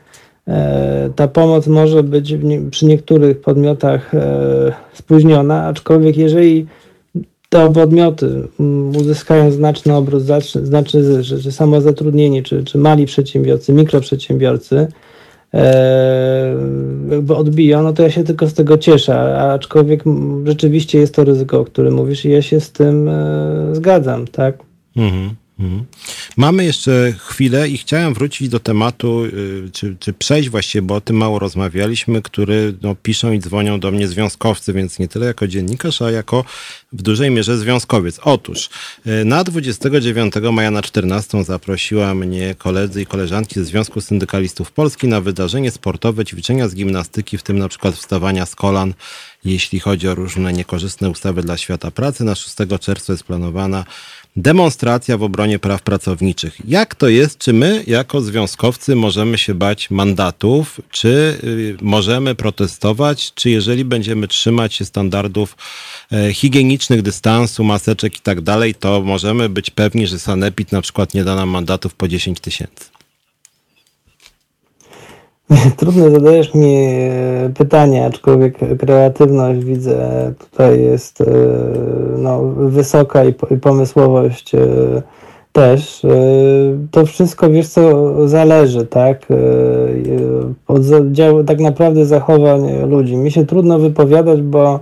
e, 0.47 1.09
ta 1.15 1.27
pomoc 1.27 1.67
może 1.67 2.03
być 2.03 2.35
przy 2.71 2.85
niektórych 2.85 3.41
podmiotach 3.41 4.15
e, 4.15 4.71
spóźniona, 4.93 5.65
aczkolwiek 5.67 6.17
jeżeli 6.17 6.65
te 7.49 7.73
podmioty 7.73 8.47
uzyskają 8.99 9.51
znaczny 9.51 9.95
obrót, 9.95 10.23
znaczny 10.63 11.03
zysk, 11.03 11.23
że 11.23 11.51
samozatrudnieni, 11.51 12.43
czy, 12.43 12.63
czy 12.63 12.77
mali 12.77 13.05
przedsiębiorcy, 13.05 13.73
mikroprzedsiębiorcy, 13.73 14.87
e, 15.53 16.55
jakby 17.11 17.35
odbiją, 17.35 17.83
no 17.83 17.93
to 17.93 18.03
ja 18.03 18.09
się 18.09 18.23
tylko 18.23 18.47
z 18.47 18.53
tego 18.53 18.77
cieszę, 18.77 19.37
aczkolwiek 19.37 20.03
rzeczywiście 20.45 20.99
jest 20.99 21.15
to 21.15 21.23
ryzyko, 21.23 21.59
o 21.59 21.65
którym 21.65 21.93
mówisz 21.93 22.25
i 22.25 22.29
ja 22.29 22.41
się 22.41 22.59
z 22.59 22.71
tym 22.71 23.09
zgadzam, 23.73 24.27
tak? 24.27 24.57
Mhm. 24.95 25.40
Mhm. 25.61 25.85
Mamy 26.37 26.65
jeszcze 26.65 27.13
chwilę 27.17 27.69
i 27.69 27.77
chciałem 27.77 28.13
wrócić 28.13 28.49
do 28.49 28.59
tematu, 28.59 29.25
y, 29.25 29.69
czy, 29.73 29.95
czy 29.99 30.13
przejść 30.13 30.49
właściwie, 30.49 30.81
bo 30.81 30.95
o 30.95 31.01
tym 31.01 31.15
mało 31.15 31.39
rozmawialiśmy, 31.39 32.21
który 32.21 32.73
no, 32.81 32.95
piszą 32.95 33.31
i 33.31 33.39
dzwonią 33.39 33.79
do 33.79 33.91
mnie 33.91 34.07
związkowcy, 34.07 34.73
więc 34.73 34.99
nie 34.99 35.07
tyle 35.07 35.25
jako 35.25 35.47
dziennikarz, 35.47 36.01
a 36.01 36.11
jako 36.11 36.45
w 36.93 37.01
dużej 37.01 37.31
mierze 37.31 37.57
związkowiec. 37.57 38.19
Otóż 38.23 38.69
y, 39.07 39.25
na 39.25 39.43
29 39.43 40.33
maja 40.51 40.71
na 40.71 40.81
14 40.81 41.43
zaprosiła 41.43 42.15
mnie 42.15 42.55
koledzy 42.55 43.01
i 43.01 43.05
koleżanki 43.05 43.55
ze 43.55 43.65
Związku 43.65 44.01
Syndykalistów 44.01 44.71
Polski 44.71 45.07
na 45.07 45.21
wydarzenie 45.21 45.71
sportowe, 45.71 46.25
ćwiczenia 46.25 46.67
z 46.67 46.75
gimnastyki, 46.75 47.37
w 47.37 47.43
tym 47.43 47.59
na 47.59 47.67
przykład 47.67 47.95
wstawania 47.95 48.45
z 48.45 48.55
kolan, 48.55 48.93
jeśli 49.45 49.79
chodzi 49.79 50.07
o 50.07 50.15
różne 50.15 50.53
niekorzystne 50.53 51.09
ustawy 51.09 51.41
dla 51.41 51.57
świata 51.57 51.91
pracy. 51.91 52.23
Na 52.23 52.35
6 52.35 52.55
czerwca 52.79 53.13
jest 53.13 53.23
planowana 53.23 53.85
demonstracja 54.35 55.17
w 55.17 55.23
obronie 55.23 55.59
praw 55.59 55.81
pracowniczych. 55.81 56.57
Jak 56.67 56.95
to 56.95 57.09
jest? 57.09 57.37
Czy 57.37 57.53
my, 57.53 57.83
jako 57.87 58.21
związkowcy, 58.21 58.95
możemy 58.95 59.37
się 59.37 59.53
bać 59.53 59.91
mandatów? 59.91 60.81
Czy 60.91 61.39
y, 61.43 61.77
możemy 61.81 62.35
protestować? 62.35 63.33
Czy 63.33 63.49
jeżeli 63.49 63.85
będziemy 63.85 64.27
trzymać 64.27 64.73
się 64.73 64.85
standardów 64.85 65.57
e, 66.11 66.33
higienicznych, 66.33 67.01
dystansu, 67.01 67.63
maseczek 67.63 68.17
i 68.17 68.21
tak 68.21 68.41
dalej, 68.41 68.75
to 68.75 69.01
możemy 69.01 69.49
być 69.49 69.69
pewni, 69.69 70.07
że 70.07 70.19
Sanepid 70.19 70.71
na 70.71 70.81
przykład 70.81 71.13
nie 71.13 71.23
da 71.23 71.35
nam 71.35 71.49
mandatów 71.49 71.95
po 71.95 72.07
10 72.07 72.39
tysięcy? 72.39 72.90
Trudno 75.77 76.09
zadajesz 76.09 76.53
mi 76.53 76.75
e, 76.75 77.49
pytanie, 77.57 78.05
aczkolwiek 78.05 78.57
kreatywność 78.79 79.59
widzę 79.59 80.33
tutaj 80.39 80.81
jest 80.81 81.21
e, 81.21 81.25
no, 82.17 82.41
wysoka 82.55 83.23
i, 83.23 83.33
pomysłowość 83.61 84.55
e, 84.55 84.59
też. 85.51 86.05
To 86.91 87.05
wszystko, 87.05 87.49
wiesz 87.49 87.67
co, 87.67 88.13
zależy, 88.27 88.85
tak? 88.85 89.27
Od 90.67 90.81
tak 91.47 91.59
naprawdę 91.59 92.05
zachowań 92.05 92.89
ludzi. 92.89 93.17
Mi 93.17 93.31
się 93.31 93.45
trudno 93.45 93.79
wypowiadać, 93.79 94.41
bo 94.41 94.79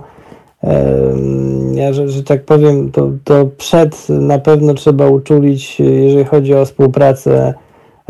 ja, 1.74 1.92
że, 1.92 2.08
że 2.08 2.22
tak 2.22 2.44
powiem, 2.44 2.90
to, 2.92 3.10
to 3.24 3.46
przed 3.58 4.08
na 4.08 4.38
pewno 4.38 4.74
trzeba 4.74 5.08
uczulić, 5.08 5.80
jeżeli 5.80 6.24
chodzi 6.24 6.54
o 6.54 6.64
współpracę 6.64 7.54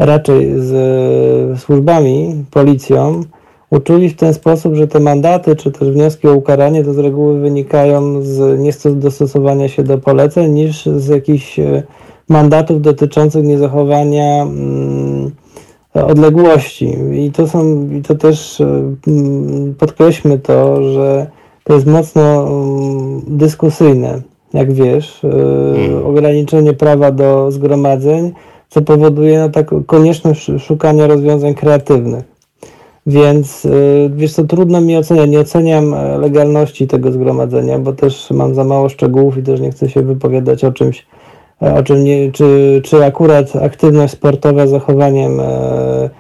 raczej 0.00 0.52
z 0.56 1.60
służbami, 1.60 2.44
policją, 2.50 3.22
uczuli 3.70 4.08
w 4.08 4.16
ten 4.16 4.34
sposób, 4.34 4.74
że 4.74 4.88
te 4.88 5.00
mandaty 5.00 5.56
czy 5.56 5.70
też 5.70 5.90
wnioski 5.90 6.28
o 6.28 6.34
ukaranie 6.34 6.84
to 6.84 6.94
z 6.94 6.98
reguły 6.98 7.40
wynikają 7.40 8.22
z 8.22 8.60
niedostosowania 8.60 9.68
się 9.68 9.82
do 9.82 9.98
poleceń 9.98 10.52
niż 10.52 10.86
z 10.86 11.08
jakichś 11.08 11.58
e, 11.58 11.82
mandatów 12.28 12.82
dotyczących 12.82 13.44
niezachowania 13.44 14.42
mm, 14.42 15.30
odległości. 15.94 16.96
I 17.12 17.32
to 17.32 17.48
są, 17.48 17.88
i 17.90 18.02
to 18.02 18.14
też 18.14 18.60
e, 18.60 18.94
mm, 19.06 19.74
podkreślmy 19.74 20.38
to, 20.38 20.82
że 20.92 21.26
to 21.64 21.74
jest 21.74 21.86
mocno 21.86 22.48
mm, 22.48 23.20
dyskusyjne. 23.26 24.22
jak 24.54 24.72
wiesz, 24.72 25.18
hmm. 25.22 26.06
ograniczenie 26.06 26.72
prawa 26.72 27.10
do 27.10 27.50
zgromadzeń, 27.50 28.32
co 28.70 28.82
powoduje 28.82 29.38
no, 29.38 29.48
tak, 29.48 29.70
konieczność 29.86 30.50
szukania 30.58 31.06
rozwiązań 31.06 31.54
kreatywnych. 31.54 32.24
Więc 33.06 33.66
wiesz 34.10 34.32
co, 34.32 34.44
trudno 34.44 34.80
mi 34.80 34.96
oceniać, 34.96 35.30
nie 35.30 35.40
oceniam 35.40 35.94
legalności 36.20 36.86
tego 36.86 37.12
zgromadzenia, 37.12 37.78
bo 37.78 37.92
też 37.92 38.30
mam 38.30 38.54
za 38.54 38.64
mało 38.64 38.88
szczegółów 38.88 39.38
i 39.38 39.42
też 39.42 39.60
nie 39.60 39.70
chcę 39.70 39.88
się 39.88 40.02
wypowiadać 40.02 40.64
o 40.64 40.72
czymś, 40.72 41.06
o 41.60 41.82
czym 41.82 42.04
nie, 42.04 42.32
czy, 42.32 42.80
czy 42.84 43.04
akurat 43.04 43.56
aktywność 43.56 44.12
sportowa 44.12 44.66
zachowaniem 44.66 45.40
e, 45.40 46.10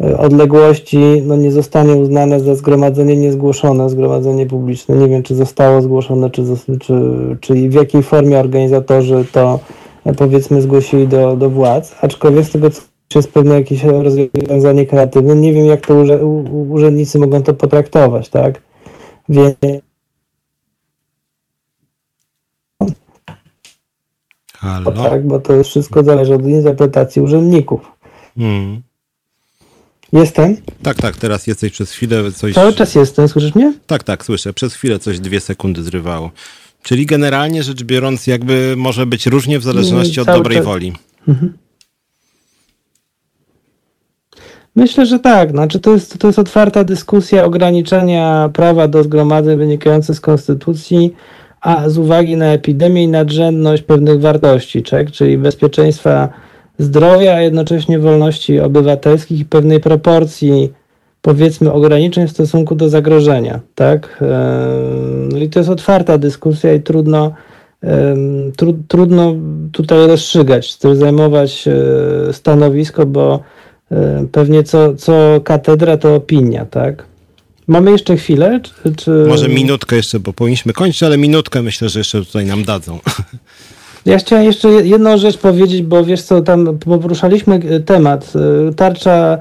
e, 0.00 0.18
odległości 0.18 1.22
no 1.26 1.36
nie 1.36 1.52
zostanie 1.52 1.92
uznane 1.92 2.40
za 2.40 2.54
zgromadzenie 2.54 3.16
niezgłoszone, 3.16 3.90
zgromadzenie 3.90 4.46
publiczne. 4.46 4.96
Nie 4.96 5.08
wiem, 5.08 5.22
czy 5.22 5.34
zostało 5.34 5.82
zgłoszone, 5.82 6.30
czy, 6.30 6.42
czy, 6.80 6.94
czy 7.40 7.54
w 7.54 7.74
jakiej 7.74 8.02
formie 8.02 8.38
organizatorzy 8.38 9.24
to 9.32 9.52
e, 9.52 9.81
powiedzmy 10.16 10.62
zgłosili 10.62 11.08
do, 11.08 11.36
do 11.36 11.50
władz, 11.50 11.94
aczkolwiek 12.00 12.44
z 12.44 12.50
tego 12.50 12.70
co 12.70 13.18
jest 13.18 13.32
pewne 13.32 13.54
jakieś 13.54 13.82
rozwiązanie 13.82 14.86
kreatywne. 14.86 15.34
Nie 15.34 15.52
wiem, 15.52 15.66
jak 15.66 15.86
to 15.86 15.94
urzędnicy 16.70 17.18
mogą 17.18 17.42
to 17.42 17.54
potraktować, 17.54 18.28
tak? 18.28 18.62
Więc 19.28 19.56
Halo? 24.62 24.92
Tak, 24.92 25.26
bo 25.26 25.40
to 25.40 25.64
wszystko 25.64 26.04
zależy 26.04 26.34
od 26.34 26.42
interpretacji 26.42 27.22
urzędników. 27.22 27.80
Hmm. 28.38 28.82
Jestem? 30.12 30.56
Tak, 30.82 30.96
tak, 30.96 31.16
teraz 31.16 31.46
jesteś 31.46 31.72
przez 31.72 31.92
chwilę 31.92 32.32
coś... 32.32 32.54
Cały 32.54 32.72
czas 32.72 32.94
jestem, 32.94 33.28
słyszysz 33.28 33.54
mnie? 33.54 33.74
Tak, 33.86 34.02
tak, 34.04 34.24
słyszę. 34.24 34.52
Przez 34.52 34.74
chwilę 34.74 34.98
coś 34.98 35.20
dwie 35.20 35.40
sekundy 35.40 35.82
zrywało. 35.82 36.30
Czyli 36.82 37.06
generalnie 37.06 37.62
rzecz 37.62 37.82
biorąc 37.82 38.26
jakby 38.26 38.74
może 38.76 39.06
być 39.06 39.26
różnie 39.26 39.58
w 39.58 39.62
zależności 39.62 40.20
od 40.20 40.26
dobrej 40.26 40.56
czas... 40.56 40.66
woli. 40.66 40.92
Mhm. 41.28 41.52
Myślę, 44.76 45.06
że 45.06 45.18
tak. 45.18 45.50
Znaczy 45.50 45.80
to, 45.80 45.92
jest, 45.92 46.18
to 46.18 46.26
jest 46.26 46.38
otwarta 46.38 46.84
dyskusja 46.84 47.44
ograniczenia 47.44 48.50
prawa 48.52 48.88
do 48.88 49.02
zgromadzeń 49.02 49.58
wynikających 49.58 50.16
z 50.16 50.20
konstytucji 50.20 51.14
a 51.62 51.88
z 51.88 51.98
uwagi 51.98 52.36
na 52.36 52.46
epidemię 52.46 53.04
i 53.04 53.08
nadrzędność 53.08 53.82
pewnych 53.82 54.20
wartości, 54.20 54.82
czek, 54.82 55.10
czyli 55.10 55.38
bezpieczeństwa 55.38 56.28
zdrowia, 56.78 57.34
a 57.34 57.40
jednocześnie 57.40 57.98
wolności 57.98 58.60
obywatelskich 58.60 59.40
i 59.40 59.44
pewnej 59.44 59.80
proporcji, 59.80 60.72
powiedzmy, 61.22 61.72
ograniczeń 61.72 62.28
w 62.28 62.30
stosunku 62.30 62.74
do 62.74 62.88
zagrożenia. 62.88 63.60
Tak? 63.74 64.20
No 65.32 65.38
i 65.38 65.48
to 65.48 65.60
jest 65.60 65.70
otwarta 65.70 66.18
dyskusja 66.18 66.74
i 66.74 66.80
trudno, 66.80 67.32
tru, 68.56 68.78
trudno 68.88 69.34
tutaj 69.72 70.06
rozstrzygać, 70.06 70.76
też 70.76 70.98
zajmować 70.98 71.68
e, 71.68 72.32
stanowisko, 72.32 73.06
bo 73.06 73.40
e, 73.90 74.26
pewnie 74.32 74.62
co, 74.62 74.94
co 74.94 75.40
katedra 75.44 75.96
to 75.96 76.14
opinia, 76.14 76.66
tak? 76.66 77.04
Mamy 77.66 77.90
jeszcze 77.90 78.16
chwilę? 78.16 78.60
Czy, 78.62 78.94
czy... 78.94 79.10
Może 79.28 79.48
minutkę 79.48 79.96
jeszcze, 79.96 80.20
bo 80.20 80.32
powinniśmy 80.32 80.72
kończyć, 80.72 81.02
ale 81.02 81.18
minutkę 81.18 81.62
myślę, 81.62 81.88
że 81.88 82.00
jeszcze 82.00 82.24
tutaj 82.24 82.46
nam 82.46 82.64
dadzą. 82.64 82.98
Ja 84.06 84.18
chciałem 84.18 84.44
jeszcze 84.44 84.68
jedną 84.68 85.18
rzecz 85.18 85.38
powiedzieć, 85.38 85.82
bo 85.82 86.04
wiesz 86.04 86.22
co, 86.22 86.40
tam 86.40 86.78
poruszaliśmy 86.78 87.54
e, 87.54 87.80
temat 87.80 88.32
tarcza 88.76 89.38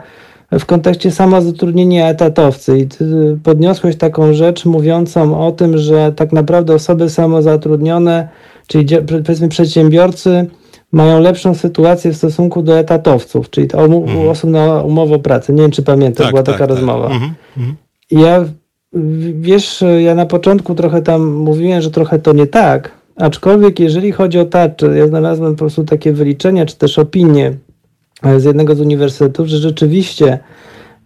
w 0.60 0.66
kontekście 0.66 1.12
samozatrudnienia 1.12 2.10
etatowcy 2.10 2.78
i 2.80 2.88
podniosłeś 3.44 3.96
taką 3.96 4.34
rzecz 4.34 4.66
mówiącą 4.66 5.48
o 5.48 5.52
tym, 5.52 5.78
że 5.78 6.12
tak 6.16 6.34
naprawdę 6.34 6.74
osoby 6.74 7.10
samozatrudnione, 7.10 8.28
czyli 8.68 8.98
powiedzmy 9.08 9.50
przedsiębiorcy 9.50 10.48
mają 10.92 11.20
lepszą 11.20 11.56
sytuację 11.56 12.12
w 12.12 12.18
stosunku 12.18 12.62
do 12.62 12.80
etatowców, 12.80 13.50
czyli 13.50 13.68
mhm. 13.74 14.30
osób 14.30 14.50
na 14.50 14.84
umowę 14.84 15.16
o 15.16 15.20
pracę. 15.20 15.54
Nie 15.54 15.62
wiem, 15.62 15.72
czy 15.72 15.84
pamiętasz, 15.84 16.26
tak, 16.26 16.32
była 16.32 16.44
tak, 16.44 16.56
taka 16.56 16.68
tak. 16.68 16.78
rozmowa. 16.78 17.06
Mhm. 17.06 17.34
Mhm. 17.58 17.76
Ja, 18.12 18.46
wiesz, 19.42 19.84
ja 20.00 20.16
na 20.16 20.26
początku 20.26 20.76
trochę 20.76 21.02
tam 21.02 21.34
mówiłem, 21.34 21.82
że 21.82 21.92
trochę 21.92 22.20
to 22.20 22.34
nie 22.34 22.48
tak, 22.48 22.92
aczkolwiek 23.16 23.80
jeżeli 23.80 24.12
chodzi 24.12 24.40
o 24.40 24.46
tarczę, 24.46 24.98
ja 24.98 25.08
znalazłem 25.08 25.52
po 25.54 25.60
prostu 25.60 25.84
takie 25.84 26.14
wyliczenia, 26.14 26.66
czy 26.66 26.76
też 26.76 27.00
opinie 27.00 27.54
z 28.38 28.44
jednego 28.44 28.76
z 28.76 28.82
uniwersytetów, 28.82 29.48
że 29.48 29.58
rzeczywiście 29.58 30.40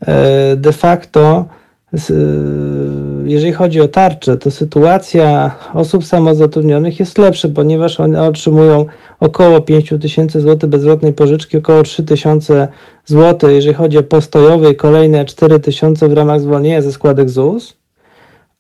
e, 0.01 0.55
de 0.55 0.71
facto 0.71 1.45
jeżeli 3.25 3.53
chodzi 3.53 3.81
o 3.81 3.87
tarczę, 3.87 4.37
to 4.37 4.51
sytuacja 4.51 5.55
osób 5.73 6.05
samozatrudnionych 6.05 6.99
jest 6.99 7.17
lepsza, 7.17 7.47
ponieważ 7.55 7.99
one 7.99 8.23
otrzymują 8.23 8.85
około 9.19 9.61
5 9.61 9.93
tysięcy 10.01 10.41
złotych 10.41 10.69
bezwzględnej 10.69 11.13
pożyczki, 11.13 11.57
około 11.57 11.83
3 11.83 12.03
tysiące 12.03 12.67
złotych, 13.05 13.51
jeżeli 13.51 13.73
chodzi 13.73 13.97
o 13.97 14.03
postojowe 14.03 14.71
i 14.71 14.75
kolejne 14.75 15.25
4 15.25 15.59
tysiące 15.59 16.09
w 16.09 16.13
ramach 16.13 16.41
zwolnienia 16.41 16.81
ze 16.81 16.91
składek 16.91 17.29
ZUS. 17.29 17.77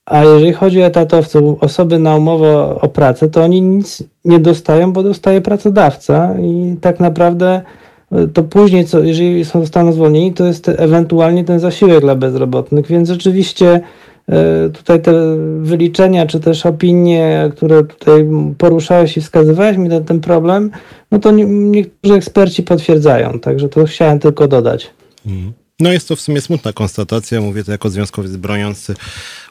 A 0.05 0.23
jeżeli 0.23 0.53
chodzi 0.53 0.81
o 0.81 0.85
etatowców, 0.85 1.63
osoby 1.63 1.99
na 1.99 2.15
umowę 2.15 2.79
o 2.81 2.89
pracę, 2.89 3.29
to 3.29 3.43
oni 3.43 3.61
nic 3.61 4.03
nie 4.25 4.39
dostają, 4.39 4.93
bo 4.93 5.03
dostaje 5.03 5.41
pracodawca 5.41 6.35
i 6.41 6.75
tak 6.81 6.99
naprawdę 6.99 7.47
e, 7.47 7.84
to 8.33 8.43
później, 8.43 8.85
co, 8.85 8.99
jeżeli 8.99 9.45
są, 9.45 9.61
zostaną 9.61 9.91
zwolnieni, 9.91 10.33
to 10.33 10.45
jest 10.45 10.69
ewentualnie 10.69 11.43
ten 11.43 11.59
zasiłek 11.59 12.01
dla 12.01 12.15
bezrobotnych, 12.15 12.87
więc 12.87 13.09
rzeczywiście 13.09 13.81
E, 14.29 14.69
tutaj 14.69 15.01
te 15.01 15.11
wyliczenia, 15.59 16.25
czy 16.25 16.39
też 16.39 16.65
opinie, 16.65 17.51
które 17.55 17.83
tutaj 17.83 18.27
poruszałeś 18.57 19.17
i 19.17 19.21
wskazywałeś 19.21 19.77
mi 19.77 19.89
na 19.89 20.01
ten 20.01 20.19
problem, 20.19 20.71
no 21.11 21.19
to 21.19 21.31
niektórzy 21.31 22.15
eksperci 22.15 22.63
potwierdzają, 22.63 23.39
także 23.39 23.69
to 23.69 23.85
chciałem 23.85 24.19
tylko 24.19 24.47
dodać. 24.47 24.91
Mhm. 25.25 25.53
No 25.79 25.91
jest 25.91 26.07
to 26.07 26.15
w 26.15 26.21
sumie 26.21 26.41
smutna 26.41 26.73
konstatacja, 26.73 27.41
mówię 27.41 27.63
to 27.63 27.71
jako 27.71 27.89
związkowiec 27.89 28.35
broniący 28.35 28.95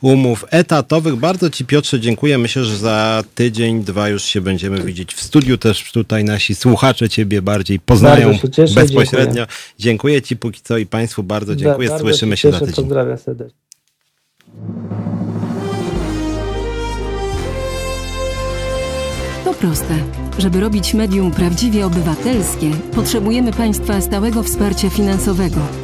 umów 0.02 0.44
etatowych. 0.50 1.16
Bardzo 1.16 1.50
Ci 1.50 1.64
Piotrze 1.64 2.00
dziękuję. 2.00 2.38
Myślę, 2.38 2.64
że 2.64 2.76
za 2.76 3.24
tydzień, 3.34 3.84
dwa 3.84 4.08
już 4.08 4.22
się 4.24 4.40
będziemy 4.40 4.82
widzieć 4.82 5.14
w 5.14 5.22
studiu. 5.22 5.58
Też 5.58 5.92
tutaj 5.92 6.24
nasi 6.24 6.54
słuchacze 6.54 7.08
Ciebie 7.08 7.42
bardziej 7.42 7.80
poznają 7.80 8.38
cieszę, 8.52 8.74
bezpośrednio. 8.74 9.34
Dziękuję. 9.34 9.46
dziękuję. 9.78 10.22
Ci 10.22 10.36
póki 10.36 10.60
co 10.62 10.78
i 10.78 10.86
Państwu 10.86 11.22
bardzo 11.22 11.56
dziękuję. 11.56 11.88
Bardzo 11.88 12.04
Słyszymy 12.04 12.36
się, 12.36 12.42
się 12.42 12.52
za 12.52 12.60
tydzień. 12.60 12.74
Pozdrawiam 12.74 13.18
serdecznie. 13.18 13.58
To 19.44 19.54
proste. 19.54 19.94
Żeby 20.38 20.60
robić 20.60 20.94
medium 20.94 21.30
prawdziwie 21.30 21.86
obywatelskie, 21.86 22.70
potrzebujemy 22.94 23.52
Państwa 23.52 24.00
stałego 24.00 24.42
wsparcia 24.42 24.90
finansowego. 24.90 25.83